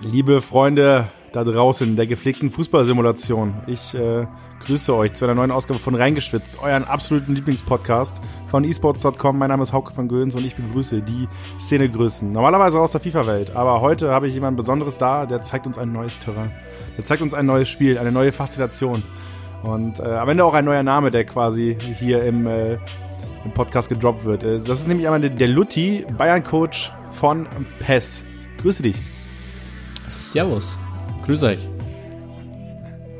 Liebe 0.00 0.42
Freunde 0.42 1.10
da 1.32 1.42
draußen 1.42 1.96
der 1.96 2.06
gepflegten 2.06 2.52
Fußballsimulation, 2.52 3.54
ich 3.66 3.94
äh, 3.94 4.26
grüße 4.64 4.94
euch 4.94 5.12
zu 5.14 5.24
einer 5.24 5.34
neuen 5.34 5.50
Ausgabe 5.50 5.80
von 5.80 5.96
Reingeschwitzt, 5.96 6.62
euren 6.62 6.84
absoluten 6.84 7.34
Lieblingspodcast 7.34 8.22
von 8.46 8.62
esports.com. 8.62 9.36
Mein 9.36 9.48
Name 9.48 9.64
ist 9.64 9.72
Hauke 9.72 9.96
van 9.96 10.06
Göns 10.06 10.36
und 10.36 10.44
ich 10.46 10.54
begrüße 10.54 11.02
die 11.02 11.28
Szenegrößen. 11.58 12.30
Normalerweise 12.30 12.78
aus 12.78 12.92
der 12.92 13.00
FIFA-Welt, 13.00 13.56
aber 13.56 13.80
heute 13.80 14.12
habe 14.12 14.28
ich 14.28 14.34
jemand 14.34 14.56
Besonderes 14.56 14.98
da, 14.98 15.26
der 15.26 15.42
zeigt 15.42 15.66
uns 15.66 15.78
ein 15.78 15.90
neues 15.90 16.16
Terrain. 16.18 16.52
Der 16.96 17.04
zeigt 17.04 17.20
uns 17.20 17.34
ein 17.34 17.46
neues 17.46 17.68
Spiel, 17.68 17.98
eine 17.98 18.12
neue 18.12 18.30
Faszination. 18.30 19.02
Und 19.64 19.98
äh, 19.98 20.04
am 20.04 20.28
Ende 20.28 20.44
auch 20.44 20.54
ein 20.54 20.64
neuer 20.64 20.84
Name, 20.84 21.10
der 21.10 21.24
quasi 21.24 21.76
hier 21.98 22.22
im, 22.22 22.46
äh, 22.46 22.74
im 23.44 23.52
Podcast 23.52 23.88
gedroppt 23.88 24.24
wird. 24.24 24.44
Äh, 24.44 24.60
das 24.60 24.78
ist 24.78 24.86
nämlich 24.86 25.08
einmal 25.08 25.28
der 25.28 25.48
Lutti, 25.48 26.06
Bayern-Coach 26.16 26.92
von 27.10 27.48
PES. 27.80 28.22
Grüße 28.62 28.84
dich. 28.84 29.02
Servus. 30.10 30.78
Grüß 31.24 31.42
euch. 31.42 31.60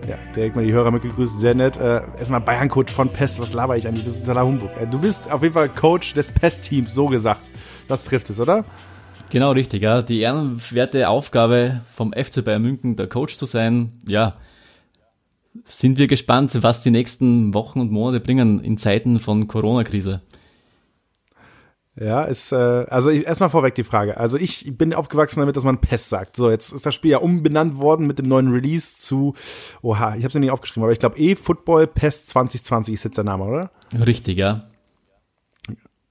Ja, 0.09 0.16
direkt 0.34 0.56
mal 0.56 0.65
die 0.65 0.73
Hörer 0.73 0.91
mitgegrüßt, 0.91 1.38
sehr 1.38 1.55
nett. 1.55 1.77
Äh, 1.77 2.01
erstmal 2.19 2.41
Bayern-Coach 2.41 2.92
von 2.92 3.11
PES, 3.11 3.41
was 3.41 3.52
laber 3.52 3.77
ich 3.77 3.87
eigentlich? 3.87 4.06
Das 4.06 4.14
ist 4.16 4.20
totaler 4.20 4.47
Humbug. 4.47 4.70
Äh, 4.80 4.87
du 4.87 4.98
bist 4.98 5.30
auf 5.30 5.42
jeden 5.42 5.52
Fall 5.52 5.69
Coach 5.69 6.14
des 6.14 6.33
PES-Teams, 6.33 6.95
so 6.95 7.09
gesagt. 7.09 7.51
Das 7.88 8.05
trifft 8.05 8.30
es, 8.30 8.41
oder? 8.41 8.64
Genau, 9.30 9.51
richtig, 9.51 9.83
ja. 9.83 10.01
Die 10.01 10.20
ehrenwerte 10.20 11.11
Aufgabe 11.11 11.83
vom 11.92 12.14
FC 12.14 12.42
Bayern 12.42 12.62
München, 12.62 12.97
der 12.97 13.09
Coach 13.09 13.34
zu 13.34 13.45
sein, 13.45 13.92
ja. 14.06 14.36
Sind 15.64 15.98
wir 15.98 16.06
gespannt, 16.06 16.56
was 16.62 16.83
die 16.83 16.91
nächsten 16.91 17.52
Wochen 17.52 17.80
und 17.80 17.91
Monate 17.91 18.20
bringen 18.20 18.64
in 18.64 18.78
Zeiten 18.78 19.19
von 19.19 19.47
Corona-Krise. 19.47 20.19
Ja, 22.01 22.23
ist, 22.23 22.52
äh, 22.52 22.57
also 22.57 23.11
erstmal 23.11 23.51
vorweg 23.51 23.75
die 23.75 23.83
Frage. 23.83 24.19
Also 24.19 24.37
ich 24.37 24.77
bin 24.77 24.95
aufgewachsen 24.95 25.41
damit, 25.41 25.56
dass 25.56 25.65
man 25.65 25.80
PES 25.80 26.09
sagt. 26.09 26.37
So, 26.37 26.48
jetzt 26.48 26.73
ist 26.73 26.87
das 26.87 26.95
Spiel 26.95 27.11
ja 27.11 27.19
umbenannt 27.19 27.79
worden 27.79 28.06
mit 28.06 28.19
dem 28.20 28.29
neuen 28.29 28.52
Release 28.52 28.98
zu, 28.98 29.34
oha, 29.83 30.11
ich 30.11 30.19
habe 30.19 30.28
es 30.28 30.34
ja 30.34 30.41
nicht 30.41 30.53
aufgeschrieben, 30.53 30.84
aber 30.84 30.92
ich 30.92 31.00
glaube 31.00 31.19
E-Football 31.19 31.89
PES 31.89 32.27
2020 32.27 32.95
ist 32.95 33.05
jetzt 33.05 33.17
der 33.17 33.25
Name, 33.25 33.45
oder? 33.45 33.70
Richtig, 34.06 34.39
ja. 34.39 34.64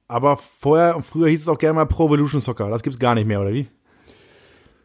Aber 0.09 0.37
vorher 0.37 0.95
und 0.97 1.05
früher 1.05 1.29
hieß 1.29 1.43
es 1.43 1.47
auch 1.47 1.57
gerne 1.57 1.75
mal 1.75 1.85
Pro 1.85 2.07
Evolution 2.07 2.41
Soccer. 2.41 2.69
Das 2.69 2.83
gibt's 2.83 2.99
gar 2.99 3.15
nicht 3.15 3.27
mehr, 3.27 3.39
oder 3.39 3.53
wie? 3.53 3.67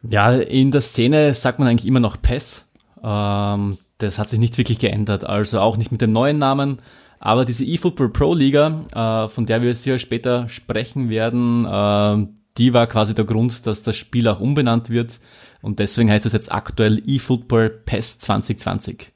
Ja, 0.03 0.33
in 0.33 0.71
der 0.71 0.81
Szene 0.81 1.33
sagt 1.33 1.59
man 1.59 1.67
eigentlich 1.67 1.87
immer 1.87 2.01
noch 2.01 2.21
PES. 2.21 2.65
Ähm, 3.03 3.77
das 3.97 4.19
hat 4.19 4.29
sich 4.29 4.39
nicht 4.39 4.57
wirklich 4.57 4.79
geändert. 4.79 5.25
Also 5.25 5.59
auch 5.59 5.75
nicht 5.75 5.91
mit 5.91 6.01
dem 6.01 6.13
neuen 6.13 6.37
Namen. 6.37 6.79
Aber 7.25 7.45
diese 7.45 7.63
eFootball 7.63 8.09
Pro 8.09 8.33
Liga, 8.33 8.83
äh, 8.93 9.29
von 9.29 9.45
der 9.45 9.61
wir 9.61 9.71
hier 9.73 9.97
später 9.97 10.49
sprechen 10.49 11.09
werden, 11.09 11.63
äh, 11.63 12.27
die 12.57 12.73
war 12.73 12.85
quasi 12.85 13.15
der 13.15 13.23
Grund, 13.23 13.65
dass 13.65 13.81
das 13.81 13.95
Spiel 13.95 14.27
auch 14.27 14.41
umbenannt 14.41 14.89
wird. 14.89 15.21
Und 15.61 15.79
deswegen 15.79 16.11
heißt 16.11 16.25
es 16.25 16.33
jetzt 16.33 16.51
aktuell 16.51 17.01
eFootball 17.07 17.69
PES 17.69 18.19
2020. 18.19 19.12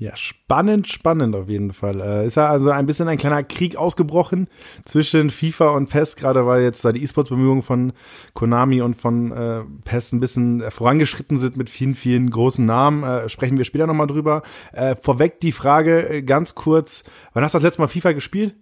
Ja, 0.00 0.16
spannend, 0.16 0.88
spannend 0.88 1.36
auf 1.36 1.50
jeden 1.50 1.74
Fall. 1.74 2.00
Äh, 2.00 2.26
ist 2.26 2.36
ja 2.36 2.48
also 2.48 2.70
ein 2.70 2.86
bisschen 2.86 3.06
ein 3.06 3.18
kleiner 3.18 3.42
Krieg 3.42 3.76
ausgebrochen 3.76 4.48
zwischen 4.86 5.30
FIFA 5.30 5.72
und 5.72 5.90
PES, 5.90 6.16
gerade 6.16 6.46
weil 6.46 6.62
jetzt 6.62 6.82
da 6.86 6.92
die 6.92 7.02
E-Sports-Bemühungen 7.02 7.62
von 7.62 7.92
Konami 8.32 8.80
und 8.80 8.94
von 8.98 9.30
äh, 9.30 9.60
PES 9.84 10.12
ein 10.12 10.20
bisschen 10.20 10.70
vorangeschritten 10.70 11.36
sind 11.36 11.58
mit 11.58 11.68
vielen, 11.68 11.94
vielen 11.94 12.30
großen 12.30 12.64
Namen. 12.64 13.02
Äh, 13.02 13.28
sprechen 13.28 13.58
wir 13.58 13.66
später 13.66 13.86
nochmal 13.86 14.06
drüber. 14.06 14.42
Äh, 14.72 14.96
vorweg 14.96 15.38
die 15.40 15.52
Frage 15.52 16.08
äh, 16.08 16.22
ganz 16.22 16.54
kurz, 16.54 17.04
wann 17.34 17.44
hast 17.44 17.52
du 17.52 17.58
das 17.58 17.64
letzte 17.64 17.82
Mal 17.82 17.88
FIFA 17.88 18.12
gespielt? 18.12 18.54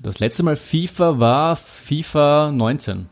Das 0.00 0.20
letzte 0.20 0.42
Mal 0.42 0.56
FIFA 0.56 1.20
war 1.20 1.54
FIFA 1.54 2.50
19. 2.50 3.10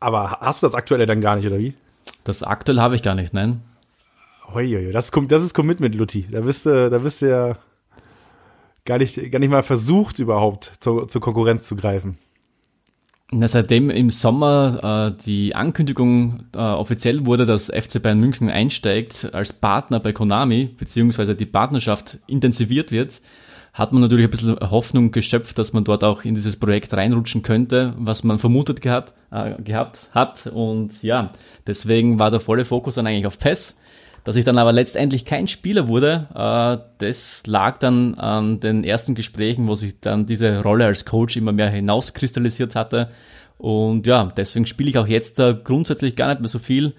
Aber 0.00 0.38
hast 0.40 0.62
du 0.62 0.66
das 0.66 0.74
aktuelle 0.74 1.04
dann 1.04 1.20
gar 1.20 1.36
nicht, 1.36 1.46
oder 1.46 1.58
wie? 1.58 1.74
Das 2.24 2.42
aktuell 2.42 2.80
habe 2.80 2.94
ich 2.94 3.02
gar 3.02 3.14
nicht, 3.14 3.34
nein. 3.34 3.60
Hoi, 4.52 4.90
das, 4.92 5.10
das 5.28 5.42
ist 5.44 5.54
Commitment, 5.54 5.94
Lutti. 5.94 6.26
Da 6.30 6.40
bist 6.40 6.66
du, 6.66 6.90
da 6.90 6.98
bist 6.98 7.22
du 7.22 7.28
ja 7.28 7.58
gar 8.84 8.98
nicht, 8.98 9.30
gar 9.30 9.38
nicht 9.38 9.50
mal 9.50 9.62
versucht, 9.62 10.18
überhaupt 10.18 10.72
zur, 10.80 11.06
zur 11.08 11.20
Konkurrenz 11.20 11.68
zu 11.68 11.76
greifen. 11.76 12.18
Na, 13.32 13.46
seitdem 13.46 13.90
im 13.90 14.10
Sommer 14.10 15.12
äh, 15.14 15.22
die 15.24 15.54
Ankündigung 15.54 16.46
äh, 16.52 16.58
offiziell 16.58 17.26
wurde, 17.26 17.46
dass 17.46 17.66
FC 17.66 18.02
Bayern 18.02 18.18
München 18.18 18.50
einsteigt 18.50 19.30
als 19.32 19.52
Partner 19.52 20.00
bei 20.00 20.12
Konami, 20.12 20.74
beziehungsweise 20.76 21.36
die 21.36 21.46
Partnerschaft 21.46 22.18
intensiviert 22.26 22.90
wird, 22.90 23.20
hat 23.72 23.92
man 23.92 24.02
natürlich 24.02 24.24
ein 24.24 24.30
bisschen 24.30 24.58
Hoffnung 24.58 25.12
geschöpft, 25.12 25.58
dass 25.58 25.72
man 25.72 25.84
dort 25.84 26.02
auch 26.02 26.24
in 26.24 26.34
dieses 26.34 26.58
Projekt 26.58 26.92
reinrutschen 26.92 27.42
könnte, 27.42 27.94
was 27.98 28.24
man 28.24 28.40
vermutet 28.40 28.80
gehabt, 28.80 29.14
äh, 29.30 29.62
gehabt 29.62 30.10
hat. 30.12 30.48
Und 30.48 31.00
ja, 31.04 31.30
deswegen 31.68 32.18
war 32.18 32.32
der 32.32 32.40
volle 32.40 32.64
Fokus 32.64 32.96
dann 32.96 33.06
eigentlich 33.06 33.26
auf 33.26 33.38
PES. 33.38 33.76
Dass 34.24 34.36
ich 34.36 34.44
dann 34.44 34.58
aber 34.58 34.72
letztendlich 34.72 35.24
kein 35.24 35.48
Spieler 35.48 35.88
wurde, 35.88 36.28
äh, 36.34 36.84
das 36.98 37.46
lag 37.46 37.78
dann 37.78 38.14
an 38.14 38.60
den 38.60 38.84
ersten 38.84 39.14
Gesprächen, 39.14 39.66
wo 39.66 39.74
sich 39.74 40.00
dann 40.00 40.26
diese 40.26 40.62
Rolle 40.62 40.86
als 40.86 41.04
Coach 41.04 41.36
immer 41.36 41.52
mehr 41.52 41.70
hinauskristallisiert 41.70 42.74
hatte. 42.74 43.10
Und 43.56 44.06
ja, 44.06 44.28
deswegen 44.36 44.66
spiele 44.66 44.90
ich 44.90 44.98
auch 44.98 45.06
jetzt 45.06 45.38
äh, 45.38 45.54
grundsätzlich 45.62 46.16
gar 46.16 46.28
nicht 46.28 46.40
mehr 46.40 46.48
so 46.48 46.58
viel, 46.58 46.94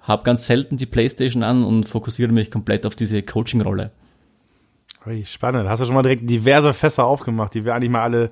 habe 0.00 0.24
ganz 0.24 0.46
selten 0.46 0.76
die 0.76 0.86
Playstation 0.86 1.42
an 1.42 1.64
und 1.64 1.88
fokussiere 1.88 2.32
mich 2.32 2.50
komplett 2.50 2.86
auf 2.86 2.94
diese 2.94 3.22
Coaching-Rolle. 3.22 3.90
Spannend. 5.24 5.68
Hast 5.68 5.80
du 5.80 5.86
schon 5.86 5.94
mal 5.94 6.02
direkt 6.02 6.28
diverse 6.28 6.72
Fässer 6.72 7.04
aufgemacht, 7.04 7.54
die 7.54 7.64
wir 7.64 7.74
eigentlich 7.74 7.90
mal 7.90 8.02
alle 8.02 8.30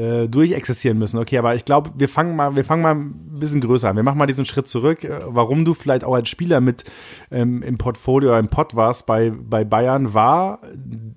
äh, 0.00 0.28
durchexistieren 0.28 0.98
müssen. 0.98 1.18
Okay, 1.18 1.36
aber 1.36 1.54
ich 1.54 1.66
glaube, 1.66 1.90
wir 1.96 2.08
fangen 2.08 2.34
mal, 2.34 2.56
wir 2.56 2.64
fangen 2.64 2.82
mal 2.82 2.94
ein 2.94 3.38
bisschen 3.38 3.60
größer 3.60 3.90
an. 3.90 3.96
Wir 3.96 4.02
machen 4.02 4.16
mal 4.16 4.26
diesen 4.26 4.46
Schritt 4.46 4.66
zurück, 4.66 5.04
äh, 5.04 5.20
warum 5.26 5.64
du 5.64 5.74
vielleicht 5.74 6.04
auch 6.04 6.14
als 6.14 6.30
Spieler 6.30 6.60
mit 6.60 6.84
ähm, 7.30 7.62
im 7.62 7.76
Portfolio 7.76 8.30
oder 8.30 8.38
im 8.38 8.48
Pod 8.48 8.74
warst 8.74 9.04
bei, 9.04 9.30
bei 9.30 9.64
Bayern 9.64 10.14
war, 10.14 10.60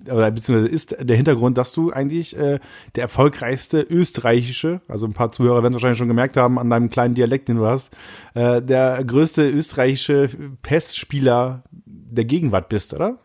oder 0.06 0.32
beziehungsweise 0.32 0.68
ist 0.68 0.96
der 1.00 1.16
Hintergrund, 1.16 1.58
dass 1.58 1.72
du 1.72 1.92
eigentlich 1.92 2.38
äh, 2.38 2.60
der 2.96 3.04
erfolgreichste 3.04 3.82
österreichische, 3.82 4.82
also 4.90 5.08
ein 5.08 5.14
paar 5.14 5.32
Zuhörer 5.32 5.64
werden 5.64 5.74
es 5.74 5.76
wahrscheinlich 5.76 5.98
schon 5.98 6.10
gemerkt 6.10 6.36
haben 6.36 6.60
an 6.60 6.70
deinem 6.70 6.90
kleinen 6.90 7.16
Dialekt, 7.16 7.48
den 7.48 7.58
du 7.58 7.66
hast, 7.66 7.96
äh, 8.34 8.62
der 8.62 9.02
größte 9.04 9.50
österreichische 9.50 10.30
PES-Spieler 10.62 11.64
der 11.72 12.26
Gegenwart 12.26 12.68
bist, 12.68 12.94
oder? 12.94 13.18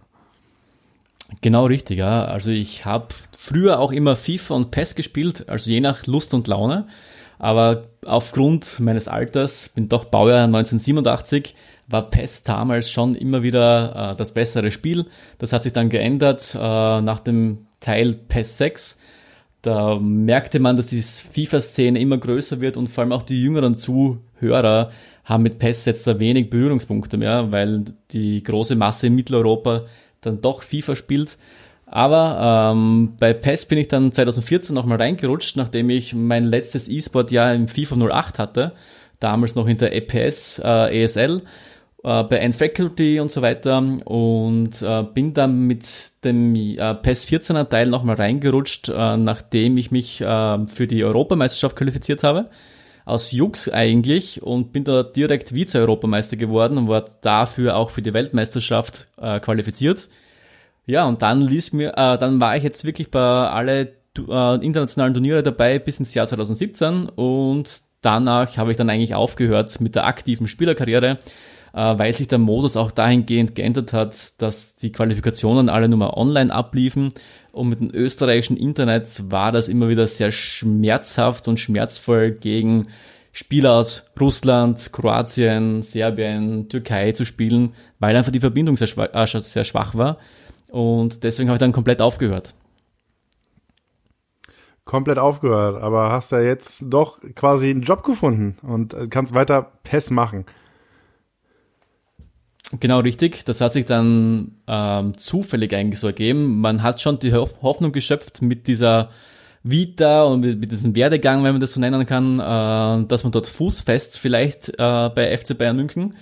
Genau 1.41 1.67
richtig, 1.67 1.99
ja. 1.99 2.25
Also 2.25 2.51
ich 2.51 2.85
habe 2.85 3.09
früher 3.37 3.81
auch 3.81 3.93
immer 3.93 4.17
FIFA 4.17 4.55
und 4.55 4.71
PES 4.71 4.95
gespielt, 4.95 5.49
also 5.49 5.71
je 5.71 5.81
nach 5.81 6.07
Lust 6.07 6.35
und 6.35 6.49
Laune. 6.49 6.87
Aber 7.39 7.89
aufgrund 8.05 8.81
meines 8.81 9.07
Alters, 9.07 9.69
bin 9.69 9.89
doch 9.89 10.07
Baujahr 10.07 10.45
1987, 10.45 11.55
war 11.87 12.11
PES 12.11 12.43
damals 12.43 12.91
schon 12.91 13.15
immer 13.15 13.43
wieder 13.43 14.13
äh, 14.13 14.17
das 14.17 14.35
bessere 14.35 14.71
Spiel. 14.71 15.07
Das 15.39 15.53
hat 15.53 15.63
sich 15.63 15.73
dann 15.73 15.89
geändert 15.89 16.55
äh, 16.55 16.59
nach 16.59 17.21
dem 17.21 17.67
Teil 17.81 18.15
PES 18.15 18.59
6. 18.59 18.99
Da 19.63 19.99
merkte 20.01 20.59
man, 20.61 20.77
dass 20.77 20.87
die 20.87 21.01
FIFA-Szene 21.01 22.01
immer 22.01 22.19
größer 22.19 22.61
wird 22.61 22.77
und 22.77 22.89
vor 22.89 23.03
allem 23.03 23.13
auch 23.13 23.23
die 23.23 23.41
jüngeren 23.41 23.77
Zuhörer 23.77 24.91
haben 25.25 25.43
mit 25.43 25.59
PES 25.59 25.85
jetzt 25.85 26.07
da 26.07 26.19
wenig 26.19 26.49
Berührungspunkte 26.51 27.19
mehr, 27.19 27.53
weil 27.53 27.85
die 28.11 28.43
große 28.43 28.77
Masse 28.77 29.09
in 29.09 29.15
Mitteleuropa 29.15 29.85
dann 30.21 30.41
doch 30.41 30.63
FIFA 30.63 30.97
spielt. 30.97 31.39
Aber 31.91 32.73
ähm, 32.73 33.15
bei 33.19 33.33
PES 33.33 33.67
bin 33.67 33.79
ich 33.79 33.89
dann 33.89 34.13
2014 34.13 34.75
nochmal 34.75 34.99
reingerutscht, 34.99 35.57
nachdem 35.57 35.89
ich 35.89 36.15
mein 36.15 36.45
letztes 36.45 36.89
E-Sport-Jahr 36.89 37.55
im 37.55 37.67
FIFA 37.67 37.97
08 38.11 38.39
hatte, 38.39 38.73
damals 39.21 39.55
noch 39.55 39.67
in 39.67 39.79
der 39.79 39.95
EPS, 39.95 40.61
äh, 40.63 41.03
ESL, 41.03 41.43
äh, 42.05 42.25
bei 42.25 42.37
N-Faculty 42.37 43.21
und 43.21 43.31
so 43.31 43.41
weiter 43.41 43.79
und 43.79 44.83
äh, 44.83 45.03
bin 45.15 45.33
dann 45.33 45.63
mit 45.67 45.85
dem 46.25 46.55
äh, 46.55 46.95
PES 46.95 47.27
14er 47.27 47.69
Teil 47.69 47.89
nochmal 47.89 48.17
reingerutscht, 48.17 48.91
äh, 48.91 49.17
nachdem 49.17 49.79
ich 49.79 49.91
mich 49.91 50.21
äh, 50.21 50.67
für 50.67 50.87
die 50.87 51.05
Europameisterschaft 51.05 51.75
qualifiziert 51.75 52.23
habe. 52.23 52.51
Aus 53.09 53.33
Jux 53.33 53.69
eigentlich 53.69 54.43
und 54.43 54.73
bin 54.73 54.85
da 54.85 55.03
direkt 55.03 55.55
Vize-Europameister 55.55 56.37
geworden 56.37 56.77
und 56.77 56.89
war 56.89 57.07
dafür 57.23 57.77
auch 57.77 57.91
für 57.91 58.03
die 58.03 58.13
Weltmeisterschaft 58.13 59.09
äh, 59.17 59.41
qualifiziert. 59.41 60.09
Ja, 60.85 61.07
und 61.07 61.23
dann 61.23 61.41
ließ 61.43 61.73
mir, 61.73 61.91
äh, 61.97 62.19
dann 62.19 62.41
war 62.41 62.57
ich 62.57 62.63
jetzt 62.63 62.85
wirklich 62.85 63.11
bei 63.11 63.21
alle 63.21 63.93
äh, 64.17 64.65
internationalen 64.65 65.15
Turniere 65.15 65.43
dabei 65.43 65.79
bis 65.79 65.99
ins 65.99 66.15
Jahr 66.15 66.27
2017 66.27 67.09
und 67.09 67.83
danach 68.01 68.57
habe 68.57 68.71
ich 68.71 68.77
dann 68.77 68.91
eigentlich 68.91 69.15
aufgehört 69.15 69.81
mit 69.81 69.95
der 69.95 70.07
aktiven 70.07 70.47
Spielerkarriere, 70.47 71.19
äh, 71.75 71.99
weil 71.99 72.13
sich 72.13 72.29
der 72.29 72.39
Modus 72.39 72.77
auch 72.77 72.91
dahingehend 72.91 73.55
geändert 73.55 73.93
hat, 73.93 74.41
dass 74.41 74.77
die 74.77 74.93
Qualifikationen 74.93 75.69
alle 75.69 75.89
nur 75.89 75.99
mal 75.99 76.11
online 76.11 76.53
abliefen 76.53 77.13
und 77.59 77.69
mit 77.69 77.81
dem 77.81 77.91
österreichischen 77.93 78.57
Internet 78.57 79.31
war 79.31 79.53
das 79.53 79.69
immer 79.69 79.89
wieder 79.89 80.07
sehr 80.07 80.31
schmerzhaft 80.33 81.49
und 81.49 81.61
schmerzvoll 81.61 82.31
gegen 82.31 82.89
Spieler 83.33 83.75
aus 83.75 84.11
Russland, 84.19 84.93
Kroatien, 84.93 85.83
Serbien, 85.83 86.69
Türkei 86.69 87.13
zu 87.13 87.25
spielen, 87.25 87.75
weil 87.99 88.17
einfach 88.17 88.33
die 88.33 88.41
Verbindung 88.41 88.77
sehr, 88.77 88.87
schwach, 88.87 89.09
äh, 89.13 89.27
sehr 89.27 89.65
schwach 89.65 89.95
war. 89.95 90.19
Und 90.71 91.23
deswegen 91.25 91.49
habe 91.49 91.57
ich 91.57 91.61
dann 91.61 91.73
komplett 91.73 92.01
aufgehört. 92.01 92.55
komplett 94.89 95.19
aufgehört, 95.19 95.83
aber 95.83 96.11
hast 96.11 96.33
ja 96.33 96.41
jetzt 96.41 96.87
doch 96.89 97.19
quasi 97.35 97.69
einen 97.71 97.83
Job 97.83 98.03
gefunden 98.03 98.57
und 98.63 98.97
kannst 99.11 99.35
weiter 99.35 99.71
PES 99.85 100.11
machen. 100.11 100.47
Genau 102.81 103.01
richtig. 103.01 103.45
Das 103.45 103.61
hat 103.61 103.73
sich 103.73 103.87
dann 103.87 104.53
ähm, 104.67 105.17
zufällig 105.17 105.75
eigentlich 105.75 106.01
so 106.01 106.07
ergeben. 106.07 106.61
Man 106.61 106.83
hat 106.83 107.01
schon 107.01 107.19
die 107.19 107.33
Hoffnung 107.33 107.93
geschöpft 107.93 108.43
mit 108.43 108.67
dieser 108.67 109.11
Vita 109.63 110.25
und 110.25 110.41
mit, 110.41 110.61
mit 110.61 110.71
diesem 110.71 110.95
Werdegang, 110.95 111.45
wenn 111.45 111.53
man 111.53 111.61
das 111.61 111.73
so 111.73 111.81
nennen 111.81 112.05
kann, 112.05 112.39
äh, 112.39 113.07
dass 113.07 113.25
man 113.25 113.33
dort 113.33 113.47
fußfest 113.47 114.19
vielleicht 114.19 114.69
äh, 114.69 114.75
bei 114.77 115.37
FC 115.37 115.57
Bayern 115.57 115.77
München. 115.77 116.15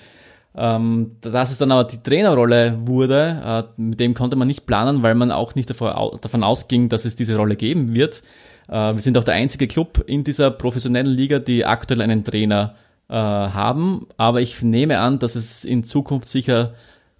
Ähm, 0.58 1.16
dass 1.20 1.50
es 1.50 1.58
dann 1.58 1.70
aber 1.70 1.84
die 1.84 2.02
Trainerrolle 2.02 2.78
wurde, 2.86 3.66
äh, 3.76 3.80
mit 3.80 4.00
dem 4.00 4.14
konnte 4.14 4.36
man 4.36 4.48
nicht 4.48 4.64
planen, 4.66 5.02
weil 5.02 5.14
man 5.14 5.30
auch 5.30 5.54
nicht 5.54 5.68
davor, 5.68 6.18
davon 6.22 6.42
ausging, 6.42 6.88
dass 6.88 7.04
es 7.04 7.14
diese 7.14 7.36
Rolle 7.36 7.56
geben 7.56 7.94
wird. 7.94 8.22
Äh, 8.68 8.94
wir 8.94 9.02
sind 9.02 9.18
auch 9.18 9.24
der 9.24 9.34
einzige 9.34 9.66
Club 9.66 10.02
in 10.06 10.24
dieser 10.24 10.50
professionellen 10.50 11.12
Liga, 11.12 11.40
die 11.40 11.66
aktuell 11.66 12.00
einen 12.00 12.24
Trainer 12.24 12.74
haben. 13.14 14.06
Aber 14.16 14.40
ich 14.40 14.62
nehme 14.62 14.98
an, 14.98 15.18
dass 15.18 15.34
es 15.34 15.64
in 15.64 15.84
Zukunft 15.84 16.28
sicher 16.28 16.74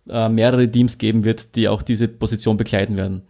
äh, 0.09 0.29
mehrere 0.29 0.71
Teams 0.71 0.99
geben 0.99 1.25
wird, 1.25 1.57
die 1.57 1.69
auch 1.69 1.83
diese 1.83 2.09
Position 2.09 2.57
bekleiden 2.57 2.97
werden. 2.97 3.23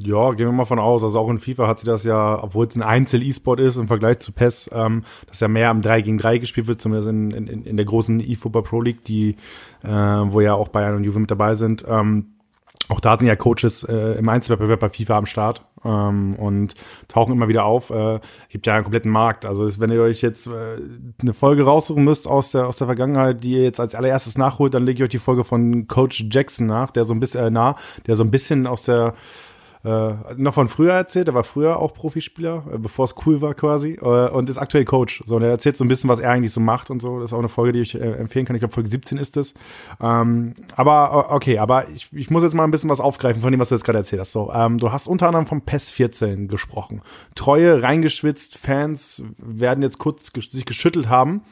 Ja, 0.00 0.30
gehen 0.30 0.46
wir 0.46 0.52
mal 0.52 0.64
von 0.64 0.78
aus. 0.78 1.02
Also 1.02 1.18
auch 1.18 1.28
in 1.28 1.38
FIFA 1.38 1.66
hat 1.66 1.80
sie 1.80 1.86
das 1.86 2.04
ja, 2.04 2.40
obwohl 2.40 2.66
es 2.66 2.76
ein 2.76 2.82
Einzel-E-Sport 2.82 3.58
ist 3.58 3.76
im 3.76 3.88
Vergleich 3.88 4.20
zu 4.20 4.30
PES, 4.30 4.70
ähm, 4.72 5.02
dass 5.26 5.40
ja 5.40 5.48
mehr 5.48 5.70
am 5.70 5.82
3 5.82 6.02
gegen 6.02 6.18
3 6.18 6.38
gespielt 6.38 6.68
wird, 6.68 6.80
zumindest 6.80 7.08
in, 7.08 7.32
in, 7.32 7.64
in 7.64 7.76
der 7.76 7.84
großen 7.84 8.20
eFootball 8.20 8.62
Pro 8.62 8.80
League, 8.80 9.04
die, 9.04 9.34
äh, 9.82 9.88
wo 9.88 10.40
ja 10.40 10.54
auch 10.54 10.68
Bayern 10.68 10.94
und 10.94 11.04
Juve 11.04 11.18
mit 11.18 11.32
dabei 11.32 11.56
sind. 11.56 11.84
Ähm, 11.88 12.26
auch 12.88 13.00
da 13.00 13.18
sind 13.18 13.28
ja 13.28 13.36
Coaches 13.36 13.82
äh, 13.84 14.18
im 14.18 14.28
Einzelwettbewerb 14.28 14.80
bei 14.80 14.88
FIFA 14.88 15.18
am 15.18 15.26
Start 15.26 15.62
ähm, 15.84 16.34
und 16.36 16.74
tauchen 17.06 17.32
immer 17.32 17.48
wieder 17.48 17.64
auf. 17.64 17.90
Äh, 17.90 18.20
gibt 18.48 18.66
ja 18.66 18.74
einen 18.74 18.84
kompletten 18.84 19.10
Markt. 19.10 19.44
Also 19.44 19.64
ist, 19.64 19.78
wenn 19.78 19.90
ihr 19.90 20.00
euch 20.00 20.22
jetzt 20.22 20.46
äh, 20.46 20.78
eine 21.20 21.34
Folge 21.34 21.64
raussuchen 21.64 22.02
müsst 22.02 22.26
aus 22.26 22.50
der 22.50 22.66
aus 22.66 22.76
der 22.76 22.86
Vergangenheit, 22.86 23.44
die 23.44 23.52
ihr 23.52 23.62
jetzt 23.62 23.80
als 23.80 23.94
allererstes 23.94 24.38
nachholt, 24.38 24.72
dann 24.72 24.86
lege 24.86 24.98
ich 24.98 25.04
euch 25.04 25.10
die 25.10 25.18
Folge 25.18 25.44
von 25.44 25.86
Coach 25.86 26.26
Jackson 26.30 26.66
nach, 26.66 26.90
der 26.90 27.04
so 27.04 27.12
ein 27.12 27.20
bisschen 27.20 27.44
äh, 27.44 27.50
nah, 27.50 27.76
der 28.06 28.16
so 28.16 28.24
ein 28.24 28.30
bisschen 28.30 28.66
aus 28.66 28.84
der 28.84 29.14
äh, 29.84 30.14
noch 30.36 30.54
von 30.54 30.68
früher 30.68 30.92
erzählt. 30.92 31.28
Er 31.28 31.34
war 31.34 31.44
früher 31.44 31.78
auch 31.78 31.94
Profispieler, 31.94 32.64
äh, 32.72 32.78
bevor 32.78 33.04
es 33.04 33.14
cool 33.26 33.40
war 33.40 33.54
quasi. 33.54 33.98
Äh, 34.00 34.30
und 34.30 34.50
ist 34.50 34.58
aktuell 34.58 34.84
Coach. 34.84 35.22
So, 35.24 35.36
und 35.36 35.42
er 35.42 35.50
erzählt 35.50 35.76
so 35.76 35.84
ein 35.84 35.88
bisschen, 35.88 36.08
was 36.10 36.18
er 36.18 36.30
eigentlich 36.30 36.52
so 36.52 36.60
macht 36.60 36.90
und 36.90 37.00
so. 37.00 37.20
Das 37.20 37.30
ist 37.30 37.34
auch 37.34 37.38
eine 37.38 37.48
Folge, 37.48 37.72
die 37.72 37.80
ich 37.80 37.94
äh, 37.94 37.98
empfehlen 37.98 38.44
kann. 38.46 38.56
Ich 38.56 38.60
glaube, 38.60 38.74
Folge 38.74 38.90
17 38.90 39.18
ist 39.18 39.36
es. 39.36 39.54
Ähm, 40.00 40.54
aber 40.74 41.32
okay, 41.32 41.58
aber 41.58 41.88
ich, 41.90 42.08
ich 42.12 42.30
muss 42.30 42.42
jetzt 42.42 42.54
mal 42.54 42.64
ein 42.64 42.70
bisschen 42.70 42.90
was 42.90 43.00
aufgreifen 43.00 43.42
von 43.42 43.50
dem, 43.50 43.60
was 43.60 43.68
du 43.68 43.74
jetzt 43.74 43.84
gerade 43.84 43.98
erzählt 43.98 44.20
hast. 44.20 44.32
So, 44.32 44.52
ähm, 44.52 44.78
du 44.78 44.92
hast 44.92 45.08
unter 45.08 45.26
anderem 45.26 45.46
vom 45.46 45.62
PES 45.62 45.90
14 45.90 46.48
gesprochen. 46.48 47.02
Treue, 47.34 47.82
reingeschwitzt 47.82 48.58
Fans 48.58 49.22
werden 49.38 49.82
jetzt 49.82 49.98
kurz 49.98 50.32
ges 50.32 50.48
sich 50.50 50.64
geschüttelt 50.64 51.08
haben 51.08 51.42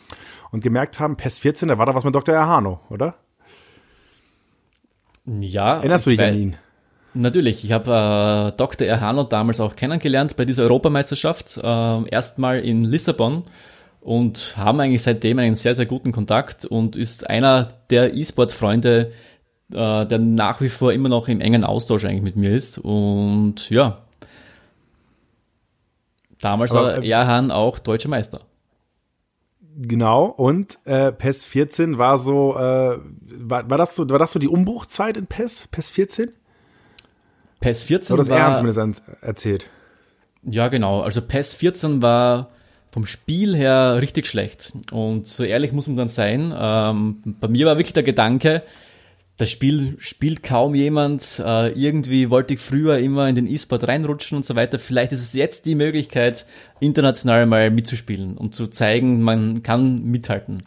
und 0.51 0.63
gemerkt 0.63 1.01
haben, 1.01 1.17
PES 1.17 1.39
14, 1.41 1.69
da 1.69 1.79
war 1.79 1.87
da 1.87 1.95
was 1.95 2.05
mit 2.05 2.15
Dr. 2.15 2.35
Erhano, 2.35 2.81
oder? 2.91 3.15
Ja. 5.27 5.77
Erinnerst 5.77 6.07
du 6.07 6.11
dich 6.11 6.23
an 6.23 6.35
ihn? 6.35 6.57
Natürlich, 7.17 7.65
ich 7.65 7.73
habe 7.73 8.53
äh, 8.53 8.57
Dr. 8.59 8.87
Erhano 8.87 9.25
damals 9.25 9.59
auch 9.61 9.75
kennengelernt 9.75 10.37
bei 10.37 10.45
dieser 10.45 10.65
Europameisterschaft, 10.65 11.57
äh, 11.57 12.09
erstmal 12.09 12.61
in 12.61 12.85
Lissabon 12.85 13.45
und 14.01 14.55
haben 14.59 14.81
eigentlich 14.81 15.03
seitdem 15.03 15.39
einen 15.39 15.55
sehr, 15.55 15.75
sehr 15.75 15.87
guten 15.87 16.13
Kontakt 16.13 16.67
und 16.67 16.95
ist 16.95 17.29
einer 17.29 17.73
der 17.89 18.15
E-Sport-Freunde, 18.15 19.13
äh, 19.73 20.07
der 20.07 20.19
nach 20.19 20.61
wie 20.61 20.69
vor 20.69 20.93
immer 20.93 21.09
noch 21.09 21.29
im 21.29 21.41
engen 21.41 21.65
Austausch 21.65 22.05
eigentlich 22.05 22.23
mit 22.23 22.37
mir 22.37 22.55
ist. 22.55 22.77
Und 22.77 23.71
ja, 23.71 24.03
damals 26.43 26.73
Aber, 26.73 26.83
war 26.83 27.03
äh, 27.03 27.09
Erhan 27.09 27.51
auch 27.51 27.79
deutscher 27.79 28.11
Meister. 28.11 28.43
Genau, 29.79 30.27
und 30.27 30.79
äh, 30.85 31.13
PES 31.13 31.45
14 31.45 31.97
war 31.97 32.19
so, 32.19 32.57
äh, 32.57 32.99
war, 32.99 33.71
war, 33.71 33.79
das 33.79 33.97
so, 33.97 34.09
war 34.11 34.19
das 34.19 34.33
so 34.33 34.39
die 34.39 34.49
Umbruchzeit 34.49 35.17
in 35.17 35.27
PES, 35.27 35.69
PES 35.69 35.91
14? 35.91 36.33
PES 37.61 37.85
14 37.85 38.15
Oder 38.15 38.23
das 38.23 38.31
war, 38.31 38.39
er 38.39 38.55
zumindest 38.55 39.03
erzählt. 39.21 39.69
Ja, 40.43 40.69
genau. 40.69 41.01
Also 41.01 41.23
PES 41.23 41.55
14 41.55 42.03
war 42.03 42.51
vom 42.91 43.07
Spiel 43.07 43.57
her 43.57 43.99
richtig 44.01 44.27
schlecht. 44.27 44.73
Und 44.91 45.27
so 45.27 45.45
ehrlich 45.45 45.73
muss 45.73 45.87
man 45.87 45.97
dann 45.97 46.09
sein. 46.09 46.55
Ähm, 46.57 47.37
bei 47.41 47.49
mir 47.49 47.67
war 47.67 47.79
wirklich 47.79 47.95
der 47.95 48.03
Gedanke, 48.03 48.63
das 49.37 49.51
Spiel 49.51 49.97
spielt 49.99 50.43
kaum 50.43 50.75
jemand. 50.75 51.43
Äh, 51.45 51.73
irgendwie 51.73 52.31
wollte 52.31 52.55
ich 52.55 52.61
früher 52.61 52.99
immer 52.99 53.29
in 53.29 53.35
den 53.35 53.47
E-Sport 53.47 53.87
reinrutschen 53.87 54.37
und 54.37 54.45
so 54.47 54.55
weiter. 54.55 54.79
Vielleicht 54.79 55.13
ist 55.13 55.21
es 55.21 55.35
jetzt 55.35 55.67
die 55.67 55.75
Möglichkeit, 55.75 56.47
international 56.81 57.45
mal 57.45 57.71
mitzuspielen 57.71 58.39
und 58.39 58.55
zu 58.55 58.69
zeigen, 58.69 59.23
man 59.23 59.63
kann 59.63 60.05
mithalten. 60.05 60.63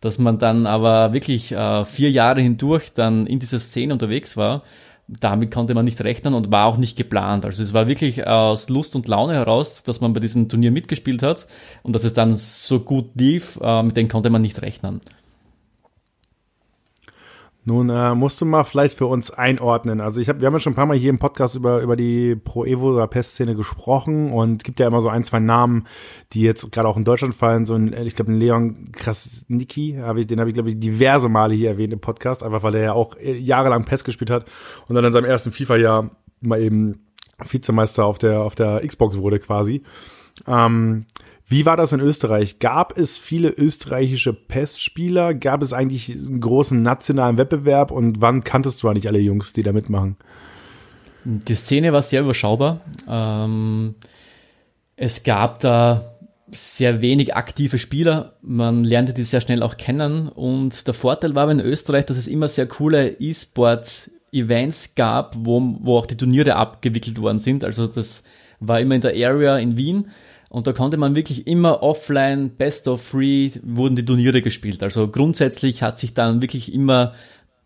Dass 0.00 0.18
man 0.18 0.38
dann 0.38 0.66
aber 0.66 1.12
wirklich 1.12 1.52
äh, 1.52 1.84
vier 1.84 2.10
Jahre 2.10 2.40
hindurch 2.40 2.92
dann 2.94 3.26
in 3.26 3.38
dieser 3.38 3.58
Szene 3.58 3.92
unterwegs 3.92 4.36
war 4.36 4.62
damit 5.08 5.52
konnte 5.52 5.74
man 5.74 5.84
nicht 5.84 6.00
rechnen 6.02 6.34
und 6.34 6.50
war 6.50 6.66
auch 6.66 6.78
nicht 6.78 6.96
geplant. 6.96 7.44
Also 7.44 7.62
es 7.62 7.72
war 7.72 7.88
wirklich 7.88 8.26
aus 8.26 8.68
Lust 8.68 8.96
und 8.96 9.06
Laune 9.06 9.34
heraus, 9.34 9.82
dass 9.84 10.00
man 10.00 10.12
bei 10.12 10.20
diesem 10.20 10.48
Turnier 10.48 10.72
mitgespielt 10.72 11.22
hat 11.22 11.46
und 11.82 11.94
dass 11.94 12.04
es 12.04 12.12
dann 12.12 12.34
so 12.34 12.80
gut 12.80 13.10
lief, 13.14 13.58
äh, 13.62 13.82
mit 13.82 13.96
dem 13.96 14.08
konnte 14.08 14.30
man 14.30 14.42
nicht 14.42 14.60
rechnen. 14.62 15.00
Nun 17.68 17.90
äh, 17.90 18.14
musst 18.14 18.40
du 18.40 18.44
mal 18.44 18.62
vielleicht 18.62 18.96
für 18.96 19.06
uns 19.06 19.32
einordnen. 19.32 20.00
Also 20.00 20.20
ich 20.20 20.28
habe, 20.28 20.40
wir 20.40 20.46
haben 20.46 20.54
ja 20.54 20.60
schon 20.60 20.74
ein 20.74 20.76
paar 20.76 20.86
Mal 20.86 20.96
hier 20.96 21.10
im 21.10 21.18
Podcast 21.18 21.56
über 21.56 21.80
über 21.80 21.96
die 21.96 22.36
Pro 22.36 22.64
Evo 22.64 22.94
oder 22.94 23.08
Pest-Szene 23.08 23.56
gesprochen 23.56 24.30
und 24.30 24.62
gibt 24.62 24.78
ja 24.78 24.86
immer 24.86 25.00
so 25.00 25.08
ein 25.08 25.24
zwei 25.24 25.40
Namen, 25.40 25.88
die 26.32 26.42
jetzt 26.42 26.70
gerade 26.70 26.86
auch 26.86 26.96
in 26.96 27.02
Deutschland 27.02 27.34
fallen. 27.34 27.66
So 27.66 27.74
ein, 27.74 27.92
ich 27.92 28.14
glaube, 28.14 28.30
ein 28.30 28.38
Leon 28.38 28.92
Krasnicki, 28.92 29.98
hab 30.00 30.16
ich, 30.16 30.28
den 30.28 30.38
habe 30.38 30.48
ich 30.48 30.54
glaube 30.54 30.68
ich 30.68 30.78
diverse 30.78 31.28
Male 31.28 31.54
hier 31.54 31.70
erwähnt 31.70 31.92
im 31.92 31.98
Podcast, 31.98 32.44
einfach 32.44 32.62
weil 32.62 32.76
er 32.76 32.82
ja 32.84 32.92
auch 32.92 33.16
äh, 33.16 33.36
jahrelang 33.36 33.84
Pest 33.84 34.04
gespielt 34.04 34.30
hat 34.30 34.46
und 34.86 34.94
dann 34.94 35.04
in 35.04 35.10
seinem 35.10 35.24
ersten 35.24 35.50
FIFA-Jahr 35.50 36.12
mal 36.40 36.62
eben 36.62 37.00
Vizemeister 37.50 38.04
auf 38.04 38.18
der 38.18 38.42
auf 38.42 38.54
der 38.54 38.86
Xbox 38.86 39.18
wurde 39.18 39.40
quasi. 39.40 39.82
Ähm, 40.46 41.06
wie 41.48 41.64
war 41.64 41.76
das 41.76 41.92
in 41.92 42.00
Österreich? 42.00 42.58
Gab 42.58 42.98
es 42.98 43.16
viele 43.16 43.50
österreichische 43.50 44.32
PES-Spieler? 44.32 45.32
Gab 45.32 45.62
es 45.62 45.72
eigentlich 45.72 46.10
einen 46.10 46.40
großen 46.40 46.82
nationalen 46.82 47.38
Wettbewerb? 47.38 47.92
Und 47.92 48.20
wann 48.20 48.42
kanntest 48.42 48.82
du 48.82 48.88
eigentlich 48.88 49.06
alle 49.06 49.20
Jungs, 49.20 49.52
die 49.52 49.62
da 49.62 49.72
mitmachen? 49.72 50.16
Die 51.24 51.54
Szene 51.54 51.92
war 51.92 52.02
sehr 52.02 52.22
überschaubar. 52.22 52.80
Ähm, 53.08 53.94
es 54.96 55.22
gab 55.22 55.60
da 55.60 56.16
sehr 56.50 57.00
wenig 57.00 57.36
aktive 57.36 57.78
Spieler. 57.78 58.34
Man 58.42 58.82
lernte 58.82 59.14
die 59.14 59.22
sehr 59.22 59.40
schnell 59.40 59.62
auch 59.62 59.76
kennen. 59.76 60.28
Und 60.28 60.86
der 60.88 60.94
Vorteil 60.94 61.36
war 61.36 61.48
in 61.48 61.60
Österreich, 61.60 62.06
dass 62.06 62.16
es 62.16 62.26
immer 62.26 62.48
sehr 62.48 62.66
coole 62.66 63.20
E-Sport-Events 63.20 64.96
gab, 64.96 65.36
wo, 65.38 65.76
wo 65.80 65.98
auch 65.98 66.06
die 66.06 66.16
Turniere 66.16 66.56
abgewickelt 66.56 67.20
worden 67.20 67.38
sind. 67.38 67.64
Also 67.64 67.86
das 67.86 68.24
war 68.58 68.80
immer 68.80 68.96
in 68.96 69.00
der 69.00 69.12
Area 69.12 69.58
in 69.58 69.76
Wien 69.76 70.08
und 70.48 70.66
da 70.66 70.72
konnte 70.72 70.96
man 70.96 71.16
wirklich 71.16 71.46
immer 71.46 71.82
offline, 71.82 72.50
best 72.50 72.88
of 72.88 73.10
three, 73.10 73.50
wurden 73.62 73.96
die 73.96 74.04
Turniere 74.04 74.42
gespielt. 74.42 74.82
Also 74.82 75.08
grundsätzlich 75.08 75.82
hat 75.82 75.98
sich 75.98 76.14
dann 76.14 76.40
wirklich 76.40 76.72
immer 76.72 77.14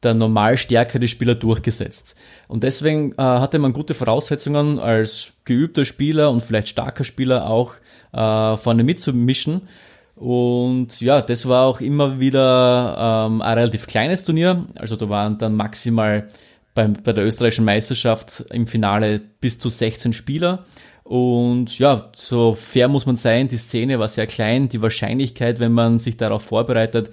der 0.03 0.15
normal 0.15 0.57
stärkere 0.57 1.07
Spieler 1.09 1.35
durchgesetzt. 1.35 2.17
Und 2.49 2.65
deswegen 2.65 3.13
äh, 3.13 3.17
hatte 3.23 3.59
man 3.59 3.73
gute 3.73 3.95
Voraussetzungen 3.95 4.79
als 4.79 5.33
geübter 5.45 5.85
Spieler 5.85 6.31
und 6.31 6.43
vielleicht 6.43 6.69
starker 6.71 7.05
Spieler 7.05 7.49
auch 7.49 7.75
äh, 8.13 8.57
vorne 8.57 8.83
mitzumischen. 8.83 9.69
Und 10.17 11.01
ja, 11.01 11.21
das 11.23 11.47
war 11.49 11.67
auch 11.67 11.81
immer 11.81 12.21
wieder 12.21 13.27
ähm, 13.29 13.43
ein 13.43 13.59
relativ 13.59 13.87
kleines 13.87 14.25
Turnier. 14.25 14.67
Also 14.75 14.97
da 14.97 15.09
waren 15.09 15.39
dann 15.39 15.55
maximal 15.55 16.29
beim, 16.75 16.95
bei 16.95 17.13
der 17.13 17.25
österreichischen 17.25 17.65
Meisterschaft 17.65 18.45
im 18.51 18.67
Finale 18.67 19.21
bis 19.41 19.59
zu 19.59 19.69
16 19.69 20.13
Spieler. 20.13 20.65
Und 21.11 21.77
ja, 21.81 22.09
so 22.15 22.55
fair 22.55 22.87
muss 22.87 23.05
man 23.05 23.17
sein, 23.17 23.49
die 23.49 23.57
Szene 23.57 23.99
war 23.99 24.07
sehr 24.07 24.29
klein, 24.29 24.69
die 24.69 24.81
Wahrscheinlichkeit, 24.81 25.59
wenn 25.59 25.73
man 25.73 25.99
sich 25.99 26.17
darauf 26.17 26.45
vorbereitet, 26.45 27.11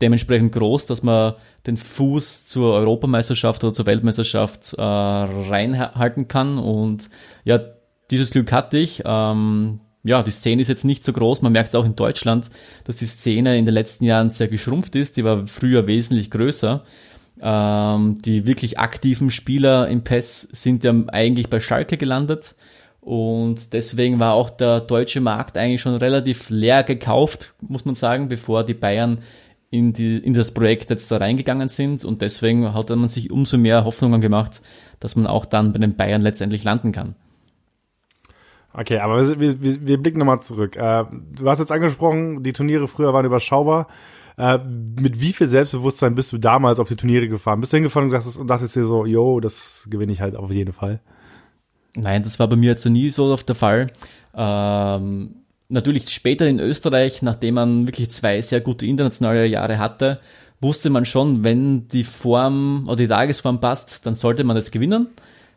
dementsprechend 0.00 0.52
groß, 0.52 0.86
dass 0.86 1.02
man 1.02 1.34
den 1.66 1.76
Fuß 1.76 2.46
zur 2.46 2.72
Europameisterschaft 2.72 3.62
oder 3.62 3.74
zur 3.74 3.84
Weltmeisterschaft 3.84 4.72
äh, 4.78 4.80
reinhalten 4.80 6.26
kann. 6.26 6.56
Und 6.56 7.10
ja, 7.44 7.60
dieses 8.10 8.30
Glück 8.30 8.50
hatte 8.50 8.78
ich. 8.78 9.02
Ähm, 9.04 9.80
ja, 10.04 10.22
die 10.22 10.30
Szene 10.30 10.62
ist 10.62 10.68
jetzt 10.68 10.86
nicht 10.86 11.04
so 11.04 11.12
groß. 11.12 11.42
Man 11.42 11.52
merkt 11.52 11.68
es 11.68 11.74
auch 11.74 11.84
in 11.84 11.96
Deutschland, 11.96 12.48
dass 12.84 12.96
die 12.96 13.04
Szene 13.04 13.58
in 13.58 13.66
den 13.66 13.74
letzten 13.74 14.06
Jahren 14.06 14.30
sehr 14.30 14.48
geschrumpft 14.48 14.96
ist. 14.96 15.18
Die 15.18 15.24
war 15.24 15.46
früher 15.46 15.86
wesentlich 15.86 16.30
größer. 16.30 16.82
Ähm, 17.42 18.14
die 18.22 18.46
wirklich 18.46 18.78
aktiven 18.78 19.28
Spieler 19.28 19.86
im 19.88 20.02
PES 20.02 20.48
sind 20.52 20.82
ja 20.82 20.94
eigentlich 21.08 21.50
bei 21.50 21.60
Schalke 21.60 21.98
gelandet. 21.98 22.54
Und 23.04 23.74
deswegen 23.74 24.18
war 24.18 24.32
auch 24.32 24.48
der 24.48 24.80
deutsche 24.80 25.20
Markt 25.20 25.58
eigentlich 25.58 25.82
schon 25.82 25.94
relativ 25.94 26.48
leer 26.48 26.82
gekauft, 26.84 27.54
muss 27.60 27.84
man 27.84 27.94
sagen, 27.94 28.28
bevor 28.28 28.64
die 28.64 28.72
Bayern 28.72 29.18
in, 29.70 29.92
die, 29.92 30.16
in 30.16 30.32
das 30.32 30.54
Projekt 30.54 30.88
jetzt 30.88 31.10
da 31.10 31.18
reingegangen 31.18 31.68
sind. 31.68 32.04
Und 32.04 32.22
deswegen 32.22 32.72
hat 32.72 32.88
man 32.88 33.08
sich 33.08 33.30
umso 33.30 33.58
mehr 33.58 33.84
Hoffnungen 33.84 34.22
gemacht, 34.22 34.62
dass 35.00 35.16
man 35.16 35.26
auch 35.26 35.44
dann 35.44 35.74
bei 35.74 35.80
den 35.80 35.96
Bayern 35.96 36.22
letztendlich 36.22 36.64
landen 36.64 36.92
kann. 36.92 37.14
Okay, 38.72 38.98
aber 38.98 39.38
wir, 39.38 39.60
wir, 39.60 39.86
wir 39.86 39.98
blicken 39.98 40.18
nochmal 40.18 40.40
zurück. 40.40 40.76
Äh, 40.76 41.04
du 41.32 41.48
hast 41.48 41.58
jetzt 41.58 41.72
angesprochen, 41.72 42.42
die 42.42 42.54
Turniere 42.54 42.88
früher 42.88 43.12
waren 43.12 43.26
überschaubar. 43.26 43.86
Äh, 44.38 44.58
mit 44.58 45.20
wie 45.20 45.32
viel 45.34 45.46
Selbstbewusstsein 45.46 46.14
bist 46.14 46.32
du 46.32 46.38
damals 46.38 46.80
auf 46.80 46.88
die 46.88 46.96
Turniere 46.96 47.28
gefahren? 47.28 47.60
Bist 47.60 47.72
du 47.72 47.76
hingefahren 47.76 48.08
und 48.08 48.14
dachtest, 48.14 48.38
und 48.38 48.46
dachtest 48.48 48.74
dir 48.74 48.84
so, 48.84 49.04
yo, 49.04 49.40
das 49.40 49.86
gewinne 49.90 50.12
ich 50.12 50.22
halt 50.22 50.36
auf 50.36 50.50
jeden 50.50 50.72
Fall? 50.72 51.00
Nein, 51.96 52.22
das 52.22 52.38
war 52.38 52.48
bei 52.48 52.56
mir 52.56 52.70
jetzt 52.70 52.84
nie 52.86 53.10
so 53.10 53.32
auf 53.32 53.44
der 53.44 53.54
Fall. 53.54 53.90
Ähm, 54.34 55.36
natürlich 55.68 56.08
später 56.10 56.46
in 56.46 56.58
Österreich, 56.58 57.22
nachdem 57.22 57.54
man 57.54 57.86
wirklich 57.86 58.10
zwei 58.10 58.42
sehr 58.42 58.60
gute 58.60 58.86
internationale 58.86 59.46
Jahre 59.46 59.78
hatte, 59.78 60.20
wusste 60.60 60.90
man 60.90 61.04
schon, 61.04 61.44
wenn 61.44 61.88
die 61.88 62.04
Form 62.04 62.84
oder 62.86 62.96
die 62.96 63.08
Tagesform 63.08 63.60
passt, 63.60 64.06
dann 64.06 64.14
sollte 64.14 64.44
man 64.44 64.56
das 64.56 64.70
gewinnen. 64.70 65.08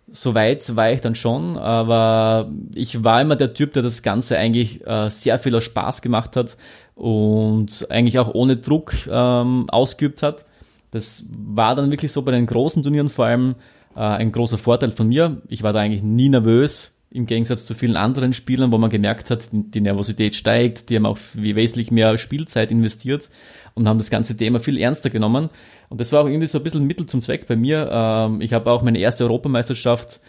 Soweit 0.10 0.75
war 0.75 0.91
ich 0.91 1.01
dann 1.01 1.15
schon, 1.15 1.58
aber 1.58 2.50
ich 2.74 3.03
war 3.03 3.22
immer 3.22 3.36
der 3.36 3.53
Typ, 3.53 3.74
der 3.74 3.84
das 3.84 4.03
Ganze 4.03 4.38
eigentlich 4.38 4.86
äh, 4.88 5.10
sehr 5.10 5.38
viel 5.38 5.56
aus 5.56 5.65
Spaß 5.65 6.01
gemacht 6.01 6.36
hat 6.36 6.56
und 6.96 7.88
eigentlich 7.89 8.17
auch 8.20 8.34
ohne 8.34 8.58
Druck 8.58 8.94
ähm, 9.10 9.65
ausgeübt 9.70 10.24
hat. 10.24 10.46
Das 10.91 11.25
war 11.29 11.75
dann 11.75 11.91
wirklich 11.91 12.12
so 12.12 12.22
bei 12.22 12.32
den 12.32 12.46
großen 12.46 12.84
Turnieren 12.84 13.10
vor 13.10 13.25
allem 13.25 13.56
äh, 13.98 14.01
ein 14.01 14.32
großer 14.32 14.60
Vorteil 14.60 14.92
von 14.92 15.08
mir. 15.08 15.42
Ich 15.48 15.63
war 15.63 15.74
da 15.74 15.80
eigentlich 15.80 16.04
nie 16.04 16.30
nervös, 16.30 16.94
im 17.10 17.25
Gegensatz 17.25 17.66
zu 17.66 17.74
vielen 17.74 17.96
anderen 17.96 18.34
Spielern, 18.34 18.72
wo 18.72 18.77
man 18.77 18.89
gemerkt 18.89 19.32
hat, 19.32 19.50
die 19.51 19.82
Nervosität 19.82 20.36
steigt, 20.36 20.89
die 20.89 20.96
haben 20.96 21.06
auch 21.06 21.18
wesentlich 21.34 21.89
mehr 21.89 22.18
Spielzeit 22.18 22.70
investiert 22.70 23.30
und 23.74 23.88
haben 23.88 23.98
das 23.98 24.10
ganze 24.10 24.36
Thema 24.38 24.60
viel 24.60 24.77
ernster 24.77 25.10
genommen. 25.10 25.50
Und 25.89 26.00
das 26.01 26.12
war 26.12 26.22
auch 26.22 26.27
irgendwie 26.27 26.48
so 26.48 26.60
ein 26.60 26.63
bisschen 26.63 26.86
Mittel 26.86 27.06
zum 27.06 27.22
Zweck 27.22 27.48
bei 27.48 27.56
mir. 27.56 27.89
Ähm, 27.92 28.42
ich 28.42 28.54
habe 28.54 28.70
auch 28.70 28.84
meine 28.84 29.00
erste 29.00 29.24
Europameisterschaft 29.24 30.20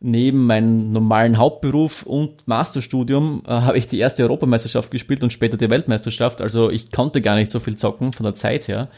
neben 0.00 0.46
meinem 0.46 0.92
normalen 0.92 1.38
Hauptberuf 1.38 2.02
und 2.02 2.46
Masterstudium 2.46 3.42
äh, 3.46 3.50
habe 3.50 3.78
ich 3.78 3.86
die 3.86 3.98
erste 3.98 4.24
Europameisterschaft 4.24 4.90
gespielt 4.90 5.22
und 5.22 5.32
später 5.32 5.56
die 5.56 5.70
Weltmeisterschaft. 5.70 6.40
Also 6.42 6.68
ich 6.68 6.90
konnte 6.90 7.22
gar 7.22 7.36
nicht 7.36 7.50
so 7.50 7.60
viel 7.60 7.76
zocken 7.76 8.12
von 8.12 8.24
der 8.24 8.34
Zeit 8.34 8.68
her. 8.68 8.88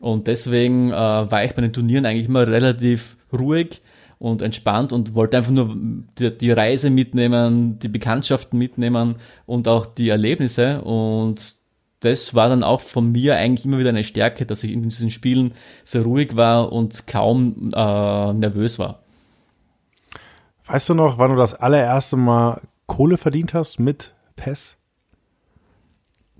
Und 0.00 0.26
deswegen 0.26 0.90
äh, 0.90 0.94
war 0.94 1.44
ich 1.44 1.54
bei 1.54 1.62
den 1.62 1.72
Turnieren 1.72 2.04
eigentlich 2.04 2.26
immer 2.26 2.46
relativ 2.46 3.16
ruhig 3.32 3.82
und 4.18 4.42
entspannt 4.42 4.92
und 4.92 5.14
wollte 5.14 5.36
einfach 5.36 5.52
nur 5.52 5.76
die, 6.18 6.36
die, 6.36 6.50
Reise 6.50 6.90
mitnehmen, 6.90 7.78
die 7.78 7.88
Bekanntschaften 7.88 8.58
mitnehmen 8.58 9.16
und 9.44 9.68
auch 9.68 9.86
die 9.86 10.08
Erlebnisse. 10.08 10.80
Und 10.82 11.56
das 12.00 12.34
war 12.34 12.48
dann 12.48 12.62
auch 12.62 12.80
von 12.80 13.12
mir 13.12 13.36
eigentlich 13.36 13.66
immer 13.66 13.78
wieder 13.78 13.90
eine 13.90 14.04
Stärke, 14.04 14.46
dass 14.46 14.64
ich 14.64 14.72
in 14.72 14.82
diesen 14.82 15.10
Spielen 15.10 15.52
sehr 15.84 16.02
ruhig 16.02 16.36
war 16.36 16.72
und 16.72 17.06
kaum 17.06 17.70
äh, 17.74 18.32
nervös 18.32 18.78
war. 18.78 19.00
Weißt 20.66 20.88
du 20.88 20.94
noch, 20.94 21.18
wann 21.18 21.30
du 21.30 21.36
das 21.36 21.54
allererste 21.54 22.16
Mal 22.16 22.60
Kohle 22.86 23.18
verdient 23.18 23.54
hast 23.54 23.78
mit 23.78 24.14
PES? 24.36 24.76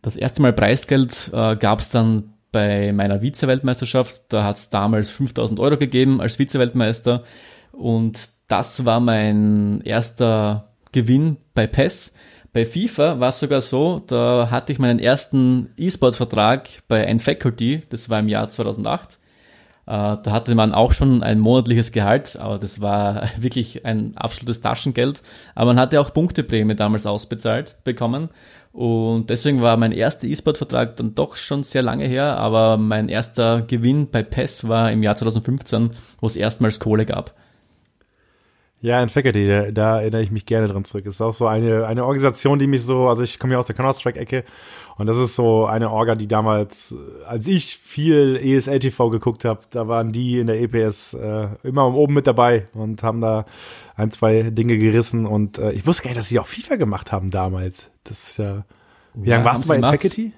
Das 0.03 0.17
erste 0.17 0.43
Mal 0.43 0.53
Preisgeld 0.53 1.31
äh, 1.33 1.57
gab 1.57 1.81
es 1.81 1.91
dann 1.91 2.33
bei 2.53 2.93
meiner 2.93 3.21
Vize-Weltmeisterschaft. 3.21 4.25
Da 4.29 4.45
hat 4.45 4.57
es 4.57 4.71
damals 4.71 5.11
5000 5.11 5.61
Euro 5.61 5.77
gegeben 5.77 6.21
als 6.21 6.39
Vize-Weltmeister. 6.39 7.25
Und 7.73 8.31
das 8.49 8.85
war 8.85 9.01
mein 9.01 9.81
erster 9.83 10.73
Gewinn 10.93 11.37
bei 11.55 11.67
PES. 11.67 12.15
Bei 12.53 12.65
FIFA 12.65 13.21
war 13.21 13.29
es 13.29 13.41
sogar 13.41 13.61
so, 13.61 14.01
da 14.07 14.49
hatte 14.51 14.73
ich 14.73 14.79
meinen 14.79 14.99
ersten 14.99 15.75
E-Sport-Vertrag 15.77 16.69
bei 16.89 17.03
N-Faculty, 17.03 17.83
das 17.91 18.09
war 18.09 18.21
im 18.21 18.29
Jahr 18.29 18.49
2008. 18.49 19.19
Äh, 19.87 20.17
da 20.23 20.23
hatte 20.27 20.55
man 20.55 20.73
auch 20.73 20.93
schon 20.93 21.23
ein 21.23 21.39
monatliches 21.39 21.93
Gehalt, 21.93 22.37
aber 22.41 22.59
das 22.59 22.81
war 22.81 23.29
wirklich 23.39 23.85
ein 23.85 24.17
absolutes 24.17 24.63
Taschengeld. 24.63 25.23
Aber 25.55 25.75
man 25.75 25.81
hatte 25.81 26.01
auch 26.01 26.15
Punkteprämie 26.15 26.75
damals 26.75 27.05
ausbezahlt 27.05 27.77
bekommen. 27.85 28.31
Und 28.77 29.31
deswegen 29.31 29.63
war 29.63 29.79
mein 29.79 29.93
erster 29.93 30.27
E-Sport-Vertrag 30.27 30.97
dann 30.97 31.15
doch 31.15 31.37
schon 31.37 31.63
sehr 31.63 31.81
lange 31.81 32.07
her, 32.07 32.37
aber 32.37 32.77
mein 32.77 33.09
erster 33.09 33.63
Gewinn 33.63 34.11
bei 34.11 34.23
PES 34.23 34.69
war 34.69 34.93
im 34.93 35.03
Jahr 35.03 35.15
2015, 35.15 35.93
wo 36.21 36.27
es 36.27 36.37
erstmals 36.37 36.79
Kohle 36.79 37.07
gab. 37.07 37.35
Ja, 38.83 39.03
in 39.03 39.09
Faculty, 39.09 39.49
da, 39.49 39.71
da, 39.71 40.01
erinnere 40.01 40.23
ich 40.23 40.31
mich 40.31 40.45
gerne 40.45 40.69
dran 40.69 40.85
zurück. 40.85 41.05
Das 41.07 41.15
ist 41.15 41.21
auch 41.23 41.33
so 41.33 41.47
eine, 41.47 41.87
eine 41.87 42.05
Organisation, 42.05 42.59
die 42.59 42.67
mich 42.67 42.83
so, 42.83 43.09
also 43.09 43.23
ich 43.23 43.39
komme 43.39 43.55
ja 43.55 43.59
aus 43.59 43.67
der 43.67 43.75
Counter-Strike-Ecke 43.75 44.45
und 44.99 45.07
das 45.07 45.17
ist 45.17 45.35
so 45.35 45.67
eine 45.67 45.91
Orga, 45.91 46.15
die 46.15 46.29
damals, 46.29 46.95
als 47.27 47.49
ich 47.49 47.79
viel 47.79 48.37
ESL 48.37 48.79
TV 48.79 49.09
geguckt 49.09 49.47
habe, 49.47 49.61
da 49.71 49.89
waren 49.89 50.13
die 50.13 50.39
in 50.39 50.47
der 50.47 50.61
EPS 50.61 51.15
äh, 51.15 51.49
immer 51.63 51.93
oben 51.95 52.15
mit 52.15 52.27
dabei 52.27 52.67
und 52.75 53.03
haben 53.03 53.23
da 53.23 53.47
ein, 53.97 54.11
zwei 54.11 54.43
Dinge 54.43 54.77
gerissen 54.77 55.27
und 55.27 55.59
äh, 55.59 55.73
ich 55.73 55.87
wusste 55.87 56.03
gar 56.03 56.11
nicht, 56.11 56.19
dass 56.19 56.29
sie 56.29 56.39
auch 56.39 56.47
FIFA 56.47 56.77
gemacht 56.77 57.13
haben 57.13 57.31
damals. 57.31 57.91
Das 58.05 58.31
ist 58.31 58.37
ja, 58.39 58.65
wie 59.15 59.31
ja, 59.31 59.37
lange 59.37 59.47
warst 59.47 59.65
du 59.65 59.69
bei 59.69 59.81
Faculty? 59.81 60.33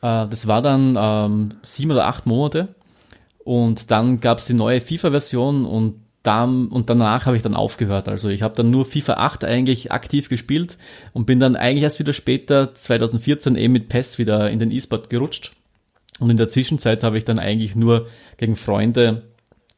Äh, 0.00 0.28
das 0.28 0.46
war 0.46 0.62
dann 0.62 0.96
ähm, 0.98 1.48
sieben 1.62 1.90
oder 1.90 2.06
acht 2.06 2.26
Monate 2.26 2.74
und 3.44 3.90
dann 3.90 4.20
gab 4.20 4.38
es 4.38 4.46
die 4.46 4.54
neue 4.54 4.80
FIFA-Version 4.80 5.66
und 5.66 5.96
dann, 6.22 6.68
und 6.68 6.90
danach 6.90 7.26
habe 7.26 7.36
ich 7.36 7.42
dann 7.42 7.54
aufgehört. 7.54 8.08
Also 8.08 8.28
ich 8.28 8.42
habe 8.42 8.54
dann 8.54 8.70
nur 8.70 8.84
FIFA 8.84 9.14
8 9.14 9.44
eigentlich 9.44 9.90
aktiv 9.90 10.28
gespielt 10.28 10.76
und 11.12 11.26
bin 11.26 11.40
dann 11.40 11.56
eigentlich 11.56 11.84
erst 11.84 11.98
wieder 11.98 12.12
später, 12.12 12.74
2014, 12.74 13.56
eben 13.56 13.72
mit 13.72 13.88
PES 13.88 14.18
wieder 14.18 14.50
in 14.50 14.58
den 14.58 14.70
E-Sport 14.70 15.08
gerutscht. 15.08 15.52
Und 16.18 16.28
in 16.28 16.36
der 16.36 16.48
Zwischenzeit 16.48 17.02
habe 17.02 17.16
ich 17.16 17.24
dann 17.24 17.38
eigentlich 17.38 17.74
nur 17.74 18.08
gegen 18.36 18.56
Freunde 18.56 19.30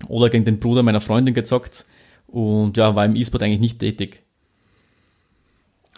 oder 0.08 0.30
gegen 0.30 0.44
den 0.44 0.58
Bruder 0.58 0.82
meiner 0.82 1.00
Freundin 1.00 1.34
gezockt 1.34 1.86
und 2.26 2.76
ja, 2.76 2.96
war 2.96 3.04
im 3.04 3.14
E-Sport 3.14 3.44
eigentlich 3.44 3.60
nicht 3.60 3.78
tätig. 3.78 4.21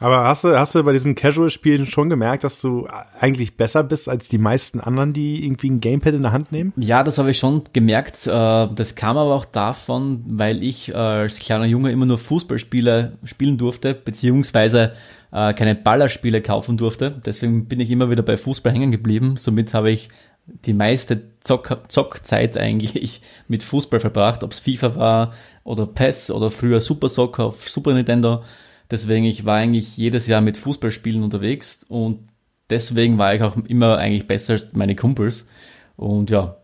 Aber 0.01 0.25
hast 0.25 0.43
du, 0.43 0.59
hast 0.59 0.75
du 0.75 0.83
bei 0.83 0.93
diesem 0.93 1.15
Casual-Spielen 1.15 1.87
schon 1.87 2.11
gemerkt, 2.11 2.43
dass 2.43 2.61
du 2.61 2.89
eigentlich 3.21 3.57
besser 3.57 3.85
bist 3.85 4.09
als 4.09 4.29
die 4.29 4.39
meisten 4.39 4.81
anderen, 4.81 5.13
die 5.13 5.45
irgendwie 5.45 5.71
ein 5.71 5.81
Gamepad 5.81 6.15
in 6.15 6.23
der 6.23 6.33
Hand 6.33 6.51
nehmen? 6.51 6.73
Ja, 6.77 7.05
das 7.05 7.19
habe 7.19 7.31
ich 7.31 7.39
schon 7.39 7.63
gemerkt. 7.73 8.27
Äh, 8.27 8.31
das 8.31 8.97
kam 8.97 9.17
aber 9.17 9.35
auch 9.35 9.45
davon, 9.45 10.25
weil 10.27 10.65
ich 10.65 10.91
äh, 10.91 10.95
als 10.95 11.39
kleiner 11.39 11.67
Junge 11.67 11.93
immer 11.93 12.07
nur 12.07 12.19
Fußballspiele 12.19 13.19
spielen 13.25 13.57
durfte, 13.57 13.95
beziehungsweise 13.95 14.95
äh, 15.31 15.55
keine 15.55 15.77
Ballerspiele 15.77 16.43
kaufen 16.43 16.77
durfte. 16.77 17.21
Deswegen 17.25 17.67
bin 17.67 17.79
ich 17.79 17.91
immer 17.91 18.11
wieder 18.11 18.23
bei 18.23 18.37
Fußball 18.37 18.73
hängen 18.73 18.91
geblieben. 18.91 19.37
Somit 19.37 19.75
habe 19.75 19.93
ich 19.93 20.09
die 20.47 20.75
meiste 20.75 21.23
Zock 21.41 21.85
Zockzeit 21.89 22.59
eigentlich 22.59 23.23
mit 23.49 23.63
Fußball 23.63 24.01
verbracht, 24.01 24.43
ob 24.43 24.51
es 24.51 24.61
FIFA 24.61 24.97
war 24.97 25.33
oder 25.63 25.87
PES 25.87 26.33
oder 26.33 26.51
früher 26.51 26.81
Super 26.81 27.09
Soccer 27.09 27.45
auf 27.45 27.71
Super 27.71 27.95
Nintendo. 27.95 28.43
Deswegen, 28.91 29.25
ich 29.25 29.45
war 29.45 29.57
eigentlich 29.57 29.97
jedes 29.97 30.27
Jahr 30.27 30.41
mit 30.41 30.57
Fußballspielen 30.57 31.23
unterwegs 31.23 31.85
und 31.89 32.29
deswegen 32.71 33.19
war 33.19 33.35
ich 33.35 33.43
auch 33.43 33.57
immer 33.57 33.99
eigentlich 33.99 34.27
besser 34.27 34.55
als 34.55 34.73
meine 34.75 34.95
Kumpels. 34.95 35.49
Und 35.97 36.31
ja. 36.31 36.57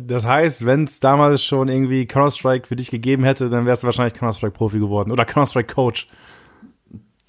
Das 0.00 0.24
heißt, 0.24 0.64
wenn 0.64 0.84
es 0.84 1.00
damals 1.00 1.42
schon 1.42 1.68
irgendwie 1.68 2.06
Counter-Strike 2.06 2.66
für 2.66 2.76
dich 2.76 2.90
gegeben 2.90 3.24
hätte, 3.24 3.50
dann 3.50 3.66
wärst 3.66 3.82
du 3.82 3.86
wahrscheinlich 3.86 4.14
Counter-Strike-Profi 4.14 4.78
geworden 4.78 5.12
oder 5.12 5.24
Counter-Strike-Coach. 5.24 6.08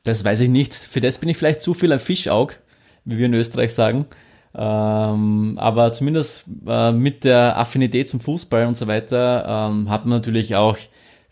Das 0.04 0.24
weiß 0.24 0.42
ich 0.42 0.50
nicht. 0.50 0.74
Für 0.74 1.00
das 1.00 1.18
bin 1.18 1.30
ich 1.30 1.38
vielleicht 1.38 1.62
zu 1.62 1.74
viel 1.74 1.92
ein 1.92 2.00
Fischaug, 2.00 2.58
wie 3.06 3.18
wir 3.18 3.26
in 3.26 3.34
Österreich 3.34 3.74
sagen. 3.74 4.06
Ähm, 4.56 5.56
aber 5.58 5.92
zumindest 5.94 6.46
äh, 6.68 6.92
mit 6.92 7.24
der 7.24 7.58
Affinität 7.58 8.08
zum 8.08 8.20
Fußball 8.20 8.68
und 8.68 8.78
so 8.78 8.88
weiter 8.88 9.46
ähm, 9.48 9.90
hat 9.90 10.06
man 10.06 10.18
natürlich 10.18 10.56
auch 10.56 10.78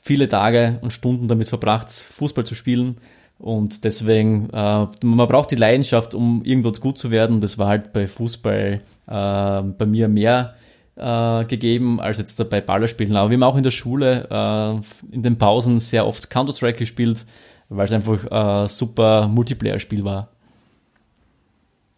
viele 0.02 0.28
Tage 0.28 0.80
und 0.82 0.92
Stunden 0.92 1.28
damit 1.28 1.48
verbracht, 1.48 1.92
Fußball 1.92 2.46
zu 2.46 2.56
spielen. 2.56 2.98
Und 3.38 3.86
deswegen, 3.86 4.50
äh, 4.52 4.88
man 5.04 5.28
braucht 5.28 5.52
die 5.52 5.56
Leidenschaft, 5.56 6.14
um 6.14 6.44
irgendwo 6.44 6.72
gut 6.72 6.98
zu 6.98 7.10
werden. 7.10 7.42
Das 7.42 7.58
war 7.58 7.68
halt 7.68 7.94
bei 7.94 8.08
Fußball 8.08 8.82
äh, 9.08 9.62
bei 9.62 9.86
mir 9.86 10.08
mehr 10.08 10.56
äh, 10.96 11.46
gegeben 11.46 12.00
als 12.00 12.18
jetzt 12.20 12.50
bei 12.50 12.62
Ballerspielen. 12.62 13.16
Aber 13.16 13.30
wir 13.30 13.36
haben 13.38 13.44
auch 13.44 13.58
in 13.58 13.64
der 13.64 13.72
Schule 13.72 14.28
äh, 14.30 15.16
in 15.16 15.24
den 15.24 15.38
Pausen 15.38 15.80
sehr 15.80 16.06
oft 16.06 16.30
Counter-Strike 16.30 16.78
gespielt, 16.78 17.26
weil 17.70 17.86
es 17.86 17.94
einfach 17.94 18.26
ein 18.30 18.66
äh, 18.66 18.68
super 18.68 19.28
Multiplayer-Spiel 19.28 20.04
war. 20.04 20.30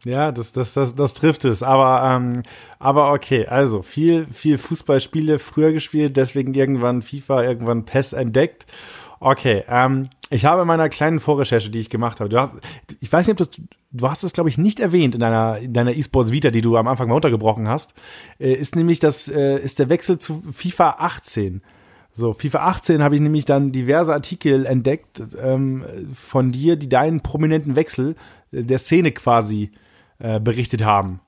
Ja, 0.06 0.34
das, 0.34 0.52
das, 0.52 0.74
das, 0.74 0.96
das 0.96 1.14
trifft 1.14 1.46
es. 1.46 1.64
Aber, 1.64 2.10
ähm, 2.10 2.44
aber 2.80 3.14
okay, 3.14 3.46
also 3.46 3.82
viel, 3.82 4.28
viel 4.32 4.58
Fußballspiele 4.58 5.40
früher 5.40 5.72
gespielt, 5.72 6.18
deswegen 6.18 6.54
irgendwann 6.54 7.02
FIFA, 7.02 7.44
irgendwann 7.44 7.86
PES 7.86 8.14
entdeckt. 8.14 8.66
Okay, 9.22 9.64
ähm, 9.70 10.10
ich 10.30 10.44
habe 10.44 10.64
in 10.64 10.68
meiner 10.68 10.90
kleinen 10.90 11.22
Vorrecherche, 11.22 11.70
die 11.70 11.80
ich 11.80 11.90
gemacht 11.90 12.20
habe, 12.20 12.30
du 12.30 12.38
hast, 12.38 12.56
ich 13.00 13.12
weiß 13.12 13.26
nicht, 13.26 13.34
ob 13.34 13.38
das, 13.38 13.52
du 13.92 14.10
hast 14.10 14.24
es, 14.24 14.34
glaube 14.34 14.50
ich, 14.50 14.58
nicht 14.58 14.82
erwähnt 14.82 15.16
in 15.16 15.22
deiner, 15.22 15.60
in 15.60 15.72
deiner 15.72 15.96
E-Sports 15.96 16.34
Vita, 16.34 16.52
die 16.52 16.62
du 16.62 16.76
am 16.76 16.88
Anfang 16.88 17.08
mal 17.08 17.16
untergebrochen 17.16 17.70
hast, 17.70 17.94
äh, 18.40 18.52
ist 18.52 18.76
nämlich 18.76 19.00
das, 19.00 19.30
äh, 19.30 19.58
ist 19.60 19.80
der 19.80 19.88
Wechsel 19.88 20.18
zu 20.18 20.44
FIFA 20.52 20.96
18. 21.00 21.62
So, 22.14 22.34
FIFA 22.34 22.60
18 22.68 23.02
habe 23.02 23.16
ich 23.16 23.22
nämlich 23.22 23.46
dann 23.46 23.72
diverse 23.72 24.14
Artikel 24.14 24.66
entdeckt 24.66 25.24
ähm, 25.42 25.86
von 26.14 26.52
dir, 26.52 26.76
die 26.76 26.90
deinen 26.90 27.22
prominenten 27.22 27.78
Wechsel 27.78 28.16
der 28.52 28.78
Szene 28.78 29.14
quasi 29.14 29.72
äh, 30.20 30.40
berichtet 30.40 30.84
haben. 30.84 31.20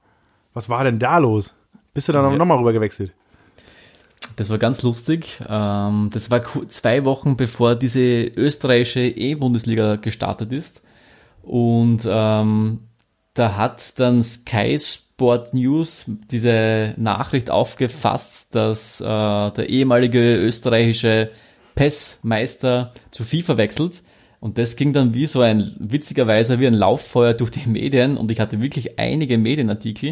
Was 0.54 0.70
war 0.70 0.84
denn 0.84 1.00
da 1.00 1.18
los? 1.18 1.54
Bist 1.94 2.08
du 2.08 2.12
da 2.14 2.24
ja. 2.24 2.36
nochmal 2.36 2.58
rüber 2.58 2.74
gewechselt? 2.74 3.14
Das 4.36 4.50
war 4.50 4.58
ganz 4.58 4.82
lustig. 4.82 5.40
Ähm, 5.48 6.10
das 6.12 6.30
war 6.32 6.44
zwei 6.68 7.06
Wochen 7.06 7.38
bevor 7.38 7.76
diese 7.76 8.00
österreichische 8.00 9.02
E-Bundesliga 9.02 9.96
gestartet 9.96 10.52
ist. 10.52 10.82
Und 11.42 12.08
ähm, 12.10 12.80
da 13.34 13.56
hat 13.56 14.00
dann 14.00 14.24
Sky 14.24 14.78
Sport 14.80 15.54
News 15.54 16.06
diese 16.32 16.94
Nachricht 16.98 17.52
aufgefasst, 17.52 18.56
dass 18.56 19.00
äh, 19.00 19.06
der 19.06 19.70
ehemalige 19.70 20.36
österreichische 20.36 21.32
PES-Meister 21.76 22.92
zu 23.12 23.24
FIFA 23.24 23.58
wechselt. 23.58 24.04
Und 24.46 24.60
das 24.60 24.76
ging 24.76 24.94
dann 24.94 25.16
wie 25.16 25.26
so 25.26 25.42
ein, 25.42 25.76
witzigerweise 25.80 26.60
wie 26.60 26.68
ein 26.68 26.76
Lauffeuer 26.76 27.34
durch 27.34 27.50
die 27.50 27.66
Medien 27.68 28.16
und 28.16 28.30
ich 28.30 28.40
hatte 28.40 28.62
wirklich 28.62 29.00
einige 29.00 29.40
Medienartikel, 29.40 30.12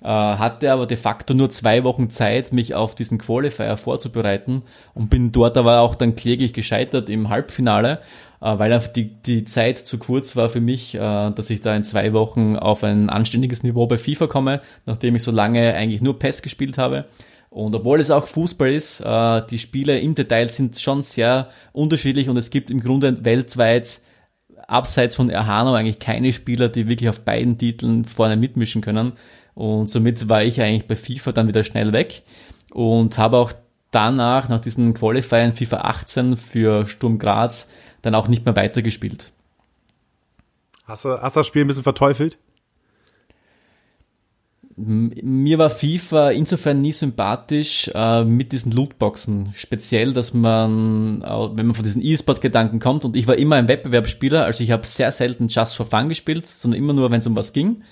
äh, 0.00 0.06
hatte 0.06 0.70
aber 0.70 0.86
de 0.86 0.96
facto 0.96 1.34
nur 1.34 1.50
zwei 1.50 1.82
Wochen 1.82 2.08
Zeit, 2.08 2.52
mich 2.52 2.76
auf 2.76 2.94
diesen 2.94 3.18
Qualifier 3.18 3.76
vorzubereiten 3.76 4.62
und 4.94 5.10
bin 5.10 5.32
dort 5.32 5.56
aber 5.56 5.80
auch 5.80 5.96
dann 5.96 6.14
kläglich 6.14 6.52
gescheitert 6.52 7.10
im 7.10 7.30
Halbfinale, 7.30 7.98
äh, 8.40 8.56
weil 8.56 8.72
einfach 8.72 8.92
die, 8.92 9.08
die 9.08 9.44
Zeit 9.44 9.78
zu 9.78 9.98
kurz 9.98 10.36
war 10.36 10.48
für 10.48 10.60
mich, 10.60 10.94
äh, 10.94 10.98
dass 11.32 11.50
ich 11.50 11.60
da 11.60 11.74
in 11.74 11.82
zwei 11.82 12.12
Wochen 12.12 12.54
auf 12.54 12.84
ein 12.84 13.10
anständiges 13.10 13.64
Niveau 13.64 13.88
bei 13.88 13.98
FIFA 13.98 14.28
komme, 14.28 14.60
nachdem 14.86 15.16
ich 15.16 15.24
so 15.24 15.32
lange 15.32 15.74
eigentlich 15.74 16.00
nur 16.00 16.16
PES 16.16 16.42
gespielt 16.42 16.78
habe. 16.78 17.06
Und 17.54 17.72
obwohl 17.76 18.00
es 18.00 18.10
auch 18.10 18.26
Fußball 18.26 18.72
ist, 18.72 19.00
äh, 19.00 19.46
die 19.46 19.60
Spiele 19.60 20.00
im 20.00 20.16
Detail 20.16 20.48
sind 20.48 20.76
schon 20.80 21.02
sehr 21.02 21.50
unterschiedlich 21.72 22.28
und 22.28 22.36
es 22.36 22.50
gibt 22.50 22.68
im 22.68 22.80
Grunde 22.80 23.24
weltweit 23.24 24.00
abseits 24.66 25.14
von 25.14 25.30
Erhano 25.30 25.72
eigentlich 25.72 26.00
keine 26.00 26.32
Spieler, 26.32 26.68
die 26.68 26.88
wirklich 26.88 27.08
auf 27.08 27.20
beiden 27.20 27.56
Titeln 27.56 28.06
vorne 28.06 28.36
mitmischen 28.36 28.82
können. 28.82 29.12
Und 29.54 29.88
somit 29.88 30.28
war 30.28 30.42
ich 30.42 30.60
eigentlich 30.60 30.88
bei 30.88 30.96
FIFA 30.96 31.30
dann 31.30 31.46
wieder 31.46 31.62
schnell 31.62 31.92
weg 31.92 32.24
und 32.72 33.18
habe 33.18 33.36
auch 33.36 33.52
danach, 33.92 34.48
nach 34.48 34.58
diesen 34.58 34.92
Qualifiern 34.92 35.52
FIFA 35.52 35.76
18 35.76 36.36
für 36.36 36.86
Sturm 36.86 37.20
Graz, 37.20 37.70
dann 38.02 38.16
auch 38.16 38.26
nicht 38.26 38.44
mehr 38.44 38.56
weitergespielt. 38.56 39.30
Hast 40.86 41.04
du, 41.04 41.22
hast 41.22 41.36
du 41.36 41.40
das 41.40 41.46
Spiel 41.46 41.62
ein 41.62 41.68
bisschen 41.68 41.84
verteufelt? 41.84 42.36
Mir 44.76 45.58
war 45.58 45.70
FIFA 45.70 46.30
insofern 46.30 46.80
nie 46.80 46.90
sympathisch 46.90 47.88
äh, 47.94 48.24
mit 48.24 48.50
diesen 48.50 48.72
Lootboxen. 48.72 49.52
Speziell, 49.54 50.12
dass 50.12 50.34
man, 50.34 51.22
wenn 51.22 51.66
man 51.66 51.74
von 51.74 51.84
diesen 51.84 52.02
E-Sport-Gedanken 52.02 52.80
kommt, 52.80 53.04
und 53.04 53.14
ich 53.14 53.28
war 53.28 53.36
immer 53.36 53.54
ein 53.56 53.68
Wettbewerbsspieler, 53.68 54.44
also 54.44 54.64
ich 54.64 54.72
habe 54.72 54.84
sehr 54.84 55.12
selten 55.12 55.46
Just 55.46 55.76
for 55.76 55.86
Fun 55.86 56.08
gespielt, 56.08 56.46
sondern 56.46 56.80
immer 56.80 56.92
nur, 56.92 57.12
wenn 57.12 57.20
es 57.20 57.26
um 57.26 57.36
was 57.36 57.52
ging 57.52 57.82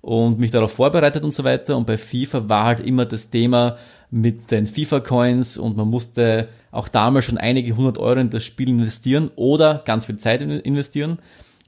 und 0.00 0.38
mich 0.38 0.50
darauf 0.50 0.72
vorbereitet 0.72 1.24
und 1.24 1.34
so 1.34 1.44
weiter. 1.44 1.76
Und 1.76 1.86
bei 1.86 1.98
FIFA 1.98 2.48
war 2.48 2.64
halt 2.64 2.80
immer 2.80 3.04
das 3.04 3.28
Thema 3.28 3.76
mit 4.10 4.50
den 4.50 4.66
FIFA-Coins 4.66 5.58
und 5.58 5.76
man 5.76 5.88
musste 5.88 6.48
auch 6.70 6.88
damals 6.88 7.26
schon 7.26 7.38
einige 7.38 7.76
hundert 7.76 7.98
Euro 7.98 8.18
in 8.18 8.30
das 8.30 8.44
Spiel 8.44 8.70
investieren 8.70 9.30
oder 9.36 9.82
ganz 9.84 10.06
viel 10.06 10.16
Zeit 10.16 10.40
investieren. 10.40 11.18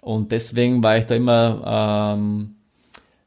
Und 0.01 0.33
deswegen 0.33 0.83
war 0.83 0.97
ich 0.97 1.05
da 1.05 1.15
immer 1.15 2.15
ähm, 2.17 2.55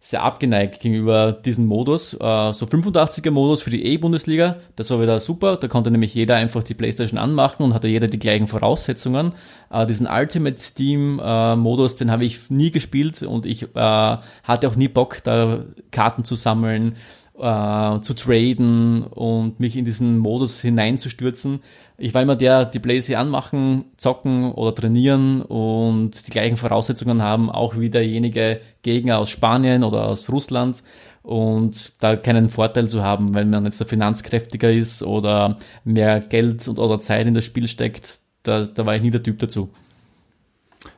sehr 0.06 0.22
abgeneigt 0.22 0.82
gegenüber 0.82 1.32
diesem 1.32 1.66
Modus. 1.66 2.14
Äh, 2.14 2.54
so 2.54 2.68
85er 2.68 3.32
Modus 3.32 3.64
für 3.64 3.72
die 3.72 3.84
E-Bundesliga, 3.86 4.58
das 4.76 4.92
war 4.92 5.02
wieder 5.02 5.20
super. 5.20 5.58
Da 5.58 5.68
konnte 5.68 5.90
nämlich 5.90 6.14
jeder 6.14 6.36
einfach 6.36 6.62
die 6.62 6.76
Playstation 6.76 7.18
anmachen 7.18 7.64
und 7.64 7.74
hatte 7.74 7.88
jeder 7.88 8.06
die 8.06 8.20
gleichen 8.20 8.46
Voraussetzungen. 8.46 9.34
Äh, 9.72 9.88
diesen 9.88 10.06
Ultimate 10.06 10.62
Team 10.76 11.20
äh, 11.24 11.56
Modus, 11.56 11.96
den 11.96 12.12
habe 12.12 12.24
ich 12.24 12.52
nie 12.52 12.70
gespielt 12.70 13.24
und 13.24 13.48
ich 13.48 13.66
hatte 13.74 14.68
auch 14.68 14.76
nie 14.76 14.90
Bock, 14.90 15.24
da 15.24 15.64
Karten 15.90 16.24
zu 16.24 16.36
sammeln 16.36 16.98
äh, 17.38 18.00
zu 18.00 18.14
traden 18.14 19.04
und 19.04 19.60
mich 19.60 19.76
in 19.76 19.86
diesen 19.86 20.20
Modus 20.20 20.62
hineinzustürzen. 20.62 21.62
Ich 21.98 22.14
war 22.14 22.22
immer 22.22 22.36
der, 22.36 22.66
die 22.66 22.80
Blaze 22.80 23.18
anmachen, 23.18 23.86
zocken 23.96 24.52
oder 24.52 24.76
trainieren 24.76 25.42
und 25.42 26.28
die 26.28 26.32
gleichen 26.32 26.58
Voraussetzungen 26.58 27.22
haben, 27.22 27.50
auch 27.50 27.78
wie 27.78 27.90
derjenige 27.90 28.60
Gegner 28.82 29.20
aus 29.20 29.30
Spanien 29.30 29.84
oder 29.84 30.06
aus 30.06 30.30
Russland 30.30 30.84
und 31.24 32.04
da 32.04 32.16
keinen 32.18 32.50
Vorteil 32.50 32.88
zu 32.88 33.04
haben, 33.04 33.34
wenn 33.34 33.50
man 33.50 33.66
jetzt 33.66 33.84
finanzkräftiger 33.84 34.72
ist 34.72 35.04
oder 35.04 35.56
mehr 35.84 36.20
Geld 36.20 36.68
oder 36.68 37.00
Zeit 37.00 37.28
in 37.28 37.34
das 37.34 37.46
Spiel 37.46 37.68
steckt, 37.68 38.20
da, 38.44 38.64
da 38.64 38.86
war 38.86 38.96
ich 38.96 39.02
nie 39.02 39.12
der 39.12 39.24
Typ 39.24 39.40
dazu. 39.40 39.70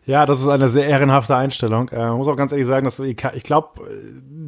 Ja, 0.06 0.26
das 0.26 0.42
ist 0.42 0.48
eine 0.48 0.68
sehr 0.68 0.88
ehrenhafte 0.88 1.36
Einstellung. 1.36 1.90
Äh, 1.90 2.12
muss 2.12 2.28
auch 2.28 2.36
ganz 2.36 2.52
ehrlich 2.52 2.68
sagen, 2.68 2.86
dass 2.86 3.00
ich, 3.00 3.18
ich 3.34 3.44
glaube, 3.44 3.82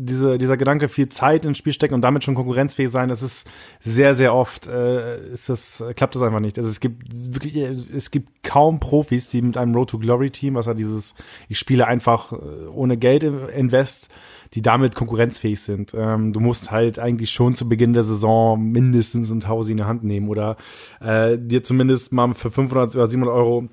diese, 0.09 0.37
dieser 0.37 0.57
Gedanke, 0.57 0.89
viel 0.89 1.09
Zeit 1.09 1.45
ins 1.45 1.57
Spiel 1.57 1.73
stecken 1.73 1.93
und 1.93 2.01
damit 2.01 2.23
schon 2.23 2.35
konkurrenzfähig 2.35 2.89
sein, 2.89 3.09
das 3.09 3.21
ist 3.21 3.49
sehr, 3.79 4.15
sehr 4.15 4.33
oft, 4.33 4.67
äh, 4.67 5.31
ist 5.33 5.49
das, 5.49 5.83
klappt 5.95 6.15
das 6.15 6.23
einfach 6.23 6.39
nicht. 6.39 6.57
Also 6.57 6.69
es 6.69 6.79
gibt 6.79 7.03
wirklich, 7.33 7.55
es 7.55 8.11
gibt 8.11 8.43
kaum 8.43 8.79
Profis, 8.79 9.27
die 9.27 9.41
mit 9.41 9.57
einem 9.57 9.73
Road 9.75 9.89
to 9.91 9.99
Glory 9.99 10.31
Team, 10.31 10.55
was 10.55 10.65
ja 10.65 10.73
dieses, 10.73 11.13
ich 11.47 11.59
spiele 11.59 11.87
einfach 11.87 12.33
äh, 12.33 12.35
ohne 12.71 12.97
Geld 12.97 13.23
invest, 13.23 14.09
die 14.53 14.61
damit 14.61 14.95
konkurrenzfähig 14.95 15.61
sind. 15.61 15.93
Ähm, 15.95 16.33
du 16.33 16.39
musst 16.39 16.71
halt 16.71 16.99
eigentlich 16.99 17.31
schon 17.31 17.53
zu 17.53 17.69
Beginn 17.69 17.93
der 17.93 18.03
Saison 18.03 18.61
mindestens 18.61 19.29
ein 19.29 19.41
Tausi 19.41 19.71
in 19.71 19.77
die 19.77 19.83
Hand 19.83 20.03
nehmen 20.03 20.29
oder 20.29 20.57
äh, 20.99 21.37
dir 21.37 21.63
zumindest 21.63 22.11
mal 22.13 22.33
für 22.33 22.51
500 22.51 22.95
oder 22.95 23.07
700 23.07 23.35
Euro 23.35 23.69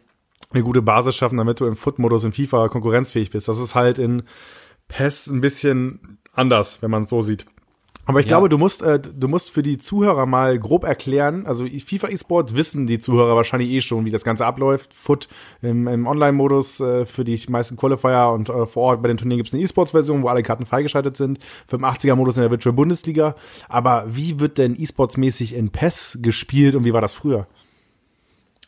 eine 0.53 0.62
gute 0.62 0.83
Basis 0.83 1.16
schaffen, 1.16 1.38
damit 1.38 1.61
du 1.61 1.66
im 1.66 1.77
Foot-Modus 1.77 2.25
in 2.25 2.33
FIFA 2.33 2.68
konkurrenzfähig 2.68 3.31
bist. 3.31 3.49
Das 3.49 3.59
ist 3.59 3.75
halt 3.75 3.99
in 3.99 4.22
PES 4.88 5.29
ein 5.29 5.40
bisschen 5.40 6.18
anders, 6.37 6.83
wenn 6.83 6.90
man 6.90 7.05
es 7.05 7.11
so 7.11 7.22
sieht. 7.22 7.46
Aber 8.09 8.20
ich 8.20 8.27
ja. 8.27 8.31
glaube, 8.31 8.49
du 8.49 8.57
musst, 8.57 8.83
äh, 8.83 9.01
du 9.01 9.27
musst 9.27 9.51
für 9.51 9.64
die 9.64 9.79
Zuhörer 9.79 10.27
mal 10.27 10.61
grob 10.61 10.85
erklären. 10.85 11.44
Also 11.44 11.66
FIFA 11.66 12.09
eSport 12.09 12.55
wissen 12.55 12.87
die 12.87 13.01
Zuhörer 13.01 13.35
wahrscheinlich 13.35 13.70
eh 13.70 13.81
schon, 13.81 14.05
wie 14.05 14.12
das 14.12 14.22
Ganze 14.22 14.46
abläuft. 14.46 14.94
Foot 14.94 15.29
im, 15.61 15.88
im 15.88 16.07
Online-Modus 16.07 16.79
äh, 16.79 17.05
für 17.05 17.25
die 17.25 17.40
meisten 17.49 17.77
Qualifier 17.77 18.31
und 18.33 18.49
äh, 18.49 18.64
vor 18.66 18.85
Ort 18.85 19.03
bei 19.03 19.09
den 19.09 19.16
Turnieren 19.16 19.38
gibt 19.38 19.49
es 19.49 19.55
eine 19.55 19.64
eSports-Version, 19.64 20.22
wo 20.22 20.29
alle 20.29 20.44
Karten 20.44 20.66
freigeschaltet 20.66 21.16
sind. 21.16 21.40
Für 21.66 21.79
den 21.79 21.85
80er-Modus 21.85 22.37
in 22.37 22.42
der 22.42 22.51
Virtual 22.53 22.72
Bundesliga. 22.72 23.35
Aber 23.68 24.05
wie 24.07 24.38
wird 24.38 24.59
denn 24.59 24.77
eSports-mäßig 24.77 25.53
in 25.53 25.70
PES 25.70 26.20
gespielt 26.22 26.77
und 26.77 26.85
wie 26.85 26.92
war 26.92 27.01
das 27.01 27.12
früher? 27.12 27.49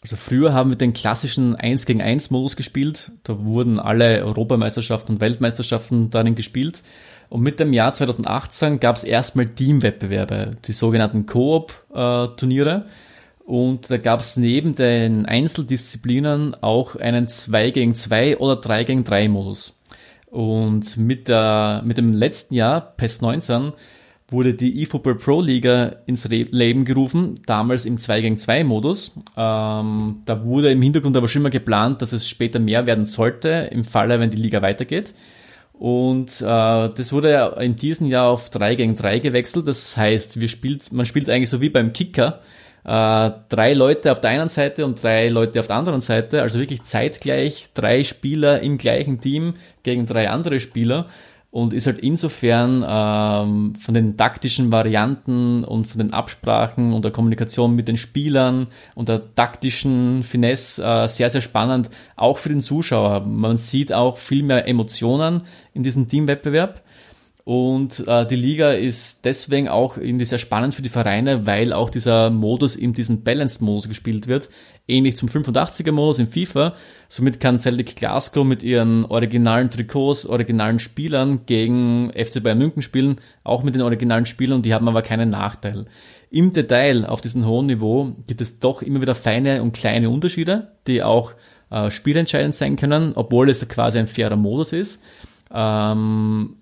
Also 0.02 0.16
früher 0.16 0.52
haben 0.52 0.70
wir 0.70 0.76
den 0.76 0.92
klassischen 0.92 1.54
1 1.57 1.87
gegen 1.87 2.00
1 2.00 2.31
Modus 2.31 2.57
gespielt. 2.57 3.12
Da 3.22 3.44
wurden 3.44 3.78
alle 3.78 4.24
Europameisterschaften 4.24 5.14
und 5.14 5.20
Weltmeisterschaften 5.20 6.11
darin 6.11 6.35
gespielt. 6.35 6.83
Und 7.28 7.42
mit 7.42 7.60
dem 7.60 7.72
Jahr 7.72 7.92
2018 7.92 8.80
gab 8.80 8.96
es 8.96 9.04
erstmal 9.04 9.46
Teamwettbewerbe, 9.46 10.56
die 10.64 10.72
sogenannten 10.72 11.26
Koop-Turniere. 11.26 12.86
Und 13.44 13.90
da 13.90 13.96
gab 13.96 14.20
es 14.20 14.36
neben 14.36 14.74
den 14.74 15.26
Einzeldisziplinen 15.26 16.54
auch 16.62 16.96
einen 16.96 17.28
2 17.28 17.70
gegen 17.70 17.94
2 17.94 18.38
oder 18.38 18.56
3 18.56 18.84
gegen 18.84 19.04
3 19.04 19.28
Modus. 19.28 19.78
Und 20.26 20.96
mit, 20.98 21.28
der, 21.28 21.82
mit 21.84 21.96
dem 21.96 22.12
letzten 22.12 22.54
Jahr, 22.54 22.80
PES 22.80 23.22
19, 23.22 23.72
wurde 24.30 24.52
die 24.52 24.82
eFootball 24.82 25.14
Pro 25.14 25.40
Liga 25.40 25.96
ins 26.04 26.28
Leben 26.28 26.84
gerufen, 26.84 27.36
damals 27.46 27.86
im 27.86 27.96
2 27.96 28.20
gegen 28.20 28.38
2 28.38 28.64
Modus. 28.64 29.14
Ähm, 29.36 30.22
da 30.26 30.44
wurde 30.44 30.70
im 30.70 30.82
Hintergrund 30.82 31.16
aber 31.16 31.28
schon 31.28 31.42
mal 31.42 31.48
geplant, 31.48 32.02
dass 32.02 32.12
es 32.12 32.28
später 32.28 32.58
mehr 32.58 32.86
werden 32.86 33.06
sollte, 33.06 33.70
im 33.72 33.84
Falle, 33.84 34.20
wenn 34.20 34.30
die 34.30 34.36
Liga 34.36 34.60
weitergeht. 34.60 35.14
Und 35.78 36.40
äh, 36.40 36.44
das 36.44 37.12
wurde 37.12 37.56
in 37.60 37.76
diesem 37.76 38.08
Jahr 38.08 38.28
auf 38.28 38.50
3 38.50 38.74
gegen 38.74 38.96
3 38.96 39.20
gewechselt. 39.20 39.68
Das 39.68 39.96
heißt, 39.96 40.40
wir 40.40 40.48
spielt, 40.48 40.92
man 40.92 41.06
spielt 41.06 41.30
eigentlich 41.30 41.50
so 41.50 41.60
wie 41.60 41.68
beim 41.68 41.92
Kicker. 41.92 42.40
Äh, 42.84 43.30
drei 43.48 43.74
Leute 43.74 44.10
auf 44.10 44.20
der 44.20 44.30
einen 44.30 44.48
Seite 44.48 44.84
und 44.84 45.02
drei 45.02 45.28
Leute 45.28 45.60
auf 45.60 45.66
der 45.66 45.76
anderen 45.76 46.00
Seite, 46.00 46.42
also 46.42 46.58
wirklich 46.58 46.84
zeitgleich 46.84 47.68
drei 47.74 48.02
Spieler 48.02 48.60
im 48.60 48.78
gleichen 48.78 49.20
Team 49.20 49.54
gegen 49.82 50.06
drei 50.06 50.30
andere 50.30 50.58
Spieler 50.58 51.06
und 51.50 51.72
ist 51.72 51.87
halt 51.87 51.98
insofern 51.98 52.84
ähm, 52.87 53.74
von 53.76 53.94
den 53.94 54.16
taktischen 54.16 54.70
Varianten 54.70 55.64
und 55.64 55.87
von 55.87 55.98
den 55.98 56.12
Absprachen 56.12 56.92
und 56.92 57.04
der 57.04 57.12
Kommunikation 57.12 57.74
mit 57.74 57.88
den 57.88 57.96
Spielern 57.96 58.66
und 58.94 59.08
der 59.08 59.34
taktischen 59.34 60.22
Finesse 60.22 60.84
äh, 60.84 61.08
sehr, 61.08 61.30
sehr 61.30 61.40
spannend, 61.40 61.88
auch 62.16 62.37
für 62.37 62.50
den 62.50 62.61
Zuschauer. 62.61 63.20
Man 63.20 63.56
sieht 63.56 63.92
auch 63.92 64.18
viel 64.18 64.42
mehr 64.42 64.68
Emotionen 64.68 65.42
in 65.72 65.84
diesem 65.84 66.08
Teamwettbewerb. 66.08 66.82
Und 67.48 68.06
äh, 68.06 68.26
die 68.26 68.37
Liga 68.37 68.72
ist 68.72 69.24
deswegen 69.24 69.68
auch 69.68 69.96
irgendwie 69.96 70.26
sehr 70.26 70.37
spannend 70.37 70.74
für 70.74 70.82
die 70.82 70.90
Vereine, 70.90 71.46
weil 71.46 71.72
auch 71.72 71.88
dieser 71.88 72.28
Modus 72.28 72.76
in 72.76 72.92
diesen 72.92 73.22
Balanced-Modus 73.24 73.88
gespielt 73.88 74.26
wird, 74.28 74.50
ähnlich 74.87 75.16
zum 75.16 75.30
85er-Modus 75.30 76.18
in 76.18 76.26
FIFA. 76.26 76.74
Somit 77.08 77.40
kann 77.40 77.58
Celtic 77.58 77.96
Glasgow 77.96 78.44
mit 78.44 78.62
ihren 78.62 79.06
originalen 79.06 79.70
Trikots, 79.70 80.26
originalen 80.26 80.78
Spielern 80.78 81.46
gegen 81.46 82.12
FC 82.12 82.42
Bayern 82.42 82.58
München 82.58 82.82
spielen, 82.82 83.16
auch 83.44 83.62
mit 83.62 83.74
den 83.74 83.80
originalen 83.80 84.26
Spielern, 84.26 84.56
und 84.56 84.66
die 84.66 84.74
haben 84.74 84.87
aber 84.87 85.00
keinen 85.00 85.30
Nachteil. 85.30 85.87
Im 86.30 86.52
Detail 86.52 87.06
auf 87.06 87.22
diesem 87.22 87.46
hohen 87.46 87.64
Niveau 87.64 88.14
gibt 88.26 88.42
es 88.42 88.61
doch 88.61 88.82
immer 88.82 89.00
wieder 89.00 89.14
feine 89.14 89.62
und 89.62 89.72
kleine 89.72 90.11
Unterschiede, 90.11 90.72
die 90.87 91.02
auch 91.02 91.32
äh, 91.70 91.90
spielentscheidend 91.90 92.54
sein 92.54 92.76
können, 92.76 93.12
obwohl 93.14 93.48
es 93.48 93.66
quasi 93.70 93.98
ein 93.98 94.06
fairer 94.06 94.37
Modus 94.37 94.74
ist. 94.74 95.02
Ähm, 95.50 96.56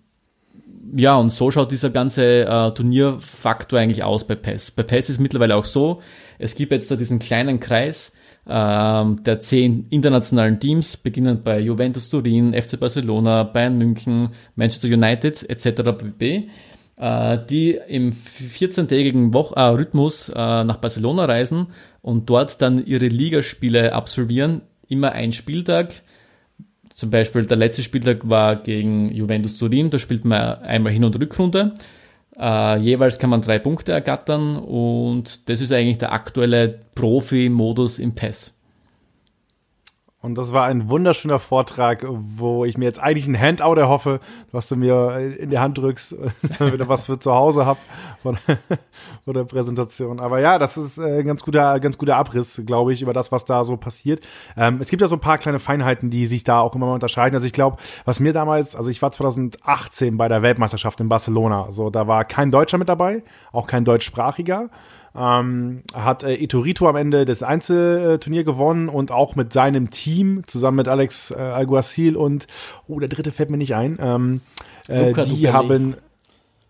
ja, 0.95 1.17
und 1.17 1.31
so 1.31 1.51
schaut 1.51 1.73
dieser 1.73 1.91
ganze 1.91 2.43
äh, 2.43 2.71
Turnierfaktor 2.73 3.79
eigentlich 3.79 4.05
aus 4.05 4.27
bei 4.27 4.35
PES. 4.35 4.73
Bei 4.73 4.83
PES 4.83 5.11
ist 5.11 5.21
mittlerweile 5.21 5.57
auch 5.57 5.65
so, 5.65 6.01
es 6.39 6.55
gibt 6.55 6.73
jetzt 6.73 6.91
da 6.91 6.97
diesen 6.97 7.19
kleinen 7.19 7.61
Kreis 7.61 8.13
ähm, 8.49 9.23
der 9.25 9.41
zehn 9.41 9.87
internationalen 9.91 10.61
Teams, 10.61 10.97
beginnend 10.97 11.43
bei 11.45 11.59
Juventus 11.59 12.09
Turin, 12.09 12.55
FC 12.55 12.79
Barcelona, 12.79 13.43
Bayern 13.43 13.79
München, 13.79 14.31
Manchester 14.55 14.89
United 14.89 15.49
etc. 15.49 15.83
pp 15.99 16.49
äh, 16.97 17.39
die 17.49 17.79
im 17.89 18.13
14-tägigen 18.13 19.33
äh, 19.35 19.61
Rhythmus 19.61 20.29
äh, 20.31 20.65
nach 20.65 20.77
Barcelona 20.77 21.27
reisen 21.27 21.69
und 22.03 22.31
dort 22.31 22.61
dann 22.63 22.85
ihre 22.85 23.09
Ligaspiele 23.09 23.93
absolvieren. 23.93 24.63
Immer 24.89 25.13
ein 25.13 25.33
Spieltag. 25.33 25.93
Zum 26.97 27.11
Beispiel 27.11 27.45
der 27.45 27.59
letzte 27.59 27.83
Spieltag 27.83 28.27
war 28.27 28.57
gegen 28.57 29.13
Juventus 29.13 29.59
Turin, 29.59 29.91
da 29.91 29.99
spielt 29.99 30.25
man 30.25 30.63
einmal 30.63 30.95
Hin- 30.95 31.05
und 31.05 31.21
Rückrunde. 31.21 31.75
Äh, 32.39 32.79
jeweils 32.79 33.19
kann 33.19 33.29
man 33.29 33.43
drei 33.43 33.59
Punkte 33.59 33.93
ergattern 33.93 34.57
und 34.57 35.51
das 35.51 35.61
ist 35.61 35.73
eigentlich 35.73 35.99
der 35.99 36.13
aktuelle 36.13 36.81
Profi-Modus 36.95 37.99
im 37.99 38.15
PES. 38.15 38.56
Und 40.27 40.35
das 40.35 40.53
war 40.53 40.65
ein 40.65 40.91
wunderschöner 40.91 41.39
Vortrag, 41.39 42.05
wo 42.09 42.65
ich 42.65 42.77
mir 42.77 42.85
jetzt 42.85 42.99
eigentlich 42.99 43.29
ein 43.29 43.41
Handout 43.41 43.77
erhoffe, 43.79 44.19
was 44.51 44.69
du 44.69 44.75
mir 44.75 45.37
in 45.39 45.51
die 45.51 45.61
Hand 45.61 45.79
drückst, 45.79 46.17
wieder 46.59 46.89
was 46.89 47.07
für 47.07 47.17
zu 47.17 47.33
Hause 47.33 47.65
hab 47.65 47.79
von, 48.25 48.37
von 49.25 49.35
der 49.35 49.45
Präsentation. 49.45 50.19
Aber 50.19 50.41
ja, 50.41 50.59
das 50.59 50.77
ist 50.77 50.99
ein 50.99 51.25
ganz 51.25 51.45
guter, 51.45 51.79
ganz 51.79 51.97
guter 51.97 52.17
Abriss, 52.17 52.61
glaube 52.67 52.93
ich, 52.93 53.03
über 53.03 53.13
das, 53.13 53.31
was 53.31 53.45
da 53.45 53.63
so 53.63 53.77
passiert. 53.77 54.21
Ähm, 54.57 54.79
es 54.81 54.89
gibt 54.89 55.01
ja 55.01 55.07
so 55.07 55.15
ein 55.15 55.21
paar 55.21 55.39
kleine 55.39 55.61
Feinheiten, 55.61 56.11
die 56.11 56.27
sich 56.27 56.43
da 56.43 56.59
auch 56.59 56.75
immer 56.75 56.87
mal 56.87 56.95
unterscheiden. 56.95 57.37
Also 57.37 57.47
ich 57.47 57.53
glaube, 57.53 57.77
was 58.05 58.19
mir 58.19 58.33
damals, 58.33 58.75
also 58.75 58.91
ich 58.91 59.01
war 59.03 59.13
2018 59.13 60.17
bei 60.17 60.27
der 60.27 60.43
Weltmeisterschaft 60.43 60.99
in 60.99 61.09
Barcelona. 61.09 61.71
So, 61.71 61.89
da 61.89 62.09
war 62.09 62.25
kein 62.25 62.51
Deutscher 62.51 62.79
mit 62.79 62.89
dabei, 62.89 63.23
auch 63.53 63.69
kein 63.69 63.85
deutschsprachiger. 63.85 64.71
Ähm, 65.19 65.83
hat 65.95 66.25
äh, 66.25 66.35
Iturito 66.35 66.89
am 66.89 66.97
Ende 66.97 67.25
das 67.25 67.43
Einzelturnier 67.43 68.45
gewonnen 68.45 68.89
und 68.89 69.11
auch 69.11 69.35
mit 69.35 69.53
seinem 69.53 69.91
Team, 69.91 70.43
zusammen 70.47 70.77
mit 70.77 70.89
Alex 70.89 71.31
äh, 71.31 71.37
Alguacil 71.37 72.17
und, 72.17 72.47
oh, 72.87 73.01
der 73.01 73.09
dritte 73.09 73.33
fällt 73.33 73.51
mir 73.51 73.57
nicht 73.57 73.75
ein. 73.75 73.99
Ähm, 74.01 74.41
äh, 74.89 75.07
die 75.07 75.13
Duperli. 75.13 75.43
haben, 75.45 75.97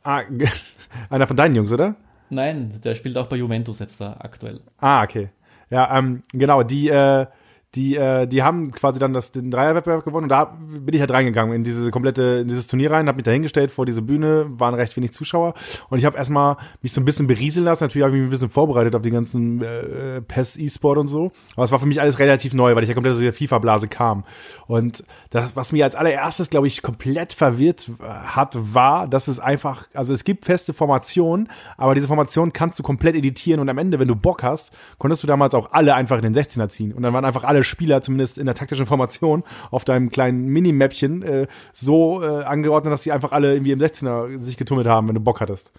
ah, 0.04 0.22
einer 1.10 1.26
von 1.26 1.36
deinen 1.36 1.56
Jungs, 1.56 1.72
oder? 1.72 1.96
Nein, 2.30 2.80
der 2.84 2.94
spielt 2.94 3.18
auch 3.18 3.26
bei 3.26 3.36
Juventus 3.36 3.78
jetzt 3.78 4.00
da 4.00 4.16
aktuell. 4.20 4.60
Ah, 4.78 5.02
okay. 5.02 5.30
Ja, 5.70 5.98
ähm, 5.98 6.22
genau, 6.32 6.62
die, 6.62 6.88
äh, 6.88 7.26
die, 7.74 7.96
äh, 7.96 8.26
die 8.26 8.42
haben 8.42 8.70
quasi 8.70 8.98
dann 8.98 9.12
das, 9.12 9.32
den 9.32 9.50
Dreierwettbewerb 9.50 10.04
gewonnen 10.04 10.24
und 10.24 10.28
da 10.30 10.44
bin 10.44 10.94
ich 10.94 11.00
halt 11.00 11.10
reingegangen 11.10 11.54
in 11.54 11.62
diese 11.62 11.90
komplette, 11.90 12.38
in 12.40 12.48
dieses 12.48 12.66
Turnier 12.66 12.90
rein, 12.90 13.06
habe 13.06 13.16
mich 13.16 13.24
da 13.24 13.32
hingestellt 13.32 13.70
vor 13.70 13.84
diese 13.84 14.00
Bühne, 14.00 14.46
waren 14.48 14.74
recht 14.74 14.96
wenig 14.96 15.12
Zuschauer 15.12 15.52
und 15.90 15.98
ich 15.98 16.06
habe 16.06 16.16
erstmal 16.16 16.56
mich 16.80 16.92
so 16.92 17.00
ein 17.00 17.04
bisschen 17.04 17.26
berieseln 17.26 17.66
lassen. 17.66 17.84
Natürlich 17.84 18.04
habe 18.04 18.16
ich 18.16 18.20
mich 18.20 18.28
ein 18.28 18.30
bisschen 18.30 18.48
vorbereitet 18.48 18.94
auf 18.94 19.02
die 19.02 19.10
ganzen 19.10 19.62
äh, 19.62 20.22
PES 20.22 20.56
E-Sport 20.56 20.98
und 20.98 21.08
so, 21.08 21.32
aber 21.54 21.64
es 21.64 21.72
war 21.72 21.78
für 21.78 21.86
mich 21.86 22.00
alles 22.00 22.18
relativ 22.18 22.54
neu, 22.54 22.74
weil 22.74 22.82
ich 22.82 22.88
ja 22.88 22.94
komplett 22.94 23.14
aus 23.14 23.20
der 23.20 23.32
FIFA-Blase 23.32 23.88
kam. 23.88 24.24
Und 24.66 25.04
das, 25.30 25.54
was 25.54 25.72
mir 25.72 25.84
als 25.84 25.96
allererstes, 25.96 26.48
glaube 26.48 26.68
ich, 26.68 26.80
komplett 26.80 27.34
verwirrt 27.34 27.90
äh, 28.00 28.04
hat, 28.04 28.56
war, 28.58 29.06
dass 29.06 29.28
es 29.28 29.38
einfach, 29.38 29.86
also 29.92 30.14
es 30.14 30.24
gibt 30.24 30.46
feste 30.46 30.72
Formationen, 30.72 31.50
aber 31.76 31.94
diese 31.94 32.06
Formation 32.06 32.54
kannst 32.54 32.78
du 32.78 32.82
komplett 32.82 33.16
editieren 33.16 33.60
und 33.60 33.68
am 33.68 33.76
Ende, 33.76 33.98
wenn 33.98 34.08
du 34.08 34.16
Bock 34.16 34.42
hast, 34.42 34.72
konntest 34.96 35.22
du 35.22 35.26
damals 35.26 35.54
auch 35.54 35.72
alle 35.72 35.94
einfach 35.94 36.16
in 36.16 36.22
den 36.22 36.34
16er 36.34 36.68
ziehen 36.68 36.94
und 36.94 37.02
dann 37.02 37.12
waren 37.12 37.26
einfach 37.26 37.44
alle 37.44 37.65
Spieler, 37.66 38.02
zumindest 38.02 38.38
in 38.38 38.46
der 38.46 38.54
taktischen 38.54 38.86
Formation, 38.86 39.42
auf 39.70 39.84
deinem 39.84 40.10
kleinen 40.10 40.46
Minimäppchen 40.46 41.22
äh, 41.22 41.46
so 41.72 42.22
äh, 42.22 42.44
angeordnet, 42.44 42.92
dass 42.92 43.02
sie 43.02 43.12
einfach 43.12 43.32
alle 43.32 43.52
irgendwie 43.52 43.72
im 43.72 43.80
16er 43.80 44.38
sich 44.38 44.56
getummelt 44.56 44.86
haben, 44.86 45.08
wenn 45.08 45.14
du 45.14 45.20
Bock 45.20 45.40
hattest. 45.40 45.72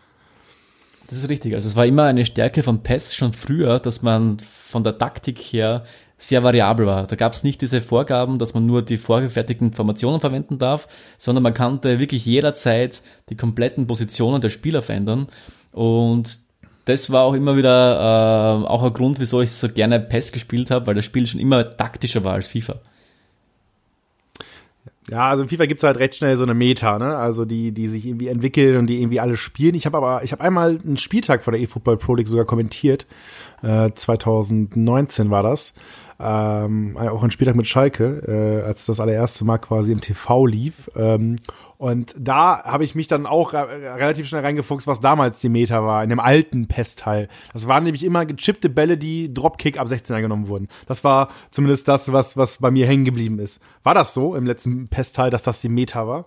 Das 1.07 1.17
ist 1.17 1.29
richtig. 1.29 1.55
Also 1.55 1.67
es 1.67 1.75
war 1.75 1.85
immer 1.85 2.03
eine 2.03 2.25
Stärke 2.25 2.63
von 2.63 2.83
PES 2.83 3.15
schon 3.15 3.33
früher, 3.33 3.79
dass 3.79 4.01
man 4.01 4.37
von 4.39 4.83
der 4.83 4.97
Taktik 4.97 5.39
her 5.39 5.85
sehr 6.17 6.43
variabel 6.43 6.85
war. 6.85 7.07
Da 7.07 7.15
gab 7.15 7.33
es 7.33 7.43
nicht 7.43 7.61
diese 7.61 7.79
Vorgaben, 7.79 8.39
dass 8.39 8.53
man 8.53 8.65
nur 8.65 8.81
die 8.81 8.97
vorgefertigten 8.97 9.71
Formationen 9.71 10.19
verwenden 10.19 10.57
darf, 10.57 10.87
sondern 11.17 11.43
man 11.43 11.53
konnte 11.53 11.99
wirklich 11.99 12.25
jederzeit 12.25 13.01
die 13.29 13.37
kompletten 13.37 13.87
Positionen 13.87 14.41
der 14.41 14.49
Spieler 14.49 14.81
verändern. 14.81 15.27
Und 15.71 16.39
das 16.87 17.11
war 17.11 17.23
auch 17.23 17.33
immer 17.33 17.57
wieder 17.57 18.63
äh, 18.63 18.67
auch 18.67 18.83
ein 18.83 18.93
Grund, 18.93 19.19
wieso 19.19 19.41
ich 19.41 19.51
so 19.51 19.67
gerne 19.67 19.99
PES 19.99 20.31
gespielt 20.31 20.71
habe, 20.71 20.87
weil 20.87 20.95
das 20.95 21.05
Spiel 21.05 21.27
schon 21.27 21.41
immer 21.41 21.69
taktischer 21.69 22.23
war 22.23 22.33
als 22.33 22.47
FIFA. 22.47 22.79
Ja, 25.09 25.29
also 25.29 25.43
in 25.43 25.49
FIFA 25.49 25.65
gibt's 25.67 25.83
halt 25.83 25.97
recht 25.99 26.15
schnell 26.15 26.35
so 26.35 26.43
eine 26.43 26.53
Meta, 26.53 26.99
ne? 26.99 27.15
Also 27.17 27.45
die, 27.45 27.71
die 27.71 27.87
sich 27.87 28.05
irgendwie 28.05 28.27
entwickeln 28.27 28.77
und 28.77 28.87
die 28.87 29.01
irgendwie 29.01 29.21
alle 29.21 29.37
spielen. 29.37 29.75
Ich 29.75 29.85
habe 29.85 29.97
aber, 29.97 30.23
ich 30.23 30.33
habe 30.33 30.43
einmal 30.43 30.79
einen 30.83 30.97
Spieltag 30.97 31.43
von 31.43 31.53
der 31.53 31.61
eFootball 31.61 31.97
Pro 31.97 32.15
League 32.15 32.27
sogar 32.27 32.45
kommentiert. 32.45 33.05
Äh, 33.63 33.91
2019 33.93 35.29
war 35.29 35.43
das 35.43 35.73
ähm, 36.19 36.97
auch 36.97 37.23
ein 37.23 37.31
Spieltag 37.31 37.55
mit 37.55 37.67
Schalke, 37.67 38.23
äh, 38.27 38.65
als 38.65 38.85
das 38.85 38.99
allererste 38.99 39.45
Mal 39.45 39.59
quasi 39.59 39.91
im 39.91 40.01
TV 40.01 40.45
lief. 40.45 40.89
Ähm, 40.95 41.37
und 41.77 42.15
da 42.17 42.63
habe 42.63 42.83
ich 42.83 42.95
mich 42.95 43.07
dann 43.07 43.27
auch 43.27 43.53
relativ 43.53 44.27
schnell 44.27 44.41
reingefuchst, 44.41 44.87
was 44.87 44.99
damals 44.99 45.39
die 45.39 45.49
Meta 45.49 45.83
war, 45.83 46.03
in 46.03 46.09
dem 46.09 46.19
alten 46.19 46.67
Pestteil. 46.67 47.27
Das 47.53 47.67
waren 47.67 47.83
nämlich 47.83 48.03
immer 48.03 48.25
gechippte 48.25 48.69
Bälle, 48.69 48.97
die 48.97 49.31
Dropkick 49.31 49.77
ab 49.77 49.87
16 49.87 50.21
genommen 50.21 50.47
wurden. 50.47 50.69
Das 50.87 51.03
war 51.03 51.29
zumindest 51.51 51.87
das, 51.87 52.11
was, 52.11 52.35
was 52.35 52.57
bei 52.57 52.71
mir 52.71 52.87
hängen 52.87 53.05
geblieben 53.05 53.37
ist. 53.37 53.61
War 53.83 53.93
das 53.93 54.15
so 54.15 54.35
im 54.35 54.47
letzten 54.47 54.87
Pestteil, 54.87 55.29
dass 55.29 55.43
das 55.43 55.61
die 55.61 55.69
Meta 55.69 56.07
war? 56.07 56.25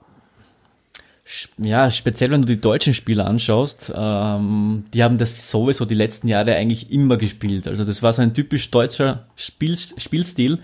ja, 1.58 1.90
speziell 1.90 2.30
wenn 2.30 2.42
du 2.42 2.46
die 2.46 2.60
deutschen 2.60 2.94
Spieler 2.94 3.26
anschaust, 3.26 3.92
ähm, 3.94 4.84
die 4.92 5.04
haben 5.04 5.18
das 5.18 5.50
sowieso 5.50 5.84
die 5.84 5.94
letzten 5.94 6.28
Jahre 6.28 6.56
eigentlich 6.56 6.90
immer 6.90 7.16
gespielt. 7.16 7.68
Also 7.68 7.84
das 7.84 8.02
war 8.02 8.12
so 8.12 8.22
ein 8.22 8.34
typisch 8.34 8.70
deutscher 8.70 9.26
Spiel, 9.36 9.76
Spielstil 9.76 10.58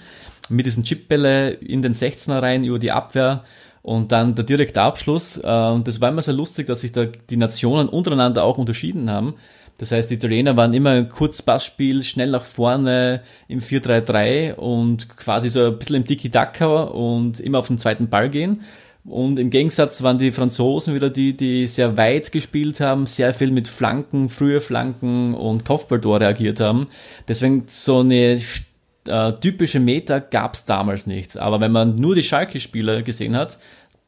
mit 0.48 0.66
diesen 0.66 0.84
Chipbälle 0.84 1.50
in 1.50 1.82
den 1.82 1.92
16er 1.92 2.42
rein 2.42 2.64
über 2.64 2.78
die 2.78 2.92
Abwehr 2.92 3.44
und 3.86 4.10
dann 4.10 4.34
der 4.34 4.44
direkte 4.44 4.82
Abschluss. 4.82 5.36
Äh, 5.36 5.46
und 5.46 5.86
das 5.86 6.00
war 6.00 6.08
immer 6.08 6.20
sehr 6.20 6.34
lustig, 6.34 6.66
dass 6.66 6.80
sich 6.80 6.90
da 6.90 7.04
die 7.04 7.36
Nationen 7.36 7.88
untereinander 7.88 8.42
auch 8.42 8.58
unterschieden 8.58 9.08
haben. 9.08 9.36
Das 9.78 9.92
heißt, 9.92 10.10
die 10.10 10.14
Italiener 10.14 10.56
waren 10.56 10.74
immer 10.74 10.90
ein 10.90 11.08
Kurzpassspiel, 11.08 12.02
schnell 12.02 12.30
nach 12.30 12.42
vorne 12.42 13.22
im 13.46 13.60
4-3-3 13.60 14.54
und 14.54 15.16
quasi 15.16 15.50
so 15.50 15.66
ein 15.66 15.78
bisschen 15.78 15.94
im 15.94 16.04
Tiki-Taka 16.04 16.82
und 16.82 17.38
immer 17.38 17.60
auf 17.60 17.68
den 17.68 17.78
zweiten 17.78 18.08
Ball 18.08 18.28
gehen. 18.28 18.62
Und 19.04 19.38
im 19.38 19.50
Gegensatz 19.50 20.02
waren 20.02 20.18
die 20.18 20.32
Franzosen 20.32 20.96
wieder 20.96 21.08
die, 21.08 21.36
die 21.36 21.68
sehr 21.68 21.96
weit 21.96 22.32
gespielt 22.32 22.80
haben, 22.80 23.06
sehr 23.06 23.32
viel 23.32 23.52
mit 23.52 23.68
Flanken, 23.68 24.30
frühe 24.30 24.60
Flanken 24.60 25.32
und 25.34 25.64
Kopfballtor 25.64 26.22
reagiert 26.22 26.58
haben. 26.58 26.88
Deswegen 27.28 27.66
so 27.68 28.00
eine 28.00 28.36
äh, 29.08 29.32
typische 29.40 29.80
Meta 29.80 30.18
gab 30.18 30.54
es 30.54 30.64
damals 30.64 31.06
nicht. 31.06 31.36
Aber 31.36 31.60
wenn 31.60 31.72
man 31.72 31.94
nur 31.96 32.14
die 32.14 32.22
Schalke-Spieler 32.22 33.02
gesehen 33.02 33.36
hat, 33.36 33.58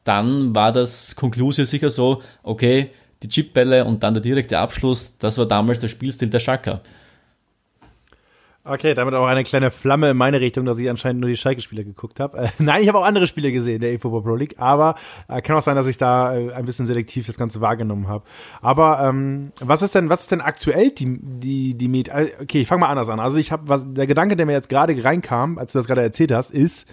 dann 0.03 0.55
war 0.55 0.71
das 0.71 1.15
Konklusio 1.15 1.65
sicher 1.65 1.89
so, 1.89 2.21
okay, 2.43 2.89
die 3.21 3.27
Chipbälle 3.27 3.85
und 3.85 4.03
dann 4.03 4.13
der 4.13 4.23
direkte 4.23 4.59
Abschluss, 4.59 5.17
das 5.17 5.37
war 5.37 5.45
damals 5.45 5.79
der 5.79 5.89
Spielstil 5.89 6.29
der 6.29 6.39
Schalker. 6.39 6.81
Okay, 8.71 8.93
damit 8.93 9.15
auch 9.15 9.25
eine 9.25 9.43
kleine 9.43 9.71
Flamme 9.71 10.11
in 10.11 10.17
meine 10.17 10.39
Richtung, 10.39 10.63
dass 10.63 10.77
ich 10.77 10.87
anscheinend 10.87 11.21
nur 11.21 11.29
die 11.29 11.37
Schalke-Spiele 11.37 11.83
geguckt 11.83 12.19
habe. 12.19 12.37
Äh, 12.37 12.49
nein, 12.59 12.83
ich 12.83 12.87
habe 12.87 12.99
auch 12.99 13.03
andere 13.03 13.25
Spiele 13.25 13.51
gesehen 13.51 13.81
der 13.81 13.93
eFootball 13.93 14.21
Pro 14.21 14.35
League, 14.35 14.55
aber 14.59 14.93
äh, 15.27 15.41
kann 15.41 15.55
auch 15.55 15.63
sein, 15.63 15.75
dass 15.75 15.87
ich 15.87 15.97
da 15.97 16.35
äh, 16.35 16.53
ein 16.53 16.65
bisschen 16.65 16.85
selektiv 16.85 17.25
das 17.25 17.37
Ganze 17.37 17.61
wahrgenommen 17.61 18.07
habe. 18.07 18.23
Aber 18.61 19.01
ähm, 19.01 19.51
was 19.59 19.81
ist 19.81 19.95
denn, 19.95 20.09
was 20.09 20.21
ist 20.21 20.31
denn 20.31 20.41
aktuell 20.41 20.91
die 20.91 21.17
die 21.19 21.73
die 21.73 21.87
Miet? 21.87 22.09
Äh, 22.09 22.29
okay, 22.41 22.61
ich 22.61 22.67
fange 22.67 22.81
mal 22.81 22.89
anders 22.89 23.09
an. 23.09 23.19
Also 23.19 23.37
ich 23.37 23.51
habe 23.51 23.67
was 23.67 23.91
der 23.91 24.05
Gedanke, 24.05 24.35
der 24.35 24.45
mir 24.45 24.53
jetzt 24.53 24.69
gerade 24.69 25.03
reinkam, 25.03 25.57
als 25.57 25.71
du 25.71 25.79
das 25.79 25.87
gerade 25.87 26.03
erzählt 26.03 26.31
hast, 26.31 26.51
ist, 26.51 26.87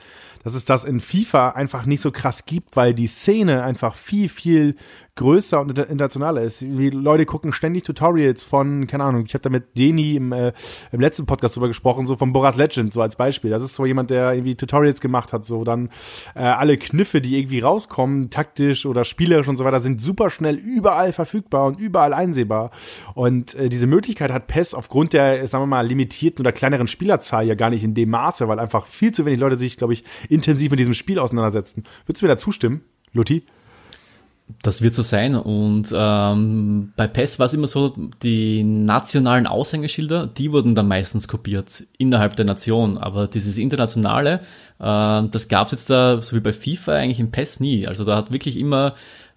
dass 0.45 0.55
es 0.55 0.65
das 0.65 0.85
in 0.85 1.01
FIFA 1.01 1.51
einfach 1.51 1.85
nicht 1.85 2.01
so 2.01 2.11
krass 2.11 2.47
gibt, 2.47 2.77
weil 2.77 2.95
die 2.95 3.09
Szene 3.09 3.65
einfach 3.65 3.97
viel, 3.97 4.31
viel 4.31 4.77
größer 5.17 5.61
und 5.61 5.77
internationaler 5.79 6.43
ist. 6.43 6.61
Die 6.61 6.91
Leute 6.91 7.27
gucken 7.27 7.53
ständig 7.53 7.85
Tutorials 7.85 8.43
von, 8.43 8.87
keine 8.87 9.05
Ahnung, 9.05 9.25
ich 9.27 9.35
habe 9.35 9.43
da 9.43 9.51
mit 9.51 9.77
Deni 9.77 10.17
im, 10.17 10.33
äh, 10.33 10.53
im 10.93 11.01
letzten 11.01 11.27
Podcast 11.27 11.57
drüber 11.57 11.69
gesprochen, 11.69 12.07
so 12.07 12.17
von 12.17 12.33
Boras 12.33 12.57
Legend, 12.57 12.93
so 12.93 13.01
als 13.01 13.17
Beispiel. 13.17 13.51
Das 13.51 13.63
ist 13.63 13.75
so 13.75 13.87
jemand, 13.87 14.11
der 14.11 14.33
irgendwie 14.33 14.55
Tutorials 14.55 15.01
gemacht 15.01 15.33
hat, 15.33 15.45
so 15.45 15.65
dann 15.65 15.89
äh, 16.35 16.41
alle 16.41 16.77
Kniffe, 16.77 17.21
die 17.21 17.39
irgendwie 17.39 17.61
rauskommen, 17.61 18.31
taktisch 18.31 18.87
oder 18.87 19.05
spielerisch 19.05 19.49
und 19.49 19.57
so 19.57 19.65
weiter, 19.65 19.81
sind 19.81 20.01
super 20.01 20.31
schnell 20.31 20.57
überall 20.57 21.13
verfügbar 21.13 21.65
und 21.65 21.81
überall 21.81 22.13
einsehbar. 22.13 22.71
Und 23.15 23.55
äh, 23.55 23.69
diese 23.71 23.87
Möglichkeit 23.87 24.31
hat 24.31 24.47
PES 24.47 24.75
aufgrund 24.75 25.15
der, 25.15 25.49
sagen 25.49 25.63
wir 25.63 25.67
mal, 25.67 25.87
limitierten 25.87 26.43
oder 26.43 26.53
kleineren 26.53 26.89
Spielerzahl 26.89 27.47
ja 27.47 27.55
gar 27.55 27.71
nicht 27.71 27.85
in 27.85 27.95
dem 27.95 28.11
Maße, 28.11 28.49
weil 28.49 28.59
einfach 28.59 28.87
viel 28.87 29.13
zu 29.13 29.25
wenig 29.25 29.41
Leute 29.41 29.57
sich, 29.57 29.79
glaube 29.79 29.95
ich, 29.95 30.05
intensiv 30.29 30.71
mit 30.71 30.79
diesem 30.79 30.95
Spiel 30.95 31.19
auseinandersetzen. 31.19 31.85
Würdest 32.05 32.21
du 32.23 32.27
mir 32.27 32.33
da 32.33 32.39
zustimmen, 32.39 32.83
Lutti? 33.13 33.45
Das 34.63 34.81
wird 34.81 34.93
so 34.93 35.03
sein. 35.03 35.35
Und 35.35 35.93
ähm, 35.97 36.93
bei 36.97 37.09
PES 37.09 37.39
war 37.39 37.47
es 37.47 37.55
immer 37.55 37.67
so, 37.67 37.95
die 38.23 38.63
nationalen 38.63 39.47
Aushängeschilder, 39.47 40.29
die 40.29 40.53
wurden 40.53 40.75
dann 40.75 40.87
meistens 40.87 41.27
kopiert 41.27 41.85
innerhalb 41.99 42.37
der 42.37 42.45
Nation. 42.45 42.97
Aber 42.99 43.27
dieses 43.27 43.59
Internationale, 43.59 44.41
Äh, 44.79 45.23
das 45.31 45.49
gab 45.49 45.67
es 45.67 45.73
jetzt 45.73 45.91
da, 45.91 46.21
so 46.21 46.37
wie 46.37 46.41
bei 46.41 46.53
FIFA, 46.53 46.93
eigentlich 46.93 47.21
im 47.21 47.31
PES 47.31 47.61
nie. 47.61 47.87
Also 47.87 48.05
da 48.05 48.17
hat 48.17 48.33
wirklich 48.33 48.59
immer 48.59 48.95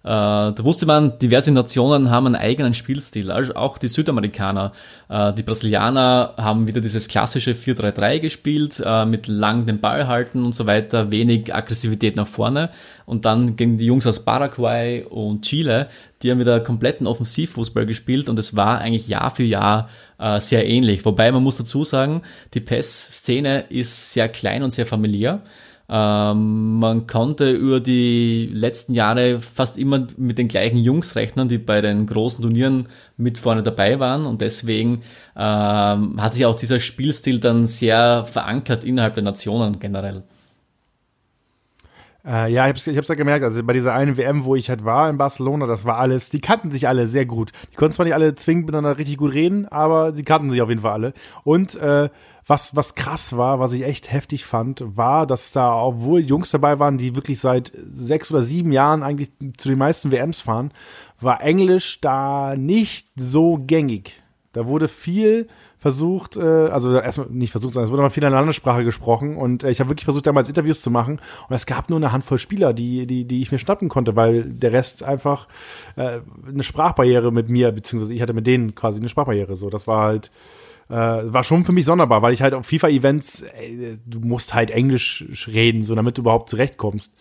da 0.08 0.54
wusste 0.64 0.86
man, 0.86 1.18
diverse 1.18 1.52
Nationen 1.52 2.10
haben 2.10 2.26
einen 2.26 2.34
eigenen 2.34 2.72
Spielstil, 2.72 3.30
also 3.30 3.54
auch 3.54 3.76
die 3.76 3.88
Südamerikaner. 3.88 4.72
Äh, 5.10 5.34
die 5.34 5.42
Brasilianer 5.42 6.34
haben 6.38 6.66
wieder 6.66 6.80
dieses 6.80 7.06
klassische 7.06 7.52
4-3-3 7.52 8.18
gespielt, 8.18 8.82
äh, 8.82 9.04
mit 9.04 9.26
lang 9.26 9.66
den 9.66 9.80
Ball 9.80 10.06
halten 10.06 10.42
und 10.44 10.54
so 10.54 10.66
weiter, 10.66 11.12
wenig 11.12 11.54
Aggressivität 11.54 12.16
nach 12.16 12.26
vorne. 12.26 12.70
Und 13.04 13.26
dann 13.26 13.56
gegen 13.56 13.76
die 13.76 13.86
Jungs 13.86 14.06
aus 14.06 14.24
Paraguay 14.24 15.04
und 15.04 15.42
Chile, 15.42 15.88
die 16.22 16.30
haben 16.30 16.38
wieder 16.38 16.60
kompletten 16.60 17.06
Offensivfußball 17.06 17.84
gespielt 17.84 18.30
und 18.30 18.38
es 18.38 18.56
war 18.56 18.78
eigentlich 18.78 19.06
Jahr 19.06 19.30
für 19.30 19.42
Jahr 19.42 19.90
äh, 20.18 20.40
sehr 20.40 20.66
ähnlich. 20.66 21.04
Wobei 21.04 21.30
man 21.30 21.42
muss 21.42 21.58
dazu 21.58 21.84
sagen, 21.84 22.22
die 22.54 22.60
PES-Szene 22.60 23.66
ist 23.68 24.14
sehr 24.14 24.30
klein 24.30 24.62
und 24.62 24.70
sehr 24.70 24.86
familiär. 24.86 25.42
Ähm, 25.92 26.78
man 26.78 27.08
konnte 27.08 27.50
über 27.50 27.80
die 27.80 28.48
letzten 28.52 28.94
Jahre 28.94 29.40
fast 29.40 29.76
immer 29.76 30.06
mit 30.16 30.38
den 30.38 30.46
gleichen 30.46 30.78
Jungs 30.78 31.16
rechnen, 31.16 31.48
die 31.48 31.58
bei 31.58 31.80
den 31.80 32.06
großen 32.06 32.42
Turnieren 32.42 32.88
mit 33.16 33.38
vorne 33.38 33.64
dabei 33.64 33.98
waren 33.98 34.24
und 34.24 34.40
deswegen 34.40 35.02
ähm, 35.36 36.22
hat 36.22 36.34
sich 36.34 36.46
auch 36.46 36.54
dieser 36.54 36.78
Spielstil 36.78 37.40
dann 37.40 37.66
sehr 37.66 38.24
verankert 38.24 38.84
innerhalb 38.84 39.14
der 39.14 39.24
Nationen 39.24 39.80
generell. 39.80 40.22
Äh, 42.24 42.52
ja, 42.52 42.66
ich 42.66 42.70
hab's, 42.70 42.86
ich 42.86 43.08
ja 43.08 43.14
gemerkt, 43.14 43.44
also 43.44 43.62
bei 43.64 43.72
dieser 43.72 43.94
einen 43.94 44.16
WM, 44.16 44.44
wo 44.44 44.54
ich 44.54 44.68
halt 44.68 44.84
war 44.84 45.08
in 45.08 45.16
Barcelona, 45.16 45.66
das 45.66 45.86
war 45.86 45.98
alles, 45.98 46.30
die 46.30 46.40
kannten 46.40 46.70
sich 46.70 46.86
alle 46.86 47.06
sehr 47.06 47.24
gut. 47.24 47.50
Die 47.72 47.76
konnten 47.76 47.94
zwar 47.94 48.04
nicht 48.04 48.14
alle 48.14 48.34
zwingend 48.34 48.66
miteinander 48.66 48.98
richtig 48.98 49.16
gut 49.16 49.32
reden, 49.32 49.66
aber 49.66 50.14
sie 50.14 50.22
kannten 50.22 50.50
sich 50.50 50.60
auf 50.60 50.68
jeden 50.68 50.82
Fall 50.82 50.92
alle. 50.92 51.12
Und 51.44 51.74
äh, 51.76 52.10
was, 52.50 52.74
was 52.74 52.96
krass 52.96 53.36
war, 53.36 53.60
was 53.60 53.72
ich 53.72 53.84
echt 53.84 54.10
heftig 54.12 54.44
fand, 54.44 54.82
war, 54.96 55.24
dass 55.24 55.52
da, 55.52 55.72
obwohl 55.80 56.20
Jungs 56.20 56.50
dabei 56.50 56.80
waren, 56.80 56.98
die 56.98 57.14
wirklich 57.14 57.38
seit 57.38 57.72
sechs 57.92 58.32
oder 58.32 58.42
sieben 58.42 58.72
Jahren 58.72 59.04
eigentlich 59.04 59.30
zu 59.56 59.68
den 59.68 59.78
meisten 59.78 60.10
WMs 60.10 60.40
fahren, 60.40 60.72
war 61.20 61.40
Englisch 61.42 62.00
da 62.00 62.56
nicht 62.56 63.08
so 63.14 63.56
gängig. 63.56 64.20
Da 64.52 64.66
wurde 64.66 64.88
viel 64.88 65.46
versucht, 65.78 66.36
äh, 66.36 66.40
also 66.40 66.98
erstmal 66.98 67.28
nicht 67.28 67.52
versucht, 67.52 67.74
sondern 67.74 67.86
es 67.86 67.92
wurde 67.92 68.02
mal 68.02 68.10
viel 68.10 68.24
in 68.24 68.26
einer 68.26 68.40
Landessprache 68.40 68.84
gesprochen 68.84 69.36
und 69.36 69.62
äh, 69.62 69.70
ich 69.70 69.78
habe 69.78 69.90
wirklich 69.90 70.04
versucht, 70.04 70.26
damals 70.26 70.48
Interviews 70.48 70.82
zu 70.82 70.90
machen 70.90 71.20
und 71.48 71.54
es 71.54 71.66
gab 71.66 71.88
nur 71.88 71.98
eine 71.98 72.10
Handvoll 72.10 72.38
Spieler, 72.38 72.72
die, 72.72 73.06
die, 73.06 73.26
die 73.26 73.42
ich 73.42 73.52
mir 73.52 73.58
schnappen 73.58 73.88
konnte, 73.88 74.16
weil 74.16 74.42
der 74.42 74.72
Rest 74.72 75.04
einfach 75.04 75.46
äh, 75.94 76.18
eine 76.48 76.64
Sprachbarriere 76.64 77.30
mit 77.30 77.48
mir, 77.48 77.70
beziehungsweise 77.70 78.12
ich 78.12 78.20
hatte 78.20 78.32
mit 78.32 78.48
denen 78.48 78.74
quasi 78.74 78.98
eine 78.98 79.08
Sprachbarriere. 79.08 79.54
So, 79.54 79.70
das 79.70 79.86
war 79.86 80.02
halt, 80.02 80.32
äh, 80.90 80.94
war 80.94 81.44
schon 81.44 81.64
für 81.64 81.72
mich 81.72 81.84
sonderbar, 81.84 82.22
weil 82.22 82.32
ich 82.32 82.42
halt 82.42 82.52
auf 82.52 82.66
FIFA-Events, 82.66 83.44
du 84.06 84.20
musst 84.20 84.54
halt 84.54 84.70
Englisch 84.70 85.24
reden, 85.46 85.84
so 85.84 85.94
damit 85.94 86.18
du 86.18 86.22
überhaupt 86.22 86.50
zurechtkommst. 86.50 87.12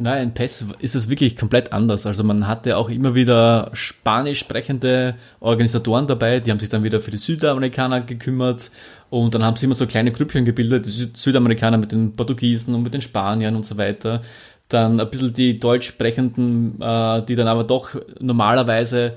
Nein, 0.00 0.28
in 0.28 0.34
PES 0.34 0.66
ist 0.78 0.94
es 0.94 1.08
wirklich 1.08 1.36
komplett 1.36 1.72
anders. 1.72 2.06
Also 2.06 2.22
man 2.22 2.46
hatte 2.46 2.76
auch 2.76 2.88
immer 2.88 3.16
wieder 3.16 3.70
spanisch 3.72 4.38
sprechende 4.38 5.16
Organisatoren 5.40 6.06
dabei, 6.06 6.38
die 6.38 6.52
haben 6.52 6.60
sich 6.60 6.68
dann 6.68 6.84
wieder 6.84 7.00
für 7.00 7.10
die 7.10 7.16
Südamerikaner 7.16 8.02
gekümmert 8.02 8.70
und 9.10 9.34
dann 9.34 9.44
haben 9.44 9.56
sie 9.56 9.66
immer 9.66 9.74
so 9.74 9.88
kleine 9.88 10.12
Grüppchen 10.12 10.44
gebildet, 10.44 10.86
die 10.86 11.10
Südamerikaner 11.12 11.78
mit 11.78 11.90
den 11.90 12.14
Portugiesen 12.14 12.76
und 12.76 12.84
mit 12.84 12.94
den 12.94 13.00
Spaniern 13.00 13.56
und 13.56 13.66
so 13.66 13.76
weiter. 13.76 14.22
Dann 14.68 15.00
ein 15.00 15.10
bisschen 15.10 15.32
die 15.32 15.58
deutsch 15.58 15.88
sprechenden, 15.88 16.80
äh, 16.80 17.24
die 17.24 17.34
dann 17.34 17.48
aber 17.48 17.64
doch 17.64 17.96
normalerweise 18.20 19.14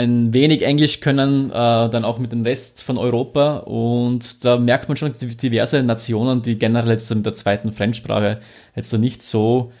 ein 0.00 0.32
wenig 0.32 0.62
Englisch 0.62 1.00
können, 1.00 1.50
äh, 1.50 1.52
dann 1.52 2.04
auch 2.04 2.18
mit 2.18 2.32
dem 2.32 2.42
Rest 2.42 2.82
von 2.82 2.98
Europa. 2.98 3.58
Und 3.58 4.44
da 4.44 4.56
merkt 4.58 4.88
man 4.88 4.96
schon 4.96 5.12
diverse 5.12 5.82
Nationen, 5.82 6.42
die 6.42 6.58
generell 6.58 6.90
jetzt 6.90 7.14
mit 7.14 7.26
der 7.26 7.34
zweiten 7.34 7.72
Fremdsprache 7.72 8.40
jetzt 8.74 8.92
nicht 8.94 9.22
so 9.22 9.72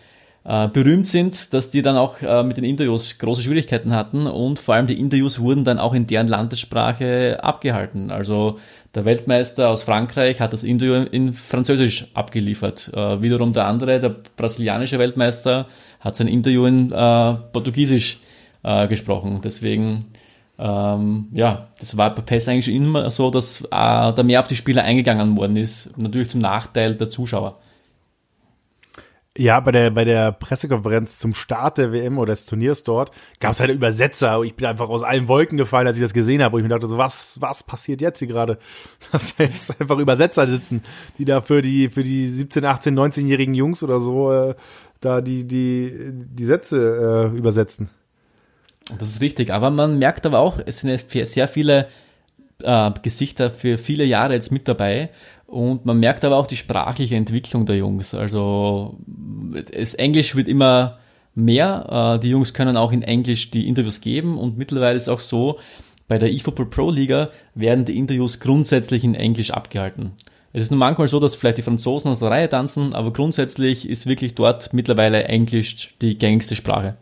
äh, 0.44 0.68
berühmt 0.68 1.06
sind, 1.06 1.52
dass 1.52 1.70
die 1.70 1.82
dann 1.82 1.96
auch 1.96 2.22
äh, 2.22 2.42
mit 2.42 2.56
den 2.56 2.64
Interviews 2.64 3.18
große 3.18 3.42
Schwierigkeiten 3.42 3.94
hatten 3.94 4.26
und 4.26 4.58
vor 4.58 4.74
allem 4.74 4.86
die 4.86 4.98
Interviews 4.98 5.38
wurden 5.38 5.64
dann 5.64 5.78
auch 5.78 5.92
in 5.92 6.06
deren 6.06 6.28
Landessprache 6.28 7.42
abgehalten. 7.42 8.10
Also 8.10 8.58
der 8.94 9.04
Weltmeister 9.04 9.68
aus 9.68 9.82
Frankreich 9.82 10.40
hat 10.40 10.52
das 10.52 10.64
Interview 10.64 11.06
in 11.10 11.34
Französisch 11.34 12.06
abgeliefert. 12.14 12.90
Äh, 12.94 13.22
wiederum 13.22 13.52
der 13.52 13.66
andere, 13.66 14.00
der 14.00 14.16
brasilianische 14.36 14.98
Weltmeister, 14.98 15.66
hat 16.00 16.16
sein 16.16 16.28
Interview 16.28 16.64
in 16.64 16.90
äh, 16.90 17.34
Portugiesisch 17.52 18.18
äh, 18.62 18.88
gesprochen. 18.88 19.40
Deswegen 19.42 20.06
ähm, 20.60 21.28
ja, 21.32 21.68
das 21.78 21.96
war 21.96 22.14
bei 22.14 22.20
PES 22.20 22.48
eigentlich 22.48 22.66
schon 22.66 22.74
immer 22.74 23.10
so, 23.10 23.30
dass 23.30 23.62
äh, 23.62 23.66
da 23.70 24.22
mehr 24.22 24.40
auf 24.40 24.46
die 24.46 24.56
Spieler 24.56 24.84
eingegangen 24.84 25.38
worden 25.38 25.56
ist, 25.56 25.96
natürlich 25.96 26.28
zum 26.28 26.42
Nachteil 26.42 26.96
der 26.96 27.08
Zuschauer. 27.08 27.58
Ja, 29.38 29.60
bei 29.60 29.70
der, 29.70 29.90
bei 29.90 30.04
der 30.04 30.32
Pressekonferenz 30.32 31.18
zum 31.18 31.32
Start 31.32 31.78
der 31.78 31.92
WM 31.92 32.18
oder 32.18 32.32
des 32.32 32.44
Turniers 32.44 32.84
dort 32.84 33.10
gab 33.38 33.52
es 33.52 33.60
halt 33.60 33.70
Übersetzer. 33.70 34.42
Ich 34.42 34.54
bin 34.54 34.66
einfach 34.66 34.90
aus 34.90 35.02
allen 35.02 35.28
Wolken 35.28 35.56
gefallen, 35.56 35.86
als 35.86 35.96
ich 35.96 36.02
das 36.02 36.12
gesehen 36.12 36.42
habe, 36.42 36.52
wo 36.52 36.58
ich 36.58 36.62
mir 36.62 36.68
dachte, 36.68 36.88
so, 36.88 36.98
was, 36.98 37.40
was 37.40 37.62
passiert 37.62 38.02
jetzt 38.02 38.18
hier 38.18 38.28
gerade? 38.28 38.58
Dass 39.12 39.36
da 39.36 39.44
jetzt 39.44 39.80
einfach 39.80 39.98
Übersetzer 39.98 40.46
sitzen, 40.46 40.82
die 41.16 41.24
da 41.24 41.40
für 41.40 41.62
die, 41.62 41.88
für 41.88 42.02
die 42.04 42.28
17, 42.28 42.66
18, 42.66 42.98
19-jährigen 42.98 43.54
Jungs 43.54 43.82
oder 43.82 44.00
so 44.00 44.30
äh, 44.30 44.54
da 45.00 45.22
die, 45.22 45.46
die, 45.46 46.10
die 46.12 46.44
Sätze 46.44 47.30
äh, 47.32 47.36
übersetzen. 47.38 47.88
Das 48.98 49.08
ist 49.08 49.20
richtig, 49.20 49.50
aber 49.50 49.70
man 49.70 49.98
merkt 49.98 50.26
aber 50.26 50.38
auch, 50.40 50.58
es 50.64 50.80
sind 50.80 50.98
sehr 51.26 51.48
viele 51.48 51.88
äh, 52.62 52.90
Gesichter 53.02 53.50
für 53.50 53.78
viele 53.78 54.04
Jahre 54.04 54.34
jetzt 54.34 54.50
mit 54.50 54.68
dabei 54.68 55.10
und 55.46 55.84
man 55.84 55.98
merkt 55.98 56.24
aber 56.24 56.36
auch 56.36 56.46
die 56.46 56.56
sprachliche 56.56 57.16
Entwicklung 57.16 57.66
der 57.66 57.76
Jungs. 57.76 58.14
Also 58.14 58.98
das 59.72 59.94
Englisch 59.94 60.36
wird 60.36 60.48
immer 60.48 60.98
mehr. 61.34 62.16
Äh, 62.16 62.20
die 62.20 62.30
Jungs 62.30 62.54
können 62.54 62.76
auch 62.76 62.92
in 62.92 63.02
Englisch 63.02 63.50
die 63.50 63.68
Interviews 63.68 64.00
geben 64.00 64.38
und 64.38 64.58
mittlerweile 64.58 64.96
ist 64.96 65.08
auch 65.08 65.20
so, 65.20 65.58
bei 66.08 66.18
der 66.18 66.32
eFootball 66.32 66.66
Pro 66.66 66.90
Liga 66.90 67.30
werden 67.54 67.84
die 67.84 67.96
Interviews 67.96 68.40
grundsätzlich 68.40 69.04
in 69.04 69.14
Englisch 69.14 69.52
abgehalten. 69.52 70.12
Es 70.52 70.64
ist 70.64 70.70
nur 70.70 70.78
manchmal 70.78 71.06
so, 71.06 71.20
dass 71.20 71.36
vielleicht 71.36 71.58
die 71.58 71.62
Franzosen 71.62 72.10
aus 72.10 72.18
der 72.18 72.30
Reihe 72.30 72.48
tanzen, 72.48 72.94
aber 72.94 73.12
grundsätzlich 73.12 73.88
ist 73.88 74.06
wirklich 74.06 74.34
dort 74.34 74.72
mittlerweile 74.72 75.24
Englisch 75.24 75.94
die 76.02 76.18
gängigste 76.18 76.56
Sprache. 76.56 76.96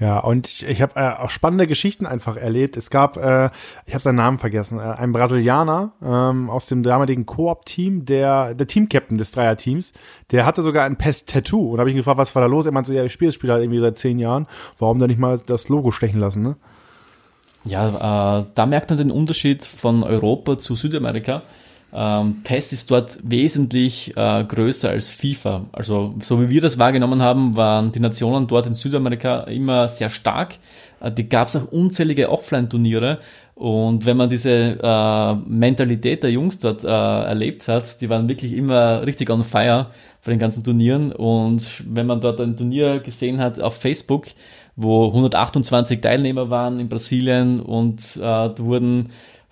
Ja, 0.00 0.18
und 0.18 0.48
ich, 0.48 0.66
ich 0.66 0.80
habe 0.80 0.98
äh, 0.98 1.12
auch 1.22 1.28
spannende 1.28 1.66
Geschichten 1.66 2.06
einfach 2.06 2.36
erlebt. 2.36 2.78
Es 2.78 2.88
gab, 2.88 3.18
äh, 3.18 3.50
ich 3.84 3.92
habe 3.92 4.02
seinen 4.02 4.16
Namen 4.16 4.38
vergessen, 4.38 4.78
äh, 4.78 4.82
ein 4.82 5.12
Brasilianer 5.12 5.92
ähm, 6.02 6.48
aus 6.48 6.64
dem 6.66 6.82
damaligen 6.82 7.26
Koop-Team, 7.26 8.06
der 8.06 8.54
der 8.54 8.66
Team-Captain 8.66 9.18
des 9.18 9.32
Dreier-Teams, 9.32 9.92
der 10.30 10.46
hatte 10.46 10.62
sogar 10.62 10.86
ein 10.86 10.96
Pest-Tattoo. 10.96 11.72
Und 11.72 11.80
habe 11.80 11.90
ich 11.90 11.94
ihn 11.94 11.98
gefragt, 11.98 12.16
was 12.16 12.34
war 12.34 12.40
da 12.40 12.48
los? 12.48 12.64
Er 12.64 12.72
meinte 12.72 12.88
so, 12.88 12.94
ja, 12.94 13.04
ich 13.04 13.12
spiele 13.12 13.28
das 13.28 13.34
Spiel 13.34 13.52
halt 13.52 13.62
irgendwie 13.62 13.80
seit 13.80 13.98
zehn 13.98 14.18
Jahren. 14.18 14.46
Warum 14.78 14.98
dann 14.98 15.10
nicht 15.10 15.20
mal 15.20 15.38
das 15.38 15.68
Logo 15.68 15.90
stechen 15.90 16.18
lassen, 16.18 16.42
ne? 16.42 16.56
Ja, 17.64 18.38
äh, 18.40 18.44
da 18.54 18.64
merkt 18.64 18.88
man 18.88 18.96
den 18.96 19.10
Unterschied 19.10 19.66
von 19.66 20.02
Europa 20.02 20.58
zu 20.58 20.76
Südamerika. 20.76 21.42
Ähm, 21.92 22.42
PES 22.44 22.72
ist 22.72 22.90
dort 22.90 23.18
wesentlich 23.22 24.16
äh, 24.16 24.44
größer 24.44 24.90
als 24.90 25.08
FIFA. 25.08 25.66
Also 25.72 26.14
so 26.20 26.40
wie 26.40 26.48
wir 26.48 26.60
das 26.60 26.78
wahrgenommen 26.78 27.20
haben, 27.20 27.56
waren 27.56 27.90
die 27.90 28.00
Nationen 28.00 28.46
dort 28.46 28.66
in 28.66 28.74
Südamerika 28.74 29.40
immer 29.44 29.88
sehr 29.88 30.10
stark. 30.10 30.56
Äh, 31.00 31.10
die 31.10 31.28
gab 31.28 31.48
es 31.48 31.56
auch 31.56 31.70
unzählige 31.72 32.30
Offline-Turniere. 32.30 33.18
Und 33.54 34.06
wenn 34.06 34.16
man 34.16 34.30
diese 34.30 34.78
äh, 34.82 35.34
Mentalität 35.46 36.22
der 36.22 36.30
Jungs 36.30 36.58
dort 36.58 36.82
äh, 36.84 36.88
erlebt 36.88 37.68
hat, 37.68 38.00
die 38.00 38.08
waren 38.08 38.28
wirklich 38.28 38.54
immer 38.54 39.04
richtig 39.06 39.28
on 39.28 39.44
fire 39.44 39.88
für 40.22 40.30
den 40.30 40.38
ganzen 40.38 40.64
Turnieren. 40.64 41.12
Und 41.12 41.84
wenn 41.86 42.06
man 42.06 42.20
dort 42.20 42.40
ein 42.40 42.56
Turnier 42.56 43.00
gesehen 43.00 43.38
hat 43.38 43.60
auf 43.60 43.76
Facebook, 43.76 44.28
wo 44.76 45.08
128 45.08 46.00
Teilnehmer 46.00 46.48
waren 46.48 46.80
in 46.80 46.88
Brasilien 46.88 47.60
und 47.60 48.00
äh, 48.16 48.20
wurden 48.58 49.10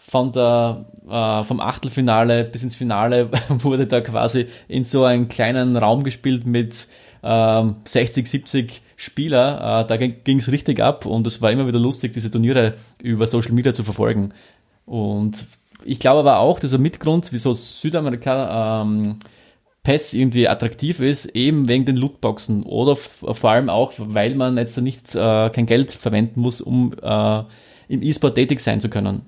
von 0.09 0.33
der, 0.33 0.87
äh, 1.07 1.45
vom 1.45 1.61
Achtelfinale 1.61 2.45
bis 2.45 2.63
ins 2.63 2.75
Finale 2.75 3.31
wurde 3.51 3.87
da 3.87 4.01
quasi 4.01 4.47
in 4.67 4.83
so 4.83 5.05
einem 5.05 5.29
kleinen 5.29 5.77
Raum 5.77 6.03
gespielt 6.03 6.47
mit 6.47 6.89
ähm, 7.23 7.77
60, 7.85 8.27
70 8.27 8.83
Spieler. 8.97 9.83
Äh, 9.83 9.87
da 9.87 9.97
ging 9.99 10.39
es 10.39 10.51
richtig 10.51 10.81
ab 10.81 11.05
und 11.05 11.27
es 11.27 11.43
war 11.43 11.53
immer 11.53 11.67
wieder 11.67 11.79
lustig, 11.79 12.15
diese 12.15 12.31
Turniere 12.31 12.75
über 13.03 13.27
Social 13.27 13.53
Media 13.53 13.75
zu 13.75 13.85
verfolgen. 13.85 14.33
Und 14.87 15.47
ich 15.85 16.01
glaube 16.01 16.21
aber 16.21 16.39
auch, 16.39 16.59
dieser 16.59 16.79
Mitgrund, 16.79 17.29
wieso 17.31 17.53
Südamerika 17.53 18.83
ähm, 18.83 19.19
PES 19.83 20.15
irgendwie 20.15 20.49
attraktiv 20.49 21.01
ist, 21.01 21.27
eben 21.27 21.69
wegen 21.69 21.85
den 21.85 21.97
Lootboxen 21.97 22.63
oder 22.63 22.97
vor 22.97 23.51
allem 23.51 23.69
auch, 23.69 23.93
weil 23.99 24.35
man 24.35 24.57
jetzt 24.57 24.79
nicht 24.79 25.15
äh, 25.15 25.51
kein 25.51 25.67
Geld 25.67 25.93
verwenden 25.93 26.41
muss, 26.41 26.63
um 26.63 26.95
äh, 27.03 27.43
im 27.89 28.03
E-Sport 28.03 28.37
tätig 28.37 28.61
sein 28.61 28.81
zu 28.81 28.89
können. 28.89 29.27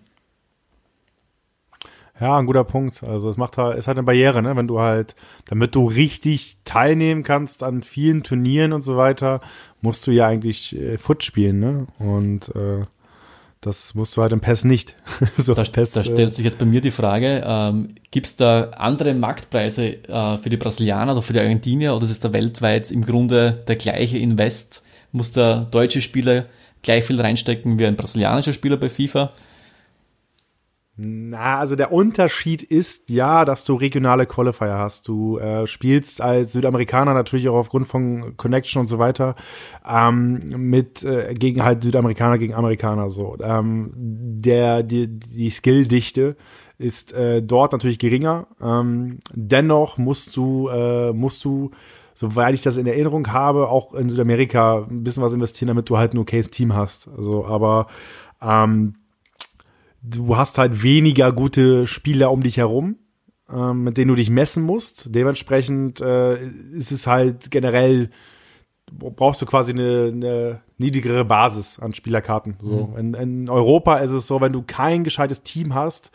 Ja, 2.20 2.38
ein 2.38 2.46
guter 2.46 2.64
Punkt. 2.64 3.02
Also 3.02 3.30
es 3.30 3.36
macht 3.36 3.56
halt, 3.56 3.78
ist 3.78 3.86
halt 3.86 3.96
eine 3.96 4.04
Barriere, 4.04 4.42
ne? 4.42 4.54
Wenn 4.54 4.68
du 4.68 4.80
halt, 4.80 5.14
damit 5.48 5.74
du 5.74 5.86
richtig 5.86 6.58
teilnehmen 6.64 7.22
kannst 7.22 7.62
an 7.62 7.82
vielen 7.82 8.22
Turnieren 8.22 8.72
und 8.72 8.82
so 8.82 8.96
weiter, 8.96 9.40
musst 9.80 10.06
du 10.06 10.10
ja 10.10 10.26
eigentlich 10.26 10.76
äh, 10.76 10.98
Foot 10.98 11.24
spielen, 11.24 11.60
ne? 11.60 11.86
Und 11.98 12.54
äh, 12.54 12.82
Das 13.62 13.94
musst 13.94 14.16
du 14.16 14.22
halt 14.22 14.32
im 14.32 14.40
PES 14.40 14.64
nicht. 14.64 14.96
so, 15.36 15.52
da, 15.52 15.64
PES, 15.64 15.92
da, 15.92 16.04
stellt 16.04 16.34
sich 16.34 16.44
jetzt 16.44 16.58
bei 16.58 16.64
mir 16.64 16.80
die 16.80 16.90
Frage, 16.90 17.42
ähm, 17.44 17.94
gibt 18.10 18.26
es 18.26 18.36
da 18.36 18.70
andere 18.76 19.12
Marktpreise 19.12 20.08
äh, 20.08 20.36
für 20.38 20.48
die 20.48 20.56
Brasilianer 20.56 21.12
oder 21.12 21.22
für 21.22 21.34
die 21.34 21.40
Argentinier 21.40 21.94
oder 21.94 22.04
ist 22.04 22.10
es 22.10 22.20
da 22.20 22.32
weltweit 22.32 22.90
im 22.90 23.04
Grunde 23.04 23.62
der 23.68 23.76
gleiche 23.76 24.16
Invest? 24.18 24.84
Muss 25.12 25.32
der 25.32 25.66
deutsche 25.70 26.00
Spieler 26.00 26.46
gleich 26.82 27.04
viel 27.04 27.20
reinstecken 27.20 27.78
wie 27.78 27.86
ein 27.86 27.96
brasilianischer 27.96 28.54
Spieler 28.54 28.78
bei 28.78 28.88
FIFA? 28.88 29.32
Na, 31.02 31.58
also 31.58 31.76
der 31.76 31.92
Unterschied 31.92 32.62
ist 32.62 33.08
ja, 33.08 33.46
dass 33.46 33.64
du 33.64 33.74
regionale 33.74 34.26
Qualifier 34.26 34.76
hast. 34.76 35.08
Du 35.08 35.38
äh, 35.38 35.66
spielst 35.66 36.20
als 36.20 36.52
Südamerikaner 36.52 37.14
natürlich 37.14 37.48
auch 37.48 37.56
aufgrund 37.56 37.86
von 37.86 38.36
Connection 38.36 38.80
und 38.80 38.86
so 38.86 38.98
weiter 38.98 39.34
ähm, 39.88 40.40
mit 40.56 41.02
äh, 41.02 41.32
gegen 41.32 41.64
halt 41.64 41.82
Südamerikaner 41.82 42.36
gegen 42.36 42.52
Amerikaner 42.52 43.08
so. 43.08 43.38
Ähm, 43.40 43.92
der 43.96 44.82
die 44.82 45.06
die 45.08 45.50
Skilldichte 45.50 46.36
ist 46.76 47.14
äh, 47.14 47.42
dort 47.42 47.72
natürlich 47.72 47.98
geringer. 47.98 48.46
Ähm, 48.60 49.20
dennoch 49.32 49.96
musst 49.96 50.36
du 50.36 50.68
äh, 50.68 51.14
musst 51.14 51.42
du 51.46 51.70
soweit 52.12 52.52
ich 52.52 52.60
das 52.60 52.76
in 52.76 52.86
Erinnerung 52.86 53.32
habe, 53.32 53.70
auch 53.70 53.94
in 53.94 54.10
Südamerika 54.10 54.86
ein 54.90 55.02
bisschen 55.02 55.22
was 55.22 55.32
investieren, 55.32 55.68
damit 55.68 55.88
du 55.88 55.96
halt 55.96 56.12
ein 56.12 56.18
okayes 56.18 56.50
Team 56.50 56.74
hast. 56.74 57.08
Also, 57.16 57.46
aber 57.46 57.86
ähm, 58.42 58.96
du 60.02 60.36
hast 60.36 60.58
halt 60.58 60.82
weniger 60.82 61.32
gute 61.32 61.86
Spieler 61.86 62.30
um 62.30 62.42
dich 62.42 62.56
herum, 62.56 62.96
ähm, 63.52 63.84
mit 63.84 63.96
denen 63.96 64.08
du 64.08 64.14
dich 64.14 64.30
messen 64.30 64.62
musst. 64.62 65.14
Dementsprechend 65.14 66.00
äh, 66.00 66.42
ist 66.72 66.92
es 66.92 67.06
halt 67.06 67.50
generell, 67.50 68.10
brauchst 68.92 69.42
du 69.42 69.46
quasi 69.46 69.72
eine, 69.72 70.10
eine 70.12 70.60
niedrigere 70.78 71.24
Basis 71.24 71.78
an 71.78 71.94
Spielerkarten. 71.94 72.56
So. 72.60 72.88
Mhm. 72.88 72.96
In, 72.96 73.14
in 73.14 73.50
Europa 73.50 73.98
ist 73.98 74.12
es 74.12 74.26
so, 74.26 74.40
wenn 74.40 74.52
du 74.52 74.62
kein 74.62 75.04
gescheites 75.04 75.42
Team 75.42 75.74
hast, 75.74 76.10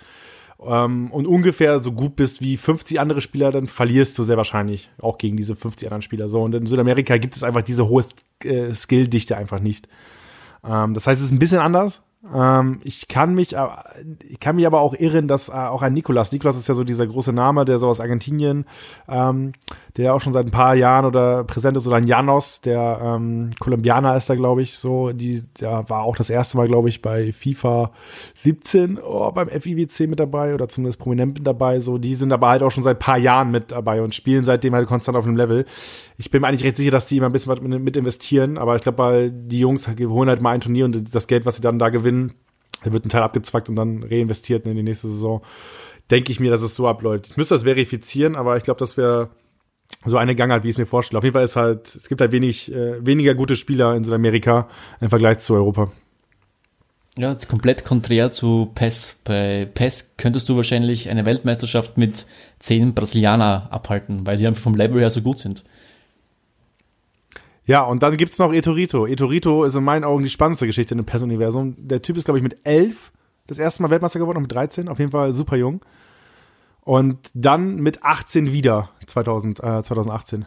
ähm, 0.63 1.11
und 1.11 1.27
ungefähr 1.27 1.79
so 1.79 1.91
gut 1.91 2.15
bist 2.15 2.41
wie 2.41 2.57
50 2.57 2.99
andere 2.99 3.21
Spieler, 3.21 3.51
dann 3.51 3.67
verlierst 3.67 4.17
du 4.17 4.23
sehr 4.23 4.37
wahrscheinlich 4.37 4.89
auch 4.99 5.17
gegen 5.17 5.37
diese 5.37 5.55
50 5.55 5.87
anderen 5.87 6.01
Spieler. 6.01 6.29
So, 6.29 6.43
und 6.43 6.55
in 6.55 6.65
Südamerika 6.65 7.17
gibt 7.17 7.35
es 7.35 7.43
einfach 7.43 7.61
diese 7.61 7.87
hohe 7.87 8.03
äh, 8.43 8.73
Skilldichte 8.73 9.37
einfach 9.37 9.59
nicht. 9.59 9.87
Ähm, 10.63 10.93
das 10.93 11.07
heißt, 11.07 11.19
es 11.19 11.27
ist 11.27 11.33
ein 11.33 11.39
bisschen 11.39 11.59
anders. 11.59 12.01
Ähm, 12.33 12.79
ich 12.83 13.07
kann 13.07 13.35
mich, 13.35 13.55
ich 14.27 14.39
kann 14.39 14.55
mich 14.55 14.65
aber 14.65 14.79
auch 14.79 14.93
irren, 14.93 15.27
dass 15.27 15.49
äh, 15.49 15.53
auch 15.53 15.81
ein 15.81 15.93
Nikolas, 15.93 16.31
Nikolas 16.31 16.57
ist 16.57 16.67
ja 16.67 16.75
so 16.75 16.83
dieser 16.83 17.07
große 17.07 17.33
Name, 17.33 17.65
der 17.65 17.77
so 17.77 17.87
aus 17.87 17.99
Argentinien, 17.99 18.65
ähm, 19.07 19.53
der 19.97 20.13
auch 20.13 20.19
schon 20.19 20.33
seit 20.33 20.45
ein 20.45 20.51
paar 20.51 20.75
Jahren 20.75 21.05
oder 21.05 21.43
präsent 21.45 21.77
ist, 21.77 21.87
oder 21.87 21.95
ein 21.95 22.07
Janos, 22.07 22.59
der 22.61 22.99
ähm, 23.01 23.51
Kolumbianer 23.59 24.17
ist 24.17 24.29
da, 24.29 24.35
glaube 24.35 24.61
ich, 24.61 24.77
so, 24.77 25.11
die, 25.13 25.43
der 25.59 25.89
war 25.89 26.03
auch 26.03 26.17
das 26.17 26.29
erste 26.29 26.57
Mal, 26.57 26.67
glaube 26.67 26.89
ich, 26.89 27.01
bei 27.01 27.31
FIFA 27.31 27.91
17 28.35 28.99
oh, 28.99 29.31
beim 29.31 29.47
FIWC 29.47 30.07
mit 30.07 30.19
dabei 30.19 30.53
oder 30.53 30.67
zumindest 30.67 30.99
prominent 30.99 31.35
mit 31.35 31.47
dabei, 31.47 31.79
so, 31.79 31.97
die 31.97 32.15
sind 32.15 32.33
aber 32.33 32.49
halt 32.49 32.61
auch 32.61 32.71
schon 32.71 32.83
seit 32.83 32.99
paar 32.99 33.17
Jahren 33.17 33.51
mit 33.51 33.71
dabei 33.71 34.01
und 34.01 34.13
spielen 34.13 34.43
seitdem 34.43 34.75
halt 34.75 34.87
konstant 34.87 35.17
auf 35.17 35.25
einem 35.25 35.37
Level. 35.37 35.65
Ich 36.17 36.29
bin 36.29 36.41
mir 36.41 36.47
eigentlich 36.47 36.65
recht 36.65 36.77
sicher, 36.77 36.91
dass 36.91 37.07
die 37.07 37.17
immer 37.17 37.27
ein 37.27 37.31
bisschen 37.31 37.51
was 37.51 37.61
mit 37.61 37.95
investieren, 37.95 38.57
aber 38.57 38.75
ich 38.75 38.81
glaube, 38.81 39.31
die 39.33 39.59
Jungs 39.59 39.87
holen 39.87 40.29
halt 40.29 40.41
mal 40.41 40.51
ein 40.51 40.61
Turnier 40.61 40.85
und 40.85 41.15
das 41.15 41.27
Geld, 41.27 41.45
was 41.45 41.55
sie 41.55 41.61
dann 41.61 41.79
da 41.79 41.89
gewinnen, 41.89 42.33
wird 42.83 43.05
ein 43.05 43.09
Teil 43.09 43.23
abgezwackt 43.23 43.69
und 43.69 43.75
dann 43.75 44.03
reinvestiert 44.03 44.67
in 44.67 44.75
die 44.75 44.83
nächste 44.83 45.09
Saison. 45.09 45.41
Denke 46.11 46.31
ich 46.31 46.39
mir, 46.39 46.51
dass 46.51 46.61
es 46.61 46.75
so 46.75 46.87
abläuft. 46.87 47.27
Ich 47.27 47.37
müsste 47.37 47.55
das 47.55 47.63
verifizieren, 47.63 48.35
aber 48.35 48.57
ich 48.57 48.63
glaube, 48.63 48.79
das 48.79 48.97
wäre 48.97 49.29
so 50.05 50.17
eine 50.17 50.35
Gangart, 50.35 50.63
wie 50.63 50.69
ich 50.69 50.75
es 50.75 50.77
mir 50.77 50.85
vorstelle. 50.85 51.17
Auf 51.17 51.23
jeden 51.23 51.33
Fall 51.33 51.43
ist 51.43 51.55
halt, 51.55 51.87
es 51.87 52.07
gibt 52.07 52.21
halt 52.21 52.31
wenig, 52.31 52.71
äh, 52.71 53.05
weniger 53.05 53.33
gute 53.33 53.55
Spieler 53.55 53.95
in 53.95 54.03
Südamerika 54.03 54.67
im 55.01 55.09
Vergleich 55.09 55.39
zu 55.39 55.53
Europa. 55.55 55.91
Ja, 57.17 57.29
das 57.29 57.39
ist 57.39 57.47
komplett 57.47 57.85
konträr 57.85 58.29
zu 58.29 58.71
PES. 58.75 59.19
Bei 59.23 59.69
PES 59.73 60.15
könntest 60.17 60.49
du 60.49 60.57
wahrscheinlich 60.57 61.09
eine 61.09 61.25
Weltmeisterschaft 61.25 61.97
mit 61.97 62.25
zehn 62.59 62.93
Brasilianer 62.93 63.67
abhalten, 63.71 64.27
weil 64.27 64.37
die 64.37 64.45
einfach 64.45 64.61
vom 64.61 64.75
Level 64.75 64.99
her 64.99 65.09
so 65.09 65.21
gut 65.21 65.37
sind. 65.37 65.63
Ja, 67.65 67.83
und 67.83 68.03
dann 68.03 68.17
gibt's 68.17 68.37
noch 68.37 68.53
Etorito. 68.53 69.07
Etorito 69.07 69.63
ist 69.63 69.75
in 69.75 69.83
meinen 69.83 70.03
Augen 70.03 70.23
die 70.23 70.29
spannendste 70.29 70.67
Geschichte 70.67 70.93
in 70.93 70.99
dem 70.99 71.05
PES-Universum. 71.05 71.75
Der 71.77 72.01
Typ 72.01 72.17
ist, 72.17 72.25
glaube 72.25 72.37
ich, 72.37 72.43
mit 72.43 72.57
elf 72.63 73.11
das 73.47 73.59
erste 73.59 73.81
Mal 73.81 73.89
Weltmeister 73.91 74.19
geworden, 74.19 74.41
mit 74.41 74.51
13, 74.51 74.87
auf 74.87 74.99
jeden 74.99 75.11
Fall 75.11 75.33
super 75.33 75.55
jung. 75.55 75.81
Und 76.85 77.31
dann 77.33 77.77
mit 77.77 78.03
18 78.03 78.53
wieder, 78.53 78.89
2000, 79.07 79.59
äh, 79.59 79.83
2018. 79.83 80.45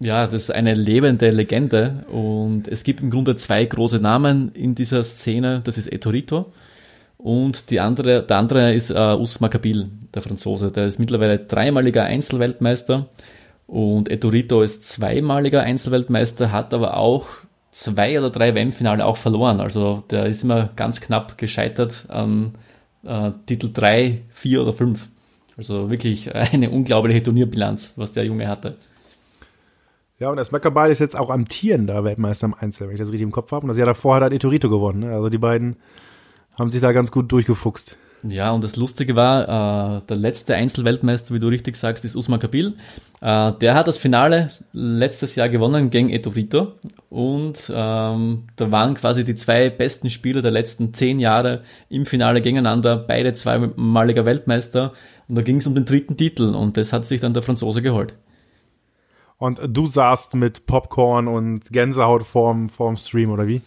Ja, 0.00 0.26
das 0.26 0.44
ist 0.44 0.50
eine 0.50 0.74
lebende 0.74 1.30
Legende 1.30 2.06
und 2.10 2.66
es 2.66 2.82
gibt 2.82 3.00
im 3.00 3.10
Grunde 3.10 3.36
zwei 3.36 3.64
große 3.64 3.98
Namen 3.98 4.52
in 4.52 4.74
dieser 4.74 5.02
Szene. 5.04 5.60
Das 5.62 5.76
ist 5.76 5.92
Etorito 5.92 6.52
und 7.18 7.70
die 7.70 7.80
andere, 7.80 8.22
der 8.22 8.38
andere 8.38 8.72
ist 8.72 8.90
äh, 8.90 9.14
Usma 9.16 9.48
Kabil, 9.48 9.90
der 10.14 10.22
Franzose. 10.22 10.70
Der 10.70 10.86
ist 10.86 10.98
mittlerweile 10.98 11.40
dreimaliger 11.40 12.04
Einzelweltmeister 12.04 13.08
und 13.66 14.08
Etorito 14.10 14.62
ist 14.62 14.84
zweimaliger 14.84 15.62
Einzelweltmeister, 15.62 16.52
hat 16.52 16.72
aber 16.72 16.96
auch 16.96 17.26
zwei 17.70 18.18
oder 18.18 18.30
drei 18.30 18.54
WM-Finale 18.54 19.04
auch 19.04 19.18
verloren. 19.18 19.60
Also 19.60 20.04
der 20.10 20.26
ist 20.26 20.42
immer 20.42 20.70
ganz 20.76 21.02
knapp 21.02 21.36
gescheitert 21.36 22.06
an 22.08 22.52
äh, 23.04 23.32
Titel 23.46 23.70
3, 23.74 24.22
4 24.30 24.62
oder 24.62 24.72
5. 24.72 25.10
Also 25.58 25.90
wirklich 25.90 26.34
eine 26.34 26.70
unglaubliche 26.70 27.22
Turnierbilanz, 27.22 27.92
was 27.96 28.12
der 28.12 28.24
Junge 28.24 28.48
hatte. 28.48 28.78
Ja, 30.20 30.30
und 30.30 30.36
das 30.36 30.50
Maccabi 30.50 30.90
ist 30.90 31.00
jetzt 31.00 31.16
auch 31.16 31.30
amtierender 31.30 32.02
Weltmeister 32.02 32.46
im 32.46 32.54
Einzel, 32.54 32.86
wenn 32.86 32.94
ich 32.94 33.00
das 33.00 33.08
richtig 33.08 33.22
im 33.22 33.30
Kopf 33.30 33.52
habe. 33.52 33.64
Und 33.64 33.68
das 33.68 33.76
Jahr 33.76 33.86
davor 33.86 34.16
hat 34.16 34.22
er 34.22 34.32
Etorito 34.32 34.70
gewonnen. 34.70 35.00
Ne? 35.00 35.12
Also 35.12 35.28
die 35.28 35.38
beiden 35.38 35.76
haben 36.56 36.70
sich 36.70 36.80
da 36.80 36.92
ganz 36.92 37.12
gut 37.12 37.30
durchgefuchst. 37.30 37.96
Ja, 38.24 38.50
und 38.50 38.64
das 38.64 38.76
Lustige 38.76 39.14
war, 39.14 39.98
äh, 39.98 40.06
der 40.08 40.16
letzte 40.16 40.56
Einzelweltmeister, 40.56 41.34
wie 41.34 41.38
du 41.38 41.46
richtig 41.46 41.76
sagst, 41.76 42.04
ist 42.04 42.16
Usman 42.16 42.40
Kabil. 42.40 42.74
Äh, 43.20 43.52
der 43.52 43.74
hat 43.74 43.86
das 43.86 43.96
Finale 43.96 44.50
letztes 44.72 45.36
Jahr 45.36 45.48
gewonnen 45.48 45.90
gegen 45.90 46.10
Etorito. 46.10 46.72
Und 47.10 47.72
ähm, 47.74 48.44
da 48.56 48.72
waren 48.72 48.94
quasi 48.94 49.24
die 49.24 49.36
zwei 49.36 49.70
besten 49.70 50.10
Spieler 50.10 50.42
der 50.42 50.50
letzten 50.50 50.92
zehn 50.94 51.20
Jahre 51.20 51.62
im 51.88 52.06
Finale 52.06 52.40
gegeneinander, 52.40 52.96
beide 52.96 53.34
zweimaliger 53.34 54.24
Weltmeister. 54.24 54.92
Und 55.28 55.36
da 55.36 55.42
ging 55.42 55.56
es 55.56 55.66
um 55.66 55.74
den 55.74 55.84
dritten 55.84 56.16
Titel 56.16 56.54
und 56.54 56.76
das 56.76 56.92
hat 56.92 57.06
sich 57.06 57.20
dann 57.20 57.34
der 57.34 57.42
Franzose 57.42 57.82
geholt. 57.82 58.14
Und 59.36 59.60
du 59.64 59.86
saßt 59.86 60.34
mit 60.34 60.66
Popcorn 60.66 61.28
und 61.28 61.70
Gänsehaut 61.70 62.24
vorm, 62.24 62.68
vorm 62.68 62.96
Stream, 62.96 63.30
oder 63.30 63.46
wie? 63.46 63.62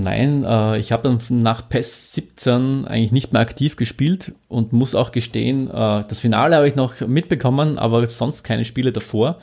Nein, 0.00 0.44
äh, 0.44 0.78
ich 0.78 0.92
habe 0.92 1.02
dann 1.02 1.18
nach 1.40 1.68
PES 1.68 2.12
17 2.14 2.84
eigentlich 2.86 3.10
nicht 3.10 3.32
mehr 3.32 3.42
aktiv 3.42 3.74
gespielt 3.74 4.32
und 4.46 4.72
muss 4.72 4.94
auch 4.94 5.10
gestehen, 5.10 5.68
äh, 5.68 6.04
das 6.06 6.20
Finale 6.20 6.54
habe 6.54 6.68
ich 6.68 6.76
noch 6.76 7.00
mitbekommen, 7.00 7.78
aber 7.78 8.06
sonst 8.06 8.44
keine 8.44 8.64
Spiele 8.64 8.92
davor 8.92 9.38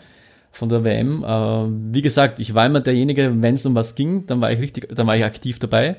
von 0.51 0.69
der 0.69 0.85
WM. 0.85 1.23
Äh, 1.23 1.93
wie 1.93 2.01
gesagt, 2.01 2.39
ich 2.39 2.53
war 2.53 2.65
immer 2.65 2.79
derjenige, 2.79 3.41
wenn 3.41 3.55
es 3.55 3.65
um 3.65 3.75
was 3.75 3.95
ging, 3.95 4.27
dann 4.27 4.39
war 4.39 4.51
ich 4.51 4.61
richtig, 4.61 4.87
dann 4.95 5.07
war 5.07 5.17
ich 5.17 5.25
aktiv 5.25 5.59
dabei. 5.59 5.97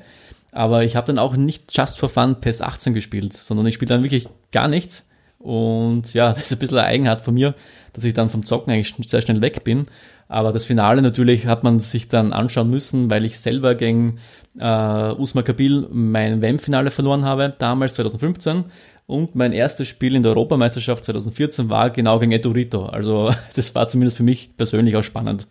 Aber 0.52 0.84
ich 0.84 0.96
habe 0.96 1.06
dann 1.06 1.18
auch 1.18 1.36
nicht 1.36 1.76
just 1.76 1.98
for 1.98 2.08
fun 2.08 2.40
PES 2.40 2.62
18 2.62 2.94
gespielt, 2.94 3.34
sondern 3.34 3.66
ich 3.66 3.74
spiele 3.74 3.90
dann 3.90 4.04
wirklich 4.04 4.26
gar 4.52 4.68
nichts 4.68 5.06
und 5.38 6.14
ja, 6.14 6.28
das 6.32 6.44
ist 6.44 6.52
ein 6.52 6.58
bisschen 6.58 6.78
eine 6.78 6.86
Eigenart 6.86 7.24
von 7.24 7.34
mir, 7.34 7.54
dass 7.92 8.04
ich 8.04 8.14
dann 8.14 8.30
vom 8.30 8.44
Zocken 8.44 8.72
eigentlich 8.72 8.94
sehr 9.06 9.20
schnell 9.20 9.40
weg 9.40 9.64
bin. 9.64 9.86
Aber 10.28 10.52
das 10.52 10.64
Finale 10.64 11.02
natürlich 11.02 11.46
hat 11.46 11.62
man 11.62 11.78
sich 11.78 12.08
dann 12.08 12.32
anschauen 12.32 12.68
müssen, 12.68 13.10
weil 13.10 13.24
ich 13.24 13.38
selber 13.38 13.74
gegen 13.74 14.18
äh, 14.58 15.12
Usma 15.12 15.42
Kabil 15.42 15.86
mein 15.90 16.40
WM-Finale 16.40 16.90
verloren 16.90 17.24
habe, 17.24 17.54
damals 17.58 17.94
2015. 17.94 18.64
Und 19.06 19.36
mein 19.36 19.52
erstes 19.52 19.88
Spiel 19.88 20.16
in 20.16 20.22
der 20.22 20.30
Europameisterschaft 20.32 21.04
2014 21.04 21.70
war 21.70 21.90
genau 21.90 22.18
gegen 22.18 22.32
Etorito. 22.32 22.86
Also 22.86 23.30
das 23.56 23.74
war 23.74 23.88
zumindest 23.88 24.16
für 24.16 24.24
mich 24.24 24.56
persönlich 24.56 24.96
auch 24.96 25.04
spannend. 25.04 25.46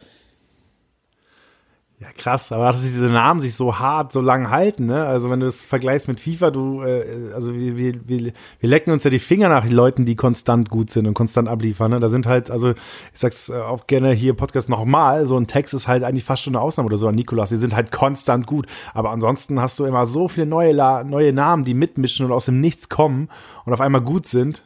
Ja, 2.06 2.12
krass, 2.16 2.52
aber 2.52 2.72
dass 2.72 2.84
diese 2.84 3.08
Namen 3.08 3.40
sich 3.40 3.56
so 3.56 3.80
hart, 3.80 4.12
so 4.12 4.22
lang 4.22 4.52
halten, 4.52 4.86
ne? 4.86 5.06
Also 5.06 5.32
wenn 5.32 5.40
du 5.40 5.48
es 5.48 5.66
vergleichst 5.66 6.08
mit 6.08 6.20
FIFA, 6.20 6.52
du, 6.52 6.84
äh, 6.84 7.34
also 7.34 7.56
wir, 7.56 7.78
wir, 7.78 8.08
wir, 8.08 8.34
wir 8.60 8.70
lecken 8.70 8.92
uns 8.92 9.04
ja 9.04 9.10
die 9.10 9.18
Finger 9.18 9.50
nach 9.50 9.68
Leuten, 9.68 10.06
die 10.06 10.16
konstant 10.16 10.70
gut 10.70 10.92
sind 10.92 11.08
und 11.08 11.16
konstant 11.16 11.50
abliefern. 11.50 11.90
Ne? 11.92 12.00
Da 12.00 12.10
sind 12.10 12.28
halt, 12.28 12.52
also 12.52 12.72
ich 12.72 12.78
sag's 13.14 13.50
äh, 13.50 13.56
auch 13.56 13.88
gerne 13.88 14.12
hier 14.12 14.32
im 14.32 14.36
Podcast 14.36 14.70
nochmal, 14.70 15.26
so 15.26 15.36
ein 15.36 15.48
Text 15.48 15.74
ist 15.74 15.88
halt 15.88 16.04
eigentlich 16.04 16.26
fast 16.26 16.44
schon 16.44 16.56
eine 16.56 16.62
Ausnahme 16.62 16.86
oder 16.86 16.98
so 16.98 17.08
an 17.08 17.16
Nikolas, 17.16 17.50
die 17.50 17.58
sind 17.58 17.76
halt 17.76 17.92
konstant 17.92 18.46
gut. 18.46 18.68
Aber 18.94 19.10
ansonsten 19.10 19.60
hast 19.60 19.80
du 19.80 19.86
immer 19.86 20.06
so 20.06 20.28
viele 20.28 20.46
neue, 20.46 20.76
neue 21.06 21.34
Namen, 21.34 21.64
die 21.64 21.74
mitmischen 21.74 22.24
und 22.24 22.32
aus 22.32 22.46
dem 22.46 22.62
Nichts 22.62 22.88
kommen 22.88 23.30
und 23.66 23.74
auf 23.74 23.82
einmal 23.82 24.02
gut 24.02 24.28
sind. 24.28 24.62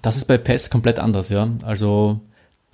Das 0.00 0.16
ist 0.16 0.24
bei 0.24 0.38
PES 0.38 0.70
komplett 0.70 0.98
anders, 0.98 1.28
ja. 1.28 1.46
Also 1.64 2.20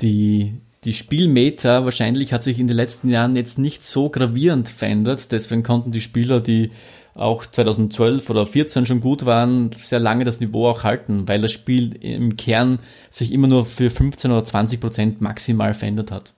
die 0.01 0.61
die 0.89 0.95
Spielmeter 0.95 1.85
wahrscheinlich 1.85 2.33
hat 2.33 2.43
sich 2.43 2.59
in 2.59 2.67
den 2.67 2.77
letzten 2.77 3.11
Jahren 3.11 3.37
jetzt 3.37 3.59
nicht 3.59 3.85
so 3.85 4.09
gravierend 4.09 4.71
verändert. 4.71 5.31
Deswegen 5.33 5.63
konnten 5.63 5.93
die 5.93 6.01
Spieler, 6.01 6.41
die 6.41 6.71
auch 7.15 7.45
2012 7.45 8.31
oder 8.31 8.47
2014 8.47 8.87
schon 8.87 9.01
gut 9.03 9.27
waren, 9.27 9.71
sehr 9.73 9.99
lange 9.99 10.25
das 10.25 10.41
Niveau 10.41 10.67
auch 10.67 10.85
halten, 10.85 11.29
weil 11.29 11.43
das 11.43 11.53
Spiel 11.53 11.95
im 12.03 12.39
Kern 12.39 12.79
sich 13.11 13.33
immer 13.33 13.49
nur 13.49 13.67
für 13.67 13.91
15 13.91 14.31
oder 14.31 14.45
20 14.45 14.81
Prozent 14.81 15.21
maximal 15.21 15.75
verändert 15.75 16.11
hat. 16.11 16.33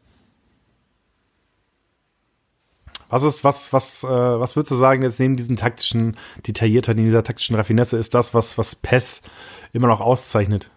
Was 3.08 3.22
ist, 3.22 3.44
was, 3.44 3.72
was, 3.72 4.02
äh, 4.02 4.08
was 4.08 4.56
würdest 4.56 4.72
du 4.72 4.76
sagen, 4.78 5.02
jetzt 5.02 5.20
neben 5.20 5.36
diesen 5.36 5.54
taktischen 5.54 6.16
Detailliertheit, 6.44 6.96
neben 6.96 7.06
dieser 7.06 7.22
taktischen 7.22 7.54
Raffinesse, 7.54 7.98
ist 7.98 8.14
das, 8.14 8.34
was, 8.34 8.58
was 8.58 8.74
PES 8.74 9.22
immer 9.72 9.86
noch 9.86 10.00
auszeichnet? 10.00 10.70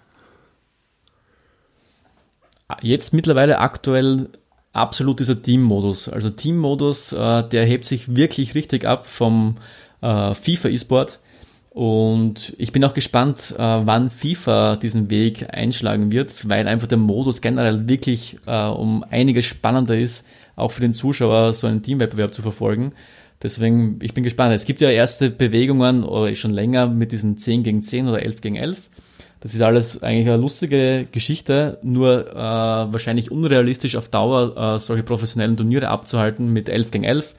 Jetzt 2.82 3.14
mittlerweile 3.14 3.60
aktuell 3.60 4.30
absolut 4.72 5.20
dieser 5.20 5.42
Team-Modus. 5.42 6.10
Also 6.10 6.30
Team-Modus, 6.30 7.14
äh, 7.14 7.48
der 7.48 7.66
hebt 7.66 7.86
sich 7.86 8.16
wirklich 8.16 8.56
richtig 8.56 8.86
ab 8.86 9.06
vom 9.06 9.56
äh, 10.02 10.34
FIFA-E-Sport. 10.34 11.20
Und 11.70 12.54
ich 12.60 12.72
bin 12.72 12.84
auch 12.86 12.94
gespannt, 12.94 13.56
äh, 13.58 13.60
wann 13.60 14.12
FIFA 14.12 14.76
diesen 14.76 15.10
Weg 15.10 15.48
einschlagen 15.52 16.12
wird, 16.12 16.48
weil 16.48 16.68
einfach 16.68 16.88
der 16.88 17.00
Modus 17.00 17.42
generell 17.42 17.88
wirklich 17.88 18.38
äh, 18.46 18.68
um 18.68 19.04
einiges 19.10 19.46
spannender 19.46 19.98
ist, 19.98 20.28
auch 20.56 20.70
für 20.70 20.82
den 20.82 20.94
Zuschauer 20.94 21.54
so 21.54 21.66
einen 21.66 21.82
Teamwettbewerb 21.82 22.34
zu 22.34 22.44
verfolgen. 22.44 22.94
Deswegen, 23.42 24.00
ich 24.02 24.14
bin 24.14 24.24
gespannt. 24.24 24.54
Es 24.54 24.66
gibt 24.66 24.82
ja 24.82 24.90
erste 24.90 25.30
Bewegungen, 25.30 26.04
oder 26.04 26.34
schon 26.36 26.52
länger, 26.52 26.88
mit 26.88 27.12
diesen 27.12 27.38
10 27.38 27.64
gegen 27.64 27.84
10 27.84 28.08
oder 28.08 28.22
11 28.22 28.42
gegen 28.42 28.56
11. 28.56 28.90
Das 29.44 29.54
ist 29.54 29.62
alles 29.62 30.02
eigentlich 30.02 30.28
eine 30.30 30.42
lustige 30.42 31.06
Geschichte, 31.12 31.78
nur 31.84 32.30
äh, 32.32 32.34
wahrscheinlich 32.34 33.30
unrealistisch 33.30 33.98
auf 33.98 34.08
Dauer 34.08 34.56
äh, 34.56 34.80
solche 34.80 35.04
professionellen 35.04 35.58
Turniere 35.58 35.90
abzuhalten 35.90 36.54
mit 36.54 36.70
11 36.70 36.92
gegen 36.92 37.04
11 37.04 37.36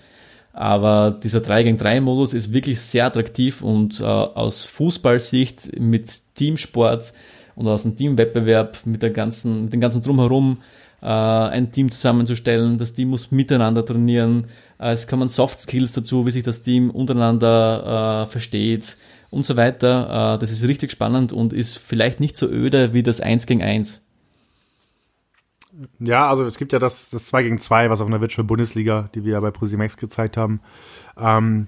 aber 0.54 1.10
dieser 1.10 1.40
3 1.40 1.64
gegen 1.64 1.76
3 1.76 2.00
Modus 2.00 2.32
ist 2.32 2.52
wirklich 2.52 2.80
sehr 2.80 3.06
attraktiv 3.06 3.60
und 3.60 4.00
äh, 4.00 4.04
aus 4.04 4.64
Fußballsicht 4.64 5.80
mit 5.80 6.22
Teamsport 6.36 7.12
und 7.56 7.66
aus 7.66 7.82
dem 7.82 7.96
Teamwettbewerb 7.96 8.78
mit 8.84 9.02
der 9.02 9.10
ganzen, 9.10 9.64
mit 9.64 9.72
dem 9.72 9.80
ganzen 9.80 10.00
Drumherum 10.00 10.60
äh, 11.02 11.06
ein 11.06 11.72
Team 11.72 11.90
zusammenzustellen. 11.90 12.78
Das 12.78 12.94
Team 12.94 13.08
muss 13.08 13.32
miteinander 13.32 13.84
trainieren. 13.84 14.46
Äh, 14.78 14.92
es 14.92 15.08
kommen 15.08 15.26
Soft 15.26 15.58
Skills 15.58 15.92
dazu, 15.92 16.24
wie 16.24 16.30
sich 16.30 16.44
das 16.44 16.62
Team 16.62 16.88
untereinander 16.90 18.26
äh, 18.26 18.30
versteht 18.30 18.96
und 19.34 19.44
so 19.44 19.56
weiter. 19.56 20.34
Äh, 20.34 20.38
das 20.38 20.50
ist 20.50 20.66
richtig 20.66 20.90
spannend 20.90 21.32
und 21.32 21.52
ist 21.52 21.76
vielleicht 21.76 22.20
nicht 22.20 22.36
so 22.36 22.48
öde 22.48 22.94
wie 22.94 23.02
das 23.02 23.20
1 23.20 23.46
gegen 23.46 23.62
1. 23.62 24.02
Ja, 25.98 26.28
also 26.28 26.44
es 26.44 26.56
gibt 26.56 26.72
ja 26.72 26.78
das, 26.78 27.10
das 27.10 27.26
2 27.26 27.42
gegen 27.42 27.58
2, 27.58 27.90
was 27.90 28.00
auf 28.00 28.06
einer 28.06 28.20
Virtual 28.20 28.46
Bundesliga, 28.46 29.10
die 29.14 29.24
wir 29.24 29.32
ja 29.32 29.40
bei 29.40 29.50
ProSimax 29.50 29.96
gezeigt 29.96 30.36
haben, 30.36 30.60
ähm, 31.18 31.66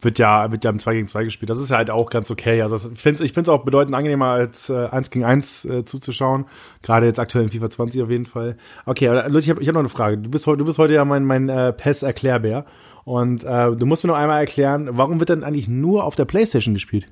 wird 0.00 0.20
ja, 0.20 0.52
wird 0.52 0.62
ja 0.64 0.70
im 0.70 0.78
2 0.78 0.94
gegen 0.94 1.08
2 1.08 1.24
gespielt. 1.24 1.50
Das 1.50 1.58
ist 1.58 1.70
ja 1.70 1.76
halt 1.76 1.90
auch 1.90 2.08
ganz 2.08 2.30
okay. 2.30 2.62
Also 2.62 2.76
ich 2.92 3.00
finde 3.00 3.24
es 3.24 3.48
auch 3.48 3.64
bedeutend 3.64 3.96
angenehmer, 3.96 4.26
als 4.26 4.70
äh, 4.70 4.86
1 4.86 5.10
gegen 5.10 5.24
1 5.24 5.64
äh, 5.64 5.84
zuzuschauen. 5.84 6.46
Gerade 6.82 7.06
jetzt 7.06 7.18
aktuell 7.18 7.44
in 7.44 7.50
FIFA 7.50 7.68
20 7.68 8.02
auf 8.02 8.10
jeden 8.10 8.26
Fall. 8.26 8.56
Okay, 8.86 9.08
aber 9.08 9.28
Leute, 9.28 9.44
ich 9.44 9.50
habe 9.50 9.60
ich 9.60 9.66
hab 9.66 9.74
noch 9.74 9.80
eine 9.80 9.88
Frage. 9.88 10.18
Du 10.18 10.30
bist, 10.30 10.46
du 10.46 10.64
bist 10.64 10.78
heute 10.78 10.94
ja 10.94 11.04
mein, 11.04 11.24
mein 11.24 11.48
äh, 11.48 11.72
PES-Erklärbär. 11.72 12.64
Und 13.08 13.42
äh, 13.42 13.74
du 13.74 13.86
musst 13.86 14.04
mir 14.04 14.08
noch 14.08 14.18
einmal 14.18 14.40
erklären, 14.40 14.90
warum 14.92 15.18
wird 15.18 15.30
denn 15.30 15.42
eigentlich 15.42 15.66
nur 15.66 16.04
auf 16.04 16.14
der 16.14 16.26
Playstation 16.26 16.74
gespielt? 16.74 17.06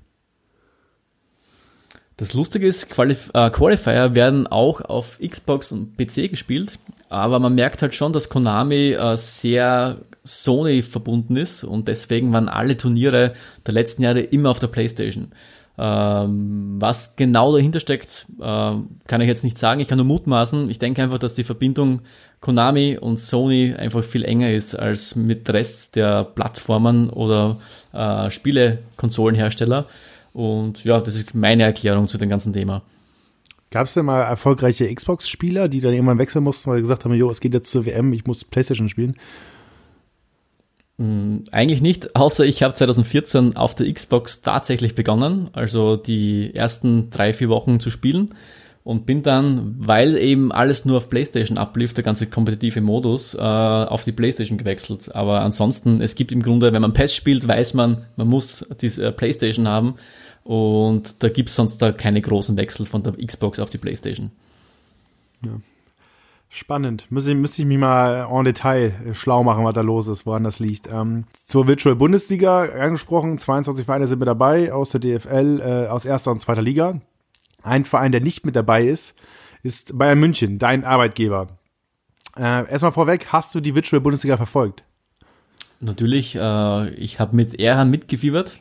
Das 2.19 2.35
Lustige 2.35 2.67
ist, 2.67 2.91
Qualif 2.91 3.31
äh, 3.33 3.49
Qualifier 3.49 4.15
werden 4.15 4.47
auch 4.47 4.83
auf 4.83 5.19
Xbox 5.27 5.73
und 5.73 5.97
PC 5.97 6.29
gespielt, 6.29 6.79
aber 7.09 7.39
man 7.39 7.55
merkt 7.55 7.81
halt 7.81 7.95
schon, 7.95 8.13
dass 8.13 8.29
Konami 8.29 8.93
äh, 8.93 9.17
sehr 9.17 9.97
Sony 10.23 10.83
verbunden 10.83 11.37
ist 11.37 11.65
und 11.65 11.89
deswegen 11.89 12.31
waren 12.31 12.51
alle 12.51 12.77
Turniere 12.77 13.33
der 13.67 13.73
letzten 13.73 14.03
Jahre 14.03 14.21
immer 14.21 14.51
auf 14.51 14.59
der 14.59 14.67
PlayStation. 14.67 15.33
Ähm, 15.79 16.77
was 16.79 17.17
genau 17.17 17.55
dahinter 17.55 17.81
steckt, 17.81 18.27
äh, 18.39 18.43
kann 18.43 19.21
ich 19.21 19.29
jetzt 19.29 19.45
nicht 19.45 19.57
sagen. 19.57 19.81
Ich 19.81 19.89
kann 19.89 19.97
nur 19.97 20.07
mutmaßen. 20.07 20.69
Ich 20.69 20.79
denke 20.79 21.03
einfach, 21.03 21.19
dass 21.19 21.35
die 21.35 21.45
Verbindung 21.45 22.01
Konami 22.41 22.99
und 22.99 23.19
Sony 23.19 23.75
einfach 23.75 24.05
viel 24.05 24.25
enger 24.25 24.53
ist 24.53 24.75
als 24.75 25.17
mit 25.17 25.49
Rest 25.51 25.97
der 25.97 26.25
Plattformen 26.25 27.11
oder 27.11 27.59
äh, 27.93 28.31
Spielekonsolenhersteller. 28.31 29.87
Und 30.33 30.85
ja, 30.85 31.01
das 31.01 31.15
ist 31.15 31.35
meine 31.35 31.63
Erklärung 31.63 32.09
zu 32.09 32.19
dem 32.19 32.29
ganzen 32.29 32.53
Thema. 32.53 32.83
Gab 33.71 33.87
es 33.87 33.95
denn 33.95 34.05
mal 34.05 34.23
erfolgreiche 34.23 34.93
Xbox-Spieler, 34.95 35.69
die 35.69 35.81
dann 35.81 35.93
irgendwann 35.93 36.19
wechseln 36.19 36.45
mussten, 36.45 36.71
weil 36.71 36.77
sie 36.77 36.83
gesagt 36.83 37.05
haben, 37.05 37.15
jo, 37.15 37.31
es 37.31 37.41
geht 37.41 37.55
jetzt 37.55 37.71
zur 37.71 37.85
WM, 37.85 38.13
ich 38.13 38.27
muss 38.27 38.45
Playstation 38.45 38.89
spielen? 38.89 39.17
Mm, 40.99 41.39
eigentlich 41.51 41.83
nicht, 41.83 42.15
außer 42.15 42.45
ich 42.45 42.63
habe 42.63 42.75
2014 42.75 43.57
auf 43.57 43.75
der 43.75 43.93
Xbox 43.93 44.43
tatsächlich 44.43 44.95
begonnen, 44.95 45.51
also 45.53 45.97
die 45.97 46.55
ersten 46.55 47.11
drei, 47.11 47.33
vier 47.33 47.49
Wochen 47.49 47.81
zu 47.81 47.91
spielen 47.91 48.35
und 48.87 49.05
bin 49.05 49.25
dann, 49.25 49.75
weil 49.79 50.17
eben 50.17 50.53
alles 50.53 50.85
nur 50.85 50.99
auf 50.99 51.11
PlayStation 51.11 51.59
ablief, 51.59 51.93
der 51.93 52.05
ganze 52.05 52.29
kompetitive 52.29 52.81
Modus, 52.81 53.35
äh, 53.35 53.39
auf 53.41 54.05
die 54.05 54.13
PlayStation 54.13 54.59
gewechselt. 54.59 55.13
Aber 55.13 55.41
ansonsten, 55.41 56.01
es 56.01 56.15
gibt 56.15 56.31
im 56.31 56.41
Grunde, 56.41 56.73
wenn 56.73 56.83
man 56.83 56.93
PES 56.93 57.13
spielt, 57.13 57.49
weiß 57.49 57.75
man, 57.75 58.07
man 58.15 58.29
muss 58.29 58.65
diese 58.81 59.09
äh, 59.09 59.11
PlayStation 59.11 59.67
haben 59.67 59.97
und 60.45 61.21
da 61.25 61.29
gibt 61.31 61.49
es 61.49 61.57
sonst 61.57 61.79
da 61.79 61.91
keine 61.91 62.21
großen 62.21 62.57
Wechsel 62.57 62.87
von 62.87 63.03
der 63.03 63.15
Xbox 63.15 63.59
auf 63.59 63.71
die 63.71 63.79
PlayStation. 63.79 64.31
Ja. 65.45 65.51
Spannend. 66.49 67.11
Müsste, 67.11 67.35
müsste 67.35 67.63
ich 67.63 67.67
mich 67.67 67.79
mal 67.79 68.29
en 68.31 68.45
Detail 68.45 68.93
schlau 69.15 69.43
machen, 69.43 69.65
was 69.65 69.75
da 69.75 69.81
los 69.81 70.07
ist, 70.07 70.27
woran 70.27 70.45
das 70.45 70.61
liegt. 70.61 70.89
Ähm, 70.89 71.25
zur 71.33 71.67
Virtual 71.67 71.97
Bundesliga 71.97 72.67
angesprochen, 72.67 73.37
22 73.37 73.85
Vereine 73.85 74.07
sind 74.07 74.21
mit 74.21 74.29
dabei 74.29 74.73
aus 74.73 74.91
der 74.91 75.01
DFL, 75.01 75.61
äh, 75.61 75.89
aus 75.89 76.05
erster 76.05 76.31
und 76.31 76.41
zweiter 76.41 76.63
Liga. 76.63 77.01
Ein 77.67 77.85
Verein, 77.85 78.13
der 78.13 78.21
nicht 78.21 78.47
mit 78.47 78.57
dabei 78.57 78.87
ist, 78.87 79.15
ist 79.63 79.99
Bayern 79.99 80.21
München, 80.21 80.59
dein 80.59 80.85
Arbeitgeber. 80.85 81.49
Äh, 82.37 82.71
erstmal 82.71 82.93
vorweg, 82.93 83.27
hast 83.31 83.55
du 83.55 83.61
die 83.61 83.75
Virtual 83.75 84.01
Bundesliga 84.01 84.37
verfolgt? 84.37 84.85
Natürlich, 85.81 86.37
äh, 86.37 86.91
ich 86.91 87.21
habe 87.21 87.37
mit 87.37 87.59
Erhan 87.59 87.91
mitgefiebert 87.91 88.61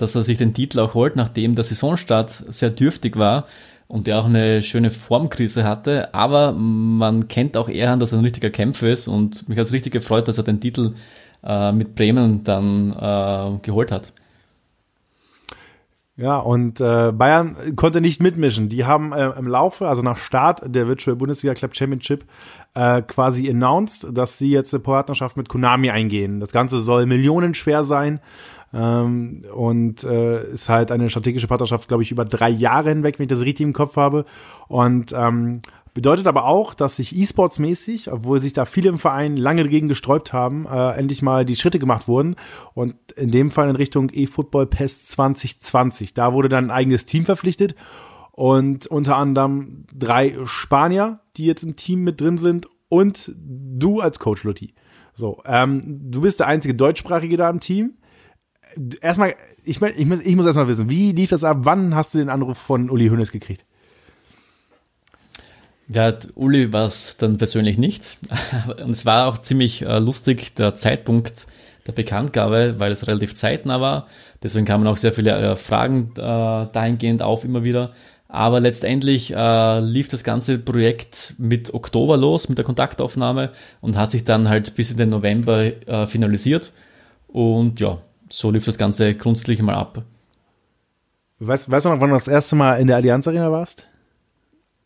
dass 0.00 0.14
er 0.14 0.22
sich 0.22 0.38
den 0.38 0.54
Titel 0.54 0.80
auch 0.80 0.94
holt, 0.94 1.16
nachdem 1.16 1.54
der 1.54 1.64
Saisonstart 1.64 2.30
sehr 2.30 2.70
dürftig 2.70 3.16
war 3.16 3.46
und 3.86 4.08
er 4.08 4.18
auch 4.18 4.24
eine 4.24 4.62
schöne 4.62 4.90
Formkrise 4.90 5.64
hatte. 5.64 6.14
Aber 6.14 6.52
man 6.52 7.28
kennt 7.28 7.56
auch 7.56 7.68
eher 7.68 7.92
an, 7.92 8.00
dass 8.00 8.12
er 8.12 8.18
ein 8.18 8.24
richtiger 8.24 8.50
Kämpfer 8.50 8.88
ist 8.88 9.08
und 9.08 9.48
mich 9.48 9.58
hat 9.58 9.66
es 9.66 9.72
richtig 9.72 9.92
gefreut, 9.92 10.28
dass 10.28 10.38
er 10.38 10.44
den 10.44 10.60
Titel 10.60 10.94
äh, 11.44 11.72
mit 11.72 11.94
Bremen 11.94 12.44
dann 12.44 12.92
äh, 12.92 13.58
geholt 13.62 13.92
hat. 13.92 14.12
Ja, 16.20 16.36
und 16.36 16.82
äh, 16.82 17.12
Bayern 17.12 17.56
konnte 17.76 18.02
nicht 18.02 18.22
mitmischen. 18.22 18.68
Die 18.68 18.84
haben 18.84 19.14
äh, 19.14 19.30
im 19.38 19.46
Laufe, 19.46 19.88
also 19.88 20.02
nach 20.02 20.18
Start 20.18 20.60
der 20.66 20.86
Virtual 20.86 21.16
Bundesliga 21.16 21.54
Club 21.54 21.74
Championship, 21.74 22.26
äh, 22.74 23.00
quasi 23.00 23.48
announced, 23.48 24.06
dass 24.12 24.36
sie 24.36 24.50
jetzt 24.50 24.74
eine 24.74 24.82
Partnerschaft 24.82 25.38
mit 25.38 25.48
Konami 25.48 25.88
eingehen. 25.88 26.38
Das 26.38 26.52
Ganze 26.52 26.80
soll 26.80 27.06
millionenschwer 27.06 27.84
sein 27.84 28.20
ähm, 28.74 29.46
und 29.54 30.04
äh, 30.04 30.52
ist 30.52 30.68
halt 30.68 30.92
eine 30.92 31.08
strategische 31.08 31.46
Partnerschaft, 31.46 31.88
glaube 31.88 32.02
ich, 32.02 32.12
über 32.12 32.26
drei 32.26 32.50
Jahre 32.50 32.90
hinweg, 32.90 33.18
wenn 33.18 33.24
ich 33.24 33.30
das 33.30 33.40
richtig 33.40 33.64
im 33.64 33.72
Kopf 33.72 33.96
habe. 33.96 34.26
Und 34.68 35.14
ähm, 35.16 35.62
bedeutet 35.94 36.26
aber 36.26 36.44
auch, 36.44 36.74
dass 36.74 36.96
sich 36.96 37.16
E-Sports-mäßig, 37.16 38.10
obwohl 38.12 38.40
sich 38.40 38.52
da 38.52 38.64
viele 38.64 38.88
im 38.88 38.98
Verein 38.98 39.36
lange 39.36 39.62
dagegen 39.62 39.88
gesträubt 39.88 40.32
haben, 40.32 40.66
äh, 40.66 40.92
endlich 40.92 41.22
mal 41.22 41.44
die 41.44 41.56
Schritte 41.56 41.78
gemacht 41.78 42.08
wurden. 42.08 42.36
Und 42.74 42.94
in 43.12 43.30
dem 43.30 43.50
Fall 43.50 43.68
in 43.68 43.76
Richtung 43.76 44.10
eFootball 44.10 44.66
PES 44.66 45.06
2020. 45.06 46.14
Da 46.14 46.32
wurde 46.32 46.48
dann 46.48 46.66
ein 46.66 46.70
eigenes 46.70 47.06
Team 47.06 47.24
verpflichtet 47.24 47.74
und 48.32 48.86
unter 48.86 49.16
anderem 49.16 49.84
drei 49.92 50.36
Spanier, 50.44 51.20
die 51.36 51.46
jetzt 51.46 51.62
im 51.62 51.76
Team 51.76 52.02
mit 52.02 52.20
drin 52.20 52.38
sind 52.38 52.68
und 52.88 53.32
du 53.36 54.00
als 54.00 54.18
Coach, 54.18 54.44
Lotti. 54.44 54.74
So, 55.14 55.42
ähm, 55.44 55.82
du 56.10 56.22
bist 56.22 56.40
der 56.40 56.46
einzige 56.46 56.74
Deutschsprachige 56.74 57.36
da 57.36 57.50
im 57.50 57.60
Team 57.60 57.94
erstmal, 59.00 59.34
ich, 59.64 59.80
ich, 59.80 60.06
muss, 60.06 60.20
ich 60.20 60.36
muss 60.36 60.46
erstmal 60.46 60.68
wissen, 60.68 60.88
wie 60.88 61.12
lief 61.12 61.30
das 61.30 61.44
ab? 61.44 61.58
Wann 61.60 61.94
hast 61.94 62.14
du 62.14 62.18
den 62.18 62.28
Anruf 62.28 62.58
von 62.58 62.90
Uli 62.90 63.08
Hoeneß 63.08 63.32
gekriegt? 63.32 63.64
Ja, 65.92 66.12
Uli 66.36 66.72
war 66.72 66.84
es 66.84 67.16
dann 67.16 67.36
persönlich 67.38 67.76
nicht. 67.76 68.20
Und 68.84 68.90
es 68.90 69.04
war 69.04 69.26
auch 69.26 69.38
ziemlich 69.38 69.82
äh, 69.82 69.98
lustig, 69.98 70.54
der 70.54 70.76
Zeitpunkt 70.76 71.46
der 71.86 71.92
Bekanntgabe, 71.92 72.76
weil 72.78 72.92
es 72.92 73.08
relativ 73.08 73.34
zeitnah 73.34 73.80
war. 73.80 74.06
Deswegen 74.42 74.66
kamen 74.66 74.86
auch 74.86 74.96
sehr 74.96 75.12
viele 75.12 75.32
äh, 75.32 75.56
Fragen 75.56 76.12
äh, 76.16 76.20
dahingehend 76.72 77.22
auf 77.22 77.44
immer 77.44 77.64
wieder. 77.64 77.92
Aber 78.28 78.60
letztendlich 78.60 79.34
äh, 79.34 79.80
lief 79.80 80.06
das 80.06 80.22
ganze 80.22 80.58
Projekt 80.58 81.34
mit 81.38 81.74
Oktober 81.74 82.16
los, 82.16 82.48
mit 82.48 82.58
der 82.58 82.64
Kontaktaufnahme 82.64 83.50
und 83.80 83.96
hat 83.96 84.12
sich 84.12 84.22
dann 84.22 84.48
halt 84.48 84.76
bis 84.76 84.92
in 84.92 84.96
den 84.96 85.08
November 85.08 85.64
äh, 85.64 86.06
finalisiert. 86.06 86.72
Und 87.26 87.80
ja, 87.80 87.98
so 88.28 88.52
lief 88.52 88.64
das 88.64 88.78
Ganze 88.78 89.14
grundsätzlich 89.16 89.60
mal 89.60 89.74
ab. 89.74 90.04
Weißt, 91.40 91.68
weißt 91.68 91.86
du 91.86 91.90
noch, 91.90 92.00
wann 92.00 92.10
du 92.10 92.16
das 92.16 92.28
erste 92.28 92.54
Mal 92.54 92.76
in 92.76 92.86
der 92.86 92.96
Allianz 92.96 93.26
Arena 93.26 93.50
warst? 93.50 93.86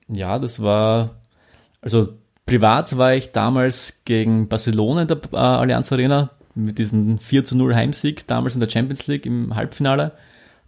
Ja, 0.09 0.39
das 0.39 0.63
war, 0.63 1.17
also 1.81 2.09
privat 2.47 2.97
war 2.99 3.15
ich 3.15 3.33
damals 3.33 4.03
gegen 4.05 4.49
Barcelona 4.49 5.03
in 5.03 5.09
der 5.09 5.21
äh, 5.33 5.37
Allianz 5.37 5.93
Arena 5.93 6.31
mit 6.55 6.79
diesem 6.79 7.19
4 7.19 7.45
zu 7.45 7.57
0 7.57 7.75
Heimsieg, 7.75 8.27
damals 8.27 8.55
in 8.55 8.61
der 8.61 8.71
Champions 8.71 9.07
League 9.07 9.27
im 9.27 9.55
Halbfinale. 9.55 10.13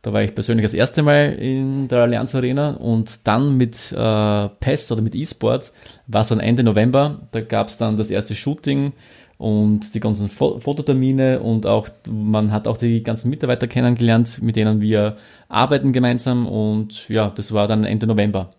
Da 0.03 0.13
war 0.13 0.23
ich 0.23 0.35
persönlich 0.35 0.65
das 0.65 0.75
erste 0.75 1.03
Mal 1.03 1.33
in 1.33 1.89
der 1.89 2.03
Allianz 2.03 2.35
Arena 2.35 2.77
und 2.77 3.27
dann 3.27 3.57
mit 3.57 3.93
äh, 3.93 4.49
PES 4.49 4.93
oder 4.93 5.03
mit 5.03 5.15
E-Sport 5.15 5.73
war 6.07 6.21
es 6.21 6.29
dann 6.29 6.39
Ende 6.39 6.63
November. 6.63 7.23
Da 7.33 7.41
gab 7.41 7.69
es 7.69 7.77
dann 7.77 7.97
das 7.97 8.11
erste 8.11 8.37
Shooting 8.37 8.93
und 9.39 9.95
die 9.95 10.01
ganzen 10.01 10.29
Fototermine 10.29 11.41
und 11.41 11.67
auch 11.67 11.89
man 12.09 12.53
hat 12.53 12.69
auch 12.69 12.77
die 12.77 13.03
ganzen 13.03 13.31
Mitarbeiter 13.31 13.67
kennengelernt, 13.67 14.41
mit 14.43 14.57
denen 14.57 14.81
wir 14.81 15.17
arbeiten 15.49 15.93
gemeinsam 15.93 16.47
und 16.47 17.09
ja, 17.09 17.31
das 17.31 17.53
war 17.53 17.67
dann 17.67 17.85
Ende 17.85 18.07
November. 18.07 18.51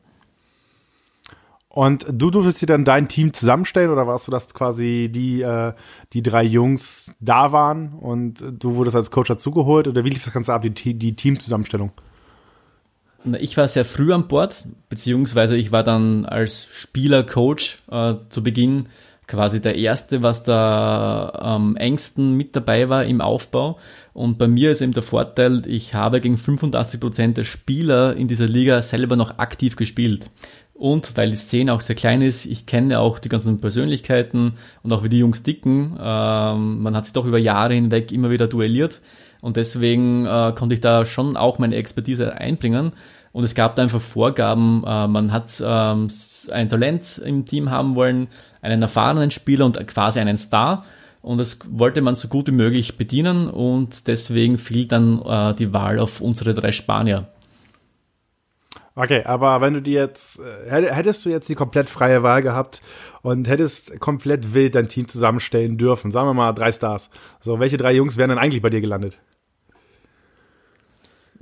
Und 1.78 2.08
du 2.12 2.32
durftest 2.32 2.64
dir 2.64 2.66
dann 2.66 2.86
dein 2.86 3.08
Team 3.08 3.34
zusammenstellen 3.34 3.92
oder 3.92 4.08
warst 4.08 4.26
du, 4.26 4.32
dass 4.32 4.52
quasi 4.52 5.12
die, 5.14 5.44
äh, 5.44 5.74
die 6.12 6.24
drei 6.24 6.42
Jungs 6.42 7.14
da 7.20 7.52
waren 7.52 7.94
und 7.94 8.44
du 8.50 8.78
wurdest 8.78 8.96
als 8.96 9.12
Coach 9.12 9.28
dazugeholt 9.28 9.88
oder 9.88 10.04
wie 10.04 10.10
lief 10.10 10.24
das 10.24 10.34
Ganze 10.34 10.56
ab, 10.56 10.64
die, 10.64 10.96
die 10.96 11.16
Teamzusammenstellung? 11.16 11.92
Ich 13.40 13.58
war 13.58 13.68
sehr 13.68 13.86
früh 13.86 14.12
an 14.12 14.28
Bord, 14.28 14.66
beziehungsweise 14.90 15.56
ich 15.56 15.72
war 15.72 15.84
dann 15.84 16.26
als 16.26 16.66
Spieler-Coach 16.66 17.78
äh, 17.92 18.16
zu 18.30 18.42
Beginn 18.42 18.90
quasi 19.28 19.62
der 19.62 19.76
Erste, 19.76 20.24
was 20.24 20.42
da 20.44 21.30
am 21.36 21.76
engsten 21.76 22.34
mit 22.34 22.56
dabei 22.56 22.90
war 22.90 23.06
im 23.06 23.22
Aufbau. 23.22 23.78
Und 24.14 24.40
bei 24.40 24.48
mir 24.48 24.72
ist 24.72 24.82
eben 24.82 24.94
der 24.94 25.04
Vorteil, 25.04 25.62
ich 25.68 25.94
habe 25.94 26.22
gegen 26.22 26.38
85 26.38 27.00
Prozent 27.00 27.38
der 27.38 27.44
Spieler 27.44 28.16
in 28.16 28.28
dieser 28.28 28.48
Liga 28.48 28.82
selber 28.82 29.16
noch 29.16 29.38
aktiv 29.38 29.76
gespielt. 29.76 30.32
Und 30.78 31.18
weil 31.18 31.30
die 31.30 31.36
Szene 31.36 31.74
auch 31.74 31.82
sehr 31.82 31.96
klein 31.96 32.22
ist, 32.22 32.46
ich 32.46 32.68
kenne 32.68 33.00
auch 33.00 33.18
die 33.18 33.30
ganzen 33.30 33.60
Persönlichkeiten 33.60 34.54
und 34.84 34.94
auch 34.94 35.04
wie 35.04 35.10
die 35.10 35.18
Jungs 35.18 35.42
dicken. 35.42 35.98
Ähm, 36.00 36.84
man 36.84 36.96
hat 36.96 37.06
sich 37.06 37.14
doch 37.14 37.26
über 37.26 37.40
Jahre 37.40 37.74
hinweg 37.74 38.12
immer 38.12 38.30
wieder 38.30 38.48
duelliert. 38.48 39.02
Und 39.42 39.58
deswegen 39.58 40.28
äh, 40.28 40.54
konnte 40.56 40.76
ich 40.76 40.82
da 40.82 41.06
schon 41.06 41.36
auch 41.36 41.58
meine 41.58 41.76
Expertise 41.76 42.36
einbringen. 42.36 42.92
Und 43.32 43.44
es 43.44 43.56
gab 43.56 43.76
da 43.76 43.82
einfach 43.82 44.02
Vorgaben, 44.02 44.84
äh, 44.86 45.08
man 45.08 45.32
hat 45.32 45.62
ähm, 45.66 46.10
ein 46.52 46.70
Talent 46.70 47.22
im 47.26 47.46
Team 47.46 47.72
haben 47.72 47.96
wollen, 47.96 48.28
einen 48.62 48.82
erfahrenen 48.82 49.32
Spieler 49.32 49.66
und 49.66 49.86
quasi 49.88 50.20
einen 50.20 50.38
Star. 50.38 50.84
Und 51.22 51.40
das 51.40 51.60
wollte 51.70 52.02
man 52.02 52.14
so 52.14 52.28
gut 52.28 52.48
wie 52.48 52.52
möglich 52.52 52.98
bedienen 52.98 53.50
und 53.50 54.08
deswegen 54.08 54.58
fiel 54.58 54.86
dann 54.86 55.22
äh, 55.24 55.56
die 55.56 55.74
Wahl 55.74 56.00
auf 56.00 56.22
unsere 56.22 56.54
drei 56.54 56.72
Spanier. 56.72 57.28
Okay, 59.00 59.24
aber 59.26 59.62
wenn 59.62 59.76
du 59.76 59.82
dir 59.84 60.02
jetzt, 60.02 60.40
äh, 60.40 60.92
hättest 60.92 61.24
du 61.24 61.30
jetzt 61.30 61.48
die 61.48 61.54
komplett 61.54 61.88
freie 61.88 62.24
Wahl 62.24 62.42
gehabt 62.42 62.82
und 63.22 63.48
hättest 63.48 64.00
komplett 64.00 64.56
wild 64.56 64.74
dein 64.74 64.90
Team 64.90 65.08
zusammenstellen 65.08 65.78
dürfen, 65.78 66.10
sagen 66.10 66.28
wir 66.28 66.34
mal 66.34 66.52
drei 66.54 66.72
Stars. 66.72 67.12
So, 67.42 67.60
welche 67.60 67.78
drei 67.78 67.94
Jungs 67.94 68.18
wären 68.18 68.30
dann 68.30 68.40
eigentlich 68.40 68.64
bei 68.64 68.72
dir 68.72 68.82
gelandet? 68.82 69.20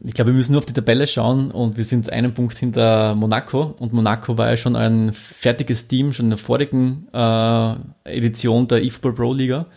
ich 0.04 0.14
glaube, 0.14 0.32
wir 0.32 0.36
müssen 0.36 0.52
nur 0.52 0.60
auf 0.60 0.66
die 0.66 0.74
Tabelle 0.74 1.08
schauen 1.08 1.50
und 1.50 1.78
wir 1.78 1.86
sind 1.86 2.12
einen 2.12 2.34
Punkt 2.34 2.58
hinter 2.58 3.16
Monaco 3.16 3.74
und 3.80 3.94
Monaco 3.94 4.38
war 4.38 4.50
ja 4.50 4.58
schon 4.58 4.76
ein 4.76 5.14
fertiges 5.14 5.88
Team, 5.88 6.12
schon 6.12 6.26
in 6.26 6.32
der 6.32 6.38
vorigen 6.38 7.08
äh, 7.14 7.76
Edition 8.04 8.68
der 8.68 8.84
eFootball 8.84 9.14
Pro 9.14 9.34
Liga 9.34 9.68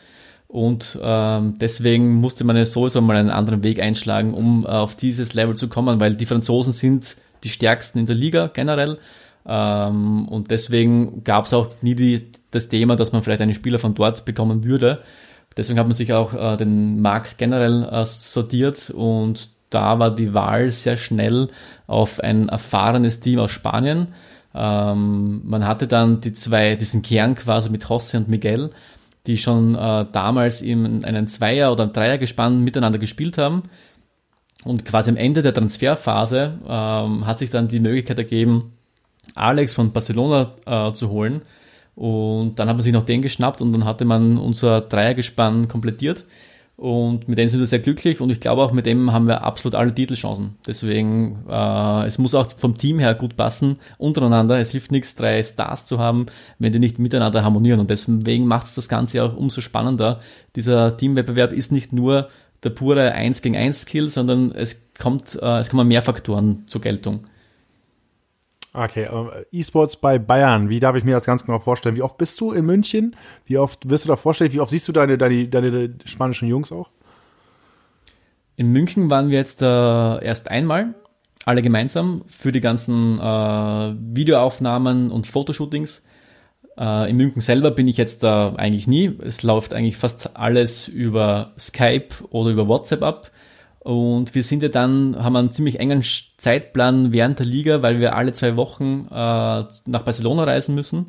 und 0.48 0.98
ähm, 1.00 1.54
deswegen 1.60 2.16
musste 2.16 2.42
man 2.42 2.56
ja 2.56 2.64
sowieso 2.64 3.00
mal 3.00 3.16
einen 3.16 3.30
anderen 3.30 3.62
Weg 3.62 3.80
einschlagen, 3.80 4.34
um 4.34 4.64
äh, 4.64 4.68
auf 4.68 4.96
dieses 4.96 5.34
Level 5.34 5.54
zu 5.54 5.68
kommen, 5.68 6.00
weil 6.00 6.16
die 6.16 6.26
Franzosen 6.26 6.72
sind 6.72 7.16
die 7.44 7.48
stärksten 7.48 7.98
in 7.98 8.06
der 8.06 8.16
Liga 8.16 8.50
generell 8.52 8.98
ähm, 9.48 10.28
und 10.28 10.50
deswegen 10.50 11.24
gab 11.24 11.46
es 11.46 11.54
auch 11.54 11.70
nie 11.80 11.94
die, 11.94 12.30
das 12.50 12.68
Thema, 12.68 12.96
dass 12.96 13.12
man 13.12 13.22
vielleicht 13.22 13.40
einen 13.40 13.54
Spieler 13.54 13.78
von 13.78 13.94
dort 13.94 14.24
bekommen 14.26 14.62
würde. 14.64 15.02
Deswegen 15.56 15.78
hat 15.78 15.86
man 15.86 15.94
sich 15.94 16.12
auch 16.12 16.34
äh, 16.34 16.56
den 16.58 17.00
Markt 17.00 17.38
generell 17.38 17.88
äh, 17.90 18.04
sortiert 18.04 18.90
und 18.90 19.48
da 19.70 19.98
war 19.98 20.14
die 20.14 20.34
Wahl 20.34 20.70
sehr 20.70 20.96
schnell 20.96 21.48
auf 21.86 22.20
ein 22.20 22.48
erfahrenes 22.48 23.20
Team 23.20 23.38
aus 23.38 23.50
Spanien. 23.50 24.08
Ähm, 24.54 25.40
man 25.44 25.66
hatte 25.66 25.86
dann 25.86 26.20
die 26.20 26.32
zwei, 26.32 26.76
diesen 26.76 27.02
Kern 27.02 27.34
quasi 27.34 27.70
mit 27.70 27.84
José 27.84 28.18
und 28.18 28.28
Miguel, 28.28 28.70
die 29.26 29.38
schon 29.38 29.74
äh, 29.74 30.06
damals 30.12 30.62
in 30.62 31.04
einem 31.04 31.26
Zweier- 31.26 31.72
oder 31.72 31.86
Dreier 31.86 32.18
gespannt 32.18 32.62
miteinander 32.62 32.98
gespielt 32.98 33.38
haben. 33.38 33.62
Und 34.64 34.84
quasi 34.84 35.10
am 35.10 35.16
Ende 35.16 35.42
der 35.42 35.54
Transferphase 35.54 36.58
ähm, 36.66 37.26
hat 37.26 37.38
sich 37.38 37.50
dann 37.50 37.68
die 37.68 37.80
Möglichkeit 37.80 38.18
ergeben, 38.18 38.72
Alex 39.34 39.74
von 39.74 39.92
Barcelona 39.92 40.52
äh, 40.66 40.92
zu 40.92 41.10
holen. 41.10 41.42
Und 41.94 42.58
dann 42.58 42.68
hat 42.68 42.76
man 42.76 42.82
sich 42.82 42.92
noch 42.92 43.02
den 43.02 43.22
geschnappt 43.22 43.60
und 43.60 43.72
dann 43.72 43.84
hatte 43.84 44.04
man 44.04 44.38
unser 44.38 44.80
Dreiergespann 44.80 45.68
komplettiert. 45.68 46.24
Und 46.76 47.26
mit 47.26 47.38
dem 47.38 47.48
sind 47.48 47.58
wir 47.58 47.66
sehr 47.66 47.80
glücklich 47.80 48.20
und 48.20 48.30
ich 48.30 48.38
glaube 48.38 48.62
auch 48.62 48.70
mit 48.70 48.86
dem 48.86 49.12
haben 49.12 49.26
wir 49.26 49.42
absolut 49.42 49.74
alle 49.74 49.92
Titelchancen. 49.92 50.54
Deswegen, 50.64 51.44
äh, 51.50 52.06
es 52.06 52.18
muss 52.18 52.36
auch 52.36 52.48
vom 52.56 52.78
Team 52.78 53.00
her 53.00 53.16
gut 53.16 53.36
passen 53.36 53.80
untereinander. 53.98 54.60
Es 54.60 54.70
hilft 54.70 54.92
nichts, 54.92 55.16
drei 55.16 55.42
Stars 55.42 55.86
zu 55.86 55.98
haben, 55.98 56.26
wenn 56.60 56.70
die 56.70 56.78
nicht 56.78 57.00
miteinander 57.00 57.42
harmonieren. 57.42 57.80
Und 57.80 57.90
deswegen 57.90 58.46
macht 58.46 58.66
es 58.66 58.76
das 58.76 58.88
Ganze 58.88 59.24
auch 59.24 59.36
umso 59.36 59.60
spannender. 59.60 60.20
Dieser 60.54 60.96
Teamwettbewerb 60.96 61.52
ist 61.52 61.72
nicht 61.72 61.92
nur 61.92 62.28
der 62.64 62.70
pure 62.70 63.12
1 63.12 63.42
gegen 63.42 63.56
1 63.56 63.82
Skill, 63.82 64.10
sondern 64.10 64.52
es 64.52 64.90
kommt, 64.98 65.38
äh, 65.40 65.58
es 65.58 65.70
kommen 65.70 65.88
mehr 65.88 66.02
Faktoren 66.02 66.64
zur 66.66 66.80
Geltung. 66.80 67.26
Okay, 68.72 69.04
äh, 69.04 69.44
E-Sports 69.50 69.96
bei 69.96 70.18
Bayern, 70.18 70.68
wie 70.68 70.80
darf 70.80 70.94
ich 70.94 71.04
mir 71.04 71.12
das 71.12 71.24
ganz 71.24 71.44
genau 71.44 71.58
vorstellen? 71.58 71.96
Wie 71.96 72.02
oft 72.02 72.18
bist 72.18 72.40
du 72.40 72.52
in 72.52 72.66
München? 72.66 73.16
Wie 73.46 73.58
oft 73.58 73.88
wirst 73.88 74.04
du 74.04 74.08
da 74.08 74.16
vorstellen? 74.16 74.52
Wie 74.52 74.60
oft 74.60 74.70
siehst 74.70 74.86
du 74.88 74.92
deine, 74.92 75.16
deine, 75.18 75.48
deine 75.48 75.94
spanischen 76.04 76.48
Jungs 76.48 76.70
auch? 76.70 76.90
In 78.56 78.72
München 78.72 79.08
waren 79.08 79.30
wir 79.30 79.38
jetzt 79.38 79.62
äh, 79.62 79.66
erst 79.66 80.50
einmal, 80.50 80.94
alle 81.44 81.62
gemeinsam, 81.62 82.24
für 82.26 82.52
die 82.52 82.60
ganzen 82.60 83.18
äh, 83.18 83.94
Videoaufnahmen 83.96 85.10
und 85.10 85.26
Fotoshootings. 85.26 86.04
Äh, 86.78 87.10
in 87.10 87.16
München 87.16 87.40
selber 87.40 87.70
bin 87.70 87.88
ich 87.88 87.96
jetzt 87.96 88.22
da 88.22 88.54
eigentlich 88.56 88.86
nie. 88.86 89.10
Es 89.22 89.42
läuft 89.42 89.74
eigentlich 89.74 89.96
fast 89.96 90.36
alles 90.36 90.86
über 90.88 91.52
Skype 91.58 92.08
oder 92.30 92.50
über 92.50 92.68
WhatsApp 92.68 93.02
ab. 93.02 93.30
Und 93.80 94.34
wir 94.34 94.42
sind 94.42 94.62
ja 94.62 94.68
dann, 94.68 95.16
haben 95.18 95.36
einen 95.36 95.50
ziemlich 95.50 95.80
engen 95.80 96.02
Zeitplan 96.36 97.12
während 97.12 97.38
der 97.38 97.46
Liga, 97.46 97.82
weil 97.82 98.00
wir 98.00 98.16
alle 98.16 98.32
zwei 98.32 98.56
Wochen 98.56 99.06
äh, 99.10 99.14
nach 99.14 100.02
Barcelona 100.04 100.44
reisen 100.44 100.74
müssen. 100.74 101.06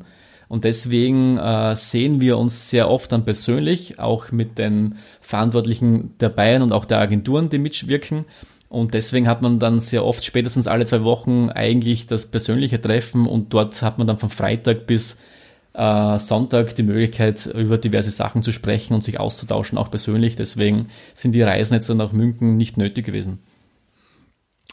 Und 0.48 0.64
deswegen 0.64 1.38
äh, 1.38 1.76
sehen 1.76 2.20
wir 2.20 2.36
uns 2.36 2.70
sehr 2.70 2.90
oft 2.90 3.12
dann 3.12 3.24
persönlich, 3.24 4.00
auch 4.00 4.32
mit 4.32 4.58
den 4.58 4.96
Verantwortlichen 5.20 6.18
der 6.18 6.28
Bayern 6.30 6.62
und 6.62 6.72
auch 6.72 6.84
der 6.84 6.98
Agenturen, 6.98 7.50
die 7.50 7.58
mitwirken. 7.58 8.24
Und 8.68 8.94
deswegen 8.94 9.28
hat 9.28 9.42
man 9.42 9.60
dann 9.60 9.80
sehr 9.80 10.04
oft, 10.04 10.24
spätestens 10.24 10.66
alle 10.66 10.86
zwei 10.86 11.04
Wochen, 11.04 11.50
eigentlich 11.50 12.06
das 12.06 12.26
persönliche 12.30 12.80
Treffen 12.80 13.26
und 13.26 13.52
dort 13.52 13.80
hat 13.82 13.98
man 13.98 14.06
dann 14.06 14.18
von 14.18 14.30
Freitag 14.30 14.86
bis 14.86 15.18
äh, 15.74 16.18
Sonntag 16.18 16.74
die 16.74 16.82
Möglichkeit, 16.82 17.46
über 17.46 17.78
diverse 17.78 18.10
Sachen 18.10 18.42
zu 18.42 18.52
sprechen 18.52 18.94
und 18.94 19.04
sich 19.04 19.20
auszutauschen, 19.20 19.78
auch 19.78 19.90
persönlich. 19.90 20.36
Deswegen 20.36 20.88
sind 21.14 21.32
die 21.34 21.42
Reisen 21.42 21.74
jetzt 21.74 21.88
dann 21.88 21.96
nach 21.96 22.12
München 22.12 22.56
nicht 22.56 22.76
nötig 22.76 23.06
gewesen. 23.06 23.40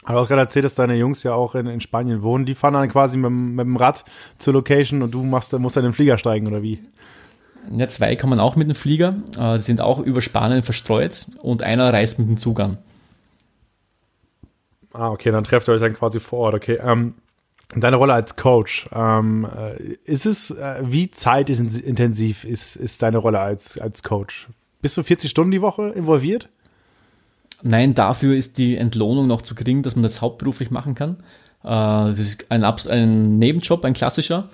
Du 0.06 0.14
hast 0.14 0.28
gerade 0.28 0.40
erzählt, 0.40 0.64
dass 0.64 0.74
deine 0.74 0.94
Jungs 0.94 1.22
ja 1.22 1.34
auch 1.34 1.54
in, 1.54 1.66
in 1.66 1.80
Spanien 1.80 2.22
wohnen. 2.22 2.46
Die 2.46 2.54
fahren 2.54 2.74
dann 2.74 2.88
quasi 2.88 3.18
mit, 3.18 3.30
mit, 3.30 3.66
dem 3.66 3.76
Rad 3.76 4.04
zur 4.36 4.54
Location 4.54 5.02
und 5.02 5.12
du 5.12 5.22
machst, 5.22 5.52
musst 5.58 5.76
dann 5.76 5.84
in 5.84 5.90
den 5.90 5.94
Flieger 5.94 6.16
steigen, 6.16 6.46
oder 6.46 6.62
wie? 6.62 6.80
Ja, 7.70 7.86
zwei 7.88 8.16
kommen 8.16 8.40
auch 8.40 8.56
mit 8.56 8.68
dem 8.68 8.74
Flieger. 8.74 9.16
Äh, 9.38 9.56
die 9.56 9.62
sind 9.62 9.80
auch 9.80 9.98
über 9.98 10.22
Spanien 10.22 10.62
verstreut 10.62 11.26
und 11.42 11.62
einer 11.62 11.92
reist 11.92 12.18
mit 12.18 12.28
dem 12.28 12.36
Zug 12.38 12.60
an. 12.60 12.78
Ah, 14.92 15.10
okay, 15.10 15.30
dann 15.30 15.44
trefft 15.44 15.68
ihr 15.68 15.74
euch 15.74 15.80
dann 15.80 15.92
quasi 15.92 16.20
vor 16.20 16.38
Ort. 16.38 16.54
Okay. 16.54 16.78
Ähm, 16.82 17.14
Deine 17.74 17.96
Rolle 17.96 18.14
als 18.14 18.36
Coach, 18.36 18.88
ähm, 18.92 19.46
äh, 19.46 19.76
ist 20.04 20.24
es, 20.24 20.50
äh, 20.50 20.80
wie 20.84 21.10
zeitintensiv 21.10 22.44
ist, 22.44 22.76
ist 22.76 23.02
deine 23.02 23.18
Rolle 23.18 23.40
als, 23.40 23.78
als 23.78 24.02
Coach? 24.02 24.48
Bist 24.80 24.96
du 24.96 25.02
40 25.02 25.30
Stunden 25.30 25.50
die 25.50 25.60
Woche 25.60 25.90
involviert? 25.90 26.48
Nein, 27.62 27.94
dafür 27.94 28.36
ist 28.36 28.56
die 28.56 28.76
Entlohnung 28.76 29.26
noch 29.26 29.42
zu 29.42 29.54
gering, 29.54 29.82
dass 29.82 29.96
man 29.96 30.02
das 30.02 30.22
hauptberuflich 30.22 30.70
machen 30.70 30.94
kann. 30.94 31.16
Äh, 31.62 31.68
das 32.08 32.18
ist 32.18 32.50
ein, 32.50 32.64
ein 32.64 33.38
Nebenjob, 33.38 33.84
ein 33.84 33.94
klassischer. 33.94 34.48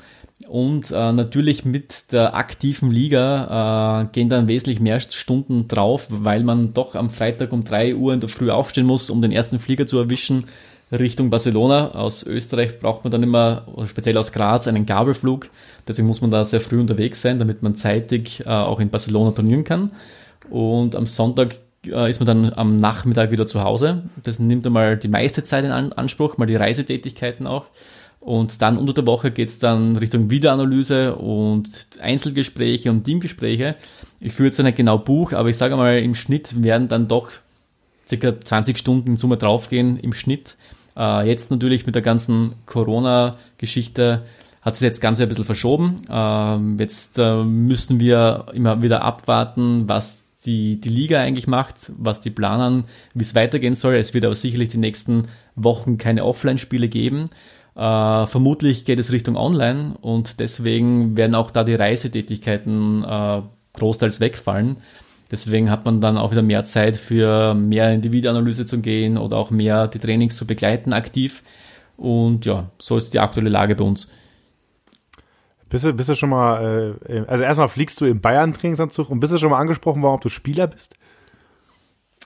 Und 0.48 0.90
äh, 0.90 1.12
natürlich 1.12 1.64
mit 1.64 2.12
der 2.12 2.34
aktiven 2.34 2.90
Liga 2.90 4.02
äh, 4.02 4.06
gehen 4.12 4.28
dann 4.28 4.48
wesentlich 4.48 4.80
mehr 4.80 4.98
Stunden 4.98 5.68
drauf, 5.68 6.08
weil 6.10 6.42
man 6.42 6.74
doch 6.74 6.96
am 6.96 7.10
Freitag 7.10 7.52
um 7.52 7.62
3 7.62 7.94
Uhr 7.94 8.12
in 8.12 8.20
der 8.20 8.28
Früh 8.28 8.50
aufstehen 8.50 8.86
muss, 8.86 9.08
um 9.10 9.22
den 9.22 9.30
ersten 9.30 9.60
Flieger 9.60 9.86
zu 9.86 9.98
erwischen 9.98 10.46
Richtung 10.98 11.30
Barcelona. 11.30 11.92
Aus 11.92 12.22
Österreich 12.22 12.78
braucht 12.78 13.04
man 13.04 13.10
dann 13.10 13.22
immer, 13.22 13.66
speziell 13.86 14.16
aus 14.16 14.32
Graz, 14.32 14.68
einen 14.68 14.86
Gabelflug. 14.86 15.48
Deswegen 15.86 16.08
muss 16.08 16.20
man 16.20 16.30
da 16.30 16.44
sehr 16.44 16.60
früh 16.60 16.80
unterwegs 16.80 17.22
sein, 17.22 17.38
damit 17.38 17.62
man 17.62 17.76
zeitig 17.76 18.40
äh, 18.46 18.48
auch 18.48 18.80
in 18.80 18.90
Barcelona 18.90 19.32
trainieren 19.32 19.64
kann. 19.64 19.92
Und 20.50 20.96
am 20.96 21.06
Sonntag 21.06 21.56
äh, 21.86 22.08
ist 22.08 22.20
man 22.20 22.26
dann 22.26 22.52
am 22.54 22.76
Nachmittag 22.76 23.30
wieder 23.30 23.46
zu 23.46 23.62
Hause. 23.62 24.02
Das 24.22 24.38
nimmt 24.38 24.66
einmal 24.66 24.96
die 24.96 25.08
meiste 25.08 25.44
Zeit 25.44 25.64
in 25.64 25.70
Anspruch, 25.70 26.38
mal 26.38 26.46
die 26.46 26.56
Reisetätigkeiten 26.56 27.46
auch. 27.46 27.66
Und 28.20 28.62
dann 28.62 28.78
unter 28.78 28.94
der 28.94 29.06
Woche 29.06 29.30
geht 29.30 29.48
es 29.48 29.58
dann 29.58 29.96
Richtung 29.96 30.30
Videoanalyse 30.30 31.14
und 31.16 31.68
Einzelgespräche 32.00 32.90
und 32.90 33.04
Teamgespräche. 33.04 33.76
Ich 34.18 34.32
führe 34.32 34.46
jetzt 34.46 34.58
nicht 34.58 34.76
genau 34.78 34.96
Buch, 34.96 35.34
aber 35.34 35.50
ich 35.50 35.58
sage 35.58 35.76
mal, 35.76 35.98
im 35.98 36.14
Schnitt 36.14 36.62
werden 36.62 36.88
dann 36.88 37.06
doch 37.06 37.32
circa 38.08 38.40
20 38.40 38.78
Stunden 38.78 39.10
in 39.10 39.16
Summe 39.18 39.36
draufgehen 39.36 39.98
im 39.98 40.14
Schnitt. 40.14 40.56
Äh, 40.96 41.28
jetzt 41.28 41.50
natürlich 41.50 41.86
mit 41.86 41.94
der 41.94 42.02
ganzen 42.02 42.54
Corona-Geschichte 42.66 44.24
hat 44.62 44.76
sich 44.76 44.86
jetzt 44.86 45.00
ganz 45.00 45.20
ein 45.20 45.28
bisschen 45.28 45.44
verschoben. 45.44 45.96
Ähm, 46.08 46.76
jetzt 46.78 47.18
äh, 47.18 47.42
müssen 47.44 48.00
wir 48.00 48.46
immer 48.54 48.82
wieder 48.82 49.02
abwarten, 49.02 49.88
was 49.88 50.34
die, 50.44 50.80
die 50.80 50.88
Liga 50.88 51.20
eigentlich 51.20 51.46
macht, 51.46 51.92
was 51.98 52.20
die 52.20 52.30
planen, 52.30 52.84
wie 53.14 53.22
es 53.22 53.34
weitergehen 53.34 53.74
soll. 53.74 53.96
Es 53.96 54.14
wird 54.14 54.24
aber 54.24 54.34
sicherlich 54.34 54.70
die 54.70 54.78
nächsten 54.78 55.28
Wochen 55.54 55.98
keine 55.98 56.24
Offline-Spiele 56.24 56.88
geben. 56.88 57.26
Äh, 57.76 58.26
vermutlich 58.26 58.84
geht 58.84 58.98
es 58.98 59.12
Richtung 59.12 59.36
Online 59.36 59.96
und 60.00 60.40
deswegen 60.40 61.16
werden 61.16 61.34
auch 61.34 61.50
da 61.50 61.64
die 61.64 61.74
Reisetätigkeiten 61.74 63.04
äh, 63.04 63.42
großteils 63.74 64.20
wegfallen. 64.20 64.76
Deswegen 65.30 65.70
hat 65.70 65.84
man 65.84 66.00
dann 66.00 66.18
auch 66.18 66.30
wieder 66.30 66.42
mehr 66.42 66.64
Zeit 66.64 66.96
für 66.96 67.54
mehr 67.54 67.92
in 67.92 68.02
die 68.02 68.12
Videoanalyse 68.12 68.66
zu 68.66 68.80
gehen 68.80 69.16
oder 69.16 69.36
auch 69.36 69.50
mehr 69.50 69.88
die 69.88 69.98
Trainings 69.98 70.36
zu 70.36 70.46
begleiten 70.46 70.92
aktiv. 70.92 71.42
Und 71.96 72.46
ja, 72.46 72.70
so 72.78 72.96
ist 72.96 73.14
die 73.14 73.20
aktuelle 73.20 73.50
Lage 73.50 73.74
bei 73.74 73.84
uns. 73.84 74.08
Bist 75.68 75.86
du, 75.86 75.92
bist 75.92 76.08
du 76.08 76.14
schon 76.14 76.28
mal, 76.28 76.94
äh, 77.08 77.24
also 77.26 77.42
erstmal 77.42 77.68
fliegst 77.68 78.00
du 78.00 78.04
im 78.04 78.20
Bayern-Trainingsanzug 78.20 79.10
und 79.10 79.20
bist 79.20 79.32
du 79.32 79.38
schon 79.38 79.50
mal 79.50 79.58
angesprochen 79.58 80.02
worden, 80.02 80.14
ob 80.14 80.20
du 80.20 80.28
Spieler 80.28 80.66
bist? 80.66 80.94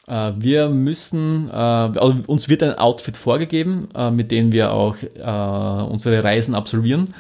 Äh, 0.07 0.33
wir 0.37 0.69
müssen, 0.69 1.49
äh, 1.49 1.53
also 1.53 2.17
uns 2.27 2.49
wird 2.49 2.63
ein 2.63 2.75
Outfit 2.75 3.17
vorgegeben, 3.17 3.89
mit 4.13 4.33
dem 4.33 4.53
wir 4.53 4.73
auch 4.73 4.97
unsere 5.89 6.23
Reisen 6.25 6.55
absolvieren. 6.55 7.15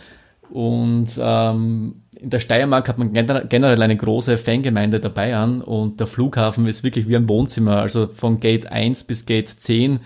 Und 0.50 1.18
ähm, 1.18 2.02
in 2.20 2.30
der 2.30 2.40
Steiermark 2.40 2.88
hat 2.88 2.98
man 2.98 3.12
generell 3.12 3.80
eine 3.80 3.96
große 3.96 4.38
Fangemeinde 4.38 4.98
dabei 4.98 5.36
an 5.36 5.62
und 5.62 6.00
der 6.00 6.06
Flughafen 6.06 6.66
ist 6.66 6.82
wirklich 6.82 7.08
wie 7.08 7.16
ein 7.16 7.28
Wohnzimmer. 7.28 7.76
Also 7.76 8.08
von 8.08 8.40
Gate 8.40 8.66
1 8.66 9.04
bis 9.04 9.24
Gate 9.24 9.48
10 9.48 10.00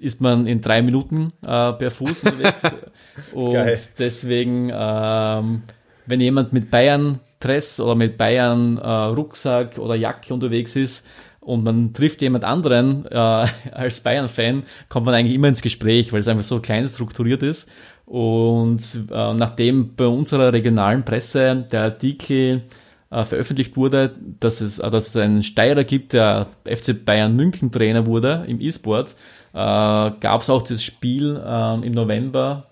ist 0.00 0.20
man 0.20 0.46
in 0.46 0.60
drei 0.60 0.82
Minuten 0.82 1.32
äh, 1.42 1.72
per 1.72 1.90
Fuß 1.90 2.24
unterwegs. 2.24 2.62
und 3.32 3.52
Geil. 3.52 3.78
deswegen, 3.98 4.70
ähm, 4.74 5.62
wenn 6.06 6.20
jemand 6.20 6.52
mit 6.52 6.70
Bayern 6.70 7.20
Dress 7.40 7.80
oder 7.80 7.94
mit 7.94 8.18
Bayern 8.18 8.78
äh, 8.78 8.88
Rucksack 8.88 9.78
oder 9.78 9.94
Jacke 9.94 10.34
unterwegs 10.34 10.76
ist 10.76 11.06
und 11.40 11.64
man 11.64 11.94
trifft 11.94 12.20
jemand 12.20 12.44
anderen 12.44 13.06
äh, 13.06 13.14
als 13.72 14.00
Bayern-Fan, 14.00 14.64
kommt 14.88 15.06
man 15.06 15.14
eigentlich 15.14 15.34
immer 15.34 15.48
ins 15.48 15.62
Gespräch, 15.62 16.12
weil 16.12 16.20
es 16.20 16.28
einfach 16.28 16.44
so 16.44 16.60
klein 16.60 16.86
strukturiert 16.86 17.42
ist. 17.42 17.70
Und 18.08 18.80
äh, 19.10 19.34
nachdem 19.34 19.94
bei 19.94 20.06
unserer 20.06 20.50
regionalen 20.50 21.04
Presse 21.04 21.66
der 21.70 21.82
Artikel 21.82 22.62
äh, 23.10 23.24
veröffentlicht 23.24 23.76
wurde, 23.76 24.14
dass 24.40 24.62
es, 24.62 24.78
äh, 24.78 24.88
dass 24.88 25.08
es 25.08 25.16
einen 25.16 25.42
Steirer 25.42 25.84
gibt, 25.84 26.14
der 26.14 26.46
FC 26.66 27.04
Bayern 27.04 27.36
München 27.36 27.70
Trainer 27.70 28.06
wurde 28.06 28.46
im 28.48 28.62
E-Sport, 28.62 29.14
äh, 29.52 29.56
gab 29.56 30.40
es 30.40 30.48
auch 30.48 30.62
das 30.62 30.82
Spiel 30.82 31.38
ähm, 31.46 31.82
im 31.82 31.92
November 31.92 32.68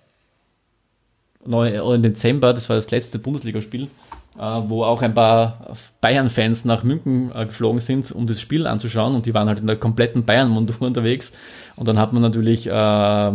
oder 1.44 1.94
im 1.94 2.02
Dezember, 2.02 2.54
das 2.54 2.70
war 2.70 2.76
das 2.76 2.90
letzte 2.90 3.18
Bundesligaspiel, 3.18 3.88
äh, 4.38 4.60
wo 4.66 4.84
auch 4.84 5.02
ein 5.02 5.12
paar 5.12 5.76
Bayern-Fans 6.00 6.64
nach 6.64 6.82
München 6.82 7.30
äh, 7.34 7.44
geflogen 7.44 7.80
sind, 7.80 8.10
um 8.10 8.26
das 8.26 8.40
Spiel 8.40 8.66
anzuschauen. 8.66 9.14
Und 9.14 9.26
die 9.26 9.34
waren 9.34 9.48
halt 9.48 9.60
in 9.60 9.66
der 9.66 9.76
kompletten 9.76 10.24
Bayern-Montur 10.24 10.80
unterwegs. 10.80 11.32
Und 11.76 11.88
dann 11.88 11.98
hat 11.98 12.14
man 12.14 12.22
natürlich 12.22 12.66
äh, 12.66 13.32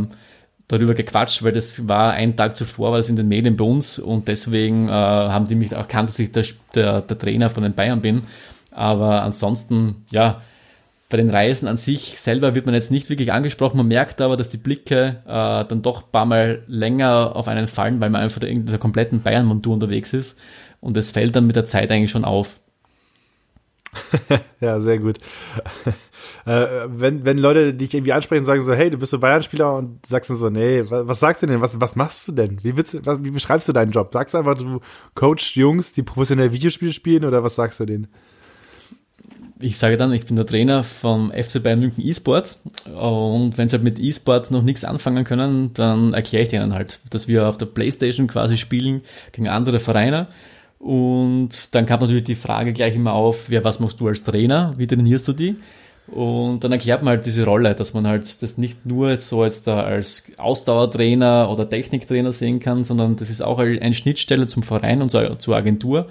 darüber 0.72 0.94
gequatscht, 0.94 1.44
weil 1.44 1.52
das 1.52 1.88
war 1.88 2.14
ein 2.14 2.36
Tag 2.36 2.56
zuvor, 2.56 2.92
war 2.92 2.98
das 2.98 3.10
in 3.10 3.16
den 3.16 3.28
Medien 3.28 3.58
bei 3.58 3.66
uns 3.66 4.00
und 4.00 4.28
deswegen 4.28 4.88
äh, 4.88 4.92
haben 4.92 5.46
die 5.46 5.56
mich 5.56 5.74
erkannt, 5.74 6.10
dass 6.10 6.20
ich 6.20 6.32
der, 6.32 6.46
der, 6.74 7.02
der, 7.02 7.18
Trainer 7.18 7.50
von 7.50 7.64
den 7.64 7.74
Bayern 7.74 8.02
bin. 8.02 8.24
Aber 8.72 9.22
ansonsten, 9.24 10.06
ja, 10.12 10.42
bei 11.10 11.18
den 11.18 11.30
Reisen 11.30 11.68
an 11.68 11.76
sich 11.76 12.20
selber 12.20 12.56
wird 12.56 12.66
man 12.66 12.74
jetzt 12.74 12.90
nicht 12.90 13.10
wirklich 13.10 13.34
angesprochen. 13.34 13.78
Man 13.78 13.88
merkt 13.88 14.22
aber, 14.22 14.38
dass 14.38 14.48
die 14.48 14.58
Blicke 14.58 15.18
äh, 15.26 15.66
dann 15.66 15.82
doch 15.82 16.04
ein 16.04 16.12
paar 16.12 16.26
Mal 16.26 16.64
länger 16.68 17.36
auf 17.36 17.50
einen 17.50 17.68
fallen, 17.68 18.00
weil 18.00 18.10
man 18.10 18.22
einfach 18.22 18.42
in 18.42 18.66
der 18.66 18.80
kompletten 18.80 19.22
Bayern-Montur 19.22 19.74
unterwegs 19.74 20.14
ist. 20.14 20.40
Und 20.80 20.96
es 20.96 21.12
fällt 21.12 21.36
dann 21.36 21.48
mit 21.48 21.58
der 21.58 21.66
Zeit 21.66 21.92
eigentlich 21.92 22.12
schon 22.12 22.24
auf. 22.24 22.60
ja, 24.62 24.80
sehr 24.80 25.00
gut. 25.00 25.20
Äh, 26.46 26.68
wenn, 26.88 27.26
wenn 27.26 27.38
Leute 27.38 27.74
dich 27.74 27.94
irgendwie 27.94 28.14
ansprechen 28.14 28.42
und 28.42 28.46
sagen 28.46 28.64
so, 28.64 28.74
hey, 28.74 28.90
du 28.90 28.98
bist 28.98 29.12
so 29.12 29.20
Bayern-Spieler 29.20 29.76
und 29.76 30.06
sagst 30.06 30.30
dann 30.30 30.38
so, 30.38 30.50
nee, 30.50 30.84
was, 30.90 31.08
was, 31.08 31.20
sagst 31.20 31.44
du 31.44 31.48
denn? 31.48 31.62
Was, 31.62 31.80
was 31.80 31.96
machst 31.96 32.28
du 32.28 32.32
denn? 32.32 32.64
Wie, 32.64 32.76
willst, 32.76 33.06
was, 33.06 33.24
wie 33.24 33.32
beschreibst 33.32 33.68
du 33.68 33.74
deinen 33.74 33.92
Job? 33.92 34.12
Sagst 34.14 34.34
du 34.34 34.40
einfach, 34.40 34.56
du 34.56 34.80
coachst 35.16 35.56
Jungs, 35.56 35.94
die 35.94 36.04
professionell 36.04 36.52
Videospiele 36.52 36.94
spielen 36.94 37.26
oder 37.26 37.44
was 37.44 37.56
sagst 37.56 37.80
du 37.80 37.86
denen? 37.86 38.08
Ich 39.64 39.78
sage 39.78 39.96
dann, 39.96 40.12
ich 40.12 40.26
bin 40.26 40.36
der 40.36 40.48
Trainer 40.48 40.84
vom 40.84 41.32
FC 41.32 41.62
Bayern 41.62 41.82
München 41.82 42.04
E-Sport 42.04 42.58
und 43.00 43.60
wenn 43.60 43.68
sie 43.68 43.76
halt 43.76 43.84
mit 43.84 44.00
E-Sport 44.00 44.50
noch 44.50 44.64
nichts 44.64 44.84
anfangen 44.84 45.24
können, 45.24 45.72
dann 45.76 46.16
erkläre 46.16 46.44
ich 46.44 46.50
denen 46.50 46.74
halt, 46.74 47.00
dass 47.12 47.28
wir 47.28 47.48
auf 47.48 47.58
der 47.58 47.68
Playstation 47.68 48.26
quasi 48.26 48.58
spielen 48.58 49.04
gegen 49.32 49.48
andere 49.48 49.78
Vereine 49.78 50.30
und 50.82 51.76
dann 51.76 51.86
kam 51.86 52.00
natürlich 52.00 52.24
die 52.24 52.34
Frage 52.34 52.74
gleich 52.74 52.96
immer 52.96 53.14
auf, 53.14 53.50
ja, 53.52 53.64
was 53.64 53.80
machst 53.80 54.00
du 54.00 54.08
als 54.08 54.24
Trainer? 54.24 54.74
Wie 54.78 54.88
trainierst 54.88 55.28
du 55.28 55.34
die? 55.34 55.58
Und 56.12 56.64
dann 56.64 56.74
erklärt 56.74 57.04
man 57.04 57.16
halt 57.16 57.26
diese 57.26 57.46
Rolle, 57.46 57.74
dass 57.74 57.94
man 57.94 58.06
halt 58.06 58.44
das 58.44 58.58
nicht 58.58 58.86
nur 58.86 59.16
so 59.18 59.44
als, 59.44 59.64
da 59.64 59.82
als 59.82 60.24
Ausdauertrainer 60.38 61.50
oder 61.50 61.70
Techniktrainer 61.70 62.34
sehen 62.34 62.60
kann, 62.60 62.84
sondern 62.84 63.16
das 63.16 63.30
ist 63.30 63.42
auch 63.42 63.60
eine 63.60 63.94
Schnittstelle 63.94 64.46
zum 64.48 64.62
Verein 64.62 65.02
und 65.02 65.10
zur 65.10 65.56
Agentur. 65.56 66.08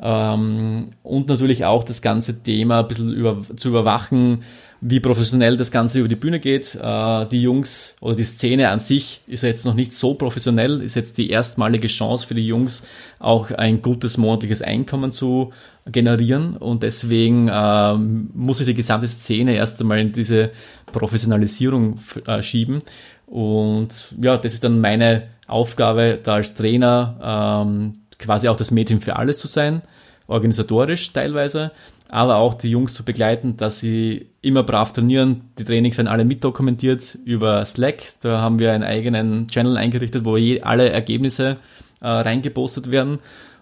Ähm, 0.00 0.90
und 1.02 1.28
natürlich 1.28 1.64
auch 1.64 1.82
das 1.84 2.02
ganze 2.02 2.42
Thema 2.42 2.80
ein 2.80 2.88
bisschen 2.88 3.12
über, 3.12 3.42
zu 3.56 3.68
überwachen, 3.68 4.42
wie 4.80 5.00
professionell 5.00 5.56
das 5.56 5.72
Ganze 5.72 5.98
über 5.98 6.08
die 6.08 6.14
Bühne 6.14 6.38
geht. 6.38 6.76
Äh, 6.80 7.26
die 7.26 7.42
Jungs 7.42 7.96
oder 8.00 8.14
die 8.14 8.24
Szene 8.24 8.70
an 8.70 8.78
sich 8.78 9.22
ist 9.26 9.42
jetzt 9.42 9.66
noch 9.66 9.74
nicht 9.74 9.92
so 9.92 10.14
professionell, 10.14 10.80
ist 10.82 10.94
jetzt 10.94 11.18
die 11.18 11.30
erstmalige 11.30 11.88
Chance 11.88 12.26
für 12.26 12.34
die 12.34 12.46
Jungs, 12.46 12.86
auch 13.18 13.50
ein 13.50 13.82
gutes 13.82 14.18
monatliches 14.18 14.62
Einkommen 14.62 15.10
zu 15.10 15.52
generieren. 15.86 16.56
Und 16.56 16.84
deswegen 16.84 17.48
äh, 17.48 17.94
muss 17.94 18.58
sich 18.58 18.66
die 18.66 18.74
gesamte 18.74 19.08
Szene 19.08 19.54
erst 19.54 19.80
einmal 19.80 19.98
in 19.98 20.12
diese 20.12 20.50
Professionalisierung 20.92 21.98
äh, 22.26 22.40
schieben. 22.42 22.78
Und 23.26 24.14
ja, 24.22 24.36
das 24.36 24.54
ist 24.54 24.64
dann 24.64 24.80
meine 24.80 25.24
Aufgabe, 25.48 26.18
da 26.22 26.34
als 26.34 26.54
Trainer 26.54 27.64
ähm, 27.66 27.94
quasi 28.18 28.48
auch 28.48 28.56
das 28.56 28.70
Mädchen 28.70 29.00
für 29.00 29.16
alles 29.16 29.38
zu 29.38 29.46
sein, 29.46 29.82
organisatorisch 30.26 31.12
teilweise 31.12 31.72
aber 32.08 32.36
auch 32.36 32.54
die 32.54 32.70
Jungs 32.70 32.94
zu 32.94 33.04
begleiten, 33.04 33.56
dass 33.56 33.80
sie 33.80 34.26
immer 34.40 34.62
brav 34.62 34.92
trainieren. 34.92 35.50
Die 35.58 35.64
Trainings 35.64 35.98
werden 35.98 36.08
alle 36.08 36.24
mitdokumentiert 36.24 37.18
über 37.24 37.64
Slack. 37.64 38.02
Da 38.20 38.40
haben 38.40 38.58
wir 38.58 38.72
einen 38.72 38.82
eigenen 38.82 39.48
Channel 39.48 39.76
eingerichtet, 39.76 40.24
wo 40.24 40.36
alle 40.62 40.88
Ergebnisse 40.88 41.58
äh, 42.00 42.08
reingepostet 42.08 42.90
werden. 42.90 43.18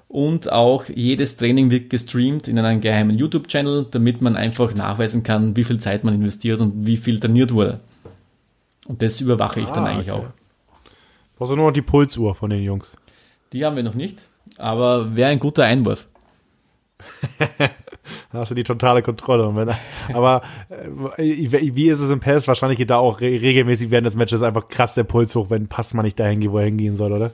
Und 0.09 0.53
auch 0.53 0.85
jedes 0.85 1.37
Training 1.37 1.73
wird 1.73 1.91
gestreamt 1.91 2.47
in 2.47 2.59
einen 2.61 2.81
geheimen 2.81 3.19
YouTube-Channel, 3.19 3.87
damit 3.91 4.23
man 4.23 4.37
einfach 4.37 4.73
nachweisen 4.75 5.25
kann, 5.25 5.57
wie 5.57 5.65
viel 5.65 5.79
Zeit 5.79 6.05
man 6.05 6.15
investiert 6.15 6.61
und 6.61 6.87
wie 6.87 6.97
viel 6.97 7.19
trainiert 7.19 7.53
wurde. 7.53 7.81
Und 8.87 9.03
das 9.03 9.21
überwache 9.21 9.61
ich 9.61 9.69
ah, 9.71 9.73
dann 9.73 9.87
eigentlich 9.87 10.13
okay. 10.13 10.27
auch. 10.27 10.31
Brauchst 11.37 11.53
du 11.53 11.57
nur 11.57 11.73
die 11.73 11.83
Pulsuhr 11.83 12.37
von 12.37 12.51
den 12.51 12.63
Jungs? 12.63 12.97
Die 13.53 13.65
haben 13.65 13.75
wir 13.75 13.83
noch 13.83 13.95
nicht, 13.95 14.29
aber 14.59 15.17
wäre 15.17 15.31
ein 15.31 15.39
guter 15.39 15.65
Einwurf. 15.65 16.07
Da 18.33 18.41
hast 18.41 18.51
du 18.51 18.55
die 18.55 18.65
totale 18.65 19.03
Kontrolle. 19.03 19.51
Wenn, 19.55 19.75
aber 20.15 20.43
äh, 20.69 21.75
wie 21.75 21.89
ist 21.89 22.01
es 22.01 22.11
im 22.11 22.21
PES? 22.21 22.47
Wahrscheinlich 22.47 22.79
geht 22.79 22.91
da 22.91 22.99
auch 22.99 23.21
re 23.21 23.41
regelmäßig 23.41 23.91
während 23.91 24.07
des 24.07 24.17
Matches 24.17 24.43
einfach 24.43 24.69
krass 24.69 24.95
der 24.95 25.05
Puls 25.05 25.35
hoch, 25.35 25.51
wenn 25.51 25.67
Pass 25.67 25.95
mal 25.95 26.03
nicht 26.03 26.19
dahin 26.21 26.41
geht, 26.41 26.53
wo 26.53 26.59
er 26.59 26.67
hingehen 26.67 26.97
soll, 26.97 27.13
oder? 27.13 27.33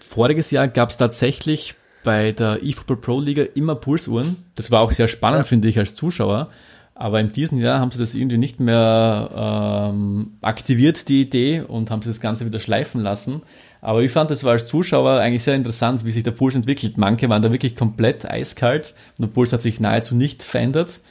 Voriges 0.00 0.50
Jahr 0.50 0.68
gab 0.68 0.90
es 0.90 0.96
tatsächlich 0.96 1.76
bei 2.04 2.32
der 2.32 2.62
eFootball 2.62 2.98
Pro 2.98 3.20
Liga 3.20 3.44
immer 3.54 3.74
Pulsuhren. 3.74 4.36
Das 4.54 4.70
war 4.70 4.80
auch 4.82 4.90
sehr 4.90 5.08
spannend, 5.08 5.46
finde 5.46 5.68
ich, 5.68 5.78
als 5.78 5.94
Zuschauer. 5.94 6.50
Aber 6.94 7.18
in 7.18 7.28
diesem 7.28 7.58
Jahr 7.58 7.80
haben 7.80 7.90
sie 7.90 7.98
das 7.98 8.14
irgendwie 8.14 8.38
nicht 8.38 8.60
mehr 8.60 9.30
ähm, 9.34 10.34
aktiviert, 10.42 11.08
die 11.08 11.22
Idee, 11.22 11.60
und 11.60 11.90
haben 11.90 12.02
sie 12.02 12.10
das 12.10 12.20
Ganze 12.20 12.46
wieder 12.46 12.60
schleifen 12.60 13.00
lassen. 13.00 13.42
Aber 13.84 14.02
ich 14.02 14.12
fand, 14.12 14.30
das 14.30 14.44
war 14.44 14.52
als 14.52 14.66
Zuschauer 14.66 15.20
eigentlich 15.20 15.42
sehr 15.42 15.54
interessant, 15.54 16.06
wie 16.06 16.10
sich 16.10 16.22
der 16.22 16.30
Puls 16.30 16.54
entwickelt. 16.54 16.96
Manche 16.96 17.28
waren 17.28 17.42
da 17.42 17.52
wirklich 17.52 17.76
komplett 17.76 18.24
eiskalt 18.24 18.94
und 19.18 19.26
der 19.26 19.32
Puls 19.32 19.52
hat 19.52 19.60
sich 19.60 19.78
nahezu 19.78 20.14
nicht 20.14 20.42
verändert. 20.42 21.02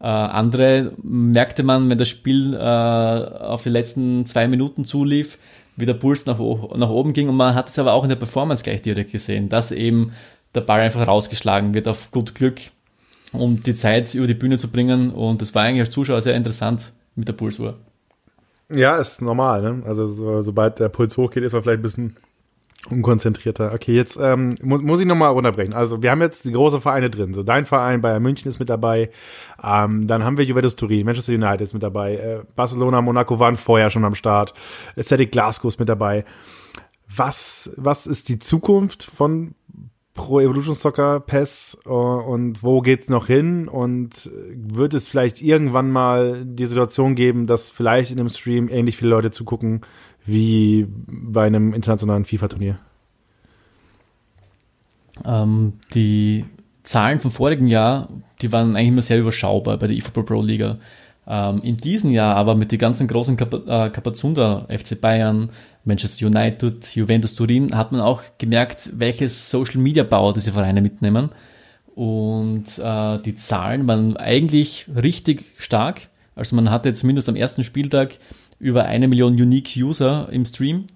Äh, 0.00 0.06
andere 0.06 0.92
merkte 1.02 1.64
man, 1.64 1.90
wenn 1.90 1.98
das 1.98 2.08
Spiel 2.08 2.54
äh, 2.54 2.58
auf 2.58 3.64
die 3.64 3.70
letzten 3.70 4.24
zwei 4.24 4.46
Minuten 4.46 4.84
zulief, 4.84 5.36
wie 5.74 5.84
der 5.84 5.94
Puls 5.94 6.24
nach, 6.26 6.38
nach 6.38 6.90
oben 6.90 7.12
ging 7.12 7.28
und 7.28 7.34
man 7.34 7.56
hat 7.56 7.68
es 7.68 7.78
aber 7.80 7.92
auch 7.92 8.04
in 8.04 8.08
der 8.08 8.16
Performance 8.16 8.62
gleich 8.62 8.82
direkt 8.82 9.10
gesehen, 9.10 9.48
dass 9.48 9.72
eben 9.72 10.12
der 10.54 10.60
Ball 10.60 10.80
einfach 10.80 11.04
rausgeschlagen 11.04 11.74
wird 11.74 11.88
auf 11.88 12.12
gut 12.12 12.36
Glück, 12.36 12.60
um 13.32 13.64
die 13.64 13.74
Zeit 13.74 14.14
über 14.14 14.28
die 14.28 14.34
Bühne 14.34 14.58
zu 14.58 14.68
bringen 14.68 15.10
und 15.10 15.42
das 15.42 15.56
war 15.56 15.64
eigentlich 15.64 15.86
als 15.86 15.90
Zuschauer 15.90 16.22
sehr 16.22 16.36
interessant 16.36 16.92
mit 17.16 17.26
der 17.26 17.32
Pulsuhr. 17.32 17.78
Ja, 18.72 18.96
ist 18.96 19.22
normal. 19.22 19.62
Ne? 19.62 19.82
Also 19.86 20.06
so, 20.06 20.42
sobald 20.42 20.78
der 20.78 20.88
Puls 20.88 21.16
hochgeht, 21.16 21.42
ist 21.42 21.52
man 21.52 21.62
vielleicht 21.62 21.80
ein 21.80 21.82
bisschen 21.82 22.16
unkonzentrierter. 22.90 23.72
Okay, 23.72 23.94
jetzt 23.94 24.18
ähm, 24.20 24.56
muss, 24.60 24.82
muss 24.82 25.00
ich 25.00 25.06
nochmal 25.06 25.30
runterbrechen. 25.30 25.72
Also 25.72 26.02
wir 26.02 26.10
haben 26.10 26.20
jetzt 26.20 26.44
die 26.44 26.52
großen 26.52 26.80
Vereine 26.80 27.10
drin. 27.10 27.32
So 27.32 27.42
dein 27.42 27.64
Verein, 27.64 28.00
Bayern 28.00 28.22
München 28.22 28.48
ist 28.48 28.58
mit 28.58 28.68
dabei. 28.68 29.10
Ähm, 29.62 30.06
dann 30.08 30.24
haben 30.24 30.36
wir 30.36 30.44
Juventus 30.44 30.74
Turin, 30.74 31.06
Manchester 31.06 31.32
United 31.32 31.60
ist 31.60 31.74
mit 31.74 31.82
dabei. 31.82 32.16
Äh, 32.16 32.40
Barcelona, 32.56 33.00
Monaco 33.00 33.38
waren 33.38 33.56
vorher 33.56 33.90
schon 33.90 34.04
am 34.04 34.14
Start. 34.16 34.52
Celtic 35.00 35.30
Glasgow 35.30 35.68
ist 35.68 35.78
mit 35.78 35.88
dabei. 35.88 36.24
was, 37.14 37.70
was 37.76 38.06
ist 38.06 38.28
die 38.28 38.38
Zukunft 38.38 39.02
von 39.02 39.54
Pro 40.14 40.40
Evolution 40.40 40.74
Soccer 40.74 41.20
PES 41.20 41.78
äh, 41.86 41.88
und 41.88 42.62
wo 42.62 42.80
geht's 42.80 43.08
noch 43.08 43.26
hin 43.26 43.66
und 43.66 44.30
wird 44.54 44.92
es 44.92 45.08
vielleicht 45.08 45.40
irgendwann 45.40 45.90
mal 45.90 46.44
die 46.44 46.66
Situation 46.66 47.14
geben, 47.14 47.46
dass 47.46 47.70
vielleicht 47.70 48.12
in 48.12 48.20
einem 48.20 48.28
Stream 48.28 48.68
ähnlich 48.68 48.96
viele 48.96 49.10
Leute 49.10 49.30
zugucken 49.30 49.80
wie 50.24 50.86
bei 50.88 51.46
einem 51.46 51.72
internationalen 51.72 52.24
FIFA-Turnier? 52.24 52.78
Ähm, 55.24 55.74
die 55.94 56.44
Zahlen 56.84 57.20
vom 57.20 57.30
vorigen 57.30 57.66
Jahr, 57.66 58.08
die 58.40 58.52
waren 58.52 58.76
eigentlich 58.76 58.88
immer 58.88 59.02
sehr 59.02 59.20
überschaubar 59.20 59.78
bei 59.78 59.86
der 59.86 59.96
eFootball 59.96 60.24
Pro 60.24 60.42
Liga. 60.42 60.78
Ähm, 61.26 61.62
in 61.62 61.76
diesem 61.76 62.10
Jahr 62.10 62.34
aber 62.34 62.54
mit 62.54 62.72
den 62.72 62.78
ganzen 62.78 63.06
großen 63.06 63.38
äh, 63.38 63.90
Kapazunder, 63.90 64.66
FC 64.68 65.00
Bayern, 65.00 65.50
Manchester 65.84 66.26
United, 66.26 66.94
Juventus 66.96 67.34
Turin, 67.34 67.76
hat 67.76 67.92
man 67.92 68.00
auch 68.00 68.22
gemerkt, 68.38 68.90
welches 68.94 69.50
Social 69.50 69.80
Media 69.80 70.02
Bauer 70.02 70.32
diese 70.32 70.52
Vereine 70.52 70.80
mitnehmen. 70.80 71.30
Und 71.94 72.78
äh, 72.78 73.18
die 73.18 73.34
Zahlen 73.36 73.86
waren 73.86 74.16
eigentlich 74.16 74.86
richtig 75.00 75.44
stark. 75.58 76.08
Also 76.34 76.56
man 76.56 76.70
hatte 76.70 76.92
zumindest 76.92 77.28
am 77.28 77.36
ersten 77.36 77.62
Spieltag 77.62 78.18
über 78.58 78.84
eine 78.84 79.08
Million 79.08 79.34
Unique 79.34 79.74
User 79.76 80.28
im 80.32 80.44
Stream. 80.44 80.86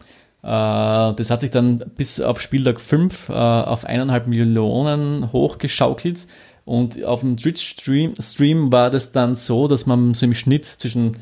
Äh, 0.42 0.46
das 0.46 1.30
hat 1.30 1.42
sich 1.42 1.50
dann 1.50 1.84
bis 1.96 2.20
auf 2.20 2.40
Spieltag 2.40 2.80
5 2.80 3.28
äh, 3.28 3.32
auf 3.32 3.84
eineinhalb 3.84 4.26
Millionen 4.26 5.32
hochgeschaukelt. 5.32 6.26
Und 6.66 7.04
auf 7.04 7.20
dem 7.20 7.36
Twitch-Stream 7.36 8.14
Stream 8.20 8.72
war 8.72 8.90
das 8.90 9.12
dann 9.12 9.36
so, 9.36 9.68
dass 9.68 9.86
man 9.86 10.12
so 10.14 10.26
im 10.26 10.34
Schnitt 10.34 10.66
zwischen 10.66 11.16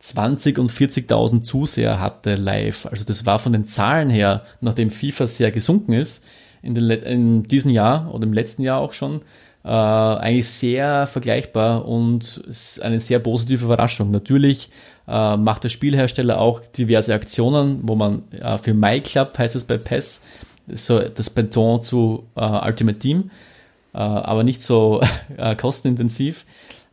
20 0.00 0.58
und 0.58 0.70
40.000 0.70 1.42
Zuseher 1.42 1.98
hatte 1.98 2.34
live. 2.34 2.86
Also 2.86 3.04
das 3.04 3.24
war 3.24 3.38
von 3.38 3.54
den 3.54 3.66
Zahlen 3.66 4.10
her, 4.10 4.44
nachdem 4.60 4.90
FIFA 4.90 5.26
sehr 5.26 5.50
gesunken 5.50 5.94
ist, 5.94 6.22
in, 6.62 6.74
den, 6.74 6.90
in 6.90 7.42
diesem 7.44 7.70
Jahr 7.70 8.14
oder 8.14 8.24
im 8.24 8.34
letzten 8.34 8.62
Jahr 8.62 8.80
auch 8.80 8.92
schon, 8.92 9.22
äh, 9.64 9.68
eigentlich 9.68 10.48
sehr 10.48 11.06
vergleichbar 11.06 11.86
und 11.86 12.42
eine 12.82 13.00
sehr 13.00 13.18
positive 13.18 13.64
Überraschung. 13.64 14.10
Natürlich 14.10 14.68
äh, 15.08 15.36
macht 15.38 15.64
der 15.64 15.70
Spielhersteller 15.70 16.38
auch 16.38 16.60
diverse 16.60 17.14
Aktionen, 17.14 17.80
wo 17.82 17.94
man 17.94 18.24
äh, 18.32 18.58
für 18.58 18.74
MyClub 18.74 19.38
heißt 19.38 19.56
es 19.56 19.64
bei 19.64 19.78
PES, 19.78 20.20
so 20.68 21.00
das 21.00 21.30
Pendant 21.30 21.84
zu 21.84 22.24
äh, 22.36 22.66
Ultimate 22.66 22.98
Team, 22.98 23.30
aber 23.98 24.44
nicht 24.44 24.60
so 24.60 25.00
äh, 25.36 25.56
kostenintensiv, 25.56 26.46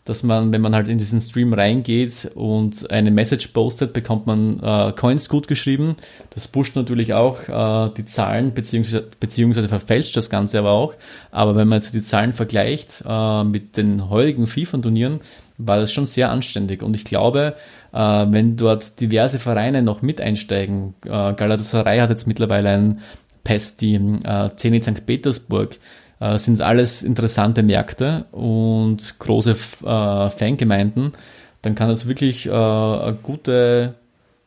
dass 0.10 0.24
man, 0.24 0.52
wenn 0.52 0.62
man 0.62 0.74
halt 0.74 0.90
in 0.90 0.98
diesen 0.98 1.22
Stream 1.22 1.54
reingeht 1.54 2.32
und 2.34 2.90
eine 2.90 3.12
Message 3.12 3.50
postet, 3.50 3.94
bekommt 3.94 4.26
man 4.26 4.60
äh, 4.60 4.92
Coins 4.94 5.30
gut 5.30 5.48
geschrieben. 5.48 5.98
Das 6.32 6.48
pusht 6.48 6.76
natürlich 6.76 7.14
auch 7.14 7.48
äh, 7.48 7.94
die 7.96 8.06
Zahlen, 8.06 8.56
beziehungsweise, 8.56 9.08
beziehungsweise 9.20 9.70
verfälscht 9.70 10.18
das 10.18 10.32
Ganze 10.32 10.58
aber 10.58 10.72
auch. 10.72 10.96
Aber 11.30 11.56
wenn 11.56 11.68
man 11.68 11.78
jetzt 11.78 11.94
die 11.94 12.02
Zahlen 12.02 12.34
vergleicht 12.34 13.04
äh, 13.08 13.44
mit 13.44 13.78
den 13.78 14.10
heutigen 14.10 14.48
FIFA-Turnieren, 14.48 15.20
war 15.60 15.78
das 15.78 15.92
schon 15.92 16.08
sehr 16.08 16.32
anständig. 16.32 16.82
Und 16.82 16.96
ich 16.96 17.06
glaube, 17.06 17.56
äh, 17.94 17.98
wenn 17.98 18.56
dort 18.56 19.00
diverse 19.02 19.38
Vereine 19.38 19.84
noch 19.84 20.02
mit 20.02 20.22
einsteigen, 20.22 20.96
äh, 21.06 21.34
Galatasaray 21.34 22.00
hat 22.00 22.10
jetzt 22.10 22.26
mittlerweile 22.26 22.70
ein 22.70 23.00
PES-Team, 23.44 24.20
äh, 24.24 24.50
Zenit 24.56 24.86
St. 24.86 25.06
Petersburg, 25.06 25.78
äh, 26.20 26.38
sind 26.38 26.62
alles 26.62 27.04
interessante 27.04 27.64
Märkte 27.64 28.26
und 28.32 29.20
große 29.20 29.52
äh, 29.52 30.30
Fangemeinden, 30.30 31.14
dann 31.62 31.76
kann 31.76 31.90
das 31.90 32.08
wirklich 32.08 32.46
äh, 32.46 32.52
eine 32.52 33.18
gute, 33.22 33.96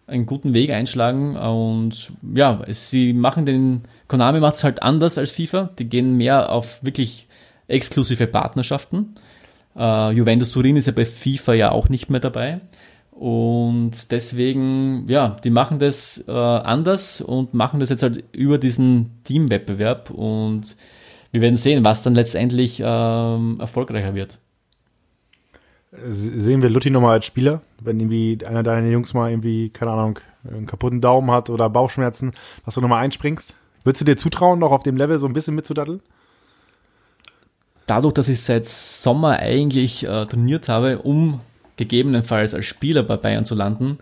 einen 0.06 0.26
guten 0.26 0.54
Weg 0.54 0.70
einschlagen. 0.70 1.36
Und 1.36 2.12
ja, 2.34 2.62
es, 2.66 2.90
sie 2.90 3.12
machen 3.12 3.46
den, 3.46 3.82
Konami 4.08 4.40
macht 4.40 4.56
es 4.56 4.64
halt 4.64 4.82
anders 4.82 5.18
als 5.18 5.30
FIFA. 5.30 5.70
Die 5.78 5.88
gehen 5.88 6.16
mehr 6.16 6.50
auf 6.50 6.82
wirklich 6.82 7.28
exklusive 7.68 8.26
Partnerschaften. 8.26 9.14
Uh, 9.74 10.10
Juventus 10.10 10.52
Turin 10.52 10.76
ist 10.76 10.86
ja 10.86 10.92
bei 10.92 11.06
FIFA 11.06 11.54
ja 11.54 11.70
auch 11.70 11.88
nicht 11.88 12.10
mehr 12.10 12.20
dabei. 12.20 12.60
Und 13.10 14.10
deswegen, 14.10 15.06
ja, 15.08 15.36
die 15.44 15.50
machen 15.50 15.78
das 15.78 16.24
äh, 16.26 16.30
anders 16.30 17.20
und 17.20 17.54
machen 17.54 17.80
das 17.80 17.88
jetzt 17.88 18.02
halt 18.02 18.24
über 18.32 18.58
diesen 18.58 19.22
Teamwettbewerb. 19.24 20.10
Und 20.10 20.76
wir 21.32 21.40
werden 21.40 21.56
sehen, 21.56 21.84
was 21.84 22.02
dann 22.02 22.14
letztendlich 22.14 22.82
ähm, 22.84 23.56
erfolgreicher 23.58 24.14
wird. 24.14 24.38
Sehen 26.08 26.62
wir 26.62 26.70
Lutti 26.70 26.90
nochmal 26.90 27.14
als 27.14 27.26
Spieler, 27.26 27.62
wenn 27.80 28.00
irgendwie 28.00 28.38
einer 28.46 28.62
deiner 28.62 28.88
Jungs 28.88 29.12
mal 29.12 29.30
irgendwie, 29.30 29.70
keine 29.70 29.90
Ahnung, 29.90 30.18
einen 30.46 30.66
kaputten 30.66 31.00
Daumen 31.00 31.30
hat 31.30 31.50
oder 31.50 31.68
Bauchschmerzen, 31.68 32.32
dass 32.64 32.74
du 32.74 32.80
nochmal 32.80 33.02
einspringst? 33.02 33.54
Würdest 33.84 34.00
du 34.00 34.04
dir 34.04 34.16
zutrauen, 34.16 34.58
noch 34.58 34.72
auf 34.72 34.82
dem 34.82 34.96
Level 34.96 35.18
so 35.18 35.26
ein 35.26 35.32
bisschen 35.32 35.54
mitzudatteln? 35.54 36.00
Dadurch, 37.86 38.14
dass 38.14 38.28
ich 38.28 38.40
seit 38.40 38.66
Sommer 38.66 39.38
eigentlich 39.38 40.06
äh, 40.06 40.24
trainiert 40.24 40.68
habe, 40.68 40.98
um 40.98 41.40
gegebenenfalls 41.76 42.54
als 42.54 42.66
Spieler 42.66 43.02
bei 43.02 43.16
Bayern 43.16 43.44
zu 43.44 43.54
landen, 43.54 43.98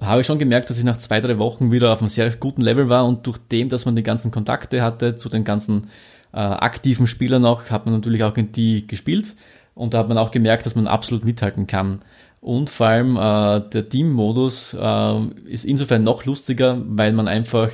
habe 0.00 0.20
ich 0.20 0.26
schon 0.26 0.38
gemerkt, 0.38 0.70
dass 0.70 0.78
ich 0.78 0.84
nach 0.84 0.96
zwei, 0.98 1.20
drei 1.20 1.38
Wochen 1.38 1.72
wieder 1.72 1.92
auf 1.92 2.00
einem 2.00 2.08
sehr 2.08 2.32
guten 2.36 2.62
Level 2.62 2.88
war 2.88 3.04
und 3.04 3.26
durch 3.26 3.38
dem, 3.38 3.68
dass 3.68 3.84
man 3.84 3.96
die 3.96 4.02
ganzen 4.02 4.30
Kontakte 4.30 4.82
hatte 4.82 5.16
zu 5.16 5.28
den 5.28 5.44
ganzen 5.44 5.88
äh, 6.32 6.38
aktiven 6.38 7.06
Spieler 7.06 7.38
noch, 7.38 7.70
hat 7.70 7.86
man 7.86 7.94
natürlich 7.94 8.22
auch 8.22 8.36
in 8.36 8.52
die 8.52 8.86
gespielt 8.86 9.34
und 9.74 9.94
da 9.94 9.98
hat 9.98 10.08
man 10.08 10.18
auch 10.18 10.30
gemerkt, 10.30 10.66
dass 10.66 10.74
man 10.74 10.86
absolut 10.86 11.24
mithalten 11.24 11.66
kann. 11.66 12.00
Und 12.40 12.70
vor 12.70 12.86
allem 12.86 13.16
äh, 13.16 13.68
der 13.70 13.88
Team-Modus 13.88 14.76
äh, 14.80 15.20
ist 15.46 15.64
insofern 15.64 16.04
noch 16.04 16.24
lustiger, 16.24 16.80
weil 16.86 17.12
man 17.12 17.28
einfach 17.28 17.70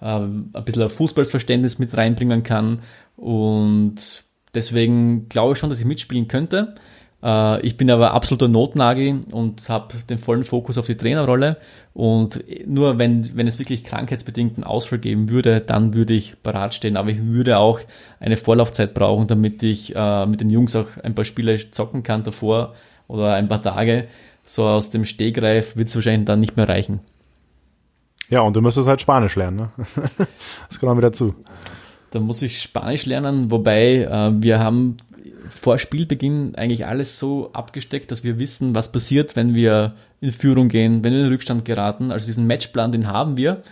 äh, 0.00 0.06
ein 0.06 0.52
bisschen 0.64 0.88
Fußballverständnis 0.88 1.78
mit 1.78 1.96
reinbringen 1.96 2.42
kann. 2.42 2.80
Und 3.16 4.24
deswegen 4.54 5.28
glaube 5.28 5.52
ich 5.52 5.58
schon, 5.58 5.68
dass 5.68 5.80
ich 5.80 5.86
mitspielen 5.86 6.28
könnte. 6.28 6.74
Äh, 7.22 7.60
ich 7.66 7.76
bin 7.76 7.90
aber 7.90 8.12
absoluter 8.12 8.48
Notnagel 8.48 9.20
und 9.30 9.68
habe 9.68 9.94
den 10.08 10.18
vollen 10.18 10.44
Fokus 10.44 10.78
auf 10.78 10.86
die 10.86 10.96
Trainerrolle. 10.96 11.56
Und 11.94 12.44
nur 12.66 12.98
wenn, 12.98 13.36
wenn 13.36 13.46
es 13.46 13.58
wirklich 13.58 13.84
krankheitsbedingten 13.84 14.64
Ausfall 14.64 14.98
geben 14.98 15.28
würde, 15.28 15.60
dann 15.60 15.94
würde 15.94 16.14
ich 16.14 16.42
parat 16.42 16.74
stehen. 16.74 16.96
Aber 16.96 17.10
ich 17.10 17.22
würde 17.24 17.58
auch 17.58 17.80
eine 18.20 18.36
Vorlaufzeit 18.36 18.94
brauchen, 18.94 19.26
damit 19.26 19.62
ich 19.62 19.94
äh, 19.96 20.26
mit 20.26 20.40
den 20.40 20.50
Jungs 20.50 20.76
auch 20.76 20.86
ein 21.02 21.14
paar 21.14 21.24
Spiele 21.24 21.70
zocken 21.70 22.02
kann 22.02 22.22
davor 22.22 22.74
oder 23.08 23.34
ein 23.34 23.48
paar 23.48 23.62
Tage. 23.62 24.06
So 24.44 24.64
aus 24.66 24.90
dem 24.90 25.04
Stegreif 25.04 25.76
wird 25.76 25.88
es 25.88 25.94
wahrscheinlich 25.94 26.26
dann 26.26 26.40
nicht 26.40 26.56
mehr 26.56 26.68
reichen. 26.68 27.00
Ja, 28.30 28.42
und 28.42 28.54
du 28.54 28.60
müsstest 28.60 28.86
halt 28.86 29.00
Spanisch 29.00 29.36
lernen, 29.36 29.56
ne? 29.56 29.70
das 30.68 30.78
gehört 30.78 30.96
mit 30.96 31.04
dazu. 31.04 31.34
Da 32.10 32.20
muss 32.20 32.42
ich 32.42 32.60
Spanisch 32.60 33.06
lernen, 33.06 33.50
wobei 33.50 34.02
äh, 34.02 34.30
wir 34.42 34.58
haben 34.58 34.98
vor 35.48 35.78
Spielbeginn 35.78 36.54
eigentlich 36.54 36.86
alles 36.86 37.18
so 37.18 37.50
abgesteckt, 37.52 38.10
dass 38.10 38.24
wir 38.24 38.38
wissen, 38.38 38.74
was 38.74 38.92
passiert, 38.92 39.36
wenn 39.36 39.54
wir 39.54 39.94
in 40.20 40.32
Führung 40.32 40.68
gehen, 40.68 41.04
wenn 41.04 41.12
wir 41.12 41.20
in 41.20 41.26
den 41.26 41.32
Rückstand 41.32 41.64
geraten. 41.64 42.10
Also 42.10 42.26
diesen 42.26 42.46
Matchplan, 42.46 42.92
den 42.92 43.06
haben 43.06 43.36
wir. 43.36 43.62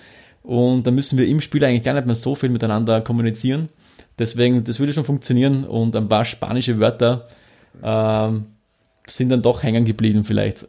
Und 0.43 0.87
da 0.87 0.91
müssen 0.91 1.19
wir 1.19 1.27
im 1.27 1.41
Spiel 1.41 1.65
eigentlich 1.65 1.83
gar 1.83 1.95
nicht 1.95 2.07
mehr 2.07 2.15
so 2.15 2.35
viel 2.35 2.51
miteinander 2.51 3.01
kommunizieren. 3.01 3.67
Deswegen, 4.19 4.65
das 4.65 4.79
würde 4.79 4.93
schon 4.93 5.05
funktionieren 5.05 5.65
und 5.65 5.95
ein 5.97 6.09
paar 6.09 6.25
spanische 6.25 6.79
Wörter 6.81 7.27
äh, 7.83 8.31
sind 9.07 9.29
dann 9.29 9.43
doch 9.43 9.63
hängen 9.63 9.85
geblieben 9.85 10.25
vielleicht. 10.25 10.67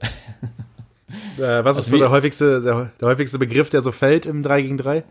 Äh, 1.38 1.64
was 1.64 1.78
also 1.78 1.80
ist 1.80 1.90
so 1.90 1.98
der 1.98 2.10
häufigste, 2.10 2.62
der, 2.62 2.92
der 3.00 3.08
häufigste 3.08 3.40
Begriff, 3.40 3.70
der 3.70 3.82
so 3.82 3.94
fällt 3.94 4.26
im 4.26 4.44
3 4.44 4.62
gegen 4.64 4.78
3? 4.78 5.04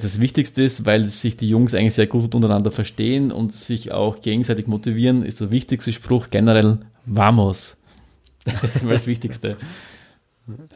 Das 0.00 0.20
Wichtigste 0.20 0.62
ist, 0.62 0.86
weil 0.86 1.04
sich 1.04 1.36
die 1.36 1.48
Jungs 1.48 1.74
eigentlich 1.74 1.94
sehr 1.94 2.06
gut 2.06 2.34
untereinander 2.34 2.72
verstehen 2.72 3.30
und 3.30 3.52
sich 3.52 3.92
auch 3.92 4.20
gegenseitig 4.20 4.66
motivieren, 4.66 5.22
ist 5.22 5.40
der 5.40 5.50
wichtigste 5.50 5.92
Spruch 5.92 6.30
generell 6.30 6.78
Vamos. 7.04 7.76
Das 8.62 8.76
ist 8.76 8.84
mal 8.84 8.92
das 8.92 9.06
Wichtigste. 9.06 9.56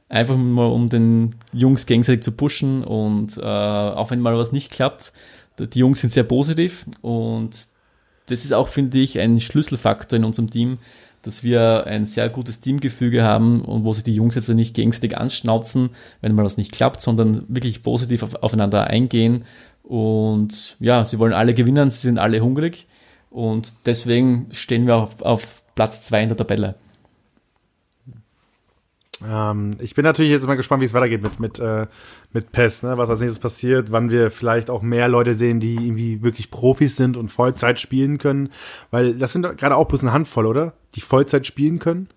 Einfach 0.08 0.36
mal, 0.36 0.66
um 0.66 0.88
den 0.88 1.34
Jungs 1.52 1.86
gegenseitig 1.86 2.22
zu 2.22 2.30
pushen 2.30 2.84
und 2.84 3.36
äh, 3.38 3.42
auch 3.42 4.10
wenn 4.10 4.20
mal 4.20 4.36
was 4.36 4.52
nicht 4.52 4.70
klappt, 4.70 5.12
die 5.58 5.78
Jungs 5.78 6.00
sind 6.00 6.10
sehr 6.10 6.22
positiv 6.22 6.86
und 7.00 7.68
das 8.26 8.44
ist 8.44 8.52
auch, 8.52 8.68
finde 8.68 8.98
ich, 8.98 9.18
ein 9.18 9.40
Schlüsselfaktor 9.40 10.16
in 10.16 10.24
unserem 10.24 10.50
Team, 10.50 10.74
dass 11.26 11.42
wir 11.42 11.86
ein 11.86 12.06
sehr 12.06 12.28
gutes 12.28 12.60
Teamgefüge 12.60 13.22
haben 13.22 13.62
und 13.62 13.84
wo 13.84 13.92
sich 13.92 14.04
die 14.04 14.14
Jungs 14.14 14.34
jetzt 14.34 14.48
nicht 14.48 14.74
gegenseitig 14.74 15.18
anschnauzen, 15.18 15.90
wenn 16.20 16.34
mal 16.34 16.44
was 16.44 16.56
nicht 16.56 16.72
klappt, 16.72 17.00
sondern 17.00 17.44
wirklich 17.48 17.82
positiv 17.82 18.22
auf, 18.22 18.34
aufeinander 18.36 18.86
eingehen. 18.86 19.44
Und 19.82 20.76
ja, 20.80 21.04
sie 21.04 21.18
wollen 21.18 21.32
alle 21.32 21.54
gewinnen, 21.54 21.90
sie 21.90 21.98
sind 21.98 22.18
alle 22.18 22.40
hungrig 22.40 22.86
und 23.30 23.74
deswegen 23.86 24.48
stehen 24.50 24.86
wir 24.86 24.96
auf, 24.96 25.22
auf 25.22 25.64
Platz 25.74 26.02
zwei 26.02 26.22
in 26.22 26.28
der 26.28 26.36
Tabelle. 26.36 26.74
Ähm, 29.24 29.76
ich 29.80 29.94
bin 29.94 30.04
natürlich 30.04 30.30
jetzt 30.30 30.46
mal 30.46 30.56
gespannt, 30.56 30.82
wie 30.82 30.86
es 30.86 30.94
weitergeht 30.94 31.22
mit, 31.22 31.40
mit, 31.40 31.58
äh, 31.58 31.86
mit 32.32 32.52
PES, 32.52 32.82
ne? 32.82 32.98
was 32.98 33.08
als 33.08 33.20
nächstes 33.20 33.38
passiert, 33.38 33.90
wann 33.92 34.10
wir 34.10 34.30
vielleicht 34.30 34.68
auch 34.68 34.82
mehr 34.82 35.08
Leute 35.08 35.34
sehen, 35.34 35.60
die 35.60 35.74
irgendwie 35.74 36.22
wirklich 36.22 36.50
Profis 36.50 36.96
sind 36.96 37.16
und 37.16 37.28
Vollzeit 37.28 37.80
spielen 37.80 38.18
können. 38.18 38.50
Weil 38.90 39.14
das 39.14 39.32
sind 39.32 39.42
gerade 39.56 39.76
auch 39.76 39.88
bloß 39.88 40.02
eine 40.02 40.12
Handvoll, 40.12 40.46
oder? 40.46 40.74
Die 40.94 41.00
Vollzeit 41.00 41.46
spielen 41.46 41.78
können. 41.78 42.08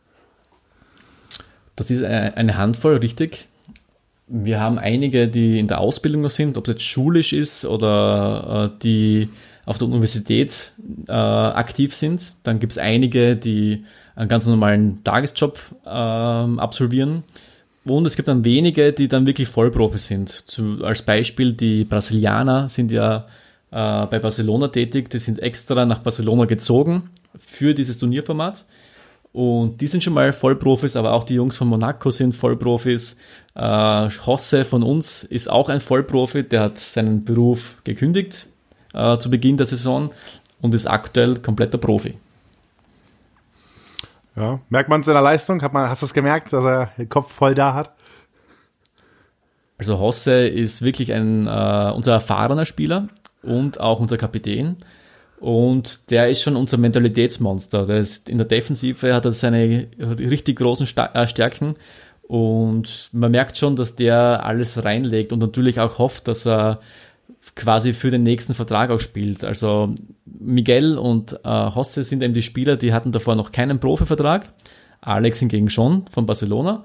Das 1.75 1.89
ist 1.89 2.03
eine 2.03 2.57
Handvoll, 2.57 2.97
richtig. 2.97 3.47
Wir 4.27 4.59
haben 4.59 4.77
einige, 4.77 5.27
die 5.27 5.57
in 5.59 5.67
der 5.67 5.79
Ausbildung 5.79 6.27
sind, 6.29 6.57
ob 6.57 6.65
das 6.65 6.73
jetzt 6.73 6.83
schulisch 6.83 7.31
ist 7.31 7.65
oder 7.65 8.73
äh, 8.75 8.79
die 8.83 9.29
auf 9.65 9.77
der 9.77 9.87
Universität 9.87 10.73
äh, 11.07 11.11
aktiv 11.13 11.95
sind. 11.95 12.35
Dann 12.43 12.59
gibt 12.59 12.73
es 12.73 12.77
einige, 12.77 13.35
die 13.35 13.85
einen 14.19 14.27
ganz 14.27 14.45
normalen 14.45 15.01
Tagesjob 15.03 15.57
äh, 15.85 15.89
absolvieren. 15.89 17.23
Und 17.85 18.05
es 18.05 18.17
gibt 18.17 18.27
dann 18.27 18.43
wenige, 18.43 18.91
die 18.91 19.07
dann 19.07 19.25
wirklich 19.25 19.47
Vollprofis 19.47 20.07
sind. 20.07 20.29
Zu, 20.29 20.83
als 20.83 21.01
Beispiel, 21.01 21.53
die 21.53 21.85
Brasilianer 21.85 22.67
sind 22.67 22.91
ja 22.91 23.25
äh, 23.71 24.05
bei 24.05 24.19
Barcelona 24.19 24.67
tätig, 24.67 25.09
die 25.09 25.19
sind 25.19 25.39
extra 25.39 25.85
nach 25.85 25.99
Barcelona 25.99 26.45
gezogen 26.45 27.09
für 27.39 27.73
dieses 27.73 27.97
Turnierformat. 27.97 28.65
Und 29.31 29.79
die 29.79 29.87
sind 29.87 30.03
schon 30.03 30.13
mal 30.13 30.33
Vollprofis, 30.33 30.97
aber 30.97 31.13
auch 31.13 31.23
die 31.23 31.35
Jungs 31.35 31.55
von 31.55 31.69
Monaco 31.69 32.11
sind 32.11 32.35
Vollprofis. 32.35 33.15
Äh, 33.55 34.09
Hosse 34.25 34.65
von 34.65 34.83
uns 34.83 35.23
ist 35.23 35.49
auch 35.49 35.69
ein 35.69 35.79
Vollprofi, 35.79 36.43
der 36.43 36.61
hat 36.63 36.77
seinen 36.77 37.23
Beruf 37.23 37.77
gekündigt 37.85 38.47
äh, 38.93 39.17
zu 39.17 39.29
Beginn 39.29 39.55
der 39.55 39.65
Saison 39.65 40.11
und 40.61 40.75
ist 40.75 40.87
aktuell 40.87 41.37
kompletter 41.37 41.77
Profi. 41.77 42.15
Ja, 44.35 44.59
merkt 44.69 44.89
man 44.89 45.01
es 45.01 45.07
in 45.07 45.13
der 45.13 45.21
Leistung? 45.21 45.61
Hat 45.61 45.73
man, 45.73 45.89
hast 45.89 46.01
du 46.01 46.05
es 46.05 46.13
gemerkt, 46.13 46.53
dass 46.53 46.63
er 46.63 46.91
den 46.97 47.09
Kopf 47.09 47.31
voll 47.31 47.55
da 47.55 47.73
hat? 47.73 47.93
Also 49.77 49.97
Hosse 49.99 50.47
ist 50.47 50.81
wirklich 50.81 51.13
ein 51.13 51.47
äh, 51.47 51.91
unser 51.95 52.13
erfahrener 52.13 52.65
Spieler 52.65 53.07
und 53.41 53.79
auch 53.79 53.99
unser 53.99 54.17
Kapitän. 54.17 54.77
Und 55.39 56.11
der 56.11 56.29
ist 56.29 56.41
schon 56.41 56.57
unser 56.57 56.77
Mentalitätsmonster. 56.77 57.85
Der 57.85 57.97
ist 57.97 58.29
in 58.29 58.37
der 58.37 58.47
Defensive 58.47 59.13
hat 59.13 59.25
er 59.25 59.31
seine 59.31 59.87
richtig 59.97 60.57
großen 60.57 60.85
äh, 61.13 61.27
Stärken. 61.27 61.75
Und 62.23 63.09
man 63.11 63.31
merkt 63.31 63.57
schon, 63.57 63.75
dass 63.75 63.95
der 63.95 64.45
alles 64.45 64.83
reinlegt 64.83 65.33
und 65.33 65.39
natürlich 65.39 65.79
auch 65.79 65.97
hofft, 65.97 66.27
dass 66.27 66.45
er 66.45 66.81
quasi 67.55 67.93
für 67.93 68.11
den 68.11 68.23
nächsten 68.23 68.53
Vertrag 68.53 68.89
auch 68.89 68.99
spielt. 68.99 69.43
Also 69.43 69.93
Miguel 70.25 70.97
und 70.97 71.39
äh, 71.43 71.71
Hosse 71.75 72.03
sind 72.03 72.23
eben 72.23 72.33
die 72.33 72.41
Spieler, 72.41 72.77
die 72.77 72.93
hatten 72.93 73.11
davor 73.11 73.35
noch 73.35 73.51
keinen 73.51 73.79
Profivertrag. 73.79 74.49
Alex 75.01 75.39
hingegen 75.39 75.69
schon 75.69 76.05
von 76.09 76.25
Barcelona. 76.25 76.83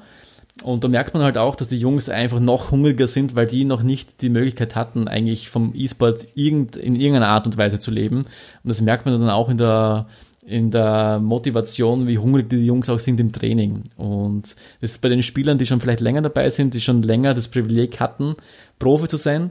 Und 0.62 0.84
da 0.84 0.88
merkt 0.88 1.14
man 1.14 1.24
halt 1.24 1.36
auch, 1.36 1.56
dass 1.56 1.68
die 1.68 1.78
Jungs 1.78 2.08
einfach 2.08 2.38
noch 2.38 2.70
hungriger 2.70 3.08
sind, 3.08 3.34
weil 3.34 3.46
die 3.46 3.64
noch 3.64 3.82
nicht 3.82 4.22
die 4.22 4.28
Möglichkeit 4.28 4.76
hatten, 4.76 5.08
eigentlich 5.08 5.48
vom 5.48 5.72
E-Sport 5.74 6.28
irgend, 6.34 6.76
in 6.76 6.94
irgendeiner 6.94 7.28
Art 7.28 7.46
und 7.46 7.56
Weise 7.56 7.80
zu 7.80 7.90
leben. 7.90 8.18
Und 8.18 8.28
das 8.68 8.80
merkt 8.80 9.04
man 9.04 9.18
dann 9.18 9.30
auch 9.30 9.48
in 9.48 9.58
der, 9.58 10.06
in 10.46 10.70
der 10.70 11.18
Motivation, 11.18 12.06
wie 12.06 12.18
hungrig 12.18 12.50
die 12.50 12.64
Jungs 12.64 12.88
auch 12.88 13.00
sind 13.00 13.18
im 13.18 13.32
Training. 13.32 13.84
Und 13.96 14.54
das 14.80 14.92
ist 14.92 15.02
bei 15.02 15.08
den 15.08 15.24
Spielern, 15.24 15.58
die 15.58 15.66
schon 15.66 15.80
vielleicht 15.80 16.00
länger 16.00 16.22
dabei 16.22 16.48
sind, 16.50 16.74
die 16.74 16.80
schon 16.80 17.02
länger 17.02 17.34
das 17.34 17.48
Privileg 17.48 17.98
hatten, 17.98 18.36
Profi 18.78 19.08
zu 19.08 19.16
sein. 19.16 19.50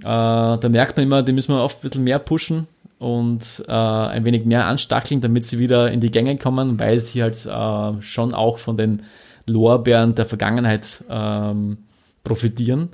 Äh, 0.00 0.04
da 0.04 0.68
merkt 0.68 0.96
man 0.96 1.06
immer, 1.06 1.22
die 1.22 1.32
müssen 1.32 1.54
wir 1.54 1.62
oft 1.62 1.78
ein 1.78 1.82
bisschen 1.82 2.04
mehr 2.04 2.18
pushen 2.18 2.66
und 2.98 3.64
äh, 3.68 3.72
ein 3.72 4.24
wenig 4.24 4.44
mehr 4.44 4.66
anstacheln, 4.66 5.20
damit 5.20 5.44
sie 5.44 5.58
wieder 5.58 5.90
in 5.90 6.00
die 6.00 6.10
Gänge 6.10 6.36
kommen, 6.36 6.78
weil 6.78 7.00
sie 7.00 7.22
halt 7.22 7.46
äh, 7.46 8.02
schon 8.02 8.34
auch 8.34 8.58
von 8.58 8.76
den 8.76 9.02
Lorbeeren 9.46 10.14
der 10.14 10.26
Vergangenheit 10.26 11.04
ähm, 11.08 11.78
profitieren. 12.24 12.90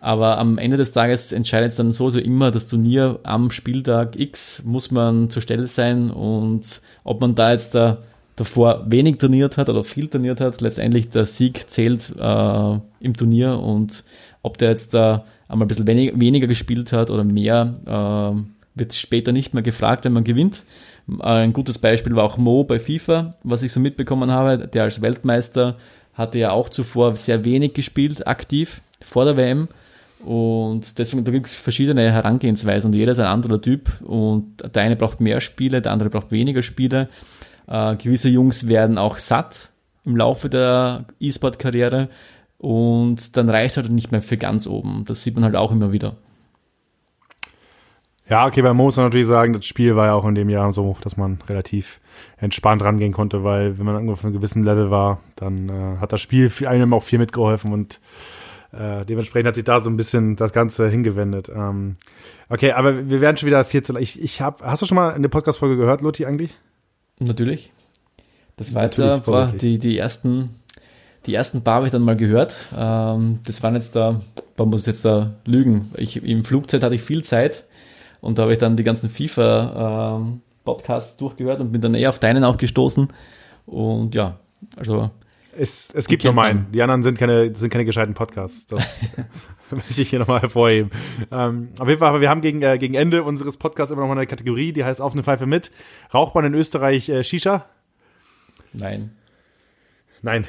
Aber 0.00 0.38
am 0.38 0.56
Ende 0.56 0.78
des 0.78 0.92
Tages 0.92 1.30
entscheidet 1.30 1.72
es 1.72 1.76
dann 1.76 1.92
sowieso 1.92 2.20
immer 2.20 2.50
das 2.50 2.68
Turnier 2.68 3.20
am 3.22 3.50
Spieltag 3.50 4.18
X, 4.18 4.62
muss 4.64 4.90
man 4.90 5.28
zur 5.28 5.42
Stelle 5.42 5.66
sein 5.66 6.10
und 6.10 6.80
ob 7.04 7.20
man 7.20 7.34
da 7.34 7.52
jetzt 7.52 7.74
da 7.74 7.98
davor 8.36 8.86
wenig 8.86 9.18
trainiert 9.18 9.58
hat 9.58 9.68
oder 9.68 9.84
viel 9.84 10.08
trainiert 10.08 10.40
hat, 10.40 10.62
letztendlich 10.62 11.10
der 11.10 11.26
Sieg 11.26 11.68
zählt 11.68 12.14
äh, 12.18 12.78
im 13.00 13.14
Turnier 13.14 13.58
und 13.58 14.04
ob 14.40 14.56
der 14.56 14.70
jetzt 14.70 14.94
da 14.94 15.26
einmal 15.50 15.66
ein 15.66 15.68
bisschen 15.68 15.86
wenig, 15.86 16.12
weniger 16.18 16.46
gespielt 16.46 16.92
hat 16.92 17.10
oder 17.10 17.24
mehr, 17.24 17.74
äh, 17.86 18.78
wird 18.78 18.94
später 18.94 19.32
nicht 19.32 19.52
mehr 19.52 19.62
gefragt, 19.62 20.04
wenn 20.04 20.12
man 20.12 20.24
gewinnt. 20.24 20.64
Ein 21.18 21.52
gutes 21.52 21.78
Beispiel 21.78 22.14
war 22.14 22.24
auch 22.24 22.38
Mo 22.38 22.64
bei 22.64 22.78
FIFA, 22.78 23.34
was 23.42 23.62
ich 23.62 23.72
so 23.72 23.80
mitbekommen 23.80 24.30
habe. 24.30 24.68
Der 24.68 24.84
als 24.84 25.02
Weltmeister 25.02 25.76
hatte 26.14 26.38
ja 26.38 26.52
auch 26.52 26.68
zuvor 26.68 27.16
sehr 27.16 27.44
wenig 27.44 27.74
gespielt, 27.74 28.26
aktiv, 28.26 28.80
vor 29.00 29.24
der 29.24 29.36
WM. 29.36 29.68
Und 30.24 30.98
deswegen, 30.98 31.24
da 31.24 31.32
gibt 31.32 31.46
es 31.46 31.54
verschiedene 31.54 32.12
Herangehensweisen 32.12 32.90
und 32.90 32.96
jeder 32.96 33.12
ist 33.12 33.18
ein 33.18 33.26
anderer 33.26 33.60
Typ. 33.60 33.90
Und 34.02 34.62
der 34.74 34.82
eine 34.82 34.96
braucht 34.96 35.20
mehr 35.20 35.40
Spiele, 35.40 35.80
der 35.80 35.92
andere 35.92 36.10
braucht 36.10 36.30
weniger 36.30 36.62
Spiele. 36.62 37.08
Äh, 37.66 37.96
gewisse 37.96 38.28
Jungs 38.28 38.68
werden 38.68 38.98
auch 38.98 39.18
satt 39.18 39.70
im 40.04 40.16
Laufe 40.16 40.48
der 40.48 41.06
E-Sport-Karriere 41.18 42.08
und 42.60 43.38
dann 43.38 43.48
reicht 43.48 43.70
es 43.70 43.76
halt 43.78 43.90
nicht 43.90 44.12
mehr 44.12 44.20
für 44.20 44.36
ganz 44.36 44.66
oben. 44.66 45.06
Das 45.06 45.22
sieht 45.22 45.34
man 45.34 45.44
halt 45.44 45.56
auch 45.56 45.72
immer 45.72 45.92
wieder. 45.92 46.16
Ja, 48.28 48.46
okay, 48.46 48.60
bei 48.60 48.74
Mo 48.74 48.84
muss 48.84 48.96
man 48.96 49.06
natürlich 49.06 49.26
sagen, 49.26 49.54
das 49.54 49.64
Spiel 49.64 49.96
war 49.96 50.06
ja 50.06 50.14
auch 50.14 50.26
in 50.26 50.34
dem 50.34 50.50
Jahr 50.50 50.70
so, 50.72 50.94
dass 51.00 51.16
man 51.16 51.38
relativ 51.48 52.00
entspannt 52.36 52.82
rangehen 52.82 53.12
konnte, 53.12 53.42
weil 53.44 53.78
wenn 53.78 53.86
man 53.86 53.94
irgendwo 53.94 54.12
auf 54.12 54.24
einem 54.24 54.34
gewissen 54.34 54.62
Level 54.62 54.90
war, 54.90 55.20
dann 55.36 55.68
äh, 55.70 55.98
hat 56.00 56.12
das 56.12 56.20
Spiel 56.20 56.52
einem 56.66 56.92
auch 56.92 57.02
viel 57.02 57.18
mitgeholfen 57.18 57.72
und 57.72 57.98
äh, 58.72 59.06
dementsprechend 59.06 59.48
hat 59.48 59.54
sich 59.54 59.64
da 59.64 59.80
so 59.80 59.88
ein 59.88 59.96
bisschen 59.96 60.36
das 60.36 60.52
Ganze 60.52 60.88
hingewendet. 60.88 61.50
Ähm, 61.52 61.96
okay, 62.50 62.72
aber 62.72 63.08
wir 63.08 63.22
werden 63.22 63.38
schon 63.38 63.46
wieder 63.46 63.64
viel 63.64 63.82
zu 63.82 63.96
ich, 63.96 64.20
ich 64.22 64.42
hab, 64.42 64.62
Hast 64.62 64.82
du 64.82 64.86
schon 64.86 64.96
mal 64.96 65.14
eine 65.14 65.30
Podcast-Folge 65.30 65.76
gehört, 65.76 66.02
Lotti, 66.02 66.26
eigentlich? 66.26 66.54
Natürlich. 67.18 67.72
Das 68.56 68.74
war 68.74 68.82
jetzt 68.82 69.00
die, 69.62 69.78
die 69.78 69.96
ersten 69.96 70.59
die 71.26 71.34
ersten 71.34 71.62
paar 71.62 71.76
habe 71.76 71.86
ich 71.86 71.92
dann 71.92 72.02
mal 72.02 72.16
gehört. 72.16 72.66
Ähm, 72.76 73.40
das 73.46 73.62
waren 73.62 73.74
jetzt 73.74 73.96
da, 73.96 74.20
man 74.56 74.68
muss 74.68 74.86
jetzt 74.86 75.04
da 75.04 75.32
lügen. 75.44 75.90
Ich, 75.96 76.22
Im 76.22 76.44
Flugzeit 76.44 76.82
hatte 76.82 76.94
ich 76.94 77.02
viel 77.02 77.22
Zeit 77.22 77.64
und 78.20 78.38
da 78.38 78.42
habe 78.42 78.52
ich 78.52 78.58
dann 78.58 78.76
die 78.76 78.84
ganzen 78.84 79.10
FIFA-Podcasts 79.10 81.12
ähm, 81.12 81.18
durchgehört 81.18 81.60
und 81.60 81.72
bin 81.72 81.80
dann 81.80 81.94
eher 81.94 82.08
auf 82.08 82.18
deinen 82.18 82.44
auch 82.44 82.56
gestoßen. 82.56 83.08
Und 83.66 84.14
ja, 84.14 84.38
also. 84.76 85.10
Es, 85.56 85.92
es 85.94 86.06
gibt 86.06 86.24
nur 86.24 86.32
meinen. 86.32 86.70
Die 86.72 86.80
anderen 86.80 87.02
sind 87.02 87.18
keine, 87.18 87.54
sind 87.54 87.70
keine 87.70 87.84
gescheiten 87.84 88.14
Podcasts. 88.14 88.66
Das 88.66 89.00
möchte 89.70 90.00
ich 90.00 90.10
hier 90.10 90.20
nochmal 90.20 90.40
hervorheben. 90.40 90.90
Ähm, 91.30 91.70
auf 91.78 91.88
jeden 91.88 91.98
Fall, 91.98 92.08
aber 92.08 92.20
wir 92.20 92.30
haben 92.30 92.40
gegen, 92.40 92.62
äh, 92.62 92.78
gegen 92.78 92.94
Ende 92.94 93.24
unseres 93.24 93.56
Podcasts 93.56 93.92
immer 93.92 94.02
noch 94.02 94.08
mal 94.08 94.16
eine 94.16 94.26
Kategorie, 94.26 94.72
die 94.72 94.84
heißt 94.84 95.00
Auf 95.00 95.12
eine 95.12 95.22
Pfeife 95.22 95.46
mit. 95.46 95.70
Raucht 96.14 96.34
man 96.34 96.44
in 96.44 96.54
Österreich 96.54 97.08
äh, 97.08 97.24
Shisha? 97.24 97.66
Nein. 98.72 99.10
Nein. 100.22 100.46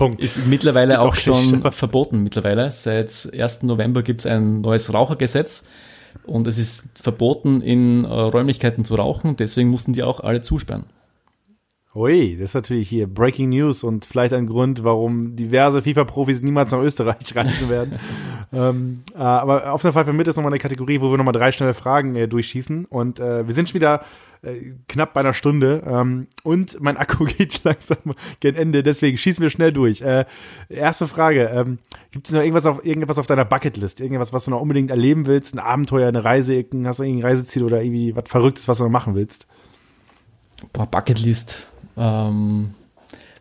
Punkt. 0.00 0.24
Ist 0.24 0.46
mittlerweile 0.46 1.00
auch 1.02 1.14
schon 1.14 1.70
verboten. 1.72 2.22
Mittlerweile. 2.22 2.70
Seit 2.70 3.30
1. 3.38 3.64
November 3.64 4.02
gibt 4.02 4.20
es 4.20 4.26
ein 4.26 4.62
neues 4.62 4.94
Rauchergesetz 4.94 5.64
und 6.24 6.46
es 6.46 6.56
ist 6.56 6.88
verboten, 6.98 7.60
in 7.60 8.06
äh, 8.06 8.08
Räumlichkeiten 8.08 8.86
zu 8.86 8.94
rauchen. 8.94 9.36
Deswegen 9.36 9.68
mussten 9.68 9.92
die 9.92 10.02
auch 10.02 10.20
alle 10.20 10.40
zusperren. 10.40 10.86
Ui, 11.92 12.36
das 12.36 12.50
ist 12.50 12.54
natürlich 12.54 12.88
hier 12.88 13.08
Breaking 13.08 13.48
News 13.48 13.82
und 13.82 14.04
vielleicht 14.04 14.32
ein 14.32 14.46
Grund, 14.46 14.84
warum 14.84 15.34
diverse 15.34 15.82
FIFA-Profis 15.82 16.40
niemals 16.40 16.70
nach 16.70 16.78
Österreich 16.78 17.16
reisen 17.34 17.68
werden. 17.68 17.98
ähm, 18.52 19.02
äh, 19.12 19.18
aber 19.18 19.72
auf 19.72 19.82
jeden 19.82 19.92
Fall 19.92 20.04
für 20.04 20.12
mit 20.12 20.28
ist 20.28 20.36
nochmal 20.36 20.52
eine 20.52 20.60
Kategorie, 20.60 21.00
wo 21.00 21.10
wir 21.10 21.18
nochmal 21.18 21.32
drei 21.32 21.50
schnelle 21.50 21.74
Fragen 21.74 22.14
äh, 22.14 22.28
durchschießen. 22.28 22.84
Und 22.84 23.18
äh, 23.18 23.44
wir 23.44 23.54
sind 23.54 23.70
schon 23.70 23.74
wieder 23.74 24.04
äh, 24.42 24.74
knapp 24.86 25.14
bei 25.14 25.20
einer 25.20 25.34
Stunde 25.34 25.82
ähm, 25.84 26.28
und 26.44 26.80
mein 26.80 26.96
Akku 26.96 27.24
geht 27.38 27.64
langsam 27.64 27.98
gegen 28.38 28.56
Ende, 28.56 28.84
deswegen 28.84 29.18
schießen 29.18 29.42
wir 29.42 29.50
schnell 29.50 29.72
durch. 29.72 30.00
Äh, 30.00 30.26
erste 30.68 31.08
Frage, 31.08 31.50
ähm, 31.52 31.78
gibt 32.12 32.28
es 32.28 32.32
noch 32.32 32.40
irgendwas 32.40 32.66
auf, 32.66 32.86
irgendwas 32.86 33.18
auf 33.18 33.26
deiner 33.26 33.44
Bucketlist? 33.44 34.00
Irgendwas, 34.00 34.32
was 34.32 34.44
du 34.44 34.52
noch 34.52 34.60
unbedingt 34.60 34.90
erleben 34.90 35.26
willst? 35.26 35.54
Ein 35.54 35.58
Abenteuer, 35.58 36.06
eine 36.06 36.22
Reise, 36.22 36.64
hast 36.84 37.00
du 37.00 37.02
irgendein 37.02 37.30
Reiseziel 37.30 37.64
oder 37.64 37.82
irgendwie 37.82 38.14
was 38.14 38.28
Verrücktes, 38.28 38.68
was 38.68 38.78
du 38.78 38.84
noch 38.84 38.90
machen 38.90 39.16
willst? 39.16 39.48
Boah, 40.72 40.86
Bucketlist. 40.86 41.66
Ähm, 41.96 42.74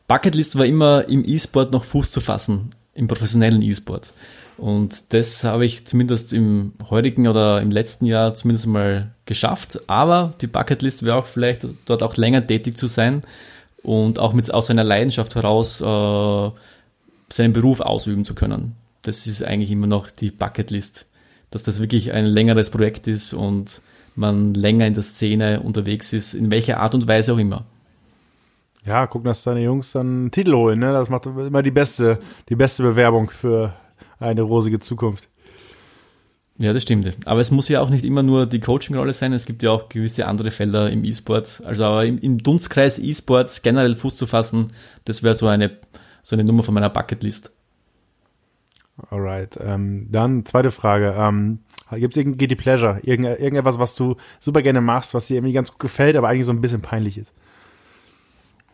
Bucketlist 0.08 0.58
war 0.58 0.66
immer 0.66 1.08
im 1.08 1.24
E-Sport 1.26 1.72
noch 1.72 1.84
Fuß 1.84 2.12
zu 2.12 2.22
fassen, 2.22 2.74
im 2.94 3.08
professionellen 3.08 3.62
E-Sport. 3.62 4.14
Und 4.58 5.14
das 5.14 5.44
habe 5.46 5.66
ich 5.66 5.88
zumindest 5.88 6.34
im 6.34 6.74
heutigen 6.90 7.28
oder 7.28 7.62
im 7.62 7.72
letzten 7.72 8.06
Jahr 8.06 8.34
zumindest 8.34 8.68
mal 8.68 9.12
geschafft. 9.26 9.80
Aber 9.88 10.34
die 10.42 10.48
Bucketlist 10.48 11.04
wäre 11.04 11.16
auch 11.16 11.26
vielleicht 11.26 11.66
dort 11.86 12.04
auch 12.04 12.18
länger 12.18 12.46
tätig 12.46 12.76
zu 12.76 12.88
sein 12.88 13.22
und 13.84 14.20
auch 14.20 14.34
mit 14.34 14.54
aus 14.54 14.68
seiner 14.68 14.84
Leidenschaft 14.84 15.36
heraus 15.36 15.80
äh, 15.80 16.52
seinen 17.32 17.54
Beruf 17.54 17.80
ausüben 17.80 18.26
zu 18.26 18.36
können. 18.36 18.76
Das 19.04 19.28
ist 19.28 19.44
eigentlich 19.44 19.72
immer 19.72 19.88
noch 19.88 20.10
die 20.10 20.32
Bucketlist, 20.32 21.06
dass 21.52 21.64
das 21.64 21.80
wirklich 21.80 22.12
ein 22.12 22.26
längeres 22.26 22.70
Projekt 22.70 23.08
ist 23.08 23.34
und 23.34 23.82
man 24.16 24.54
länger 24.54 24.88
in 24.88 24.94
der 24.94 25.04
Szene 25.04 25.62
unterwegs 25.62 26.12
ist, 26.12 26.34
in 26.34 26.52
welcher 26.52 26.80
Art 26.80 26.96
und 26.96 27.08
Weise 27.08 27.34
auch 27.34 27.38
immer. 27.38 27.66
Ja, 28.86 29.08
gucken, 29.08 29.26
dass 29.26 29.44
deine 29.44 29.62
Jungs 29.62 29.92
dann 29.92 30.08
einen 30.08 30.32
Titel 30.32 30.54
holen. 30.54 30.80
Ne? 30.80 30.92
Das 30.94 31.10
macht 31.10 31.26
immer 31.26 31.62
die 31.62 31.72
beste, 31.72 32.20
die 32.48 32.56
beste 32.56 32.84
Bewerbung 32.84 33.30
für 33.30 33.74
eine 34.20 34.42
rosige 34.42 34.80
Zukunft. 34.80 35.28
Ja, 36.58 36.74
das 36.74 36.84
stimmt. 36.84 37.10
Aber 37.26 37.40
es 37.40 37.52
muss 37.52 37.70
ja 37.70 37.80
auch 37.80 37.90
nicht 37.90 38.04
immer 38.04 38.22
nur 38.22 38.46
die 38.46 38.60
Coaching-Rolle 38.60 39.14
sein. 39.14 39.32
Es 39.32 39.46
gibt 39.46 39.64
ja 39.64 39.72
auch 39.72 39.88
gewisse 39.88 40.28
andere 40.28 40.52
Felder 40.52 40.90
im 40.90 41.06
E-Sport. 41.06 41.64
Also 41.66 41.86
aber 41.86 42.06
im, 42.06 42.18
im 42.18 42.38
Dunstkreis 42.38 43.00
E-Sports 43.00 43.62
generell 43.62 43.96
Fuß 43.96 44.18
zu 44.18 44.28
fassen, 44.28 44.72
das 45.06 45.24
wäre 45.24 45.36
so 45.36 45.48
eine, 45.48 45.78
so 46.22 46.36
eine 46.36 46.44
Nummer 46.44 46.64
von 46.64 46.74
meiner 46.74 46.90
Bucketlist. 46.90 47.54
Alright. 49.10 49.58
Ähm, 49.62 50.08
dann 50.12 50.46
zweite 50.46 50.72
Frage. 50.72 51.16
Ähm, 51.18 51.60
Gibt 51.92 52.14
es 52.14 52.18
irgendein 52.18 52.38
Guilty 52.40 52.56
Pleasure? 52.56 53.00
Irgend, 53.04 53.40
irgendetwas, 53.40 53.80
was 53.80 53.96
du 53.96 54.18
super 54.42 54.62
gerne 54.62 54.82
machst, 54.82 55.14
was 55.14 55.28
dir 55.28 55.38
irgendwie 55.38 55.54
ganz 55.54 55.72
gut 55.72 55.80
gefällt, 55.80 56.18
aber 56.18 56.28
eigentlich 56.28 56.46
so 56.46 56.52
ein 56.52 56.62
bisschen 56.62 56.82
peinlich 56.82 57.18
ist? 57.18 57.34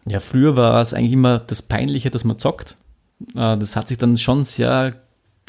Ja, 0.07 0.19
früher 0.19 0.55
war 0.55 0.81
es 0.81 0.93
eigentlich 0.93 1.13
immer 1.13 1.39
das 1.39 1.61
Peinliche, 1.61 2.11
dass 2.11 2.23
man 2.23 2.37
zockt. 2.37 2.77
Äh, 3.33 3.57
das 3.57 3.75
hat 3.75 3.87
sich 3.87 3.97
dann 3.97 4.17
schon 4.17 4.43
sehr 4.43 4.95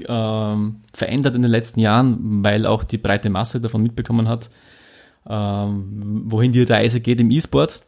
ähm, 0.07 0.81
verändert 0.93 1.35
in 1.35 1.43
den 1.43 1.51
letzten 1.51 1.81
Jahren, 1.81 2.45
weil 2.45 2.67
auch 2.67 2.85
die 2.85 2.99
breite 2.99 3.31
Masse 3.31 3.61
davon 3.61 3.83
mitbekommen 3.83 4.29
hat, 4.29 4.51
ähm, 5.29 6.25
wohin 6.27 6.53
die 6.53 6.63
Reise 6.63 7.01
geht 7.01 7.21
im 7.21 7.31
E-Sport. 7.31 7.83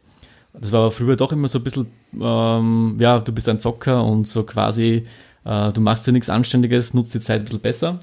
Das 0.53 0.71
war 0.71 0.81
aber 0.81 0.91
früher 0.91 1.15
doch 1.15 1.31
immer 1.31 1.47
so 1.47 1.59
ein 1.59 1.63
bisschen, 1.63 1.87
ähm, 2.19 2.97
ja, 2.99 3.19
du 3.19 3.31
bist 3.31 3.47
ein 3.49 3.59
Zocker 3.59 4.03
und 4.03 4.27
so 4.27 4.43
quasi, 4.43 5.05
äh, 5.45 5.71
du 5.71 5.81
machst 5.81 6.07
ja 6.07 6.13
nichts 6.13 6.29
Anständiges, 6.29 6.93
nutzt 6.93 7.13
die 7.13 7.19
Zeit 7.19 7.41
ein 7.41 7.43
bisschen 7.43 7.61
besser. 7.61 7.99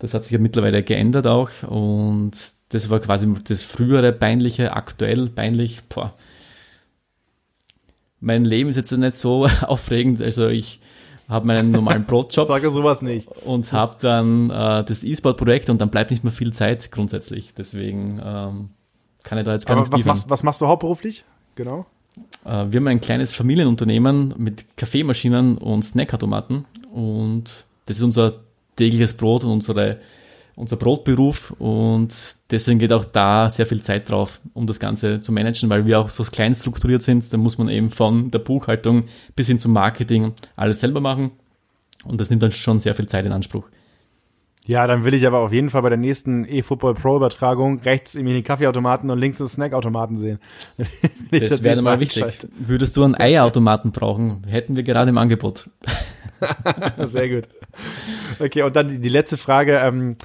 Das 0.00 0.12
hat 0.12 0.24
sich 0.24 0.32
ja 0.32 0.38
mittlerweile 0.38 0.82
geändert 0.82 1.26
auch 1.26 1.50
und 1.66 2.32
das 2.70 2.90
war 2.90 2.98
quasi 2.98 3.32
das 3.44 3.62
frühere 3.62 4.12
peinliche, 4.12 4.74
aktuell 4.74 5.28
peinlich. 5.28 5.82
Boah. 5.88 6.14
Mein 8.24 8.44
Leben 8.44 8.70
ist 8.70 8.76
jetzt 8.76 8.90
nicht 8.90 9.16
so 9.16 9.46
aufregend, 9.66 10.20
also 10.22 10.48
ich 10.48 10.80
habe 11.28 11.46
meinen 11.46 11.70
normalen 11.70 12.04
Brotjob. 12.06 12.48
Sage 12.48 12.70
sowas 12.70 13.02
nicht. 13.02 13.28
Und 13.28 13.72
habe 13.72 13.96
dann 14.00 14.50
äh, 14.50 14.84
das 14.84 15.04
E-Sport-Projekt 15.04 15.70
und 15.70 15.80
dann 15.80 15.90
bleibt 15.90 16.10
nicht 16.10 16.24
mehr 16.24 16.32
viel 16.32 16.52
Zeit 16.52 16.90
grundsätzlich. 16.90 17.54
Deswegen 17.56 18.20
ähm, 18.24 18.70
kann 19.22 19.38
ich 19.38 19.44
da 19.44 19.52
jetzt 19.52 19.66
gar 19.66 19.72
Aber 19.76 19.80
nichts 19.82 19.92
was 19.92 19.98
liefern. 20.00 20.08
machst, 20.12 20.30
was 20.30 20.42
machst 20.42 20.60
du 20.60 20.66
hauptberuflich? 20.66 21.24
Genau. 21.54 21.86
Äh, 22.44 22.66
wir 22.70 22.80
haben 22.80 22.88
ein 22.88 23.00
kleines 23.00 23.34
Familienunternehmen 23.34 24.34
mit 24.36 24.76
Kaffeemaschinen 24.76 25.58
und 25.58 25.82
Snackautomaten 25.82 26.64
und 26.92 27.64
das 27.86 27.96
ist 27.98 28.02
unser 28.02 28.34
tägliches 28.76 29.14
Brot 29.14 29.44
und 29.44 29.50
unsere, 29.50 29.98
unser 30.56 30.76
Brotberuf 30.76 31.52
und 31.58 32.36
deswegen 32.50 32.78
geht 32.78 32.92
auch 32.92 33.04
da 33.04 33.50
sehr 33.50 33.66
viel 33.66 33.82
Zeit 33.82 34.10
drauf, 34.10 34.40
um 34.52 34.66
das 34.66 34.78
Ganze 34.78 35.20
zu 35.20 35.32
managen, 35.32 35.68
weil 35.68 35.86
wir 35.86 36.00
auch 36.00 36.10
so 36.10 36.22
klein 36.24 36.54
strukturiert 36.54 37.02
sind. 37.02 37.32
Da 37.32 37.36
muss 37.36 37.58
man 37.58 37.68
eben 37.68 37.88
von 37.90 38.30
der 38.30 38.38
Buchhaltung 38.38 39.04
bis 39.34 39.48
hin 39.48 39.58
zum 39.58 39.72
Marketing 39.72 40.32
alles 40.56 40.80
selber 40.80 41.00
machen 41.00 41.32
und 42.04 42.20
das 42.20 42.30
nimmt 42.30 42.42
dann 42.42 42.52
schon 42.52 42.78
sehr 42.78 42.94
viel 42.94 43.08
Zeit 43.08 43.26
in 43.26 43.32
Anspruch. 43.32 43.64
Ja, 44.66 44.86
dann 44.86 45.04
will 45.04 45.12
ich 45.12 45.26
aber 45.26 45.40
auf 45.40 45.52
jeden 45.52 45.68
Fall 45.68 45.82
bei 45.82 45.90
der 45.90 45.98
nächsten 45.98 46.46
eFootball 46.46 46.94
Pro 46.94 47.16
Übertragung 47.16 47.80
rechts 47.80 48.14
irgendwie 48.14 48.32
den 48.32 48.44
Kaffeeautomaten 48.44 49.10
und 49.10 49.18
links 49.18 49.36
den 49.36 49.46
Snackautomaten 49.46 50.16
sehen. 50.16 50.38
das, 51.30 51.50
das 51.50 51.62
wäre 51.62 51.82
mal 51.82 52.00
wichtig. 52.00 52.24
Würdest 52.58 52.96
du 52.96 53.04
einen 53.04 53.14
Eierautomaten 53.14 53.92
brauchen? 53.92 54.44
Hätten 54.46 54.74
wir 54.74 54.82
gerade 54.82 55.10
im 55.10 55.18
Angebot. 55.18 55.68
Sehr 57.04 57.28
gut. 57.28 57.48
Okay, 58.38 58.62
und 58.62 58.76
dann 58.76 59.00
die, 59.00 59.08
letzte 59.08 59.36
Frage. 59.36 59.78
Ähm, 59.78 60.16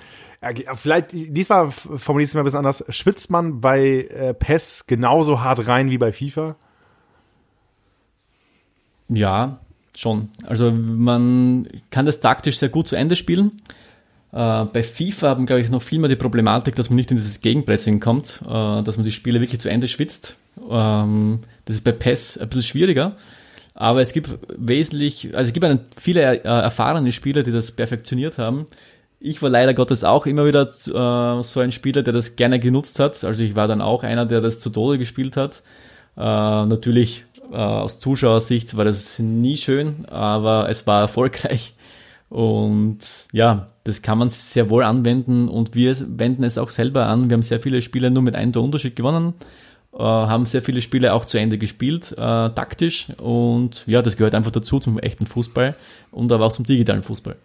vielleicht, 0.76 1.12
diesmal 1.12 1.72
formuliere 1.72 2.24
ich 2.24 2.30
es 2.30 2.34
mal 2.34 2.42
ein 2.42 2.46
bisschen 2.46 2.60
anders. 2.60 2.84
Schwitzt 2.90 3.30
man 3.30 3.62
bei 3.62 4.08
äh, 4.10 4.34
PES 4.34 4.86
genauso 4.88 5.42
hart 5.42 5.68
rein 5.68 5.90
wie 5.90 5.98
bei 5.98 6.12
FIFA? 6.12 6.56
Ja, 9.10 9.60
schon. 9.98 10.30
Also 10.46 10.72
man 10.72 11.68
kann 11.92 12.06
das 12.06 12.20
taktisch 12.20 12.58
sehr 12.58 12.70
gut 12.70 12.88
zu 12.88 12.96
Ende 12.96 13.16
spielen. 13.16 13.52
Äh, 14.32 14.66
bei 14.66 14.84
FIFA 14.84 15.30
haben, 15.30 15.46
glaube 15.46 15.62
ich, 15.62 15.70
noch 15.70 15.82
viel 15.82 16.00
mehr 16.00 16.10
die 16.10 16.16
Problematik, 16.16 16.76
dass 16.76 16.90
man 16.90 16.98
nicht 16.98 17.12
in 17.12 17.18
dieses 17.18 17.42
Gegenpressing 17.42 18.00
kommt, 18.00 18.42
äh, 18.46 18.84
dass 18.84 18.98
man 18.98 19.04
die 19.04 19.12
Spiele 19.12 19.42
wirklich 19.42 19.60
zu 19.60 19.70
Ende 19.70 19.88
schwitzt. 19.88 20.38
Ähm, 20.70 21.40
das 21.66 21.78
ist 21.78 21.84
bei 21.84 21.92
PES 21.92 22.38
ein 22.38 22.48
bisschen 22.48 22.64
schwieriger. 22.64 23.16
Aber 23.74 24.02
es 24.02 24.14
gibt 24.14 24.38
wesentlich, 24.56 25.36
also 25.36 25.50
es 25.50 25.54
gibt 25.54 25.66
viele 25.98 26.22
äh, 26.22 26.48
erfahrene 26.48 27.12
Spieler, 27.12 27.44
die 27.44 27.52
das 27.52 27.72
perfektioniert 27.72 28.38
haben. 28.38 28.66
Ich 29.20 29.42
war 29.42 29.50
leider 29.50 29.74
Gottes 29.74 30.04
auch 30.04 30.26
immer 30.26 30.46
wieder 30.46 30.68
äh, 30.68 31.44
so 31.44 31.60
ein 31.60 31.72
Spieler, 31.72 32.04
der 32.04 32.14
das 32.14 32.36
gerne 32.36 32.60
genutzt 32.60 33.00
hat. 33.00 33.24
Also 33.24 33.44
ich 33.44 33.56
war 33.56 33.68
dann 33.68 33.82
auch 33.82 34.04
einer, 34.04 34.26
der 34.26 34.42
das 34.42 34.60
zu 34.60 34.70
Tode 34.70 34.98
gespielt 34.98 35.38
hat. 35.38 35.62
Äh, 36.18 36.22
natürlich 36.22 37.26
äh, 37.52 37.56
aus 37.56 38.00
Zuschauersicht 38.00 38.76
war 38.78 38.86
das 38.86 39.20
nie 39.20 39.58
schön, 39.58 40.06
aber 40.08 40.70
es 40.70 40.86
war 40.88 41.02
erfolgreich. 41.02 41.74
Und 42.30 43.00
ja, 43.32 43.68
das 43.86 44.02
kann 44.04 44.20
man 44.20 44.30
sehr 44.30 44.70
wohl 44.70 44.84
anwenden 44.84 45.48
und 45.48 45.74
wir 45.74 45.96
wenden 46.08 46.44
es 46.44 46.60
auch 46.60 46.70
selber 46.70 47.08
an. 47.08 47.30
Wir 47.30 47.36
haben 47.36 47.42
sehr 47.42 47.60
viele 47.60 47.82
Spiele 47.82 48.12
nur 48.12 48.22
mit 48.22 48.36
einem 48.36 48.52
Unterschied 48.52 48.96
gewonnen, 48.96 49.34
haben 49.98 50.46
sehr 50.46 50.62
viele 50.62 50.82
Spiele 50.82 51.14
auch 51.14 51.26
zu 51.26 51.38
Ende 51.40 51.58
gespielt, 51.58 52.12
äh, 52.14 52.16
taktisch. 52.16 53.08
Und 53.18 53.84
ja, 53.88 54.02
das 54.02 54.18
gehört 54.18 54.36
einfach 54.36 54.52
dazu 54.52 54.80
zum 54.80 55.00
echten 55.00 55.26
Fußball 55.26 55.76
und 56.12 56.32
aber 56.32 56.46
auch 56.46 56.52
zum 56.52 56.66
digitalen 56.66 57.04
Fußball. 57.04 57.36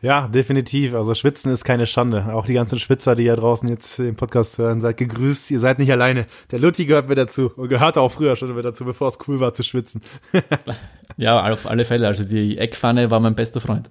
Ja, 0.00 0.28
definitiv. 0.28 0.94
Also 0.94 1.14
Schwitzen 1.14 1.52
ist 1.52 1.64
keine 1.64 1.86
Schande. 1.86 2.32
Auch 2.32 2.46
die 2.46 2.54
ganzen 2.54 2.78
Schwitzer, 2.78 3.16
die 3.16 3.24
ja 3.24 3.34
draußen 3.34 3.68
jetzt 3.68 3.98
den 3.98 4.14
Podcast 4.14 4.56
hören, 4.58 4.80
seid 4.80 4.96
gegrüßt. 4.96 5.50
Ihr 5.50 5.58
seid 5.58 5.80
nicht 5.80 5.90
alleine. 5.90 6.26
Der 6.52 6.60
Lutti 6.60 6.86
gehört 6.86 7.08
mir 7.08 7.16
dazu 7.16 7.50
und 7.56 7.68
gehörte 7.68 8.00
auch 8.00 8.10
früher 8.10 8.36
schon 8.36 8.54
mit 8.54 8.64
dazu, 8.64 8.84
bevor 8.84 9.08
es 9.08 9.18
cool 9.26 9.40
war 9.40 9.54
zu 9.54 9.64
schwitzen. 9.64 10.02
ja, 11.16 11.50
auf 11.50 11.66
alle 11.66 11.84
Fälle. 11.84 12.06
Also 12.06 12.22
die 12.22 12.58
Eckpfanne 12.58 13.10
war 13.10 13.18
mein 13.18 13.34
bester 13.34 13.60
Freund. 13.60 13.90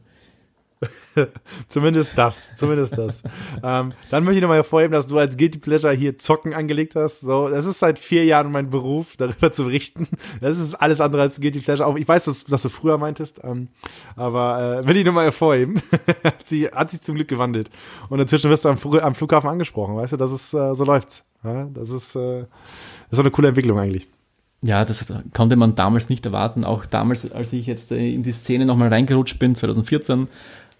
zumindest 1.68 2.18
das, 2.18 2.48
zumindest 2.56 2.98
das. 2.98 3.22
ähm, 3.64 3.94
dann 4.12 4.24
möchte 4.24 4.38
ich 4.38 4.42
nochmal 4.42 4.58
hervorheben, 4.58 4.92
dass 4.92 5.08
du 5.08 5.18
als 5.18 5.38
Guilty 5.38 5.60
Pleasure 5.60 5.94
hier 5.94 6.18
Zocken 6.18 6.54
angelegt 6.54 6.96
hast. 6.96 7.22
So, 7.22 7.48
das 7.48 7.66
ist 7.66 7.80
seit 7.80 8.00
vier 8.00 8.26
Jahren 8.26 8.52
mein 8.52 8.70
Beruf, 8.70 9.16
darüber 9.18 9.52
zu 9.52 9.66
berichten. 9.66 10.08
Das 10.42 10.60
ist 10.60 10.76
alles 10.76 11.02
andere 11.02 11.24
als 11.24 11.42
Guilty 11.42 11.60
Pleasure. 11.60 11.88
Auch 11.88 11.96
ich 11.96 12.08
weiß, 12.08 12.26
dass, 12.26 12.46
dass 12.46 12.62
du 12.62 12.70
früher 12.70 12.98
meintest, 12.98 13.42
ähm, 13.44 13.70
aber 14.16 14.82
äh, 14.82 14.88
will 14.88 14.98
ich 14.98 15.06
nochmal 15.06 15.26
hervorheben. 15.26 15.82
hat, 16.24 16.46
sie, 16.46 16.68
hat 16.68 16.92
sich 16.92 17.02
zum 17.02 17.16
Glück 17.16 17.28
gewandelt. 17.28 17.70
Und 18.10 18.20
inzwischen 18.20 18.50
wirst 18.50 18.66
du 18.66 18.70
am, 18.70 18.78
am 19.02 19.16
Flughafen 19.16 19.50
angesprochen, 19.50 19.96
weißt 19.96 20.14
du, 20.14 20.18
das 20.18 20.32
ist, 20.32 20.54
äh, 20.54 20.76
so 20.76 20.84
läuft's. 20.84 21.24
Ja, 21.44 21.68
das 21.74 21.90
ist, 21.90 22.16
äh, 22.16 22.46
das 23.10 23.20
ist 23.20 23.20
eine 23.20 23.32
coole 23.32 23.50
Entwicklung 23.50 23.80
eigentlich. 23.80 24.08
Ja, 24.64 24.86
das 24.86 25.14
konnte 25.34 25.56
man 25.56 25.76
damals 25.76 26.10
nicht 26.10 26.26
erwarten. 26.26 26.66
Auch 26.66 26.86
damals, 26.86 27.32
als 27.32 27.54
ich 27.54 27.68
jetzt 27.68 27.92
äh, 27.92 28.14
in 28.14 28.24
die 28.24 28.32
Szene 28.32 28.66
nochmal 28.66 28.90
reingerutscht 28.90 29.38
bin, 29.38 29.56
2014, 29.56 30.28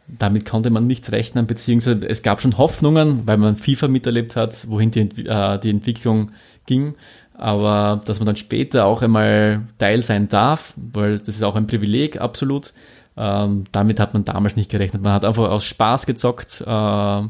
damit 0.08 0.46
konnte 0.46 0.70
man 0.70 0.88
nicht 0.88 1.12
rechnen, 1.12 1.48
beziehungsweise 1.48 2.08
es 2.08 2.24
gab 2.24 2.42
schon 2.42 2.58
Hoffnungen, 2.58 3.24
weil 3.26 3.38
man 3.38 3.58
FIFA 3.58 3.90
miterlebt 3.90 4.36
hat, 4.36 4.70
wohin 4.70 4.92
die, 4.92 5.02
äh, 5.26 5.60
die 5.60 5.70
Entwicklung 5.70 6.32
ging. 6.66 6.96
Aber 7.34 8.02
dass 8.06 8.20
man 8.20 8.26
dann 8.26 8.36
später 8.36 8.86
auch 8.86 9.02
einmal 9.02 9.62
Teil 9.78 10.02
sein 10.02 10.28
darf, 10.28 10.74
weil 10.76 11.20
das 11.20 11.30
ist 11.30 11.44
auch 11.44 11.56
ein 11.56 11.68
Privileg, 11.68 12.20
absolut. 12.20 12.74
Ähm, 13.16 13.66
damit 13.72 14.00
hat 14.00 14.14
man 14.14 14.26
damals 14.26 14.56
nicht 14.56 14.72
gerechnet. 14.72 15.04
Man 15.04 15.14
hat 15.14 15.26
einfach 15.26 15.50
aus 15.50 15.66
Spaß 15.66 16.06
gezockt. 16.06 16.64
Äh, 16.66 17.22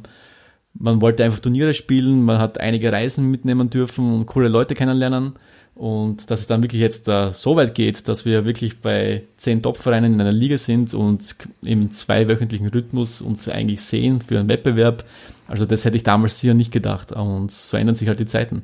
man 0.80 1.02
wollte 1.02 1.24
einfach 1.24 1.40
Turniere 1.40 1.74
spielen, 1.74 2.24
man 2.24 2.40
hat 2.40 2.60
einige 2.60 2.92
Reisen 2.92 3.30
mitnehmen 3.30 3.70
dürfen 3.70 4.14
und 4.14 4.26
coole 4.26 4.48
Leute 4.48 4.76
kennenlernen. 4.76 5.34
Und 5.76 6.32
dass 6.32 6.40
es 6.40 6.48
dann 6.48 6.64
wirklich 6.64 6.82
jetzt 6.82 7.08
uh, 7.08 7.30
so 7.32 7.56
weit 7.56 7.76
geht, 7.76 8.08
dass 8.08 8.26
wir 8.26 8.46
wirklich 8.46 8.80
bei 8.80 9.24
zehn 9.38 9.62
Top-Vereinen 9.62 10.16
in 10.16 10.22
einer 10.22 10.32
Liga 10.32 10.58
sind 10.58 10.92
und 10.96 11.36
im 11.62 11.92
zweiwöchentlichen 11.92 12.68
Rhythmus 12.68 13.22
uns 13.22 13.48
eigentlich 13.48 13.82
sehen 13.82 14.20
für 14.22 14.40
einen 14.40 14.50
Wettbewerb. 14.50 15.06
Also 15.48 15.66
das 15.66 15.86
hätte 15.86 15.96
ich 15.96 16.04
damals 16.04 16.42
sicher 16.42 16.56
nicht 16.56 16.72
gedacht. 16.72 17.12
Und 17.12 17.52
so 17.52 17.78
ändern 17.78 17.96
sich 17.96 18.08
halt 18.08 18.20
die 18.20 18.26
Zeiten. 18.26 18.64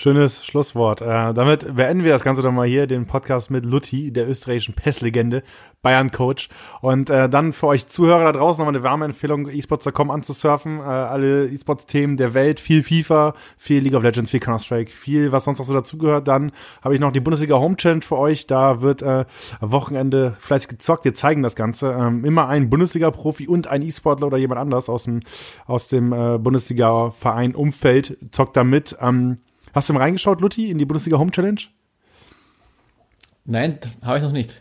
Schönes 0.00 0.46
Schlusswort. 0.46 1.00
Äh, 1.00 1.34
damit 1.34 1.74
beenden 1.74 2.04
wir 2.04 2.12
das 2.12 2.22
Ganze 2.22 2.40
doch 2.40 2.52
mal 2.52 2.68
hier, 2.68 2.86
den 2.86 3.06
Podcast 3.06 3.50
mit 3.50 3.66
Lutti, 3.66 4.12
der 4.12 4.28
österreichischen 4.28 4.74
PES-Legende, 4.74 5.42
Bayern-Coach. 5.82 6.50
Und 6.80 7.10
äh, 7.10 7.28
dann 7.28 7.52
für 7.52 7.66
euch 7.66 7.88
Zuhörer 7.88 8.22
da 8.22 8.38
draußen 8.38 8.62
nochmal 8.62 8.76
eine 8.76 8.84
warme 8.84 9.06
Empfehlung, 9.06 9.48
esports.com 9.48 10.12
anzusurfen. 10.12 10.78
Äh, 10.78 10.82
alle 10.84 11.48
E-Sports-Themen 11.48 12.16
der 12.16 12.32
Welt, 12.32 12.60
viel 12.60 12.84
FIFA, 12.84 13.34
viel 13.56 13.82
League 13.82 13.94
of 13.96 14.04
Legends, 14.04 14.30
viel 14.30 14.38
Counter-Strike, 14.38 14.92
viel, 14.92 15.32
was 15.32 15.42
sonst 15.42 15.58
noch 15.58 15.66
so 15.66 15.74
dazugehört. 15.74 16.28
Dann 16.28 16.52
habe 16.80 16.94
ich 16.94 17.00
noch 17.00 17.10
die 17.10 17.18
Bundesliga 17.18 17.56
Home 17.56 17.74
Challenge 17.74 18.02
für 18.02 18.18
euch. 18.18 18.46
Da 18.46 18.80
wird 18.80 19.02
äh, 19.02 19.24
am 19.58 19.72
Wochenende 19.72 20.36
fleißig 20.38 20.68
gezockt. 20.68 21.06
Wir 21.06 21.14
zeigen 21.14 21.42
das 21.42 21.56
Ganze. 21.56 21.90
Ähm, 21.90 22.24
immer 22.24 22.46
ein 22.46 22.70
Bundesliga-Profi 22.70 23.48
und 23.48 23.66
ein 23.66 23.82
E-Sportler 23.82 24.28
oder 24.28 24.38
jemand 24.38 24.60
anders 24.60 24.88
aus 24.88 25.02
dem, 25.02 25.22
aus 25.66 25.88
dem 25.88 26.12
äh, 26.12 26.38
Bundesliga-Verein 26.38 27.56
Umfeld 27.56 28.16
zockt 28.30 28.56
da 28.56 28.62
mit. 28.62 28.96
Ähm, 29.00 29.38
Hast 29.78 29.88
du 29.88 29.92
mal 29.92 30.00
reingeschaut, 30.00 30.40
Lutti, 30.40 30.72
in 30.72 30.78
die 30.78 30.84
Bundesliga 30.84 31.18
Home 31.18 31.30
Challenge? 31.30 31.60
Nein, 33.44 33.78
habe 34.02 34.18
ich 34.18 34.24
noch 34.24 34.32
nicht. 34.32 34.60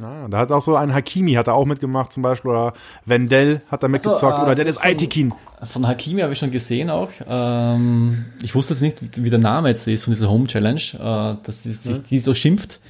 Ja, 0.00 0.26
da 0.26 0.38
hat 0.38 0.50
auch 0.50 0.62
so 0.62 0.74
ein 0.74 0.92
Hakimi 0.92 1.34
hat 1.34 1.46
er 1.46 1.54
auch 1.54 1.64
mitgemacht 1.64 2.10
zum 2.10 2.24
Beispiel 2.24 2.50
oder 2.50 2.72
Wendell 3.04 3.62
hat 3.68 3.84
da 3.84 3.88
mitgezockt 3.88 4.36
so, 4.36 4.42
äh, 4.42 4.44
oder 4.44 4.56
Dennis 4.56 4.78
Aitikin. 4.78 5.32
Von 5.62 5.86
Hakimi 5.86 6.22
habe 6.22 6.32
ich 6.32 6.40
schon 6.40 6.50
gesehen 6.50 6.90
auch. 6.90 7.10
Ähm, 7.24 8.24
ich 8.42 8.56
wusste 8.56 8.74
jetzt 8.74 8.80
nicht, 8.80 9.22
wie 9.22 9.30
der 9.30 9.38
Name 9.38 9.68
jetzt 9.68 9.86
ist 9.86 10.02
von 10.02 10.12
dieser 10.12 10.28
Home 10.28 10.48
Challenge, 10.48 10.82
äh, 10.94 11.36
dass 11.44 11.62
sie 11.62 11.70
sich 11.70 11.96
ja. 11.96 12.02
die 12.02 12.18
so 12.18 12.34
schimpft. 12.34 12.80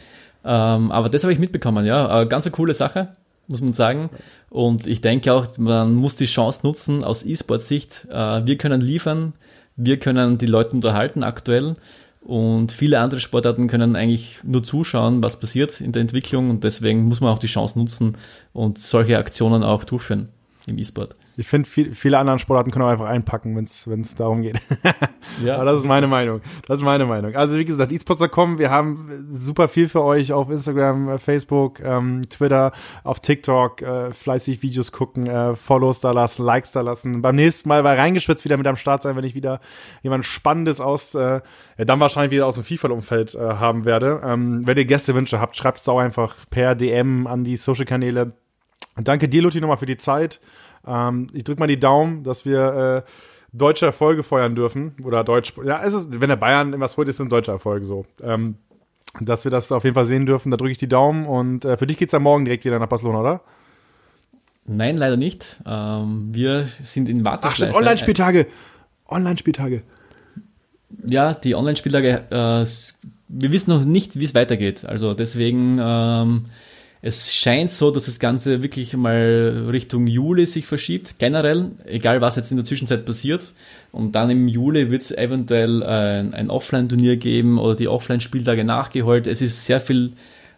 Ähm, 0.42 0.90
aber 0.90 1.10
das 1.10 1.22
habe 1.22 1.34
ich 1.34 1.38
mitbekommen, 1.38 1.84
ja. 1.84 2.22
Äh, 2.22 2.26
ganz 2.28 2.46
eine 2.46 2.52
coole 2.52 2.72
Sache, 2.72 3.12
muss 3.46 3.60
man 3.60 3.74
sagen. 3.74 4.08
Und 4.48 4.86
ich 4.86 5.02
denke 5.02 5.34
auch, 5.34 5.46
man 5.58 5.94
muss 5.94 6.16
die 6.16 6.24
Chance 6.24 6.60
nutzen 6.62 7.04
aus 7.04 7.26
E-Sport-Sicht. 7.26 8.06
Äh, 8.10 8.46
wir 8.46 8.56
können 8.56 8.80
liefern, 8.80 9.34
wir 9.76 9.98
können 9.98 10.38
die 10.38 10.46
Leute 10.46 10.70
unterhalten 10.70 11.22
aktuell 11.22 11.76
Und 12.22 12.72
viele 12.72 12.98
andere 12.98 13.20
Sportarten 13.20 13.68
können 13.68 13.94
eigentlich 13.94 14.40
nur 14.42 14.62
zuschauen, 14.62 15.22
was 15.22 15.38
passiert 15.38 15.80
in 15.80 15.92
der 15.92 16.02
Entwicklung. 16.02 16.50
Und 16.50 16.64
deswegen 16.64 17.04
muss 17.04 17.20
man 17.20 17.32
auch 17.32 17.38
die 17.38 17.46
Chance 17.46 17.78
nutzen 17.78 18.16
und 18.52 18.78
solche 18.78 19.18
Aktionen 19.18 19.62
auch 19.62 19.84
durchführen 19.84 20.28
im 20.66 20.78
E-Sport. 20.78 21.16
Ich 21.36 21.46
finde, 21.46 21.68
viel, 21.68 21.94
viele 21.94 22.18
anderen 22.18 22.38
Sportarten 22.38 22.70
können 22.70 22.84
auch 22.84 22.90
einfach 22.90 23.06
einpacken, 23.06 23.54
wenn 23.54 23.64
es 24.00 24.14
darum 24.16 24.42
geht. 24.42 24.58
ja, 25.44 25.56
Aber 25.56 25.66
das 25.66 25.78
ist 25.78 25.86
meine 25.86 26.08
Meinung. 26.08 26.40
Das 26.66 26.78
ist 26.78 26.84
meine 26.84 27.04
Meinung. 27.04 27.36
Also 27.36 27.56
wie 27.56 27.64
gesagt, 27.64 27.92
esports.com, 27.92 28.58
wir 28.58 28.70
haben 28.70 29.26
super 29.30 29.68
viel 29.68 29.88
für 29.88 30.02
euch 30.02 30.32
auf 30.32 30.50
Instagram, 30.50 31.08
äh, 31.10 31.18
Facebook, 31.18 31.80
ähm, 31.80 32.22
Twitter, 32.28 32.72
auf 33.04 33.20
TikTok, 33.20 33.82
äh, 33.82 34.12
fleißig 34.12 34.62
Videos 34.62 34.90
gucken, 34.90 35.26
äh, 35.26 35.54
Follows 35.54 36.00
da 36.00 36.10
lassen, 36.10 36.42
Likes 36.42 36.72
da 36.72 36.80
lassen. 36.80 37.22
Beim 37.22 37.36
nächsten 37.36 37.68
Mal 37.68 37.82
bei 37.84 37.94
reingeschwitzt 37.94 38.44
wieder 38.44 38.56
mit 38.56 38.66
am 38.66 38.76
Start 38.76 39.02
sein, 39.02 39.14
wenn 39.14 39.24
ich 39.24 39.34
wieder 39.36 39.60
jemand 40.02 40.24
Spannendes 40.24 40.80
aus, 40.80 41.14
äh, 41.14 41.40
ja, 41.78 41.84
dann 41.84 42.00
wahrscheinlich 42.00 42.32
wieder 42.32 42.46
aus 42.46 42.56
dem 42.56 42.64
FIFA-Umfeld 42.64 43.34
äh, 43.34 43.38
haben 43.38 43.84
werde. 43.84 44.20
Ähm, 44.24 44.66
wenn 44.66 44.76
ihr 44.76 44.84
Gästewünsche 44.84 45.40
habt, 45.40 45.56
schreibt 45.56 45.78
es 45.78 45.88
auch 45.88 46.00
einfach 46.00 46.34
per 46.50 46.74
DM 46.74 47.26
an 47.28 47.44
die 47.44 47.56
Social-Kanäle. 47.56 48.32
Danke 48.96 49.28
dir, 49.28 49.42
Luthi, 49.42 49.60
nochmal 49.60 49.76
für 49.76 49.86
die 49.86 49.96
Zeit. 49.96 50.40
Ähm, 50.86 51.28
ich 51.32 51.44
drücke 51.44 51.60
mal 51.60 51.66
die 51.66 51.78
Daumen, 51.80 52.22
dass 52.22 52.44
wir 52.44 53.04
äh, 53.04 53.10
deutsche 53.52 53.86
Erfolge 53.86 54.22
feuern 54.22 54.54
dürfen. 54.54 54.94
Oder 55.04 55.24
Deutsch. 55.24 55.52
Ja, 55.64 55.82
es 55.84 55.94
ist, 55.94 56.20
wenn 56.20 56.28
der 56.28 56.36
Bayern 56.36 56.68
irgendwas 56.68 56.96
holt, 56.96 57.08
ist 57.08 57.16
es 57.16 57.20
ein 57.20 57.28
deutscher 57.28 57.52
Erfolg 57.52 57.84
so. 57.84 58.06
Ähm, 58.22 58.56
dass 59.20 59.44
wir 59.44 59.50
das 59.50 59.72
auf 59.72 59.84
jeden 59.84 59.94
Fall 59.94 60.04
sehen 60.04 60.26
dürfen, 60.26 60.50
da 60.50 60.56
drücke 60.56 60.72
ich 60.72 60.78
die 60.78 60.88
Daumen. 60.88 61.26
Und 61.26 61.64
äh, 61.64 61.76
für 61.76 61.86
dich 61.86 61.96
geht 61.96 62.08
es 62.08 62.12
ja 62.12 62.18
morgen 62.18 62.44
direkt 62.44 62.64
wieder 62.64 62.78
nach 62.78 62.88
Barcelona, 62.88 63.20
oder? 63.20 63.40
Nein, 64.66 64.96
leider 64.96 65.16
nicht. 65.16 65.60
Ähm, 65.64 66.28
wir 66.32 66.68
sind 66.82 67.08
in 67.08 67.24
Warteschleife. 67.24 67.72
Ach, 67.72 67.78
Online-Spieltage. 67.78 68.46
Online-Spieltage. 69.08 69.82
Ja, 71.06 71.34
die 71.34 71.54
Online-Spieltage. 71.54 72.24
Äh, 72.30 72.66
wir 73.28 73.52
wissen 73.52 73.70
noch 73.70 73.84
nicht, 73.84 74.18
wie 74.18 74.24
es 74.24 74.34
weitergeht. 74.34 74.84
Also 74.84 75.14
deswegen 75.14 75.78
ähm, 75.80 76.46
es 77.06 77.32
scheint 77.32 77.70
so, 77.70 77.92
dass 77.92 78.06
das 78.06 78.18
Ganze 78.18 78.64
wirklich 78.64 78.96
mal 78.96 79.68
Richtung 79.70 80.08
Juli 80.08 80.44
sich 80.44 80.66
verschiebt, 80.66 81.20
generell, 81.20 81.70
egal 81.84 82.20
was 82.20 82.34
jetzt 82.34 82.50
in 82.50 82.56
der 82.56 82.64
Zwischenzeit 82.64 83.04
passiert. 83.04 83.54
Und 83.92 84.16
dann 84.16 84.28
im 84.28 84.48
Juli 84.48 84.90
wird 84.90 85.02
es 85.02 85.12
eventuell 85.12 85.84
ein, 85.84 86.34
ein 86.34 86.50
Offline-Turnier 86.50 87.16
geben 87.16 87.58
oder 87.58 87.76
die 87.76 87.86
Offline-Spieltage 87.86 88.64
nachgeholt. 88.64 89.28
Es 89.28 89.40
ist 89.40 89.66
sehr 89.66 89.78
viel 89.78 90.14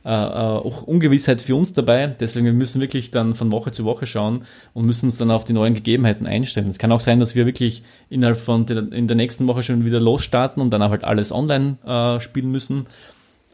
äh, 0.06 0.10
äh, 0.10 0.14
auch 0.14 0.84
Ungewissheit 0.84 1.42
für 1.42 1.54
uns 1.54 1.74
dabei. 1.74 2.16
Deswegen 2.18 2.46
wir 2.46 2.54
müssen 2.54 2.80
wirklich 2.80 3.10
dann 3.10 3.34
von 3.34 3.52
Woche 3.52 3.70
zu 3.70 3.84
Woche 3.84 4.06
schauen 4.06 4.44
und 4.72 4.86
müssen 4.86 5.04
uns 5.04 5.18
dann 5.18 5.30
auf 5.30 5.44
die 5.44 5.52
neuen 5.52 5.74
Gegebenheiten 5.74 6.26
einstellen. 6.26 6.68
Es 6.68 6.78
kann 6.78 6.92
auch 6.92 7.00
sein, 7.00 7.20
dass 7.20 7.34
wir 7.34 7.44
wirklich 7.44 7.82
innerhalb 8.08 8.38
von 8.38 8.64
der, 8.64 8.90
in 8.90 9.06
der 9.06 9.16
nächsten 9.16 9.46
Woche 9.48 9.62
schon 9.62 9.84
wieder 9.84 10.00
losstarten 10.00 10.62
und 10.62 10.70
dann 10.70 10.82
halt 10.82 11.04
alles 11.04 11.30
online 11.30 11.76
äh, 11.84 12.20
spielen 12.20 12.50
müssen. 12.50 12.86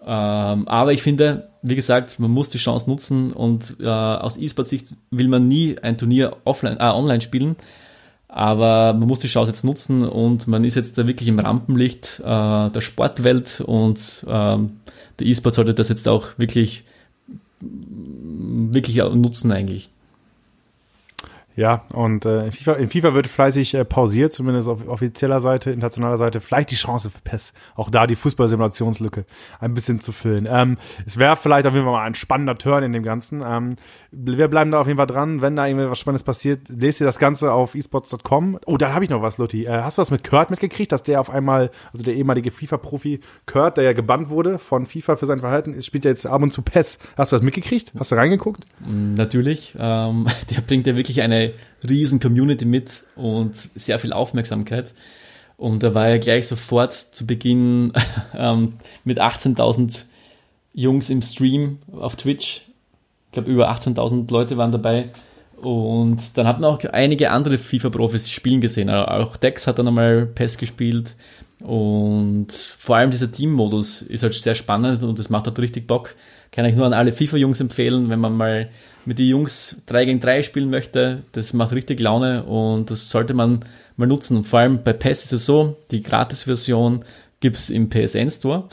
Ähm, 0.07 0.69
aber 0.69 0.93
ich 0.93 1.03
finde, 1.03 1.49
wie 1.63 1.77
gesagt, 1.77 2.19
man 2.19 2.31
muss 2.31 2.51
die 2.51 2.59
Chance 2.59 2.89
nutzen 2.91 3.33
und 3.33 3.77
äh, 3.81 3.89
aus 3.89 4.37
E-Sport-Sicht 4.37 4.95
will 5.11 5.29
man 5.29 5.49
nie 5.49 5.77
ein 5.81 5.97
Turnier 5.97 6.37
offline, 6.45 6.77
äh, 6.79 6.91
online 6.91 7.21
spielen. 7.21 7.57
Aber 8.29 8.93
man 8.95 9.07
muss 9.07 9.21
die 9.21 9.29
Chance 9.29 9.53
jetzt 9.53 9.65
nutzen 9.65 10.03
und 10.03 10.49
man 10.49 10.65
ist 10.65 10.75
jetzt 10.75 10.99
da 10.99 11.07
wirklich 11.07 11.29
im 11.29 11.39
Rampenlicht 11.39 12.21
äh, 12.21 12.71
der 12.71 12.81
Sportwelt 12.81 13.63
und 13.65 14.27
ähm, 14.29 14.81
der 15.19 15.27
E-Sport 15.27 15.55
sollte 15.55 15.75
das 15.75 15.89
jetzt 15.89 16.09
auch 16.09 16.31
wirklich, 16.37 16.83
wirklich 17.61 18.97
nutzen 18.97 19.53
eigentlich. 19.53 19.91
Ja, 21.57 21.85
und 21.93 22.25
äh, 22.25 22.47
in, 22.47 22.53
FIFA, 22.53 22.73
in 22.75 22.91
FIFA 22.91 23.15
wird 23.15 23.29
fleißig 23.29 23.75
äh, 23.75 23.85
pausiert, 23.85 24.33
zumindest 24.33 24.69
auf 24.69 24.89
offizieller 24.89 25.41
Seite, 25.41 25.71
internationaler 25.71 26.19
Seite. 26.19 26.41
Vielleicht 26.41 26.73
die 26.73 26.77
Chance 26.77 27.11
für 27.11 27.21
PES, 27.21 27.53
auch 27.77 27.91
da 27.91 28.09
die 28.09 28.17
Fußballsimulationslücke 28.17 29.25
ein 29.61 29.73
bisschen 29.73 30.01
zu 30.01 30.11
füllen. 30.11 30.49
Ähm, 30.51 30.79
es 31.07 31.17
wäre 31.17 31.37
vielleicht 31.37 31.67
auf 31.67 31.75
jeden 31.75 31.85
Fall 31.85 31.93
mal 31.93 32.05
ein 32.05 32.17
spannender 32.17 32.59
Turn 32.59 32.83
in 32.83 32.93
dem 32.93 33.05
Ganzen. 33.05 33.45
Ähm, 33.47 33.77
wir 34.17 34.49
bleiben 34.49 34.71
da 34.71 34.81
auf 34.81 34.87
jeden 34.87 34.97
Fall 34.97 35.07
dran. 35.07 35.43
Wenn 35.43 35.57
da 35.57 35.67
irgendwie 35.67 35.89
was 35.89 35.99
Spannendes 35.99 36.23
passiert, 36.23 36.69
lest 36.69 37.01
ihr 37.01 37.07
das 37.07 37.19
Ganze 37.19 37.53
auf 37.53 37.75
esports.com. 37.75 38.59
Oh, 38.67 38.77
da 38.77 38.95
habe 38.95 39.05
ich 39.05 39.11
noch 39.11 39.23
was, 39.23 39.39
Lutti. 39.39 39.65
Äh, 39.65 39.83
hast 39.83 39.99
du 39.99 40.03
das 40.03 40.11
mit 40.11 40.25
Kurt 40.25 40.51
mitgekriegt, 40.51 40.93
dass 40.93 41.03
der 41.03 41.21
auf 41.21 41.31
einmal, 41.31 41.71
also 41.93 42.05
der 42.05 42.15
ehemalige 42.15 42.51
FIFA-Profi 42.51 43.21
Kurt, 43.47 43.77
der 43.77 43.85
ja 43.85 43.93
gebannt 43.93 44.29
wurde 44.29 44.59
von 44.59 44.87
FIFA 44.87 45.17
für 45.17 45.27
sein 45.27 45.41
Verhalten, 45.41 45.81
spielt 45.83 46.05
ja 46.05 46.11
jetzt 46.11 46.27
ab 46.27 46.43
und 46.43 46.53
zu 46.53 46.63
PES. 46.63 46.99
Hast 47.17 47.33
du 47.33 47.37
das 47.37 47.43
mitgekriegt? 47.43 47.93
Hast 47.99 48.13
du 48.13 48.17
reingeguckt? 48.17 48.65
Natürlich. 48.87 49.75
Ähm, 49.79 50.27
der 50.51 50.61
bringt 50.61 50.87
ja 50.87 50.97
wirklich 50.97 51.23
eine 51.23 51.53
riesen 51.89 52.21
Community 52.21 52.65
mit 52.65 53.05
und 53.17 53.57
sehr 53.75 53.99
viel 53.99 54.13
Aufmerksamkeit. 54.13 54.95
Und 55.57 55.83
da 55.83 55.95
war 55.95 56.09
er 56.09 56.19
gleich 56.19 56.47
sofort 56.47 56.93
zu 56.93 57.27
Beginn 57.27 57.93
ähm, 58.35 58.75
mit 59.05 59.21
18.000 59.21 60.07
Jungs 60.73 61.11
im 61.11 61.23
Stream 61.23 61.79
auf 61.93 62.17
Twitch. 62.17 62.63
Ich 63.35 63.43
glaube, 63.43 63.51
über 63.51 63.69
18.000 63.73 64.31
Leute 64.31 64.57
waren 64.57 64.71
dabei. 64.71 65.11
Und 65.57 66.39
dann 66.39 66.47
hat 66.47 66.61
man 66.61 66.71
auch 66.71 66.85
einige 66.85 67.33
andere 67.33 67.59
FIFA-Profis 67.59 68.31
spielen 68.31 68.61
gesehen. 68.61 68.89
Auch 68.89 69.37
Dex 69.37 69.67
hat 69.67 69.81
dann 69.81 69.89
einmal 69.89 70.27
PES 70.27 70.57
gespielt. 70.57 71.17
Und 71.59 72.53
vor 72.53 72.95
allem 72.95 73.11
dieser 73.11 73.33
Team-Modus 73.33 74.03
ist 74.03 74.23
halt 74.23 74.35
sehr 74.35 74.55
spannend 74.55 75.03
und 75.03 75.19
es 75.19 75.31
macht 75.31 75.49
halt 75.49 75.59
richtig 75.59 75.89
Bock. 75.89 76.15
Kann 76.53 76.65
ich 76.65 76.77
nur 76.77 76.87
an 76.87 76.93
alle 76.93 77.11
FIFA-Jungs 77.11 77.61
empfehlen, 77.61 78.09
wenn 78.09 78.21
man 78.21 78.37
mal 78.37 78.71
mit 79.05 79.19
den 79.19 79.27
Jungs 79.27 79.83
3 79.87 80.05
gegen 80.05 80.21
3 80.21 80.45
spielen 80.45 80.71
möchte. 80.71 81.25
Das 81.33 81.53
macht 81.55 81.73
richtig 81.73 81.99
Laune 81.99 82.45
und 82.45 82.89
das 82.89 83.11
sollte 83.11 83.35
man 83.35 83.65
mal 83.97 84.07
nutzen. 84.07 84.45
Vor 84.45 84.61
allem 84.61 84.85
bei 84.85 84.93
PES 84.93 85.25
ist 85.25 85.33
es 85.33 85.45
so, 85.45 85.77
die 85.91 86.05
Gratis-Version 86.05 87.05
gibt 87.41 87.57
es 87.57 87.69
im 87.69 87.91
PSN 87.91 88.31
Store. 88.31 88.69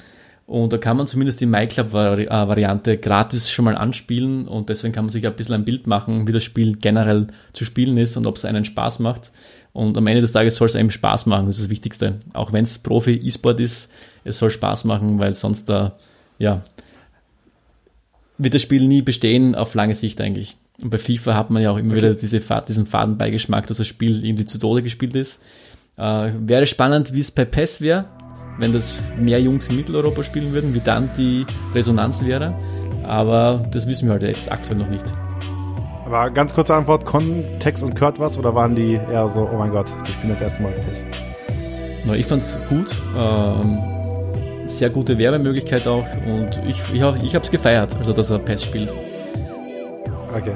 Und 0.51 0.73
da 0.73 0.77
kann 0.77 0.97
man 0.97 1.07
zumindest 1.07 1.39
die 1.39 1.45
MyClub-Variante 1.45 2.97
gratis 2.97 3.49
schon 3.49 3.63
mal 3.63 3.77
anspielen 3.77 4.49
und 4.49 4.67
deswegen 4.67 4.93
kann 4.93 5.05
man 5.05 5.09
sich 5.09 5.25
ein 5.25 5.33
bisschen 5.33 5.55
ein 5.55 5.63
Bild 5.63 5.87
machen, 5.87 6.27
wie 6.27 6.33
das 6.33 6.43
Spiel 6.43 6.75
generell 6.75 7.27
zu 7.53 7.63
spielen 7.63 7.95
ist 7.95 8.17
und 8.17 8.27
ob 8.27 8.35
es 8.35 8.43
einen 8.43 8.65
Spaß 8.65 8.99
macht. 8.99 9.31
Und 9.71 9.95
am 9.95 10.05
Ende 10.07 10.19
des 10.19 10.33
Tages 10.33 10.57
soll 10.57 10.67
es 10.67 10.75
einem 10.75 10.91
Spaß 10.91 11.25
machen, 11.25 11.45
das 11.45 11.55
ist 11.55 11.63
das 11.63 11.69
Wichtigste. 11.69 12.19
Auch 12.33 12.51
wenn 12.51 12.65
es 12.65 12.79
Profi-E-Sport 12.79 13.61
ist, 13.61 13.93
es 14.25 14.39
soll 14.39 14.49
Spaß 14.49 14.83
machen, 14.83 15.19
weil 15.19 15.35
sonst 15.35 15.69
da, 15.69 15.95
ja, 16.37 16.63
wird 18.37 18.53
das 18.53 18.61
Spiel 18.61 18.89
nie 18.89 19.01
bestehen 19.01 19.55
auf 19.55 19.73
lange 19.73 19.95
Sicht 19.95 20.19
eigentlich. 20.19 20.57
Und 20.81 20.89
bei 20.89 20.97
FIFA 20.97 21.33
hat 21.33 21.49
man 21.49 21.63
ja 21.63 21.71
auch 21.71 21.77
immer 21.77 21.91
okay. 21.91 22.01
wieder 22.01 22.13
diese, 22.13 22.41
diesen 22.67 22.87
Fadenbeigeschmack, 22.87 23.67
dass 23.67 23.77
das 23.77 23.87
Spiel 23.87 24.25
irgendwie 24.25 24.43
zu 24.43 24.57
Tode 24.57 24.83
gespielt 24.83 25.15
ist. 25.15 25.41
Äh, 25.95 26.33
wäre 26.39 26.67
spannend, 26.67 27.13
wie 27.13 27.21
es 27.21 27.31
bei 27.31 27.45
PES 27.45 27.79
wäre, 27.79 28.03
wenn 28.57 28.73
das 28.73 28.99
mehr 29.17 29.41
Jungs 29.41 29.67
in 29.67 29.75
Mitteleuropa 29.77 30.23
spielen 30.23 30.53
würden, 30.53 30.73
wie 30.73 30.79
dann 30.79 31.09
die 31.17 31.45
Resonanz 31.73 32.25
wäre. 32.25 32.53
Aber 33.03 33.65
das 33.71 33.87
wissen 33.87 34.07
wir 34.07 34.13
halt 34.13 34.23
jetzt 34.23 34.51
aktuell 34.51 34.77
noch 34.77 34.89
nicht. 34.89 35.05
Aber 36.05 36.29
ganz 36.29 36.53
kurze 36.53 36.75
Antwort: 36.75 37.05
Konnten 37.05 37.59
Tex 37.59 37.83
und 37.83 37.97
Kurt 37.97 38.19
was 38.19 38.37
oder 38.37 38.53
waren 38.53 38.75
die 38.75 38.93
eher 38.93 39.27
so, 39.27 39.49
oh 39.51 39.57
mein 39.57 39.71
Gott, 39.71 39.87
ich 40.07 40.17
bin 40.17 40.29
das 40.29 40.41
erste 40.41 40.61
Mal 40.61 40.71
PES? 40.71 41.03
Na, 42.05 42.15
ich 42.15 42.25
fand's 42.25 42.57
gut. 42.69 42.95
Ähm, 43.17 43.79
sehr 44.65 44.89
gute 44.89 45.17
Werbemöglichkeit 45.17 45.87
auch 45.87 46.05
und 46.25 46.61
ich, 46.67 46.79
ich, 46.93 47.01
ich 47.01 47.35
habe 47.35 47.43
es 47.43 47.51
gefeiert, 47.51 47.95
also 47.97 48.13
dass 48.13 48.29
er 48.29 48.39
PES 48.39 48.63
spielt. 48.63 48.93
Okay. 50.35 50.53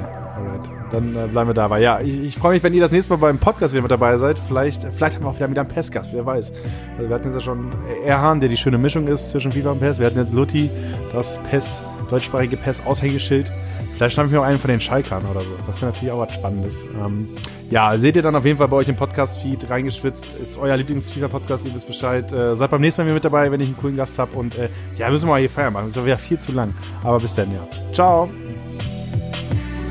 Dann 0.96 1.14
äh, 1.14 1.26
bleiben 1.28 1.50
wir 1.50 1.54
dabei. 1.54 1.80
Ja, 1.82 2.00
ich, 2.00 2.22
ich 2.22 2.36
freue 2.38 2.54
mich, 2.54 2.62
wenn 2.62 2.72
ihr 2.72 2.80
das 2.80 2.90
nächste 2.90 3.12
Mal 3.12 3.18
beim 3.18 3.36
Podcast 3.36 3.74
wieder 3.74 3.82
mit 3.82 3.90
dabei 3.90 4.16
seid. 4.16 4.38
Vielleicht, 4.38 4.82
vielleicht 4.94 5.16
haben 5.16 5.24
wir 5.24 5.28
auch 5.28 5.36
wieder 5.36 5.46
mit 5.46 5.58
einem 5.58 5.68
PES-Gast, 5.68 6.14
wer 6.14 6.24
weiß. 6.24 6.54
Also 6.96 7.08
wir 7.10 7.14
hatten 7.14 7.26
jetzt 7.26 7.34
ja 7.34 7.40
schon 7.42 7.70
Erhan, 8.02 8.40
der 8.40 8.48
die 8.48 8.56
schöne 8.56 8.78
Mischung 8.78 9.06
ist 9.06 9.28
zwischen 9.28 9.52
FIFA 9.52 9.72
und 9.72 9.80
PES. 9.80 9.98
Wir 9.98 10.06
hatten 10.06 10.16
jetzt 10.16 10.32
Lutti, 10.32 10.70
das 11.12 11.38
PES, 11.50 11.82
deutschsprachige 12.08 12.56
PES-Aushängeschild. 12.56 13.46
Vielleicht 13.94 14.14
schnappe 14.14 14.28
ich 14.28 14.32
mir 14.32 14.40
auch 14.40 14.44
einen 14.44 14.58
von 14.58 14.70
den 14.70 14.80
Schalkern 14.80 15.22
oder 15.30 15.40
so. 15.40 15.50
Das 15.66 15.82
wäre 15.82 15.92
natürlich 15.92 16.12
auch 16.12 16.20
was 16.20 16.32
Spannendes. 16.32 16.84
Ähm, 16.84 17.28
ja, 17.68 17.98
seht 17.98 18.16
ihr 18.16 18.22
dann 18.22 18.34
auf 18.34 18.46
jeden 18.46 18.56
Fall 18.56 18.68
bei 18.68 18.76
euch 18.76 18.88
im 18.88 18.96
Podcast-Feed 18.96 19.68
reingeschwitzt. 19.68 20.26
Ist 20.42 20.56
euer 20.56 20.78
Lieblings-FIFA-Podcast, 20.78 21.66
ihr 21.66 21.74
wisst 21.74 21.88
Bescheid. 21.88 22.32
Äh, 22.32 22.56
seid 22.56 22.70
beim 22.70 22.80
nächsten 22.80 23.04
Mal 23.04 23.12
mit 23.12 23.24
dabei, 23.24 23.52
wenn 23.52 23.60
ich 23.60 23.66
einen 23.66 23.76
coolen 23.76 23.96
Gast 23.96 24.18
habe. 24.18 24.34
Und 24.34 24.56
äh, 24.56 24.70
ja, 24.96 25.10
müssen 25.10 25.26
wir 25.26 25.32
mal 25.32 25.40
hier 25.40 25.50
feiern 25.50 25.74
machen. 25.74 25.88
Das 25.88 25.96
ist 25.98 26.06
ja 26.06 26.16
viel 26.16 26.38
zu 26.38 26.52
lang. 26.52 26.72
Aber 27.04 27.20
bis 27.20 27.34
dann, 27.34 27.52
ja. 27.52 27.68
Ciao. 27.92 28.30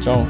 Ciao. 0.01 0.25